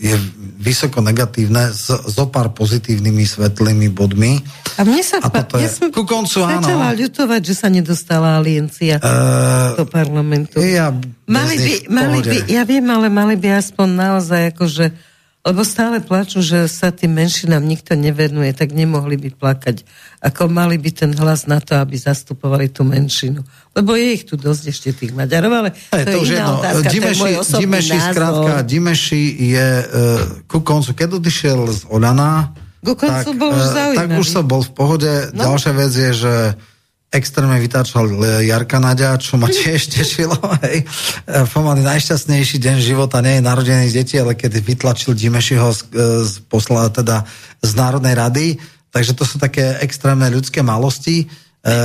je 0.00 0.16
vysoko 0.56 1.04
negatívne 1.04 1.68
s 1.68 1.92
zo 1.92 2.24
pár 2.32 2.48
pozitívnymi 2.56 3.28
svetlými 3.28 3.92
bodmi. 3.92 4.40
A 4.80 4.88
mne 4.88 5.04
sa 5.04 5.20
A 5.20 5.28
toto 5.28 5.60
je- 5.60 5.68
ja 5.68 5.70
som 5.72 5.92
ku 5.92 6.08
koncu, 6.08 6.40
áno. 6.40 6.64
ľutovať, 6.96 7.40
že 7.44 7.54
sa 7.56 7.68
nedostala 7.68 8.40
aliencia 8.40 8.96
Uh, 9.04 9.76
do 9.76 9.84
parlamentu. 9.84 10.64
ja 10.64 10.88
Mali 11.28 11.56
by, 11.60 11.72
mali 11.92 12.18
by, 12.24 12.36
ja 12.48 12.64
viem, 12.64 12.88
ale 12.88 13.12
mali 13.12 13.36
by 13.36 13.60
aspoň 13.60 13.88
naozaj 13.92 14.42
akože, 14.56 14.86
lebo 15.40 15.64
stále 15.64 16.04
plačú, 16.04 16.44
že 16.44 16.68
sa 16.68 16.92
tým 16.92 17.16
menšinám 17.16 17.64
nikto 17.64 17.96
nevenuje, 17.96 18.52
tak 18.52 18.76
nemohli 18.76 19.16
by 19.16 19.30
plakať. 19.32 19.88
Ako 20.20 20.52
mali 20.52 20.76
by 20.76 20.90
ten 20.92 21.16
hlas 21.16 21.48
na 21.48 21.64
to, 21.64 21.80
aby 21.80 21.96
zastupovali 21.96 22.68
tú 22.68 22.84
menšinu. 22.84 23.40
Lebo 23.72 23.96
je 23.96 24.20
ich 24.20 24.28
tu 24.28 24.36
dosť 24.36 24.62
ešte 24.68 24.88
tých 24.92 25.16
Maďarov, 25.16 25.52
ale 25.64 25.68
Hej, 25.96 26.04
to, 26.04 26.10
je 26.12 26.18
už 26.20 26.30
iná 26.36 26.38
jedno. 26.44 26.54
otázka, 26.60 26.76
to 26.76 26.80
je 26.84 26.92
Dimeši, 26.92 27.20
môj 27.24 27.34
osobný 27.40 27.62
Dimeši, 27.64 27.96
názor. 27.96 28.12
skrátka, 28.12 28.52
Dimeši 28.68 29.22
je 29.48 29.68
uh, 29.80 29.86
ku 30.44 30.58
koncu, 30.60 30.90
keď 30.92 31.08
odišiel 31.16 31.60
z 31.72 31.80
Olana, 31.88 32.52
Ku 32.80 32.96
koncu 32.96 33.36
bol 33.36 33.52
už 33.52 33.60
eh, 33.60 33.72
zaujímavý. 33.76 33.96
tak 33.96 34.20
už 34.24 34.28
som 34.28 34.44
bol 34.48 34.64
v 34.64 34.72
pohode. 34.72 35.12
No. 35.36 35.52
Ďalšia 35.52 35.72
vec 35.76 35.92
je, 35.92 36.10
že 36.16 36.34
extrémne 37.10 37.58
vytáčal 37.58 38.06
eh, 38.06 38.46
Jarka 38.46 38.78
Nadia, 38.78 39.18
čo 39.18 39.36
ma 39.36 39.50
tiež 39.50 39.90
tešilo. 39.94 40.38
Hej. 40.62 40.86
Eh, 41.26 41.44
Pomaly 41.50 41.82
najšťastnejší 41.82 42.62
deň 42.62 42.76
života 42.78 43.18
nie 43.20 43.38
je 43.38 43.46
narodený 43.46 43.86
z 43.90 43.96
detí, 43.98 44.16
ale 44.16 44.38
keď 44.38 44.62
vytlačil 44.62 45.18
Dimešiho 45.18 45.68
z, 45.74 45.80
eh, 45.90 46.22
z 46.24 46.32
posla, 46.46 46.88
teda 46.88 47.26
z 47.60 47.72
Národnej 47.74 48.14
rady. 48.14 48.46
Takže 48.90 49.12
to 49.14 49.22
sú 49.26 49.38
také 49.38 49.78
extrémne 49.86 50.26
ľudské 50.26 50.66
malosti. 50.66 51.30
E, 51.62 51.76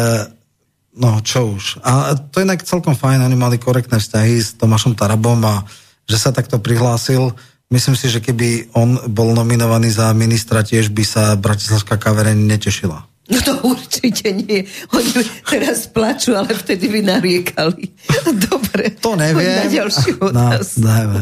No, 0.95 1.19
čo 1.19 1.59
už. 1.59 1.83
A 1.83 2.15
to 2.15 2.39
je 2.39 2.47
inak 2.47 2.63
celkom 2.63 2.95
fajn, 2.95 3.27
oni 3.27 3.35
mali 3.35 3.59
korektné 3.59 3.99
vzťahy 3.99 4.39
s 4.39 4.55
Tomášom 4.55 4.95
Tarabom 4.95 5.43
a 5.43 5.67
že 6.07 6.15
sa 6.15 6.31
takto 6.31 6.55
prihlásil. 6.63 7.35
Myslím 7.67 7.99
si, 7.99 8.07
že 8.07 8.23
keby 8.23 8.71
on 8.71 8.95
bol 9.11 9.35
nominovaný 9.35 9.91
za 9.91 10.15
ministra, 10.15 10.63
tiež 10.63 10.95
by 10.95 11.03
sa 11.03 11.35
Bratislavská 11.35 11.99
kavereň 11.99 12.39
netešila. 12.47 13.14
No 13.25 13.41
to 13.41 13.53
určite 13.65 14.29
nie. 14.31 14.69
Oni 14.93 15.11
teraz 15.41 15.89
plačú, 15.89 16.37
ale 16.37 16.53
vtedy 16.53 16.93
by 16.93 16.99
nariekali. 17.01 17.89
Dobre. 18.45 18.93
To 19.01 19.17
neviem. 19.17 19.65
Na 19.65 19.67
ďalšiu 19.67 20.13
No, 20.21 20.29
otázku. 20.29 20.77
dajme. 20.85 21.21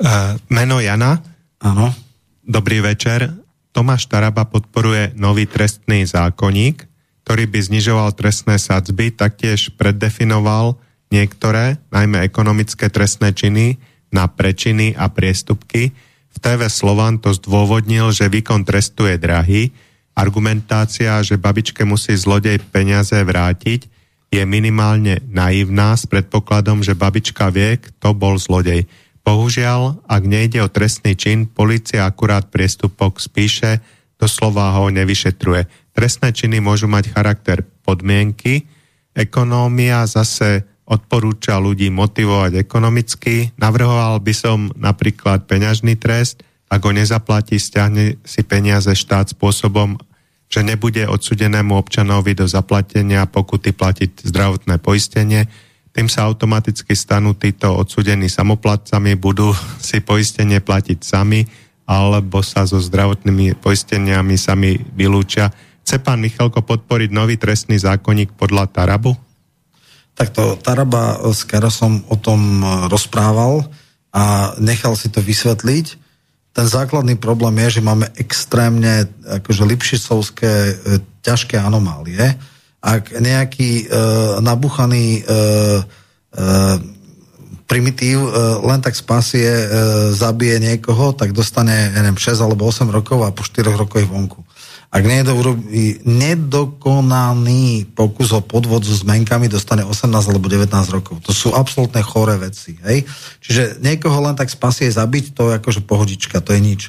Uh, 0.00 0.38
meno 0.48 0.78
Jana, 0.78 1.18
Áno. 1.58 1.92
dobrý 2.40 2.78
večer. 2.80 3.26
Tomáš 3.70 4.06
Taraba 4.06 4.46
podporuje 4.46 5.12
nový 5.14 5.46
trestný 5.46 6.06
zákonník, 6.06 6.86
ktorý 7.22 7.44
by 7.46 7.58
znižoval 7.58 8.14
trestné 8.14 8.58
sadzby, 8.58 9.10
taktiež 9.10 9.70
preddefinoval 9.74 10.78
niektoré, 11.10 11.78
najmä 11.90 12.22
ekonomické 12.22 12.86
trestné 12.86 13.34
činy, 13.34 13.78
na 14.10 14.26
prečiny 14.26 14.94
a 14.94 15.06
priestupky. 15.06 15.94
V 16.30 16.36
TV 16.38 16.66
Slovan 16.66 17.18
to 17.18 17.30
zdôvodnil, 17.30 18.10
že 18.10 18.26
výkon 18.26 18.62
trestu 18.62 19.06
je 19.06 19.18
drahý. 19.18 19.62
Argumentácia, 20.14 21.22
že 21.24 21.40
babičke 21.40 21.82
musí 21.86 22.12
zlodej 22.14 22.60
peniaze 22.70 23.16
vrátiť, 23.16 23.88
je 24.30 24.42
minimálne 24.46 25.18
naivná 25.26 25.98
s 25.98 26.06
predpokladom, 26.06 26.86
že 26.86 26.94
babička 26.94 27.50
vie, 27.50 27.82
kto 27.82 28.14
bol 28.14 28.38
zlodej. 28.38 28.86
Bohužiaľ, 29.26 30.06
ak 30.06 30.22
nejde 30.22 30.62
o 30.62 30.70
trestný 30.70 31.18
čin, 31.18 31.50
policia 31.50 32.06
akurát 32.06 32.46
priestupok 32.48 33.18
spíše, 33.18 33.82
doslova 34.16 34.70
ho 34.78 34.86
nevyšetruje. 34.88 35.66
Trestné 35.90 36.30
činy 36.30 36.62
môžu 36.62 36.86
mať 36.86 37.10
charakter 37.10 37.66
podmienky, 37.82 38.70
ekonómia 39.10 40.06
zase 40.06 40.62
odporúča 40.86 41.58
ľudí 41.62 41.90
motivovať 41.90 42.58
ekonomicky. 42.58 43.54
Navrhoval 43.58 44.18
by 44.22 44.34
som 44.34 44.74
napríklad 44.74 45.46
peňažný 45.46 45.94
trest, 45.98 46.42
ak 46.70 46.80
ho 46.86 46.92
nezaplatí, 46.94 47.58
stiahne 47.58 48.22
si 48.22 48.46
peniaze 48.46 48.94
štát 48.94 49.34
spôsobom, 49.34 49.98
že 50.46 50.62
nebude 50.62 51.02
odsudenému 51.06 51.74
občanovi 51.74 52.38
do 52.38 52.46
zaplatenia 52.46 53.26
pokuty 53.26 53.74
platiť 53.74 54.22
zdravotné 54.30 54.78
poistenie. 54.78 55.50
Tým 55.90 56.06
sa 56.06 56.30
automaticky 56.30 56.94
stanú 56.94 57.34
títo 57.34 57.74
odsudení 57.74 58.30
samoplatcami, 58.30 59.18
budú 59.18 59.50
si 59.82 59.98
poistenie 59.98 60.62
platiť 60.62 60.98
sami, 61.02 61.42
alebo 61.90 62.38
sa 62.46 62.62
so 62.70 62.78
zdravotnými 62.78 63.58
poisteniami 63.58 64.38
sami 64.38 64.78
vylúčia. 64.94 65.50
Chce 65.82 65.98
pán 65.98 66.22
Michalko 66.22 66.62
podporiť 66.62 67.10
nový 67.10 67.34
trestný 67.34 67.82
zákonník 67.82 68.38
podľa 68.38 68.70
Tarabu? 68.70 69.18
Takto 70.14 70.54
Taraba 70.54 71.18
s 71.34 71.42
Karasom 71.42 72.06
o 72.06 72.14
tom 72.14 72.62
e, 72.62 72.66
rozprával 72.86 73.66
a 74.14 74.54
nechal 74.62 74.94
si 74.94 75.10
to 75.10 75.18
vysvetliť. 75.18 75.99
Ten 76.50 76.66
základný 76.66 77.14
problém 77.14 77.54
je, 77.66 77.78
že 77.78 77.86
máme 77.86 78.10
extrémne 78.18 79.06
akože 79.22 79.62
lipšicovské 79.62 80.52
e, 80.52 80.74
ťažké 81.22 81.54
anomálie. 81.54 82.18
Ak 82.82 83.14
nejaký 83.14 83.86
e, 83.86 83.94
nabuchaný 84.42 85.20
e, 85.20 85.22
e, 85.22 86.42
primitív 87.70 88.18
e, 88.26 88.30
len 88.66 88.82
tak 88.82 88.98
spasie, 88.98 89.46
e, 89.46 89.66
zabije 90.10 90.58
niekoho, 90.58 91.14
tak 91.14 91.30
dostane 91.30 91.94
ja 91.94 92.02
neviem, 92.02 92.18
6 92.18 92.42
alebo 92.42 92.66
8 92.66 92.90
rokov 92.90 93.22
a 93.22 93.30
po 93.30 93.46
4 93.46 93.70
rokoch 93.70 94.02
je 94.02 94.10
vonku. 94.10 94.42
Ak 94.90 95.06
niekto 95.06 95.38
urobí 95.38 96.02
nedokonaný 96.02 97.94
pokus 97.94 98.34
o 98.34 98.42
podvod 98.42 98.82
so 98.82 98.98
zmenkami, 98.98 99.46
dostane 99.46 99.86
18 99.86 100.10
alebo 100.10 100.50
19 100.50 100.66
rokov. 100.90 101.22
To 101.22 101.30
sú 101.30 101.54
absolútne 101.54 102.02
choré 102.02 102.34
veci. 102.42 102.74
Hej? 102.82 103.06
Čiže 103.38 103.78
niekoho 103.78 104.18
len 104.18 104.34
tak 104.34 104.50
spasie 104.50 104.90
zabiť, 104.90 105.30
to 105.30 105.54
je 105.54 105.62
akože 105.62 105.86
pohodička, 105.86 106.42
to 106.42 106.58
je 106.58 106.60
nič. 106.60 106.82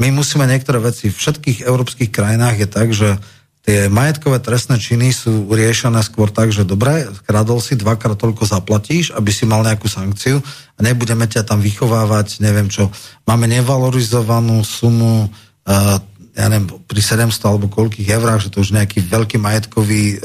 My 0.00 0.08
musíme 0.08 0.48
niektoré 0.48 0.80
veci 0.80 1.12
v 1.12 1.18
všetkých 1.20 1.68
európskych 1.68 2.08
krajinách 2.08 2.56
je 2.56 2.68
tak, 2.72 2.88
že 2.96 3.20
tie 3.62 3.86
majetkové 3.86 4.42
trestné 4.42 4.80
činy 4.80 5.12
sú 5.12 5.46
riešené 5.46 6.02
skôr 6.02 6.32
tak, 6.32 6.50
že 6.50 6.66
dobre, 6.66 7.06
kradol 7.28 7.62
si, 7.62 7.78
dvakrát 7.78 8.18
toľko 8.18 8.48
zaplatíš, 8.48 9.14
aby 9.14 9.30
si 9.30 9.46
mal 9.46 9.62
nejakú 9.62 9.86
sankciu 9.86 10.42
a 10.74 10.78
nebudeme 10.82 11.28
ťa 11.28 11.46
tam 11.46 11.62
vychovávať, 11.62 12.42
neviem 12.42 12.66
čo. 12.66 12.90
Máme 13.28 13.46
nevalorizovanú 13.46 14.66
sumu 14.66 15.30
uh, 15.30 16.00
ja 16.32 16.48
neviem, 16.48 16.68
pri 16.88 17.00
700 17.00 17.28
alebo 17.44 17.68
koľkých 17.68 18.08
eurách, 18.08 18.48
že 18.48 18.50
to 18.52 18.64
už 18.64 18.72
nejaký 18.72 19.04
veľký 19.04 19.36
majetkový 19.36 20.16
e, 20.16 20.18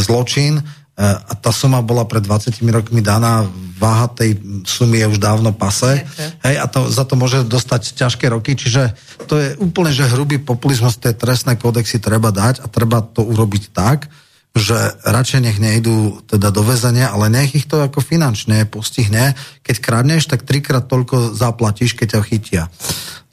zločin 0.00 0.60
e, 0.60 0.62
a 1.04 1.32
tá 1.36 1.52
suma 1.52 1.84
bola 1.84 2.08
pred 2.08 2.24
20 2.24 2.56
rokmi 2.72 3.04
daná, 3.04 3.44
váha 3.76 4.08
tej 4.08 4.40
sumy 4.64 5.04
je 5.04 5.10
už 5.12 5.18
dávno 5.20 5.52
pase 5.52 6.08
hej, 6.46 6.56
a 6.56 6.64
to, 6.70 6.88
za 6.88 7.04
to 7.04 7.20
môže 7.20 7.44
dostať 7.44 8.00
ťažké 8.00 8.32
roky, 8.32 8.56
čiže 8.56 8.96
to 9.28 9.36
je 9.36 9.48
úplne, 9.60 9.92
že 9.92 10.08
hrubý 10.08 10.40
populizmus, 10.40 10.96
tie 10.96 11.12
trestné 11.12 11.60
kódexy 11.60 12.00
treba 12.00 12.32
dať 12.32 12.64
a 12.64 12.66
treba 12.72 13.04
to 13.04 13.20
urobiť 13.20 13.76
tak, 13.76 14.08
že 14.54 14.78
radšej 15.02 15.40
nech 15.42 15.58
nejdú 15.58 16.22
teda 16.30 16.54
do 16.54 16.62
väzenia, 16.62 17.10
ale 17.10 17.26
nech 17.26 17.58
ich 17.58 17.66
to 17.66 17.82
ako 17.82 17.98
finančne 17.98 18.62
postihne. 18.70 19.34
Keď 19.66 19.76
kradneš, 19.82 20.30
tak 20.30 20.46
trikrát 20.46 20.86
toľko 20.86 21.34
zaplatíš, 21.34 21.98
keď 21.98 22.06
ťa 22.14 22.20
chytia. 22.22 22.62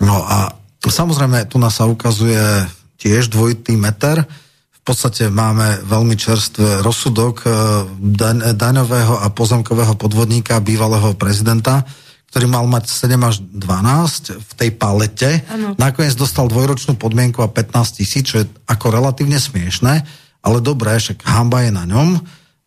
No 0.02 0.26
a 0.26 0.58
Samozrejme, 0.90 1.46
tu 1.46 1.62
nás 1.62 1.78
sa 1.78 1.86
ukazuje 1.86 2.42
tiež 2.98 3.30
dvojitý 3.30 3.78
meter. 3.78 4.26
V 4.82 4.82
podstate 4.82 5.30
máme 5.30 5.86
veľmi 5.86 6.18
čerstvý 6.18 6.82
rozsudok 6.82 7.36
eh, 7.46 7.52
daňového 8.58 9.22
a 9.22 9.30
pozemkového 9.30 9.94
podvodníka 9.94 10.58
bývalého 10.58 11.14
prezidenta, 11.14 11.86
ktorý 12.34 12.50
mal 12.50 12.66
mať 12.66 12.90
7 12.90 13.14
až 13.22 13.36
12 13.46 14.42
v 14.42 14.52
tej 14.58 14.70
palete. 14.74 15.30
Ano. 15.54 15.78
Nakoniec 15.78 16.18
dostal 16.18 16.50
dvojročnú 16.50 16.98
podmienku 16.98 17.46
a 17.46 17.52
15 17.52 18.02
tisíc, 18.02 18.34
čo 18.34 18.42
je 18.42 18.50
ako 18.66 18.90
relatívne 18.90 19.38
smiešné, 19.38 19.94
ale 20.42 20.58
dobré, 20.66 20.98
však 20.98 21.28
hamba 21.28 21.68
je 21.68 21.72
na 21.76 21.86
ňom. 21.86 22.18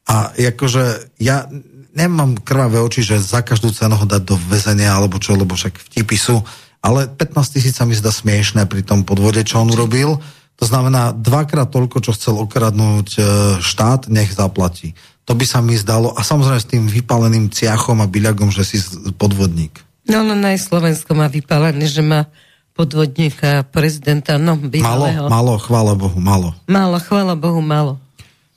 A 0.05 0.37
akože 0.37 1.17
ja 1.19 1.49
nemám 1.97 2.37
krvavé 2.43 2.83
oči, 2.83 3.07
že 3.07 3.23
za 3.23 3.41
každú 3.41 3.73
cenu 3.73 3.97
ho 3.97 4.07
dať 4.07 4.23
do 4.23 4.37
väzenia 4.51 4.93
alebo 4.93 5.17
čo, 5.23 5.39
lebo 5.39 5.55
však 5.57 5.81
vtipy 5.91 6.19
sú 6.19 6.45
ale 6.85 7.09
15 7.09 7.55
tisíc 7.57 7.81
sa 7.81 7.89
mi 7.89 7.97
zdá 7.97 8.13
smiešné 8.13 8.69
pri 8.69 8.85
tom 8.85 9.09
podvode, 9.09 9.41
čo 9.41 9.65
on 9.65 9.73
urobil. 9.73 10.21
To 10.61 10.65
znamená, 10.69 11.17
dvakrát 11.17 11.73
toľko, 11.73 12.05
čo 12.05 12.13
chcel 12.13 12.37
okradnúť 12.45 13.09
e, 13.17 13.21
štát, 13.65 14.13
nech 14.13 14.37
zaplatí. 14.37 14.93
To 15.25 15.33
by 15.33 15.49
sa 15.49 15.65
mi 15.65 15.81
zdalo, 15.81 16.13
a 16.13 16.21
samozrejme 16.21 16.61
s 16.61 16.69
tým 16.69 16.85
vypáleným 16.85 17.49
ciachom 17.49 18.05
a 18.05 18.07
byľagom, 18.07 18.53
že 18.53 18.69
si 18.69 18.77
podvodník. 19.17 19.81
No, 20.05 20.21
no, 20.21 20.37
aj 20.37 20.61
Slovensko 20.61 21.17
má 21.17 21.33
vypálený, 21.33 21.89
že 21.89 22.05
má 22.05 22.29
podvodníka 22.77 23.65
prezidenta, 23.73 24.37
no, 24.37 24.61
bývalého. 24.61 25.25
Malo, 25.33 25.57
malo, 25.57 25.63
chvála 25.65 25.93
Bohu, 25.97 26.21
malo. 26.21 26.53
Malo, 26.69 27.01
chvála 27.01 27.33
Bohu, 27.33 27.65
malo. 27.65 27.97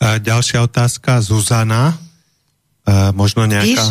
A 0.03 0.19
ďalšia 0.19 0.67
otázka, 0.67 1.23
Zuzana, 1.23 1.95
e, 2.83 3.15
možno 3.15 3.47
nejaká 3.47 3.87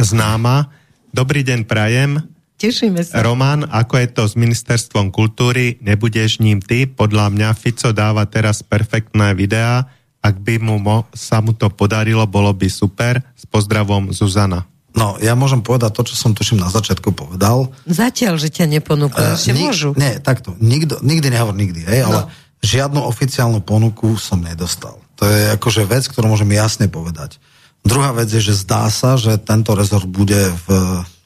známa. 0.00 0.72
Dobrý 1.12 1.44
deň, 1.44 1.68
Prajem. 1.68 2.35
Tešíme 2.56 3.04
sa. 3.04 3.20
Roman, 3.20 3.68
ako 3.68 4.00
je 4.00 4.08
to 4.08 4.22
s 4.24 4.34
ministerstvom 4.34 5.12
kultúry, 5.12 5.76
nebudeš 5.84 6.40
ním 6.40 6.64
ty? 6.64 6.88
Podľa 6.88 7.28
mňa 7.28 7.48
Fico 7.52 7.92
dáva 7.92 8.24
teraz 8.24 8.64
perfektné 8.64 9.36
videá. 9.36 9.84
Ak 10.24 10.40
by 10.40 10.56
mu 10.58 10.80
mo, 10.80 11.04
sa 11.12 11.44
mu 11.44 11.52
to 11.52 11.68
podarilo, 11.68 12.24
bolo 12.24 12.50
by 12.56 12.66
super. 12.72 13.20
S 13.36 13.44
pozdravom 13.44 14.10
Zuzana. 14.10 14.64
No, 14.96 15.20
ja 15.20 15.36
môžem 15.36 15.60
povedať 15.60 15.92
to, 15.92 16.08
čo 16.08 16.16
som 16.16 16.32
tuším 16.32 16.56
na 16.56 16.72
začiatku 16.72 17.12
povedal. 17.12 17.68
Zatiaľ, 17.84 18.40
že 18.40 18.48
ťa 18.48 18.64
neponúkli, 18.80 19.20
uh, 19.20 19.36
ešte 19.36 19.52
nik- 19.52 19.68
môžu. 19.68 19.92
Nie, 19.92 20.16
takto. 20.24 20.56
Nikdo, 20.56 21.04
nikdy 21.04 21.28
nehovor 21.28 21.52
nikdy, 21.52 21.84
hej, 21.84 22.08
no. 22.08 22.08
ale 22.08 22.20
žiadnu 22.64 23.04
oficiálnu 23.04 23.60
ponuku 23.60 24.16
som 24.16 24.40
nedostal. 24.40 24.96
To 25.20 25.28
je 25.28 25.52
akože 25.52 25.84
vec, 25.84 26.08
ktorú 26.08 26.32
môžem 26.32 26.48
jasne 26.56 26.88
povedať. 26.88 27.36
Druhá 27.84 28.16
vec 28.16 28.32
je, 28.32 28.40
že 28.40 28.56
zdá 28.56 28.88
sa, 28.88 29.20
že 29.20 29.36
tento 29.36 29.76
rezort 29.76 30.08
bude 30.08 30.48
v 30.64 30.66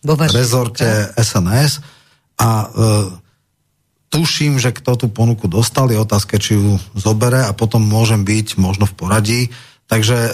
rezorte 0.05 1.13
SNS 1.17 1.85
a 2.41 2.49
e, 2.49 2.67
tuším, 4.09 4.59
že 4.59 4.73
kto 4.73 4.97
tú 4.97 5.07
ponuku 5.13 5.47
dostal, 5.47 5.87
je 5.93 6.01
otázka, 6.01 6.41
či 6.41 6.57
ju 6.57 6.81
zobere 6.97 7.45
a 7.45 7.53
potom 7.53 7.85
môžem 7.85 8.25
byť 8.25 8.57
možno 8.57 8.89
v 8.89 8.97
poradí. 8.97 9.41
Takže 9.87 10.17
e, 10.17 10.33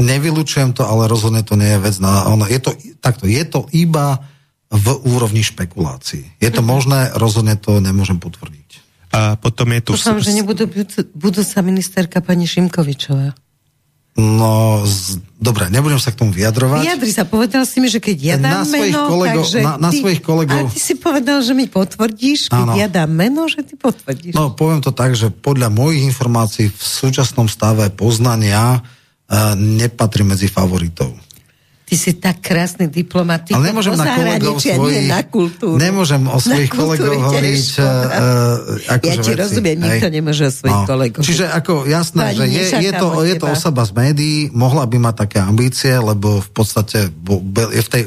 nevylučujem 0.00 0.74
to, 0.74 0.82
ale 0.88 1.06
rozhodne 1.06 1.44
to 1.46 1.54
nie 1.54 1.76
je 1.76 1.82
vec 1.82 1.96
na... 2.02 2.26
Ono, 2.32 2.48
je 2.48 2.58
to, 2.58 2.70
takto, 2.98 3.28
je 3.30 3.44
to 3.46 3.68
iba 3.70 4.24
v 4.74 4.86
úrovni 5.06 5.46
špekulácií. 5.46 6.40
Je 6.42 6.50
to 6.50 6.62
mhm. 6.64 6.68
možné, 6.68 7.00
rozhodne 7.14 7.54
to 7.54 7.78
nemôžem 7.78 8.18
potvrdiť. 8.18 8.82
A 9.14 9.38
potom 9.38 9.70
je 9.70 9.80
tu... 9.86 9.90
Dúfam, 9.94 10.18
že 10.18 10.34
nebudú 10.34 10.66
budúca 11.14 11.62
ministerka 11.62 12.18
pani 12.18 12.50
Šimkovičová. 12.50 13.38
No, 14.14 14.86
z, 14.86 15.18
dobre, 15.42 15.66
nebudem 15.74 15.98
sa 15.98 16.14
k 16.14 16.22
tomu 16.22 16.30
vyjadrovať. 16.30 16.86
Vyjadri 16.86 17.10
sa, 17.10 17.26
povedal 17.26 17.66
si 17.66 17.82
mi, 17.82 17.90
že 17.90 17.98
keď 17.98 18.16
ja 18.22 18.36
dám 18.38 18.62
na 18.62 18.62
svojich 18.62 18.94
meno, 18.94 19.10
kolegov, 19.10 19.42
takže 19.42 19.58
na, 19.66 19.74
na 19.74 19.90
ty, 19.90 19.98
svojich 19.98 20.22
kolegov... 20.22 20.64
A 20.64 20.70
ty 20.70 20.78
si 20.78 20.94
povedal, 20.94 21.38
že 21.42 21.52
mi 21.58 21.66
potvrdíš, 21.66 22.46
keď 22.46 22.62
ano. 22.62 22.74
ja 22.78 22.86
dám 22.86 23.10
meno, 23.10 23.50
že 23.50 23.66
ty 23.66 23.74
potvrdíš. 23.74 24.38
No, 24.38 24.54
poviem 24.54 24.78
to 24.86 24.94
tak, 24.94 25.18
že 25.18 25.34
podľa 25.34 25.74
mojich 25.74 26.06
informácií 26.06 26.70
v 26.70 26.78
súčasnom 26.78 27.50
stave 27.50 27.90
poznania 27.90 28.78
uh, 28.78 29.58
nepatrí 29.58 30.22
medzi 30.22 30.46
favoritov. 30.46 31.10
Ty 31.94 31.98
si 32.02 32.12
tak 32.18 32.42
krásny 32.42 32.90
diplomat. 32.90 33.46
Ale 33.54 33.70
nemôžem 33.70 33.94
na 33.94 34.18
kolegov 34.18 34.58
svojich... 34.58 35.06
na 35.06 35.22
kultúru. 35.22 35.78
Nemôžem 35.78 36.26
o 36.26 36.38
svojich 36.42 36.74
kolegov 36.74 37.14
hovoriť... 37.14 37.66
Uh, 37.78 38.98
ako 38.98 39.04
ja 39.06 39.14
ti 39.14 39.30
veci, 39.30 39.38
rozumiem, 39.38 39.78
hej. 39.78 39.86
nikto 39.86 40.06
nemôže 40.10 40.42
o 40.50 40.52
svojich 40.58 40.82
no. 40.82 40.90
kolegov. 40.90 41.22
Čiže 41.22 41.44
ako 41.54 41.86
jasné, 41.86 42.34
že 42.34 42.44
je, 42.50 42.64
je, 42.82 42.92
to, 42.98 43.06
je 43.22 43.34
to 43.38 43.46
osoba 43.46 43.86
z 43.86 43.92
médií, 43.94 44.50
mohla 44.50 44.90
by 44.90 44.98
mať 44.98 45.14
také 45.22 45.38
ambície, 45.38 45.94
lebo 45.94 46.42
v 46.42 46.50
podstate 46.50 47.14
je 47.70 47.82
v, 47.86 47.88
tej, 47.94 48.02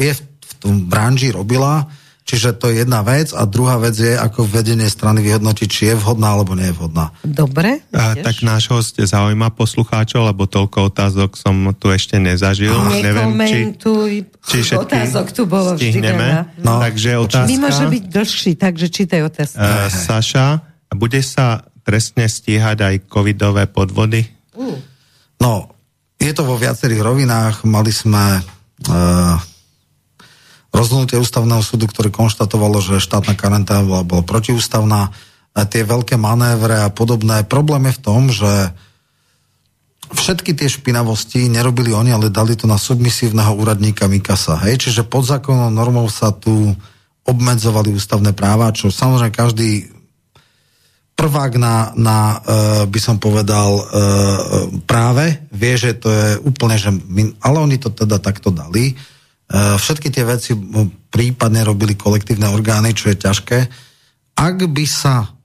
je 0.00 0.12
v 0.16 0.52
tom 0.56 0.88
branži 0.88 1.28
robila 1.28 1.84
Čiže 2.26 2.58
to 2.58 2.74
je 2.74 2.82
jedna 2.82 3.06
vec 3.06 3.30
a 3.30 3.46
druhá 3.46 3.78
vec 3.78 3.94
je, 3.94 4.18
ako 4.18 4.50
vedenie 4.50 4.90
strany 4.90 5.22
vyhodnotiť, 5.22 5.68
či 5.70 5.82
je 5.86 5.94
vhodná 5.94 6.34
alebo 6.34 6.58
nie 6.58 6.66
je 6.66 6.74
vhodná. 6.74 7.14
Dobre. 7.22 7.86
A, 7.94 8.18
tak 8.18 8.42
náš 8.42 8.66
host 8.66 8.98
zaujíma 8.98 9.54
poslucháčov, 9.54 10.34
lebo 10.34 10.50
toľko 10.50 10.90
otázok 10.90 11.38
som 11.38 11.54
tu 11.78 11.94
ešte 11.94 12.18
nezažil. 12.18 12.74
A, 12.74 12.98
Neviem, 12.98 13.30
či, 13.46 13.58
či 14.42 14.56
všetky 14.58 15.06
otázok 15.06 15.26
tu 15.30 15.46
bolo 15.46 15.78
stihneme. 15.78 16.50
vždy 16.50 16.66
No. 16.66 16.82
Takže 16.82 17.10
otázka... 17.22 17.46
My 17.46 17.56
môže 17.62 17.84
byť 17.94 18.04
dlhší, 18.10 18.52
takže 18.58 18.86
čítaj 18.90 19.20
otázku. 19.30 19.62
Uh, 19.62 19.86
Saša, 19.86 20.46
bude 20.98 21.22
sa 21.22 21.62
trestne 21.86 22.26
stíhať 22.26 22.82
aj 22.82 22.94
covidové 23.06 23.70
podvody? 23.70 24.26
Uh. 24.50 24.74
No, 25.38 25.70
je 26.18 26.34
to 26.34 26.42
vo 26.42 26.58
viacerých 26.58 27.06
rovinách. 27.06 27.62
Mali 27.62 27.94
sme... 27.94 28.42
Uh, 28.90 29.38
rozhodnutie 30.76 31.16
ústavného 31.16 31.64
súdu, 31.64 31.88
ktoré 31.88 32.12
konštatovalo, 32.12 32.84
že 32.84 33.00
štátna 33.00 33.32
karanténa 33.32 33.82
bola, 33.82 34.20
protiústavná, 34.20 35.16
a 35.56 35.64
tie 35.64 35.88
veľké 35.88 36.20
manévre 36.20 36.84
a 36.84 36.92
podobné. 36.92 37.48
Problém 37.48 37.88
je 37.88 37.96
v 37.96 38.04
tom, 38.04 38.22
že 38.28 38.52
všetky 40.12 40.52
tie 40.52 40.68
špinavosti 40.68 41.48
nerobili 41.48 41.96
oni, 41.96 42.12
ale 42.12 42.28
dali 42.28 42.52
to 42.52 42.68
na 42.68 42.76
submisívneho 42.76 43.56
úradníka 43.56 44.04
Mikasa. 44.04 44.60
Hej? 44.68 44.86
Čiže 44.86 45.08
pod 45.08 45.24
zákonnou 45.24 45.72
normou 45.72 46.12
sa 46.12 46.28
tu 46.30 46.76
obmedzovali 47.24 47.90
ústavné 47.96 48.36
práva, 48.36 48.70
čo 48.70 48.92
samozrejme 48.92 49.32
každý 49.32 49.88
prvák 51.16 51.56
na, 51.56 51.96
na 51.96 52.18
uh, 52.36 52.84
by 52.84 53.00
som 53.00 53.16
povedal, 53.16 53.80
uh, 53.80 53.88
práve 54.84 55.40
vie, 55.56 55.74
že 55.74 55.96
to 55.96 56.12
je 56.12 56.28
úplne, 56.44 56.76
že 56.76 56.92
my, 56.92 57.40
ale 57.40 57.64
oni 57.64 57.80
to 57.80 57.88
teda 57.88 58.20
takto 58.20 58.52
dali. 58.52 58.92
E, 59.46 59.78
všetky 59.78 60.10
tie 60.10 60.26
veci 60.26 60.52
prípadne 61.10 61.62
robili 61.62 61.94
kolektívne 61.94 62.50
orgány, 62.50 62.92
čo 62.92 63.14
je 63.14 63.16
ťažké. 63.22 63.58
Ak 64.36 64.56
by 64.58 64.84
sa 64.84 65.36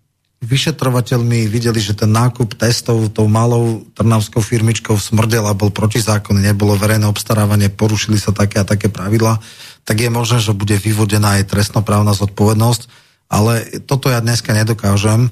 vyšetrovateľmi 0.41 1.45
videli, 1.45 1.77
že 1.77 1.93
ten 1.93 2.09
nákup 2.09 2.57
testov 2.57 3.13
tou 3.13 3.29
malou 3.29 3.85
trnavskou 3.93 4.41
firmičkou 4.41 4.97
smrdel 4.97 5.45
a 5.45 5.53
bol 5.53 5.69
protizákonný, 5.69 6.49
nebolo 6.49 6.73
verejné 6.73 7.05
obstarávanie, 7.05 7.69
porušili 7.69 8.17
sa 8.17 8.33
také 8.33 8.57
a 8.57 8.65
také 8.65 8.89
pravidla, 8.89 9.37
tak 9.85 10.01
je 10.01 10.09
možné, 10.09 10.41
že 10.41 10.57
bude 10.57 10.73
vyvodená 10.81 11.37
aj 11.37 11.53
trestnoprávna 11.53 12.17
zodpovednosť, 12.17 12.81
ale 13.29 13.85
toto 13.85 14.09
ja 14.09 14.17
dneska 14.17 14.57
nedokážem. 14.57 15.29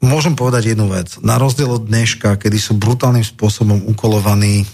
Môžem 0.00 0.32
povedať 0.32 0.72
jednu 0.72 0.88
vec. 0.88 1.20
Na 1.20 1.36
rozdiel 1.36 1.68
od 1.68 1.84
dneška, 1.84 2.40
kedy 2.40 2.56
sú 2.56 2.80
brutálnym 2.80 3.24
spôsobom 3.24 3.84
ukolovaní 3.92 4.64
e, 4.64 4.66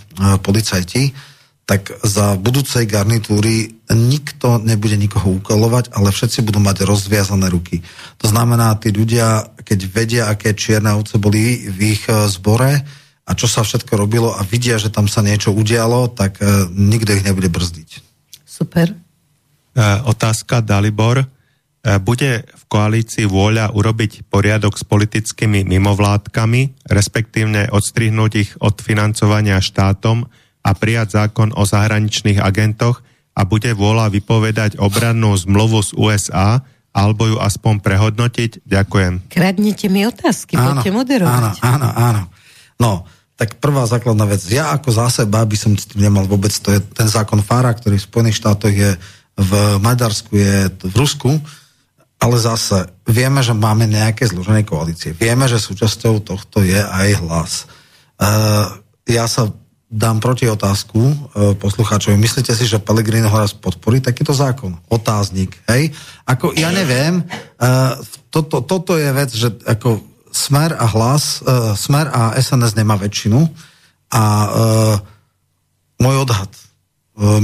policajti, 0.42 1.14
tak 1.62 1.94
za 2.02 2.34
budúcej 2.36 2.90
garnitúry 2.90 3.70
nikto 3.88 4.58
nebude 4.58 4.98
nikoho 4.98 5.38
ukolovať, 5.38 5.94
ale 5.94 6.10
všetci 6.10 6.42
budú 6.42 6.58
mať 6.58 6.82
rozviazané 6.82 7.46
ruky. 7.48 7.80
To 8.18 8.26
znamená, 8.26 8.74
tí 8.82 8.90
ľudia, 8.90 9.46
keď 9.62 9.78
vedia, 9.86 10.22
aké 10.26 10.58
čierne 10.58 10.90
ovce 10.98 11.22
boli 11.22 11.70
v 11.70 11.96
ich 11.96 12.02
e, 12.10 12.26
zbore 12.26 12.82
a 13.22 13.30
čo 13.38 13.46
sa 13.46 13.62
všetko 13.62 13.94
robilo 13.94 14.34
a 14.34 14.42
vidia, 14.42 14.76
že 14.82 14.90
tam 14.90 15.06
sa 15.06 15.22
niečo 15.22 15.54
udialo, 15.54 16.10
tak 16.10 16.42
uh, 16.42 16.66
nikto 16.74 17.14
ich 17.14 17.22
nebude 17.22 17.46
brzdiť. 17.46 18.02
Super. 18.42 18.98
Uh, 19.78 20.02
otázka 20.10 20.58
Dalibor. 20.58 21.22
Bude 22.06 22.46
v 22.46 22.64
koalícii 22.70 23.26
vôľa 23.26 23.74
urobiť 23.74 24.30
poriadok 24.30 24.78
s 24.78 24.86
politickými 24.86 25.66
mimovládkami, 25.66 26.86
respektívne 26.86 27.74
odstrihnúť 27.74 28.32
ich 28.38 28.50
od 28.62 28.78
financovania 28.78 29.58
štátom 29.58 30.30
a 30.62 30.70
prijať 30.72 31.18
zákon 31.18 31.50
o 31.54 31.66
zahraničných 31.66 32.38
agentoch 32.38 33.02
a 33.34 33.42
bude 33.42 33.74
vôľa 33.74 34.12
vypovedať 34.14 34.78
obrannú 34.78 35.34
zmluvu 35.34 35.82
z 35.82 35.90
USA 35.98 36.62
alebo 36.92 37.24
ju 37.24 37.36
aspoň 37.40 37.80
prehodnotiť? 37.80 38.68
Ďakujem. 38.68 39.32
Kradnete 39.32 39.88
mi 39.88 40.04
otázky, 40.04 40.60
áno, 40.60 40.78
poďte 40.78 40.90
moderovať. 40.92 41.56
Áno, 41.64 41.88
áno, 41.88 41.88
áno. 41.96 42.22
No, 42.76 42.92
tak 43.40 43.58
prvá 43.58 43.88
základná 43.88 44.28
vec. 44.28 44.44
Ja 44.52 44.76
ako 44.76 44.92
za 44.92 45.08
seba 45.08 45.42
by 45.42 45.56
som 45.56 45.72
s 45.74 45.88
tým 45.88 46.04
nemal 46.04 46.28
vôbec, 46.28 46.52
to 46.52 46.68
je 46.70 46.78
ten 46.84 47.08
zákon 47.08 47.40
FARA, 47.40 47.72
ktorý 47.72 47.96
v 47.96 48.06
Spojených 48.06 48.38
štátoch 48.38 48.70
je 48.70 48.92
v 49.32 49.52
Maďarsku, 49.80 50.36
je 50.36 50.68
v 50.68 50.94
Rusku, 50.94 51.40
ale 52.20 52.36
zase 52.38 52.92
vieme, 53.08 53.40
že 53.40 53.56
máme 53.56 53.88
nejaké 53.88 54.28
zložené 54.28 54.62
koalície. 54.62 55.16
Vieme, 55.16 55.48
že 55.48 55.58
súčasťou 55.58 56.22
tohto 56.22 56.62
je 56.62 56.78
aj 56.78 57.08
hlas. 57.24 57.52
Uh, 58.20 58.78
ja 59.08 59.26
sa 59.26 59.50
dám 59.92 60.24
proti 60.24 60.48
otázku 60.48 61.00
e, 61.04 61.14
poslucháčovi. 61.60 62.16
Myslíte 62.16 62.56
si, 62.56 62.64
že 62.64 62.80
Pellegrino 62.80 63.28
raz 63.28 63.52
podporí 63.52 64.00
takýto 64.00 64.32
zákon? 64.32 64.80
Otáznik, 64.88 65.60
hej? 65.68 65.92
Ako, 66.24 66.56
ja 66.56 66.72
neviem, 66.72 67.20
e, 67.20 67.24
toto, 68.32 68.64
toto 68.64 68.96
je 68.96 69.12
vec, 69.12 69.30
že 69.36 69.52
ako 69.68 70.00
Smer 70.32 70.72
a 70.80 70.88
hlas, 70.88 71.44
e, 71.44 71.76
Smer 71.76 72.08
a 72.08 72.32
SNS 72.40 72.72
nemá 72.72 72.96
väčšinu 72.96 73.52
a 74.08 74.24
e, 74.24 74.48
môj 76.00 76.24
odhad, 76.24 76.48
e, 76.48 76.60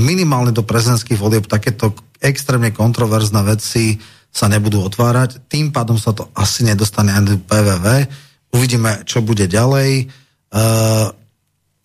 minimálne 0.01 0.57
do 0.57 0.65
prezidentských 0.65 1.21
volieb 1.21 1.45
takéto 1.45 1.93
extrémne 2.25 2.73
kontroverzné 2.73 3.45
veci 3.45 4.01
sa 4.33 4.49
nebudú 4.49 4.81
otvárať, 4.89 5.53
tým 5.53 5.69
pádom 5.69 6.01
sa 6.01 6.17
to 6.17 6.33
asi 6.33 6.65
nedostane 6.65 7.13
ani 7.13 7.37
do 7.37 7.45
PVV. 7.45 8.09
Uvidíme, 8.57 9.05
čo 9.05 9.21
bude 9.21 9.45
ďalej. 9.45 9.93
E, 10.01 10.07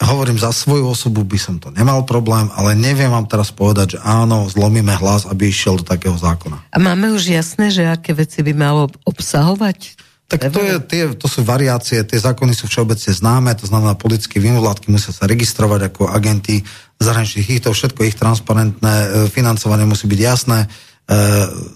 hovorím 0.06 0.38
za 0.40 0.52
svoju 0.52 0.90
osobu, 0.90 1.24
by 1.24 1.40
som 1.40 1.56
to 1.58 1.72
nemal 1.72 2.04
problém, 2.04 2.52
ale 2.54 2.76
neviem 2.76 3.10
vám 3.10 3.28
teraz 3.30 3.54
povedať, 3.54 3.98
že 3.98 4.00
áno, 4.04 4.46
zlomíme 4.52 4.92
hlas, 5.00 5.24
aby 5.30 5.48
išiel 5.48 5.80
do 5.80 5.86
takého 5.86 6.16
zákona. 6.18 6.60
A 6.70 6.78
máme 6.78 7.14
už 7.16 7.32
jasné, 7.32 7.72
že 7.72 7.88
aké 7.88 8.12
veci 8.12 8.44
by 8.44 8.54
malo 8.54 8.92
obsahovať? 9.08 9.96
Tak 10.34 10.50
to, 10.50 10.66
je, 10.66 10.76
tie, 10.90 11.04
to 11.14 11.28
sú 11.30 11.46
variácie, 11.46 12.02
tie 12.02 12.18
zákony 12.18 12.58
sú 12.58 12.66
všeobecne 12.66 13.12
známe, 13.14 13.54
to 13.54 13.70
znamená 13.70 13.94
politické 13.94 14.42
mimovládky 14.42 14.90
musia 14.90 15.14
sa 15.14 15.30
registrovať 15.30 15.94
ako 15.94 16.10
agenti 16.10 16.66
zahraničných 16.98 17.60
ich, 17.60 17.62
to 17.62 17.70
všetko 17.70 18.02
ich 18.08 18.18
transparentné, 18.18 18.94
e, 18.94 19.08
financovanie 19.30 19.86
musí 19.86 20.10
byť 20.10 20.20
jasné, 20.24 20.66
e, 20.66 20.68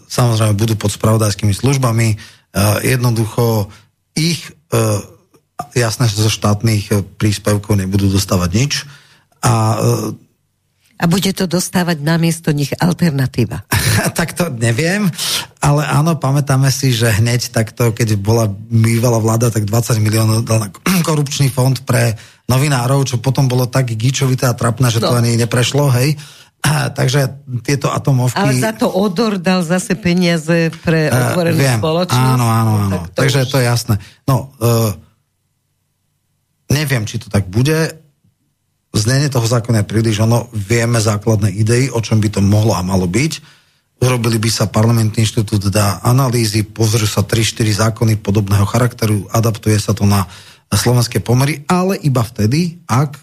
samozrejme 0.10 0.58
budú 0.58 0.74
pod 0.74 0.90
spravodajskými 0.90 1.54
službami, 1.54 2.08
e, 2.14 2.16
jednoducho 2.88 3.70
ich 4.18 4.50
jasné, 5.74 6.06
že 6.10 6.22
zo 6.22 6.32
štátnych 6.32 6.84
eh, 6.94 7.02
príspevkov 7.04 7.78
nebudú 7.78 8.10
dostávať 8.10 8.50
nič. 8.54 8.74
A, 9.46 9.78
a 10.98 11.06
bude 11.06 11.30
to 11.30 11.46
dostávať 11.46 12.02
namiesto 12.02 12.50
nich 12.50 12.74
alternatíva? 12.74 13.70
tak 14.18 14.34
to 14.34 14.50
neviem, 14.50 15.06
ale 15.62 15.86
áno, 15.86 16.18
pamätáme 16.18 16.74
si, 16.74 16.90
že 16.90 17.14
hneď 17.22 17.54
takto, 17.54 17.94
keď 17.94 18.18
bola 18.18 18.50
bývalá 18.50 19.22
vláda, 19.22 19.54
tak 19.54 19.70
20 19.70 20.02
miliónov 20.02 20.42
dal 20.42 20.68
na 20.68 20.70
korupčný 21.08 21.54
fond 21.54 21.78
pre 21.86 22.18
novinárov, 22.50 23.06
čo 23.06 23.22
potom 23.22 23.46
bolo 23.46 23.70
tak 23.70 23.94
gíčovité 23.94 24.50
a 24.50 24.58
trapné, 24.58 24.90
že 24.90 24.98
no. 25.04 25.14
to 25.14 25.14
ani 25.22 25.38
neprešlo, 25.38 25.94
hej. 26.02 26.18
A, 26.66 26.90
takže 26.90 27.46
tieto 27.62 27.94
atomovky... 27.94 28.42
Ale 28.42 28.58
za 28.58 28.74
to 28.74 28.90
Odor 28.90 29.38
dal 29.38 29.62
zase 29.62 29.94
peniaze 29.94 30.74
pre 30.82 31.06
otvorenú 31.14 31.62
uh, 31.62 31.78
spoločnosť. 31.78 32.34
Áno, 32.34 32.46
áno, 32.50 32.74
áno. 32.90 32.98
Tak 33.14 33.14
takže 33.14 33.46
už... 33.46 33.50
to 33.54 33.56
je 33.62 33.66
jasné. 33.70 33.96
No, 34.26 34.50
uh, 34.58 34.90
Neviem, 36.68 37.08
či 37.08 37.20
to 37.20 37.32
tak 37.32 37.48
bude. 37.48 37.96
Znenie 38.92 39.30
toho 39.32 39.46
zákona 39.46 39.84
je 39.84 39.92
príliš 39.92 40.20
ono. 40.24 40.52
Vieme 40.52 41.00
základné 41.00 41.54
idei, 41.54 41.88
o 41.92 42.00
čom 42.04 42.20
by 42.20 42.28
to 42.34 42.42
mohlo 42.44 42.76
a 42.76 42.84
malo 42.84 43.08
byť. 43.08 43.34
Urobili 43.98 44.38
by 44.38 44.50
sa 44.54 44.70
parlamentný 44.70 45.26
inštitút, 45.26 45.74
dá 45.74 45.98
analýzy, 46.06 46.62
pozrú 46.62 47.10
sa 47.10 47.26
3-4 47.26 47.90
zákony 47.90 48.14
podobného 48.22 48.62
charakteru, 48.70 49.26
adaptuje 49.34 49.74
sa 49.82 49.98
to 49.98 50.06
na 50.06 50.30
slovenské 50.70 51.18
pomery, 51.18 51.66
ale 51.66 51.98
iba 52.06 52.22
vtedy, 52.22 52.78
ak 52.86 53.18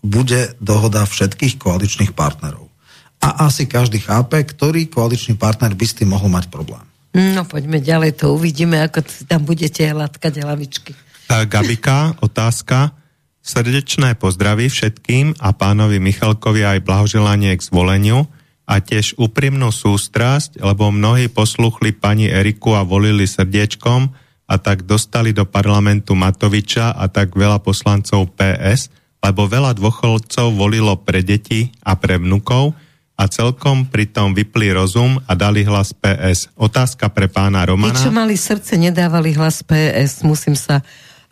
bude 0.00 0.56
dohoda 0.62 1.04
všetkých 1.04 1.60
koaličných 1.60 2.16
partnerov. 2.16 2.70
A 3.18 3.50
asi 3.50 3.66
každý 3.66 4.00
chápe, 4.00 4.38
ktorý 4.40 4.86
koaličný 4.88 5.36
partner 5.36 5.74
by 5.74 5.84
s 5.84 5.96
tým 5.98 6.14
mohol 6.14 6.30
mať 6.30 6.48
problém. 6.48 6.86
No 7.12 7.42
poďme 7.44 7.82
ďalej, 7.82 8.22
to 8.22 8.32
uvidíme, 8.32 8.78
ako 8.78 9.02
tam 9.26 9.42
budete 9.42 9.82
hladkať 9.90 10.40
hlavičky. 10.40 10.92
Gabika, 11.28 12.16
otázka. 12.24 12.96
Srdečné 13.44 14.16
pozdravy 14.16 14.68
všetkým 14.68 15.36
a 15.40 15.52
pánovi 15.56 16.00
Michalkovi 16.00 16.64
aj 16.64 16.84
blahoželanie 16.84 17.56
k 17.56 17.64
zvoleniu 17.64 18.28
a 18.68 18.84
tiež 18.84 19.16
úprimnú 19.16 19.72
sústrasť, 19.72 20.60
lebo 20.60 20.92
mnohí 20.92 21.32
posluchli 21.32 21.96
pani 21.96 22.28
Eriku 22.28 22.76
a 22.76 22.84
volili 22.84 23.24
srdiečkom 23.24 24.12
a 24.48 24.54
tak 24.60 24.84
dostali 24.84 25.32
do 25.32 25.48
parlamentu 25.48 26.12
Matoviča 26.12 26.92
a 26.92 27.08
tak 27.08 27.32
veľa 27.32 27.64
poslancov 27.64 28.36
PS, 28.36 28.92
lebo 29.24 29.48
veľa 29.48 29.72
dôchodcov 29.76 30.52
volilo 30.52 30.96
pre 31.00 31.24
deti 31.24 31.72
a 31.84 31.96
pre 31.96 32.20
vnukov 32.20 32.76
a 33.18 33.26
celkom 33.26 33.88
pritom 33.90 34.30
vypli 34.30 34.70
rozum 34.70 35.18
a 35.26 35.32
dali 35.34 35.66
hlas 35.66 35.90
PS. 35.90 36.54
Otázka 36.54 37.10
pre 37.10 37.26
pána 37.26 37.66
Romana. 37.66 37.96
Tí, 37.96 38.06
čo 38.06 38.14
mali 38.14 38.38
srdce, 38.38 38.78
nedávali 38.78 39.34
hlas 39.34 39.66
PS. 39.66 40.22
Musím 40.22 40.54
sa 40.54 40.86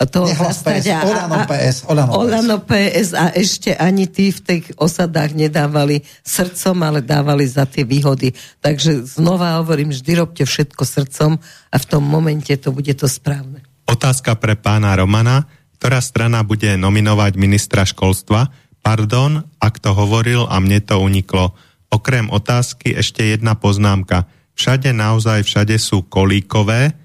to 0.04 0.28
zastať. 0.28 0.92
A, 0.92 1.08
Olano 1.08 1.38
PS. 1.48 1.76
Olano, 1.88 2.10
Olano 2.20 2.56
PS. 2.60 3.16
a 3.16 3.32
ešte 3.32 3.72
ani 3.72 4.04
tí 4.04 4.28
v 4.28 4.40
tých 4.44 4.64
osadách 4.76 5.32
nedávali 5.32 6.04
srdcom, 6.20 6.76
ale 6.84 7.00
dávali 7.00 7.48
za 7.48 7.64
tie 7.64 7.88
výhody. 7.88 8.36
Takže 8.60 9.08
znova 9.08 9.56
hovorím, 9.64 9.96
vždy 9.96 10.12
robte 10.20 10.44
všetko 10.44 10.84
srdcom 10.84 11.40
a 11.72 11.76
v 11.80 11.84
tom 11.88 12.04
momente 12.04 12.52
to 12.60 12.76
bude 12.76 12.92
to 12.92 13.08
správne. 13.08 13.64
Otázka 13.88 14.36
pre 14.36 14.52
pána 14.60 14.92
Romana. 14.92 15.48
Ktorá 15.76 16.00
strana 16.00 16.40
bude 16.40 16.72
nominovať 16.76 17.36
ministra 17.36 17.84
školstva? 17.84 18.48
Pardon, 18.80 19.44
ak 19.60 19.76
to 19.80 19.92
hovoril 19.92 20.48
a 20.48 20.56
mne 20.56 20.80
to 20.80 20.96
uniklo. 20.96 21.52
Okrem 21.92 22.32
otázky 22.32 22.96
ešte 22.96 23.22
jedna 23.24 23.54
poznámka. 23.56 24.24
Všade 24.56 24.96
naozaj 24.96 25.44
všade 25.44 25.76
sú 25.76 26.08
kolíkové, 26.08 26.96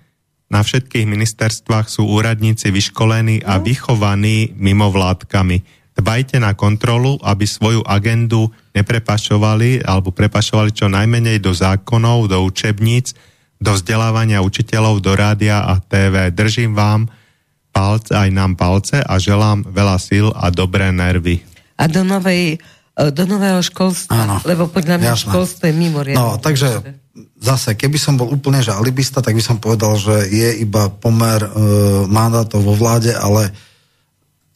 na 0.51 0.59
všetkých 0.59 1.07
ministerstvách 1.07 1.87
sú 1.87 2.11
úradníci 2.11 2.75
vyškolení 2.75 3.47
a 3.47 3.55
no. 3.55 3.63
vychovaní 3.63 4.51
mimovládkami. 4.59 5.63
Dbajte 5.95 6.43
na 6.43 6.51
kontrolu, 6.51 7.15
aby 7.23 7.47
svoju 7.47 7.87
agendu 7.87 8.51
neprepašovali 8.75 9.87
alebo 9.87 10.11
prepašovali 10.11 10.75
čo 10.75 10.91
najmenej 10.91 11.39
do 11.39 11.55
zákonov, 11.55 12.27
do 12.27 12.43
učebníc, 12.43 13.15
do 13.63 13.71
vzdelávania 13.71 14.43
učiteľov, 14.43 14.99
do 14.99 15.15
rádia 15.15 15.63
a 15.63 15.79
TV. 15.79 16.35
Držím 16.35 16.75
vám 16.75 17.07
palce, 17.71 18.11
aj 18.11 18.29
nám 18.35 18.59
palce 18.59 18.99
a 18.99 19.13
želám 19.15 19.63
veľa 19.71 19.97
síl 19.99 20.27
a 20.35 20.51
dobré 20.51 20.91
nervy. 20.91 21.39
A 21.79 21.87
do 21.87 22.03
novej 22.03 22.59
do 22.91 23.23
nového 23.23 23.63
školstva, 23.63 24.13
Áno, 24.13 24.35
lebo 24.43 24.67
podľa 24.67 24.99
mňa 24.99 25.11
jasné. 25.15 25.23
školstvo 25.31 25.63
je 25.65 25.73
mimoriadne. 25.73 26.19
No, 26.19 26.37
takže 26.37 27.00
zase, 27.39 27.75
keby 27.75 27.97
som 27.99 28.15
bol 28.15 28.31
úplne 28.31 28.63
že 28.63 28.71
alibista, 28.71 29.19
tak 29.19 29.35
by 29.35 29.43
som 29.43 29.57
povedal, 29.59 29.99
že 29.99 30.31
je 30.31 30.63
iba 30.63 30.87
pomer 30.87 31.43
e, 31.43 31.49
mandátov 32.07 32.63
vo 32.63 32.75
vláde, 32.75 33.11
ale 33.11 33.51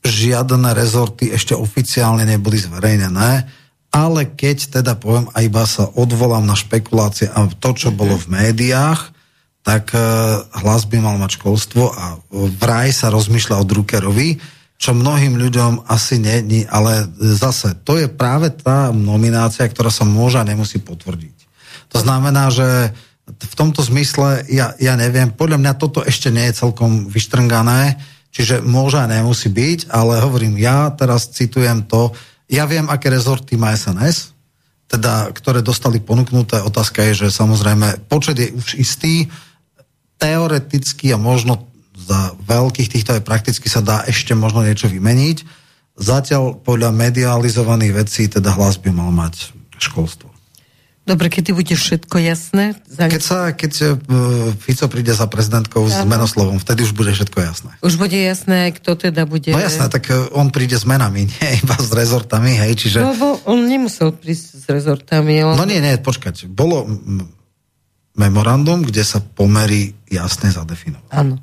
žiadne 0.06 0.72
rezorty 0.72 1.34
ešte 1.34 1.58
oficiálne 1.58 2.24
neboli 2.24 2.62
zverejnené, 2.62 3.50
ale 3.92 4.22
keď 4.28 4.80
teda 4.80 4.96
poviem 4.96 5.28
a 5.34 5.44
iba 5.44 5.64
sa 5.68 5.88
odvolám 5.88 6.46
na 6.46 6.56
špekulácie 6.56 7.28
a 7.32 7.48
to, 7.48 7.76
čo 7.76 7.92
mm-hmm. 7.92 8.00
bolo 8.00 8.16
v 8.16 8.28
médiách, 8.32 9.02
tak 9.66 9.92
e, 9.92 10.00
hlas 10.62 10.86
by 10.88 10.98
mal 11.02 11.18
mať 11.18 11.42
školstvo 11.42 11.84
a 11.92 12.22
vraj 12.62 12.94
sa 12.94 13.10
rozmýšľa 13.10 13.56
o 13.60 13.68
Druckerovi, 13.68 14.30
čo 14.76 14.92
mnohým 14.94 15.40
ľuďom 15.40 15.88
asi 15.88 16.20
nie, 16.20 16.68
ale 16.68 17.08
zase 17.18 17.74
to 17.88 17.98
je 17.98 18.12
práve 18.12 18.52
tá 18.52 18.92
nominácia, 18.92 19.66
ktorá 19.66 19.90
sa 19.90 20.04
môže 20.04 20.38
a 20.38 20.46
nemusí 20.46 20.78
potvrdiť. 20.84 21.45
To 21.96 22.00
znamená, 22.04 22.52
že 22.52 22.92
v 23.26 23.56
tomto 23.56 23.80
zmysle, 23.82 24.44
ja, 24.52 24.76
ja 24.78 24.94
neviem, 25.00 25.32
podľa 25.32 25.58
mňa 25.64 25.74
toto 25.80 26.04
ešte 26.04 26.28
nie 26.30 26.52
je 26.52 26.60
celkom 26.60 27.08
vyštrngané, 27.08 27.98
čiže 28.36 28.60
môže 28.60 29.00
a 29.00 29.08
nemusí 29.08 29.48
byť, 29.48 29.90
ale 29.90 30.20
hovorím, 30.20 30.60
ja 30.60 30.92
teraz 30.92 31.32
citujem 31.32 31.88
to, 31.88 32.12
Ja 32.46 32.70
viem, 32.70 32.86
aké 32.94 33.10
rezorty 33.10 33.58
má 33.58 33.74
SNS, 33.74 34.38
teda, 34.86 35.34
ktoré 35.34 35.66
dostali 35.66 35.98
ponúknuté. 35.98 36.62
Otázka 36.62 37.02
je, 37.10 37.26
že 37.26 37.34
samozrejme 37.34 38.06
počet 38.06 38.38
je 38.38 38.54
už 38.54 38.78
istý. 38.78 39.26
Teoreticky 40.22 41.10
a 41.10 41.18
možno 41.18 41.66
za 41.98 42.38
veľkých 42.46 42.92
týchto 42.94 43.18
aj 43.18 43.26
prakticky 43.26 43.66
sa 43.66 43.82
dá 43.82 44.06
ešte 44.06 44.38
možno 44.38 44.62
niečo 44.62 44.86
vymeniť. 44.86 45.42
Zatiaľ 45.98 46.62
podľa 46.62 46.94
medializovaných 46.94 47.94
vecí 47.98 48.30
teda 48.30 48.54
hlas 48.54 48.78
by 48.78 48.94
mal 48.94 49.10
mať 49.10 49.56
školstvo. 49.82 50.35
Dobre, 51.06 51.30
keď 51.30 51.54
bude 51.54 51.78
všetko 51.78 52.18
jasné? 52.18 52.74
Za... 52.90 53.06
Keď, 53.06 53.22
sa, 53.22 53.54
keď 53.54 53.74
uh, 53.94 54.58
Fico 54.58 54.90
príde 54.90 55.14
za 55.14 55.30
prezidentkou 55.30 55.86
s 55.86 56.02
menoslovom, 56.02 56.58
vtedy 56.58 56.82
už 56.82 56.98
bude 56.98 57.14
všetko 57.14 57.46
jasné. 57.46 57.72
Už 57.86 58.02
bude 58.02 58.18
jasné, 58.18 58.74
kto 58.74 58.98
teda 58.98 59.30
bude... 59.30 59.54
No 59.54 59.62
jasné, 59.62 59.86
tak 59.94 60.10
uh, 60.10 60.34
on 60.34 60.50
príde 60.50 60.74
s 60.74 60.90
menami, 60.90 61.30
nie 61.30 61.50
iba 61.62 61.78
s 61.78 61.94
rezortami, 61.94 62.58
hej, 62.58 62.74
čiže... 62.74 63.06
No, 63.06 63.14
bo 63.14 63.38
on 63.46 63.70
nemusel 63.70 64.18
prísť 64.18 64.46
s 64.58 64.66
rezortami. 64.66 65.46
On... 65.46 65.54
No 65.54 65.70
nie, 65.70 65.78
nie, 65.78 65.94
počkať. 66.02 66.50
Bolo 66.50 66.90
memorandum, 68.18 68.82
kde 68.82 69.06
sa 69.06 69.22
pomery 69.22 69.94
jasne 70.10 70.50
zadefinovali. 70.50 71.14
Áno. 71.14 71.38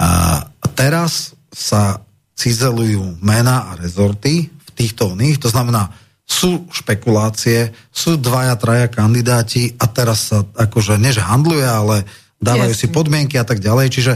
A 0.00 0.40
teraz 0.72 1.36
sa 1.52 2.00
cizelujú 2.32 3.20
mena 3.20 3.72
a 3.72 3.76
rezorty 3.76 4.48
v 4.48 4.70
týchto 4.72 5.12
oných, 5.12 5.40
to 5.40 5.48
znamená, 5.52 5.92
sú 6.26 6.66
špekulácie, 6.74 7.70
sú 7.94 8.18
dvaja, 8.18 8.58
traja 8.58 8.90
kandidáti 8.90 9.78
a 9.78 9.86
teraz 9.86 10.34
sa 10.34 10.42
akože 10.42 10.98
než 10.98 11.22
handluje, 11.22 11.62
ale 11.62 11.96
dávajú 12.42 12.74
Jasne. 12.74 12.82
si 12.82 12.92
podmienky 12.92 13.38
a 13.38 13.46
tak 13.46 13.62
ďalej, 13.62 13.86
čiže 13.94 14.12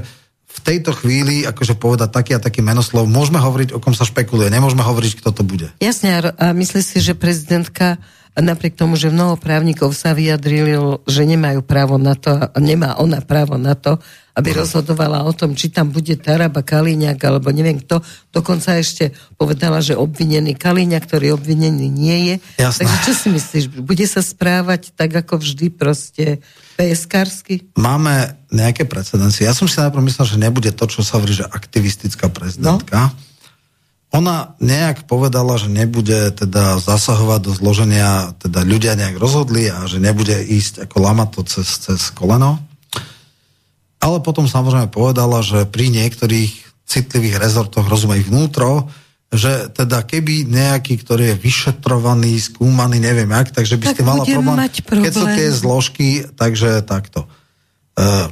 v 0.51 0.59
tejto 0.67 0.91
chvíli, 0.91 1.47
akože 1.47 1.79
povedať 1.79 2.11
taký 2.11 2.33
a 2.35 2.43
taký 2.43 2.61
menoslov, 2.61 3.07
môžeme 3.07 3.39
hovoriť, 3.39 3.71
o 3.71 3.79
kom 3.79 3.95
sa 3.95 4.03
špekuluje, 4.03 4.51
nemôžeme 4.51 4.83
hovoriť, 4.83 5.23
kto 5.23 5.31
to 5.31 5.43
bude. 5.47 5.71
Jasne, 5.79 6.35
a 6.35 6.51
myslíš 6.51 6.85
si, 6.85 6.99
že 6.99 7.15
prezidentka 7.15 8.03
napriek 8.35 8.75
tomu, 8.75 8.99
že 8.99 9.15
mnoho 9.15 9.39
právnikov 9.39 9.95
sa 9.95 10.15
vyjadrilo, 10.15 11.03
že 11.07 11.27
nemajú 11.27 11.63
právo 11.63 11.99
na 11.99 12.19
to, 12.19 12.51
nemá 12.59 12.99
ona 12.99 13.23
právo 13.23 13.59
na 13.59 13.79
to, 13.79 14.03
aby 14.41 14.57
rozhodovala 14.57 15.23
o 15.29 15.33
tom, 15.37 15.53
či 15.53 15.69
tam 15.69 15.93
bude 15.93 16.17
Taraba 16.17 16.65
Kaliňák, 16.65 17.21
alebo 17.21 17.53
neviem 17.53 17.79
kto. 17.85 18.01
Dokonca 18.33 18.81
ešte 18.81 19.13
povedala, 19.37 19.85
že 19.85 19.95
obvinený 19.95 20.57
Kaliňák, 20.57 21.05
ktorý 21.05 21.37
obvinený 21.37 21.87
nie 21.93 22.19
je. 22.33 22.35
Jasné. 22.65 22.89
Takže 22.89 22.97
čo 23.05 23.13
si 23.13 23.29
myslíš? 23.29 23.65
Bude 23.85 24.07
sa 24.09 24.25
správať 24.25 24.97
tak, 24.97 25.13
ako 25.13 25.39
vždy, 25.45 25.69
proste 25.69 26.41
PSK-sky? 26.81 27.77
Máme 27.77 28.41
nejaké 28.49 28.89
precedencie. 28.89 29.45
Ja 29.45 29.53
som 29.53 29.69
si 29.69 29.77
najprv 29.77 30.03
myslel, 30.09 30.27
že 30.27 30.43
nebude 30.43 30.73
to, 30.73 30.89
čo 30.89 31.05
sa 31.05 31.21
hovorí, 31.21 31.37
že 31.37 31.45
aktivistická 31.45 32.33
prezidentka. 32.33 33.13
No? 33.13 33.29
Ona 34.11 34.59
nejak 34.59 35.07
povedala, 35.07 35.55
že 35.55 35.71
nebude 35.71 36.35
teda 36.35 36.83
zasahovať 36.83 37.41
do 37.47 37.53
zloženia, 37.55 38.35
teda 38.43 38.67
ľudia 38.67 38.99
nejak 38.99 39.15
rozhodli 39.23 39.71
a 39.71 39.87
že 39.87 40.03
nebude 40.03 40.35
ísť 40.35 40.83
ako 40.91 40.97
lamato 40.99 41.47
cez, 41.47 41.79
cez 41.79 42.11
koleno. 42.11 42.59
Ale 44.01 44.25
potom 44.25 44.49
samozrejme 44.49 44.89
povedala, 44.89 45.45
že 45.45 45.69
pri 45.69 45.93
niektorých 45.93 46.85
citlivých 46.89 47.37
rezortoch, 47.39 47.87
rozumej 47.87 48.27
vnútro, 48.27 48.89
že 49.31 49.71
teda 49.71 50.03
keby 50.03 50.43
nejaký, 50.51 50.99
ktorý 51.07 51.35
je 51.35 51.37
vyšetrovaný, 51.39 52.35
skúmaný, 52.43 52.99
neviem 52.99 53.31
jak, 53.31 53.55
takže 53.55 53.79
by 53.79 53.85
tak 53.87 53.95
ste 53.95 54.03
mala 54.03 54.25
problém, 54.27 54.59
problém, 54.83 55.05
keď 55.07 55.13
sú 55.15 55.27
tie 55.31 55.49
zložky, 55.55 56.09
takže 56.35 56.83
takto. 56.83 57.31
Uh, 57.95 58.27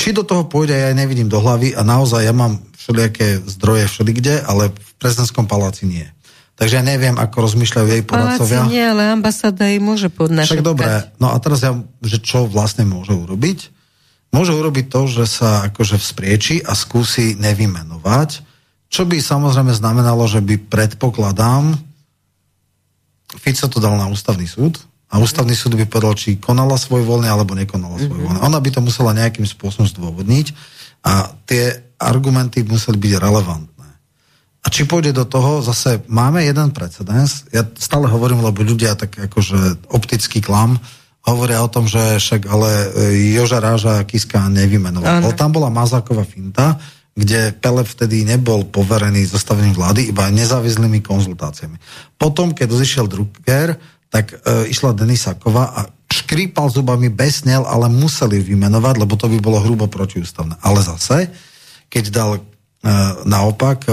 či 0.00 0.16
do 0.16 0.24
toho 0.24 0.48
pôjde, 0.48 0.72
ja 0.72 0.96
nevidím 0.96 1.28
do 1.28 1.44
hlavy 1.44 1.76
a 1.76 1.84
naozaj 1.84 2.24
ja 2.24 2.32
mám 2.32 2.56
všelijaké 2.72 3.44
zdroje 3.44 3.84
všelikde, 3.84 4.48
ale 4.48 4.72
v 4.72 4.90
prezidentskom 4.96 5.44
paláci 5.44 5.84
nie. 5.84 6.08
Takže 6.54 6.80
ja 6.80 6.84
neviem, 6.86 7.18
ako 7.18 7.50
rozmýšľajú 7.50 7.86
jej 7.90 8.02
poradcovia. 8.06 8.62
Paláci 8.64 8.72
nie, 8.72 8.84
ale 8.86 9.02
ambasáda 9.10 9.66
jej 9.66 9.80
môže 9.82 10.08
podnášať. 10.08 10.56
Však 10.56 10.64
dobré, 10.64 11.10
no 11.18 11.34
a 11.34 11.36
teraz 11.42 11.60
ja, 11.66 11.74
že 12.00 12.22
čo 12.22 12.46
vlastne 12.46 12.86
môže 12.86 13.12
urobiť? 13.12 13.73
Môže 14.34 14.50
urobiť 14.50 14.90
to, 14.90 15.06
že 15.06 15.24
sa 15.30 15.70
akože 15.70 15.94
vzprieči 15.94 16.66
a 16.66 16.74
skúsi 16.74 17.38
nevymenovať, 17.38 18.42
čo 18.90 19.06
by 19.06 19.22
samozrejme 19.22 19.70
znamenalo, 19.70 20.26
že 20.26 20.42
by 20.42 20.58
predpokladám, 20.66 21.78
Fico 23.38 23.66
to 23.70 23.78
dal 23.78 23.94
na 23.94 24.10
ústavný 24.10 24.46
súd, 24.46 24.82
a 25.14 25.22
ústavný 25.22 25.54
súd 25.54 25.78
by 25.78 25.86
povedal, 25.86 26.18
či 26.18 26.42
konala 26.42 26.74
svoj 26.74 27.06
voľne 27.06 27.30
alebo 27.30 27.54
nekonala 27.54 28.02
svoj 28.02 28.18
voľne. 28.18 28.42
Ona 28.42 28.58
by 28.58 28.70
to 28.74 28.80
musela 28.82 29.14
nejakým 29.14 29.46
spôsobom 29.46 29.86
zdôvodniť 29.86 30.50
a 31.06 31.30
tie 31.46 31.94
argumenty 32.02 32.66
museli 32.66 32.98
byť 32.98 33.12
relevantné. 33.22 33.90
A 34.64 34.66
či 34.72 34.88
pôjde 34.88 35.14
do 35.14 35.22
toho, 35.22 35.62
zase 35.62 36.02
máme 36.10 36.42
jeden 36.42 36.74
precedens, 36.74 37.46
ja 37.54 37.62
stále 37.78 38.10
hovorím, 38.10 38.42
lebo 38.42 38.66
ľudia 38.66 38.98
tak 38.98 39.14
akože 39.14 39.86
optický 39.94 40.42
klam, 40.42 40.82
hovoria 41.24 41.64
o 41.64 41.72
tom, 41.72 41.88
že 41.88 42.20
však 42.20 42.44
ale 42.46 42.70
e, 42.70 42.86
Joža 43.32 43.58
Ráža 43.60 44.04
Kiska 44.04 44.44
nevymenoval. 44.52 45.32
Tam 45.32 45.50
bola 45.50 45.72
Mazáková 45.72 46.24
finta, 46.28 46.76
kde 47.14 47.54
Pele 47.56 47.86
vtedy 47.86 48.26
nebol 48.26 48.66
poverený 48.68 49.24
zostavením 49.30 49.72
vlády, 49.72 50.10
iba 50.10 50.28
nezávislými 50.28 51.00
konzultáciami. 51.00 51.78
Potom, 52.18 52.50
keď 52.52 52.68
zišiel 52.74 53.06
Drucker, 53.06 53.78
tak 54.10 54.34
e, 54.34 54.68
išla 54.68 54.92
Denisáková 54.92 55.64
a 55.72 55.80
škrípal 56.10 56.70
zubami, 56.70 57.10
besnel, 57.10 57.66
ale 57.66 57.90
museli 57.90 58.38
vymenovať, 58.38 58.94
lebo 59.02 59.14
to 59.18 59.26
by 59.26 59.38
bolo 59.42 59.58
hrubo 59.58 59.90
protiústavné. 59.90 60.60
Ale 60.62 60.82
zase, 60.82 61.30
keď 61.88 62.04
dal 62.10 62.30
e, 62.38 62.40
naopak 63.26 63.86
e, 63.86 63.92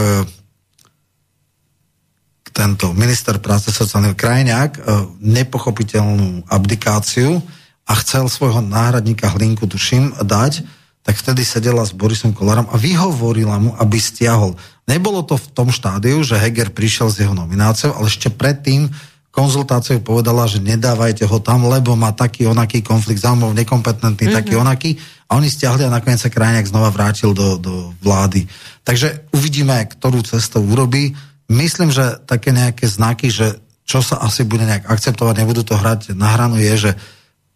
tento 2.51 2.91
minister 2.93 3.39
práce 3.39 3.71
sociálneho 3.71 4.15
krajňák 4.15 4.71
e, 4.75 4.79
nepochopiteľnú 5.19 6.45
abdikáciu 6.51 7.39
a 7.87 7.91
chcel 7.99 8.27
svojho 8.27 8.61
náhradníka 8.61 9.31
Hlinku, 9.31 9.67
tuším, 9.67 10.15
dať, 10.21 10.63
tak 11.01 11.17
vtedy 11.17 11.41
sedela 11.41 11.81
s 11.81 11.95
Borisom 11.97 12.31
Kolárom 12.31 12.69
a 12.69 12.77
vyhovorila 12.77 13.57
mu, 13.57 13.73
aby 13.81 13.97
stiahol. 13.97 14.53
Nebolo 14.85 15.25
to 15.25 15.35
v 15.35 15.47
tom 15.51 15.73
štádiu, 15.73 16.21
že 16.21 16.37
Heger 16.37 16.69
prišiel 16.69 17.09
s 17.09 17.17
jeho 17.17 17.33
nomináciou, 17.33 17.97
ale 17.97 18.05
ešte 18.05 18.29
predtým 18.29 18.91
konzultáciu 19.31 20.03
povedala, 20.03 20.43
že 20.45 20.59
nedávajte 20.59 21.23
ho 21.23 21.39
tam, 21.39 21.65
lebo 21.71 21.95
má 21.95 22.11
taký 22.11 22.45
onaký 22.45 22.83
konflikt 22.83 23.23
záujmov, 23.23 23.55
nekompetentný, 23.55 24.27
mm-hmm. 24.27 24.39
taký 24.43 24.53
onaký. 24.59 24.91
A 25.31 25.39
oni 25.39 25.47
stiahli 25.47 25.87
a 25.87 25.93
nakoniec 25.95 26.19
sa 26.19 26.27
krajňák 26.27 26.67
znova 26.67 26.91
vrátil 26.91 27.31
do, 27.31 27.55
do 27.55 27.95
vlády. 28.03 28.43
Takže 28.83 29.31
uvidíme, 29.31 29.79
ktorú 29.87 30.19
cestou 30.27 30.59
urobí. 30.67 31.15
Myslím, 31.51 31.91
že 31.91 32.15
také 32.23 32.55
nejaké 32.55 32.87
znaky, 32.87 33.27
že 33.27 33.59
čo 33.83 33.99
sa 33.99 34.23
asi 34.23 34.47
bude 34.47 34.63
nejak 34.63 34.87
akceptovať, 34.87 35.43
nebudú 35.43 35.67
to 35.67 35.75
hrať 35.75 36.15
na 36.15 36.31
hranu, 36.31 36.55
je, 36.55 36.89
že 36.89 36.91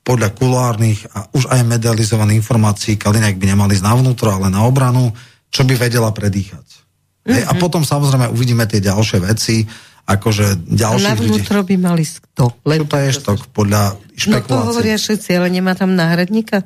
podľa 0.06 0.36
kulárnych 0.36 1.08
a 1.16 1.32
už 1.34 1.50
aj 1.50 1.66
medializovaných 1.66 2.44
informácií 2.44 3.00
Kaliňák 3.00 3.40
by 3.40 3.46
nemali 3.56 3.74
ísť 3.74 3.88
na 3.88 3.96
vnútro, 3.98 4.30
ale 4.30 4.54
na 4.54 4.68
obranu, 4.68 5.16
čo 5.50 5.66
by 5.66 5.74
vedela 5.80 6.12
predýchať. 6.12 6.62
Mm-hmm. 6.62 7.34
Hej, 7.34 7.44
a 7.50 7.54
mhm. 7.56 7.60
potom 7.64 7.82
samozrejme 7.82 8.30
uvidíme 8.30 8.68
tie 8.70 8.84
ďalšie 8.84 9.18
veci 9.24 9.66
akože 10.06 10.70
ďalších 10.70 11.10
Na 11.10 11.18
vnútro 11.18 11.60
by 11.66 11.76
mali 11.82 12.06
kto? 12.06 12.54
Len 12.62 12.86
to 12.86 12.96
je 13.02 13.10
štok, 13.18 13.50
podľa 13.50 13.98
špekulácií. 14.14 14.38
No 14.38 14.46
to 14.46 14.70
hovoria 14.70 14.98
všetci, 15.02 15.30
ale 15.34 15.48
nemá 15.50 15.74
tam 15.74 15.98
náhradníka? 15.98 16.62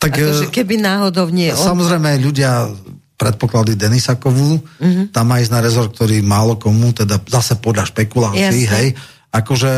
Tak, 0.00 0.14
akože 0.16 0.48
keby 0.48 0.80
náhodou 0.80 1.28
nie. 1.28 1.52
Samozrejme, 1.52 2.16
ľudia 2.22 2.70
predpoklady 3.18 3.74
Denisakovú, 3.74 4.62
uh-huh. 4.62 5.10
tam 5.10 5.24
má 5.26 5.42
ísť 5.42 5.52
na 5.52 5.60
rezort, 5.60 5.90
ktorý 5.90 6.22
málo 6.22 6.54
komu, 6.54 6.94
teda 6.94 7.18
zase 7.26 7.58
podľa 7.58 7.90
špekulácií, 7.90 8.62
Jasne. 8.64 8.74
hej, 8.78 8.86
akože 9.34 9.72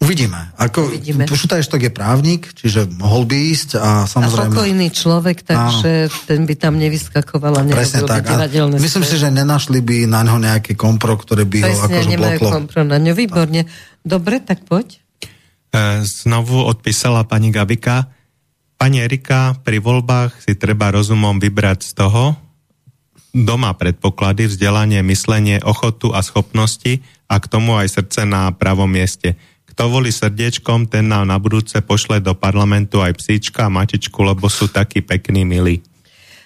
Uvidíme. 0.00 0.48
Ako, 0.56 0.88
Uvidíme. 0.88 1.28
Šutajštok 1.28 1.80
je 1.84 1.92
právnik, 1.92 2.48
čiže 2.56 2.88
mohol 2.96 3.28
by 3.28 3.36
ísť 3.52 3.76
a 3.76 4.08
samozrejme... 4.08 4.48
A 4.48 4.56
pokojný 4.56 4.88
človek, 4.88 5.44
takže 5.44 6.08
áno. 6.08 6.24
ten 6.24 6.40
by 6.48 6.54
tam 6.56 6.80
nevyskakoval 6.80 7.60
a 7.60 7.62
Presne 7.68 8.08
tak. 8.08 8.24
A 8.32 8.48
myslím 8.80 9.04
si, 9.04 9.20
že 9.20 9.28
nenašli 9.28 9.84
by 9.84 10.08
na 10.08 10.24
ňo 10.24 10.40
nejaké 10.40 10.72
kompro, 10.72 11.20
ktoré 11.20 11.44
by 11.44 11.68
Presne, 11.68 11.76
ho 11.76 11.80
akože 11.84 12.10
bloklo. 12.16 12.48
kompro 12.48 12.80
na 12.80 12.96
ňo. 12.96 13.12
Výborne. 13.12 13.68
Dobre, 14.00 14.40
tak 14.40 14.64
poď. 14.64 14.96
E, 14.96 16.00
znovu 16.00 16.64
odpísala 16.64 17.28
pani 17.28 17.52
Gabika. 17.52 18.08
Pani 18.80 19.04
Erika, 19.04 19.60
pri 19.60 19.76
voľbách 19.76 20.40
si 20.40 20.56
treba 20.56 20.88
rozumom 20.88 21.36
vybrať 21.36 21.84
z 21.84 21.92
toho, 22.00 22.32
doma 23.36 23.76
predpoklady, 23.76 24.48
vzdelanie, 24.48 25.04
myslenie, 25.04 25.60
ochotu 25.60 26.16
a 26.16 26.24
schopnosti 26.24 27.04
a 27.28 27.36
k 27.36 27.44
tomu 27.44 27.76
aj 27.76 28.00
srdce 28.00 28.24
na 28.24 28.48
pravom 28.56 28.88
mieste 28.88 29.36
kto 29.80 29.86
volí 29.96 30.12
srdiečkom, 30.12 30.92
ten 30.92 31.08
nám 31.08 31.24
na 31.24 31.40
budúce 31.40 31.78
pošle 31.80 32.20
do 32.20 32.36
parlamentu 32.36 33.00
aj 33.00 33.16
psíčka 33.16 33.64
a 33.64 33.72
matičku, 33.72 34.18
lebo 34.20 34.44
sú 34.50 34.68
takí 34.68 35.00
pekní, 35.00 35.48
milí. 35.48 35.80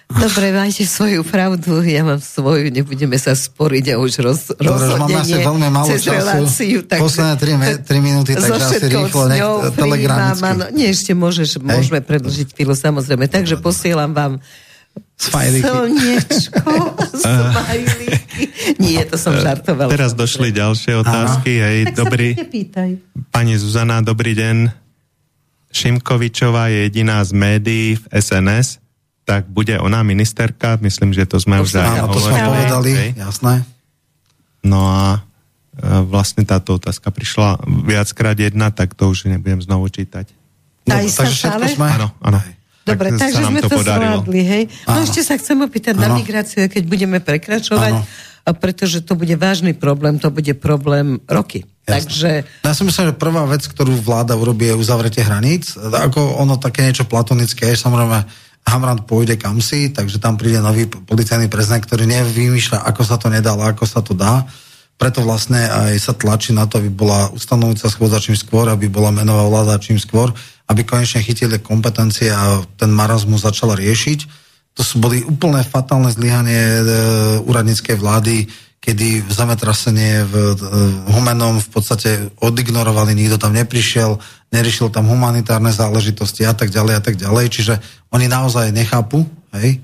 Dobre, 0.05 0.53
máte 0.53 0.85
svoju 0.85 1.25
pravdu, 1.25 1.81
ja 1.81 2.05
mám 2.05 2.21
svoju, 2.21 2.69
nebudeme 2.69 3.17
sa 3.17 3.33
sporiť 3.33 3.93
a 3.93 3.95
už 3.97 4.11
roz, 4.21 4.53
Dobre, 4.53 5.01
máme 5.01 5.17
asi 5.17 5.41
veľmi 5.41 5.67
málo 5.73 5.89
času, 5.97 6.13
reláciu, 6.13 6.79
tak, 6.85 7.01
posledné 7.01 7.81
3, 7.81 7.89
3 7.89 8.05
minúty, 8.05 8.37
takže 8.37 8.53
asi 8.53 8.85
rýchlo 8.85 9.23
nech 9.25 9.41
telegramicky. 9.73 10.77
Nie, 10.77 10.93
ešte 10.93 11.17
môžeš, 11.17 11.57
môžeme 11.57 12.05
predlžiť 12.05 12.53
chvíľu, 12.53 12.77
samozrejme. 12.77 13.25
Takže 13.25 13.57
posielam 13.57 14.13
vám 14.13 14.45
Smajlíky. 15.15 15.63
Slniečko, 15.63 16.71
smajlíky. 17.23 18.07
Nie, 18.83 19.07
to 19.07 19.15
som 19.15 19.31
žartovala. 19.35 19.87
Teraz 19.87 20.11
došli 20.11 20.51
ďalšie 20.51 20.91
otázky. 21.03 21.51
Hej, 21.55 21.77
Tak 21.91 21.95
dobrý, 22.03 22.35
pani 23.31 23.55
Zuzana, 23.55 24.03
dobrý 24.03 24.35
deň. 24.35 24.57
Šimkovičová 25.71 26.71
je 26.71 26.87
jediná 26.87 27.23
z 27.23 27.31
médií 27.35 27.87
v 27.99 28.03
SNS, 28.15 28.84
tak 29.25 29.49
bude 29.49 29.75
ona 29.81 30.05
ministerka? 30.05 30.77
Myslím, 30.79 31.11
že 31.11 31.25
to 31.25 31.41
sme 31.41 31.57
Už 31.59 31.73
už, 31.73 31.81
aj 31.81 31.99
Áno, 32.05 32.13
to 32.13 32.21
sme 32.21 32.37
povedali, 32.37 32.91
Hej. 32.93 33.09
jasné. 33.17 33.53
No 34.61 34.85
a 34.85 35.03
e, 35.17 35.19
vlastne 36.05 36.45
táto 36.45 36.77
otázka 36.77 37.09
prišla 37.09 37.57
viackrát 37.85 38.37
jedna, 38.37 38.69
tak 38.69 38.93
to 38.93 39.09
už 39.09 39.25
nebudem 39.25 39.59
znovu 39.61 39.89
čítať. 39.89 40.29
Istá 40.85 41.25
takže 41.25 41.35
všetko 41.35 41.65
sme... 41.73 41.87
Áno, 41.97 42.07
áno. 42.21 42.39
Dobre, 42.85 43.17
Tak 43.17 43.17
takže 43.17 43.41
sme 43.49 43.59
to 43.65 43.69
to, 43.73 43.77
podarilo. 43.81 44.21
zvládli, 44.21 44.41
hej. 44.45 44.63
No 44.85 45.01
Áno. 45.01 45.05
ešte 45.09 45.25
sa 45.25 45.33
chcem 45.41 45.57
opýtať 45.57 45.97
na 45.97 46.13
Áno. 46.13 46.21
migráciu, 46.21 46.69
keď 46.69 46.83
budeme 46.85 47.17
prekračovať, 47.17 47.93
Áno. 47.97 48.05
a 48.45 48.49
pretože 48.53 49.01
to 49.01 49.17
bude 49.17 49.33
vážny 49.41 49.73
problém, 49.73 50.21
to 50.21 50.29
bude 50.29 50.53
problém 50.61 51.17
roky. 51.25 51.65
Jasné. 51.85 51.89
Takže 51.89 52.31
Ja 52.61 52.73
si 52.77 52.81
myslím, 52.85 53.09
že 53.09 53.17
prvá 53.17 53.45
vec, 53.49 53.65
ktorú 53.65 53.97
vláda 54.05 54.37
urobí, 54.37 54.69
je 54.69 54.77
uzavretie 54.77 55.25
hraníc. 55.25 55.73
Ako 55.77 56.37
ono 56.37 56.61
také 56.61 56.85
niečo 56.85 57.09
platonické, 57.09 57.73
je 57.73 57.81
samozrejme 57.81 58.44
Hamran 58.65 59.05
pôjde 59.05 59.37
kam 59.37 59.61
si, 59.61 59.93
takže 59.93 60.17
tam 60.17 60.41
príde 60.41 60.57
nový 60.57 60.89
policajný 60.89 61.47
prezident, 61.47 61.85
ktorý 61.85 62.09
nevymýšľa, 62.09 62.81
ako 62.89 63.01
sa 63.05 63.15
to 63.21 63.29
nedá, 63.29 63.53
ale 63.53 63.77
ako 63.77 63.85
sa 63.85 64.01
to 64.01 64.17
dá. 64.17 64.41
Preto 64.95 65.21
vlastne 65.21 65.59
aj 65.59 65.95
sa 66.01 66.13
tlačí 66.15 66.55
na 66.55 66.65
to, 66.65 66.81
aby 66.81 66.89
bola 66.89 67.29
ustanovujúca 67.35 67.91
schôdza 67.91 68.23
čím 68.23 68.33
skôr, 68.33 68.71
aby 68.71 68.87
bola 68.87 69.11
menová 69.11 69.45
vláda 69.45 69.77
čím 69.77 69.99
skôr, 69.99 70.31
aby 70.71 70.81
konečne 70.87 71.21
chytili 71.21 71.61
kompetencie 71.61 72.31
a 72.31 72.63
ten 72.79 72.89
marazmus 72.89 73.45
začala 73.45 73.75
riešiť. 73.77 74.19
To 74.75 74.81
sú 74.83 74.99
boli 74.99 75.21
úplne 75.23 75.61
fatálne 75.63 76.11
zlyhanie 76.11 76.59
e, 76.59 76.83
úradníckej 77.43 77.95
vlády, 77.95 78.49
kedy 78.83 79.25
v 79.25 79.31
zemetrasenie 79.33 80.23
v 80.29 80.33
e, 80.33 80.55
Humenom 81.09 81.57
v 81.57 81.69
podstate 81.73 82.29
odignorovali, 82.37 83.17
nikto 83.17 83.41
tam 83.41 83.57
neprišiel, 83.57 84.21
neriešil 84.53 84.93
tam 84.93 85.09
humanitárne 85.09 85.73
záležitosti 85.73 86.45
a 86.45 86.53
tak 86.53 86.69
ďalej 86.69 86.93
a 86.97 87.01
tak 87.01 87.15
ďalej. 87.17 87.45
Čiže 87.49 87.73
oni 88.13 88.29
naozaj 88.29 88.69
nechápu, 88.69 89.25
hej? 89.57 89.81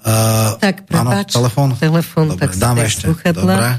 Uh, 0.00 0.56
Tak, 0.56 0.88
áno, 0.88 1.12
prepáč, 1.12 1.28
telefón? 1.36 1.68
telefón, 1.76 2.26
Dobre, 2.32 2.40
tak 2.40 2.52
dáme 2.56 2.88
ešte. 2.88 3.04
Dobre. 3.36 3.76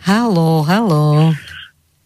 halo, 0.00 0.64
halo. 0.64 1.36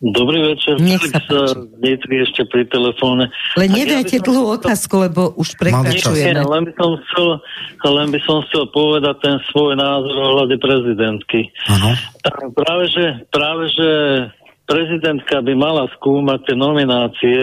Dobrý 0.03 0.43
večer, 0.43 0.83
Nech 0.83 0.99
Felix 0.99 1.15
sa 1.15 1.23
páči. 1.23 1.55
eh, 1.55 1.79
Nitri 1.79 2.15
ešte 2.27 2.43
pri 2.51 2.67
telefóne. 2.67 3.31
Len 3.55 3.71
nedajte 3.71 4.19
ja 4.19 4.25
dlhú 4.27 4.59
otázku, 4.59 4.99
lebo 4.99 5.31
už 5.39 5.55
prekračujeme. 5.55 6.43
len 6.43 6.63
by, 6.67 6.73
som 6.75 6.91
chcel, 7.07 7.29
len 7.87 8.09
by 8.11 8.19
som 8.27 8.43
chcel 8.51 8.67
povedať 8.75 9.15
ten 9.23 9.39
svoj 9.55 9.79
názor 9.79 10.11
ohľade 10.19 10.59
prezidentky. 10.59 11.55
Áno. 11.71 11.95
Práve 12.51 12.91
že, 12.91 13.23
práve, 13.31 13.71
že 13.71 13.89
prezidentka 14.67 15.39
by 15.39 15.55
mala 15.55 15.87
skúmať 15.95 16.51
tie 16.51 16.57
nominácie 16.59 17.41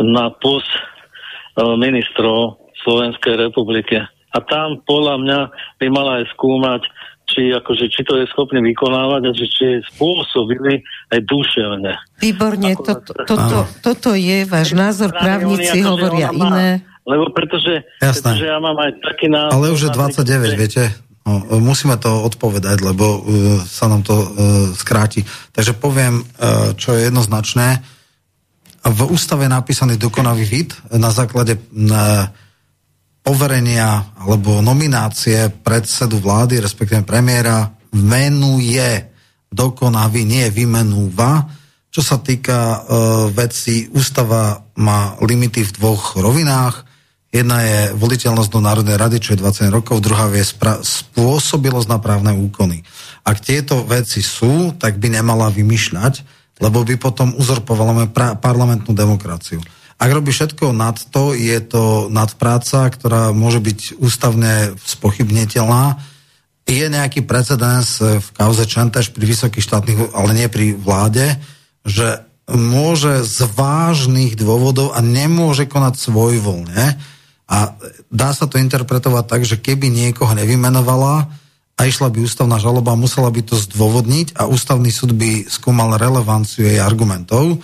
na 0.00 0.32
post 0.40 0.72
eh, 0.72 1.76
ministrov 1.76 2.56
Slovenskej 2.88 3.36
republiky. 3.36 4.00
A 4.32 4.38
tam 4.48 4.80
podľa 4.88 5.20
mňa 5.20 5.40
by 5.76 5.86
mala 5.92 6.24
aj 6.24 6.32
skúmať, 6.32 6.88
či, 7.32 7.48
akože, 7.48 7.88
či 7.88 8.04
to 8.04 8.20
je 8.20 8.28
schopný 8.28 8.60
vykonávať 8.60 9.22
a 9.24 9.30
či, 9.32 9.46
či 9.48 9.66
spôsobili 9.96 10.84
aj 11.08 11.20
duševne. 11.24 11.92
Výborne, 12.20 12.76
Ako- 12.76 12.84
toto, 12.84 13.12
toto, 13.24 13.58
toto 13.80 14.10
je 14.12 14.44
váš 14.44 14.76
názor, 14.76 15.16
právnici 15.16 15.80
Oni 15.80 15.82
akože 15.82 15.88
hovoria 15.88 16.28
má- 16.30 16.52
iné. 16.52 16.68
Lebo 17.02 17.34
pretože, 17.34 17.82
Jasné. 17.98 18.38
pretože 18.38 18.46
ja 18.46 18.58
mám 18.62 18.78
aj 18.78 18.90
taký 19.02 19.26
názor. 19.26 19.58
Ale 19.58 19.74
už 19.74 19.80
je 19.80 19.90
napríklad, 19.90 20.22
29, 20.22 20.52
že- 20.52 20.60
viete? 20.60 20.84
No, 21.22 21.38
musíme 21.62 21.94
to 22.02 22.10
odpovedať, 22.26 22.82
lebo 22.82 23.22
uh, 23.22 23.22
sa 23.62 23.86
nám 23.86 24.02
to 24.02 24.14
uh, 24.14 24.26
skráti. 24.74 25.22
Takže 25.54 25.78
poviem, 25.78 26.18
uh, 26.18 26.74
čo 26.74 26.98
je 26.98 27.06
jednoznačné. 27.06 27.78
V 28.82 29.00
ústave 29.06 29.46
je 29.46 29.54
napísaný 29.54 29.94
dokonavý 30.02 30.42
vid 30.42 30.74
na 30.90 31.14
základe 31.14 31.54
uh, 31.54 32.26
poverenia 33.22 34.18
alebo 34.18 34.58
nominácie 34.58 35.48
predsedu 35.62 36.18
vlády, 36.18 36.58
respektíve 36.58 37.06
premiéra, 37.06 37.70
menuje 37.94 39.14
dokonavý, 39.46 40.26
nie 40.26 40.50
vymenúva. 40.50 41.46
Čo 41.92 42.02
sa 42.02 42.16
týka 42.18 42.58
uh, 42.58 42.78
veci, 43.30 43.86
ústava 43.94 44.58
má 44.80 45.14
limity 45.22 45.62
v 45.62 45.74
dvoch 45.78 46.18
rovinách. 46.18 46.88
Jedna 47.32 47.64
je 47.64 47.78
voliteľnosť 47.96 48.50
do 48.52 48.60
Národnej 48.60 48.96
rady, 49.00 49.16
čo 49.20 49.32
je 49.32 49.40
20 49.40 49.72
rokov, 49.72 50.04
druhá 50.04 50.28
je 50.36 50.44
spra- 50.44 50.80
spôsobilosť 50.84 51.88
na 51.88 51.96
právne 51.96 52.32
úkony. 52.36 52.84
Ak 53.24 53.40
tieto 53.40 53.84
veci 53.88 54.20
sú, 54.20 54.76
tak 54.76 55.00
by 55.00 55.16
nemala 55.16 55.48
vymýšľať, 55.48 56.14
lebo 56.60 56.84
by 56.84 57.00
potom 57.00 57.32
uzurpovala 57.36 58.12
pra- 58.12 58.36
parlamentnú 58.36 58.92
demokraciu. 58.92 59.64
Ak 60.02 60.10
robí 60.10 60.34
všetko 60.34 60.74
nad 60.74 60.98
to, 60.98 61.30
je 61.30 61.62
to 61.62 62.10
nadpráca, 62.10 62.90
ktorá 62.90 63.30
môže 63.30 63.62
byť 63.62 64.02
ústavne 64.02 64.74
spochybniteľná. 64.82 66.02
Je 66.66 66.90
nejaký 66.90 67.22
precedens 67.22 68.02
v 68.02 68.28
kauze 68.34 68.66
Čentež 68.66 69.14
pri 69.14 69.30
vysokých 69.30 69.62
štátnych, 69.62 70.10
ale 70.10 70.34
nie 70.34 70.50
pri 70.50 70.74
vláde, 70.74 71.38
že 71.86 72.26
môže 72.50 73.22
z 73.22 73.46
vážnych 73.54 74.34
dôvodov 74.34 74.90
a 74.90 74.98
nemôže 74.98 75.70
konať 75.70 75.94
svojvoľne. 76.02 76.98
A 77.46 77.78
dá 78.10 78.34
sa 78.34 78.50
to 78.50 78.58
interpretovať 78.58 79.24
tak, 79.30 79.42
že 79.46 79.62
keby 79.62 79.86
niekoho 79.86 80.34
nevymenovala 80.34 81.30
a 81.78 81.80
išla 81.86 82.10
by 82.10 82.26
ústavná 82.26 82.58
žaloba, 82.58 82.98
musela 82.98 83.30
by 83.30 83.46
to 83.46 83.54
zdôvodniť 83.54 84.34
a 84.34 84.50
ústavný 84.50 84.90
súd 84.90 85.14
by 85.14 85.46
skúmal 85.46 85.94
relevanciu 85.94 86.66
jej 86.66 86.82
argumentov. 86.82 87.62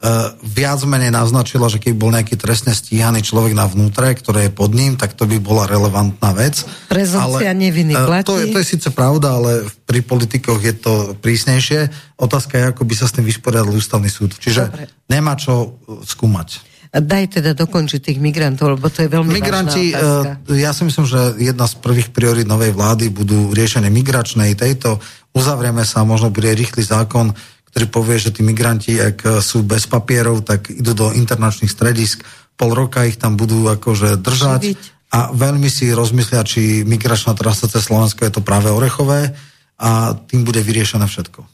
Uh, 0.00 0.32
viac 0.40 0.80
menej 0.88 1.12
naznačila, 1.12 1.68
že 1.68 1.76
keby 1.76 1.92
bol 1.92 2.08
nejaký 2.08 2.40
trestne 2.40 2.72
stíhaný 2.72 3.20
človek 3.20 3.52
na 3.52 3.68
vnútre, 3.68 4.16
ktoré 4.16 4.48
je 4.48 4.52
pod 4.56 4.72
ním, 4.72 4.96
tak 4.96 5.12
to 5.12 5.28
by 5.28 5.36
bola 5.36 5.68
relevantná 5.68 6.32
vec. 6.32 6.64
Prezumpcia 6.88 7.52
neviny 7.52 7.92
eh, 7.92 8.08
platí. 8.08 8.32
To 8.32 8.40
je, 8.40 8.48
to 8.48 8.64
je 8.64 8.66
síce 8.72 8.88
pravda, 8.96 9.36
ale 9.36 9.68
pri 9.84 10.00
politikoch 10.00 10.56
je 10.56 10.72
to 10.72 10.92
prísnejšie. 11.20 11.92
Otázka 12.16 12.56
je, 12.56 12.64
ako 12.72 12.88
by 12.88 12.94
sa 12.96 13.12
s 13.12 13.20
tým 13.20 13.28
vysporiadal 13.28 13.76
ústavný 13.76 14.08
súd. 14.08 14.32
Čiže 14.40 14.72
Dobre. 14.72 14.88
nemá 15.12 15.36
čo 15.36 15.76
eh, 15.84 16.00
skúmať. 16.00 16.72
Daj 16.90 17.38
teda 17.38 17.52
dokončiť 17.52 18.00
tých 18.00 18.18
migrantov, 18.24 18.80
lebo 18.80 18.88
to 18.88 19.04
je 19.04 19.08
veľmi 19.12 19.30
Migranti, 19.36 19.92
vážna 19.92 20.00
otázka. 20.00 20.30
eh, 20.48 20.64
ja 20.64 20.70
si 20.72 20.82
myslím, 20.88 21.04
že 21.04 21.20
jedna 21.44 21.68
z 21.68 21.76
prvých 21.76 22.08
priorít 22.08 22.48
novej 22.48 22.72
vlády 22.72 23.12
budú 23.12 23.52
riešenie 23.52 23.92
migračnej 23.92 24.56
tejto. 24.56 24.96
Uzavrieme 25.36 25.84
sa, 25.84 26.08
možno 26.08 26.32
bude 26.32 26.50
rýchly 26.56 26.80
zákon, 26.80 27.36
ktorý 27.70 27.86
povie, 27.86 28.16
že 28.18 28.34
tí 28.34 28.42
migranti, 28.42 28.98
ak 28.98 29.42
sú 29.42 29.62
bez 29.62 29.86
papierov, 29.86 30.42
tak 30.42 30.70
idú 30.70 30.90
do 30.94 31.06
internačných 31.14 31.70
stredisk, 31.70 32.26
pol 32.58 32.74
roka 32.74 33.06
ich 33.06 33.16
tam 33.16 33.38
budú 33.38 33.70
akože 33.70 34.20
držať 34.20 34.60
Živiť. 34.74 34.80
a 35.16 35.32
veľmi 35.32 35.70
si 35.70 35.88
rozmyslia, 35.94 36.44
či 36.44 36.82
migračná 36.84 37.32
trasa 37.32 37.70
cez 37.70 37.88
Slovensko 37.88 38.26
je 38.26 38.32
to 38.34 38.42
práve 38.44 38.68
orechové 38.68 39.32
a 39.80 40.12
tým 40.28 40.44
bude 40.44 40.60
vyriešené 40.60 41.08
všetko. 41.08 41.46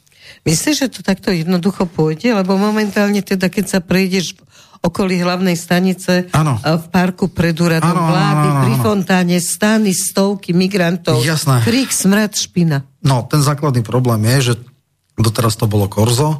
Myslíš, 0.43 0.75
že 0.83 0.91
to 0.91 0.99
takto 1.03 1.31
jednoducho 1.31 1.87
pôjde? 1.87 2.35
Lebo 2.35 2.59
momentálne 2.59 3.23
teda, 3.23 3.47
keď 3.47 3.65
sa 3.67 3.79
prejdeš 3.79 4.35
okolí 4.83 5.19
hlavnej 5.19 5.57
stanice 5.57 6.29
Áno. 6.31 6.59
a 6.61 6.77
v 6.77 6.85
parku 6.93 7.33
pred 7.33 7.57
úradom 7.57 7.97
áno, 7.97 8.07
vlády, 8.13 8.47
áno, 8.47 8.61
pri 8.61 8.73
áno. 8.77 8.83
fontáne, 8.83 9.35
stány 9.41 9.91
stovky 9.91 10.53
migrantov. 10.53 11.19
Jasné. 11.25 11.65
Krík, 11.65 11.89
smrad, 11.89 12.37
špina. 12.37 12.85
No, 13.01 13.25
ten 13.25 13.41
základný 13.41 13.81
problém 13.81 14.21
je, 14.37 14.53
že 14.53 14.53
doteraz 15.17 15.57
to 15.57 15.65
bolo 15.65 15.89
korzo. 15.89 16.37
E, 16.37 16.39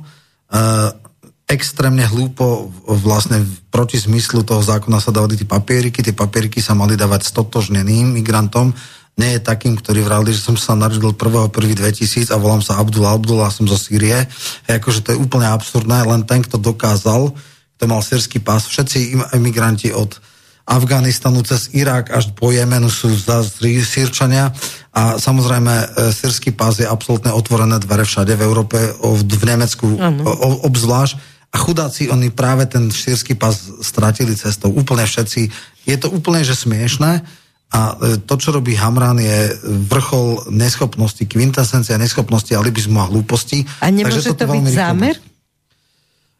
extrémne 1.49 2.05
hlúpo 2.05 2.69
vlastne 2.85 3.41
proti 3.73 3.97
zmyslu 3.97 4.45
toho 4.45 4.61
zákona 4.61 5.01
sa 5.01 5.09
dávali 5.09 5.35
tie 5.35 5.49
papieriky. 5.49 6.05
Tie 6.05 6.13
papieriky 6.13 6.61
sa 6.61 6.77
mali 6.77 6.93
dávať 6.93 7.25
stotožneným 7.27 8.15
migrantom, 8.15 8.71
nie 9.17 9.33
je 9.33 9.41
takým, 9.41 9.73
ktorý 9.73 10.05
vrali, 10.05 10.29
že 10.29 10.45
som 10.45 10.53
sa 10.53 10.77
narodil 10.77 11.09
1.1.2000 11.09 12.29
a 12.29 12.37
volám 12.37 12.61
sa 12.61 12.77
Abdul 12.77 13.09
Abdul 13.09 13.41
a 13.41 13.49
som 13.49 13.65
zo 13.65 13.73
Sýrie. 13.73 14.29
E, 14.69 14.77
akože 14.77 15.01
to 15.01 15.09
je 15.13 15.17
úplne 15.17 15.49
absurdné, 15.49 16.05
len 16.05 16.21
ten, 16.29 16.45
kto 16.45 16.61
dokázal, 16.61 17.33
kto 17.77 17.83
mal 17.89 18.05
sírsky 18.05 18.37
pás, 18.37 18.69
všetci 18.69 19.17
im- 19.17 19.29
imigranti 19.33 19.89
od 19.89 20.21
Afganistanu 20.67 21.39
cez 21.47 21.71
Irak 21.71 22.11
až 22.11 22.35
po 22.35 22.51
Jemenu 22.51 22.91
sú 22.91 23.07
za 23.15 23.39
Sýrčania 23.41 24.51
a 24.91 25.15
samozrejme 25.15 25.73
e, 25.73 25.85
sírsky 26.11 26.51
pás 26.51 26.83
je 26.83 26.87
absolútne 26.87 27.31
otvorené 27.31 27.79
dvere 27.79 28.03
všade 28.03 28.35
v 28.35 28.43
Európe, 28.43 28.75
v 28.99 29.43
Nemecku 29.47 29.95
Áno. 29.95 30.27
o- 30.27 30.67
obzvlášť 30.67 31.15
a 31.47 31.55
chudáci 31.55 32.11
oni 32.11 32.27
práve 32.35 32.67
ten 32.67 32.91
sírsky 32.91 33.39
pás 33.39 33.71
stratili 33.79 34.35
cestou, 34.35 34.67
úplne 34.75 35.07
všetci. 35.07 35.41
Je 35.87 35.95
to 35.95 36.11
úplne 36.11 36.43
že 36.43 36.59
smiešné 36.59 37.23
a 37.71 37.79
e, 37.95 38.19
to, 38.27 38.35
čo 38.35 38.51
robí 38.51 38.75
Hamran, 38.75 39.23
je 39.23 39.55
vrchol 39.87 40.51
neschopnosti, 40.51 41.23
kvintesencia 41.23 41.95
neschopnosti, 41.95 42.51
alibizmu 42.51 42.99
a 42.99 43.07
hlúposti. 43.07 43.63
A 43.79 43.87
nemôže 43.87 44.19
Takže 44.19 44.35
to 44.35 44.35
byť 44.35 44.47
veľmi 44.51 44.69
rýchlo 44.71 44.83
zámer? 44.83 45.15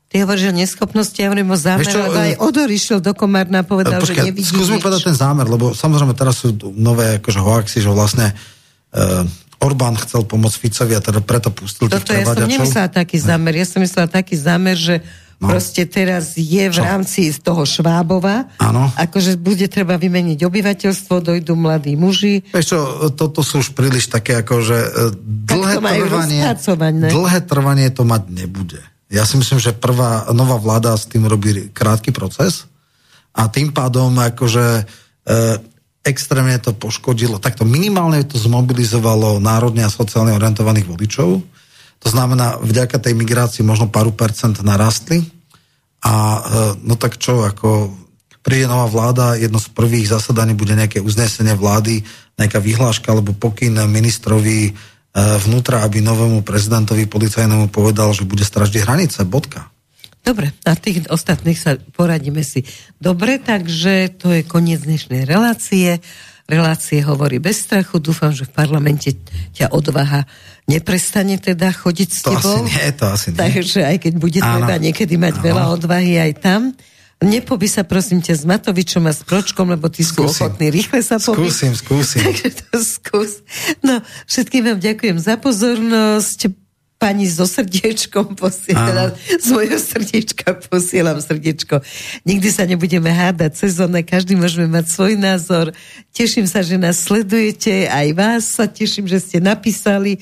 Ty 0.07 0.23
hovoríš 0.23 0.49
o 0.49 0.55
neschopnosti, 0.55 1.19
ja 1.19 1.27
hovorím 1.27 1.51
o 1.51 1.59
zámer, 1.59 1.83
čo, 1.83 1.99
aj 1.99 2.31
e, 2.31 2.39
Odor 2.39 2.71
išiel 2.71 3.03
do 3.03 3.11
Komárna 3.11 3.59
a 3.59 3.65
povedal, 3.67 3.99
počkej, 3.99 4.23
že 4.23 4.27
nevidí 4.31 4.47
Skús 4.47 4.71
mi 4.71 4.79
povedať 4.79 5.11
ten 5.11 5.17
zámer, 5.19 5.43
lebo 5.51 5.75
samozrejme 5.75 6.15
teraz 6.15 6.47
sú 6.47 6.55
nové 6.79 7.19
akože 7.19 7.39
hoaxy, 7.43 7.83
že 7.83 7.91
vlastne 7.91 8.31
uh, 8.31 9.27
Orbán 9.59 9.99
chcel 9.99 10.23
pomôcť 10.23 10.57
Ficovi 10.63 10.95
a 10.95 11.03
teda 11.03 11.19
preto 11.19 11.51
pustil 11.51 11.91
Toto 11.91 12.15
ja 12.15 12.23
som 12.23 12.39
nemyslela 12.39 12.87
taký 12.87 13.19
zámer, 13.19 13.53
ja 13.59 13.67
som 13.67 13.83
myslela 13.83 14.07
taký 14.07 14.39
zámer, 14.39 14.79
že 14.79 15.03
No. 15.37 15.53
Proste 15.53 15.85
teraz 15.85 16.33
je 16.33 16.65
v 16.65 16.73
Čo? 16.73 16.81
rámci 16.81 17.29
z 17.29 17.45
toho 17.45 17.61
Švábova, 17.61 18.49
ano. 18.57 18.89
akože 18.97 19.37
bude 19.37 19.69
treba 19.69 19.93
vymeniť 19.93 20.41
obyvateľstvo, 20.41 21.13
dojdú 21.21 21.53
mladí 21.53 21.93
muži. 21.93 22.41
Vieš 22.49 22.65
čo, 22.73 22.79
toto 23.13 23.45
sú 23.45 23.61
už 23.61 23.77
príliš 23.77 24.09
také 24.09 24.33
ako, 24.41 24.65
že 24.65 24.77
e, 24.81 24.89
dlhé 25.53 25.77
trvanie, 25.77 26.41
dlhé 27.13 27.39
trvanie 27.45 27.87
to 27.93 28.01
mať 28.01 28.33
nebude. 28.33 28.81
Ja 29.07 29.23
si 29.23 29.39
myslím, 29.39 29.59
že 29.59 29.75
prvá 29.75 30.27
nová 30.35 30.59
vláda 30.59 30.95
s 30.95 31.07
tým 31.07 31.23
robí 31.27 31.71
krátky 31.71 32.11
proces 32.11 32.67
a 33.31 33.47
tým 33.47 33.71
pádom 33.71 34.11
akože 34.11 34.65
e, 34.81 34.83
extrémne 36.03 36.59
to 36.59 36.75
poškodilo. 36.75 37.39
Takto 37.39 37.63
minimálne 37.63 38.27
to 38.27 38.35
zmobilizovalo 38.35 39.39
národne 39.39 39.87
a 39.87 39.93
sociálne 39.93 40.35
orientovaných 40.35 40.87
voličov 40.91 41.39
to 41.97 42.07
znamená, 42.13 42.61
vďaka 42.61 43.01
tej 43.01 43.13
migrácii 43.17 43.65
možno 43.65 43.89
pár 43.89 44.09
percent 44.13 44.61
narastli. 44.61 45.25
A 46.05 46.13
e, 46.13 46.39
no 46.85 46.93
tak 46.93 47.17
čo, 47.17 47.41
ako 47.41 47.89
príde 48.45 48.69
nová 48.69 48.85
vláda, 48.85 49.35
jedno 49.35 49.57
z 49.57 49.73
prvých 49.73 50.13
zasadaní 50.13 50.53
bude 50.53 50.77
nejaké 50.77 51.01
uznesenie 51.01 51.57
vlády, 51.57 52.05
nejaká 52.37 52.61
vyhláška 52.61 53.09
alebo 53.09 53.33
pokyn 53.33 53.75
ministrovi 53.89 54.77
vnútra, 55.17 55.81
aby 55.81 55.99
novému 56.05 56.45
prezidentovi 56.45 57.09
policajnému 57.09 57.73
povedal, 57.73 58.13
že 58.13 58.27
bude 58.27 58.45
straždiť 58.45 58.85
hranice. 58.85 59.25
Bodka. 59.25 59.73
Dobre, 60.21 60.51
a 60.67 60.75
tých 60.75 61.07
ostatných 61.07 61.57
sa 61.57 61.79
poradíme 61.79 62.43
si. 62.43 62.61
Dobre, 62.99 63.39
takže 63.39 64.11
to 64.13 64.29
je 64.35 64.43
koniec 64.43 64.83
dnešnej 64.83 65.23
relácie 65.23 66.03
relácie 66.47 67.03
hovorí 67.03 67.37
bez 67.43 67.67
strachu. 67.67 67.99
Dúfam, 67.99 68.31
že 68.31 68.47
v 68.47 68.55
parlamente 68.55 69.19
ťa 69.53 69.75
odvaha 69.75 70.23
neprestane 70.71 71.35
teda 71.37 71.75
chodiť 71.75 72.09
s 72.09 72.21
to 72.23 72.31
tebou. 72.33 72.63
Asi 72.63 72.71
nie, 72.71 72.87
to 72.95 73.05
asi 73.11 73.27
nie. 73.35 73.37
Takže 73.37 73.79
aj 73.83 73.97
keď 73.99 74.13
bude 74.15 74.39
treba 74.39 74.75
niekedy 74.79 75.15
mať 75.19 75.35
Áno. 75.37 75.43
veľa 75.43 75.65
odvahy 75.75 76.15
aj 76.17 76.31
tam. 76.39 76.61
Nepoby 77.17 77.65
sa 77.65 77.81
prosím 77.81 78.21
ťa 78.21 78.33
s 78.37 78.43
Matovičom 78.45 79.09
a 79.09 79.13
s 79.13 79.25
Pročkom, 79.25 79.73
lebo 79.73 79.89
tí 79.89 80.05
skúsim. 80.05 80.29
sú 80.29 80.37
ochotní 80.37 80.69
rýchle 80.69 81.01
sa 81.01 81.17
pobiť. 81.17 81.49
Skúsim, 81.49 81.73
skúsim. 81.73 82.21
Takže 82.29 82.49
to 82.61 82.77
skús. 82.85 83.31
No, 83.81 84.05
všetkým 84.29 84.61
vám 84.61 84.77
ďakujem 84.77 85.17
za 85.17 85.33
pozornosť 85.41 86.53
pani 86.97 87.29
so 87.29 87.45
srdiečkom 87.45 88.33
posielam, 88.33 89.13
z 89.17 89.49
mojho 89.53 89.77
srdiečka 89.77 90.57
posielam 90.65 91.21
srdiečko. 91.21 91.81
Nikdy 92.25 92.49
sa 92.49 92.65
nebudeme 92.65 93.13
hádať 93.13 93.53
sezónne, 93.69 94.01
každý 94.01 94.33
môžeme 94.33 94.65
mať 94.69 94.85
svoj 94.89 95.13
názor. 95.17 95.73
Teším 96.13 96.49
sa, 96.49 96.65
že 96.65 96.77
nás 96.81 97.01
sledujete, 97.01 97.85
aj 97.85 98.07
vás 98.17 98.43
sa 98.49 98.65
teším, 98.65 99.05
že 99.05 99.21
ste 99.21 99.37
napísali. 99.37 100.21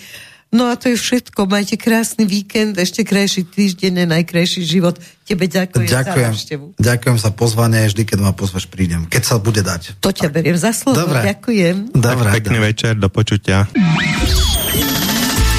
No 0.56 0.72
a 0.72 0.80
to 0.80 0.88
je 0.88 0.96
všetko. 0.96 1.52
Majte 1.52 1.76
krásny 1.76 2.24
víkend, 2.24 2.80
ešte 2.80 3.04
krajší 3.04 3.44
týždeň, 3.44 4.08
najkrajší 4.08 4.64
život. 4.64 4.96
Tebe 5.28 5.52
ďakujem, 5.52 5.92
ďakujem 5.92 6.24
za 6.24 6.32
návštevu. 6.32 6.66
Ďakujem 6.80 7.18
za 7.20 7.32
pozvanie, 7.36 7.92
vždy, 7.92 8.08
keď 8.08 8.24
ma 8.24 8.32
pozvaš, 8.32 8.72
prídem. 8.72 9.04
Keď 9.12 9.24
sa 9.28 9.36
bude 9.36 9.60
dať. 9.60 10.00
To 10.00 10.16
ťa 10.16 10.32
beriem 10.32 10.56
za 10.56 10.72
slovo, 10.72 11.04
Dobre. 11.04 11.28
ďakujem. 11.28 11.92
Dobre. 11.92 12.32
Pekný 12.40 12.64
večer, 12.64 12.96
do 12.96 13.12
počutia. 13.12 13.68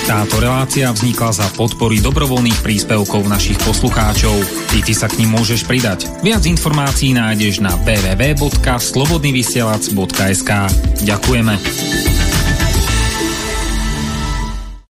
Táto 0.06 0.38
relácia 0.38 0.86
vznikla 0.94 1.34
za 1.34 1.50
podpory 1.58 1.98
dobrovoľných 1.98 2.62
príspevkov 2.62 3.26
našich 3.26 3.58
poslucháčov. 3.66 4.38
I 4.78 4.86
ty 4.86 4.94
sa 4.94 5.10
k 5.10 5.18
ním 5.18 5.34
môžeš 5.34 5.66
pridať. 5.66 6.06
Viac 6.22 6.46
informácií 6.46 7.10
nájdeš 7.10 7.58
na 7.58 7.74
www.slobodnyvysielac.sk 7.82 10.50
Ďakujeme. 11.02 11.54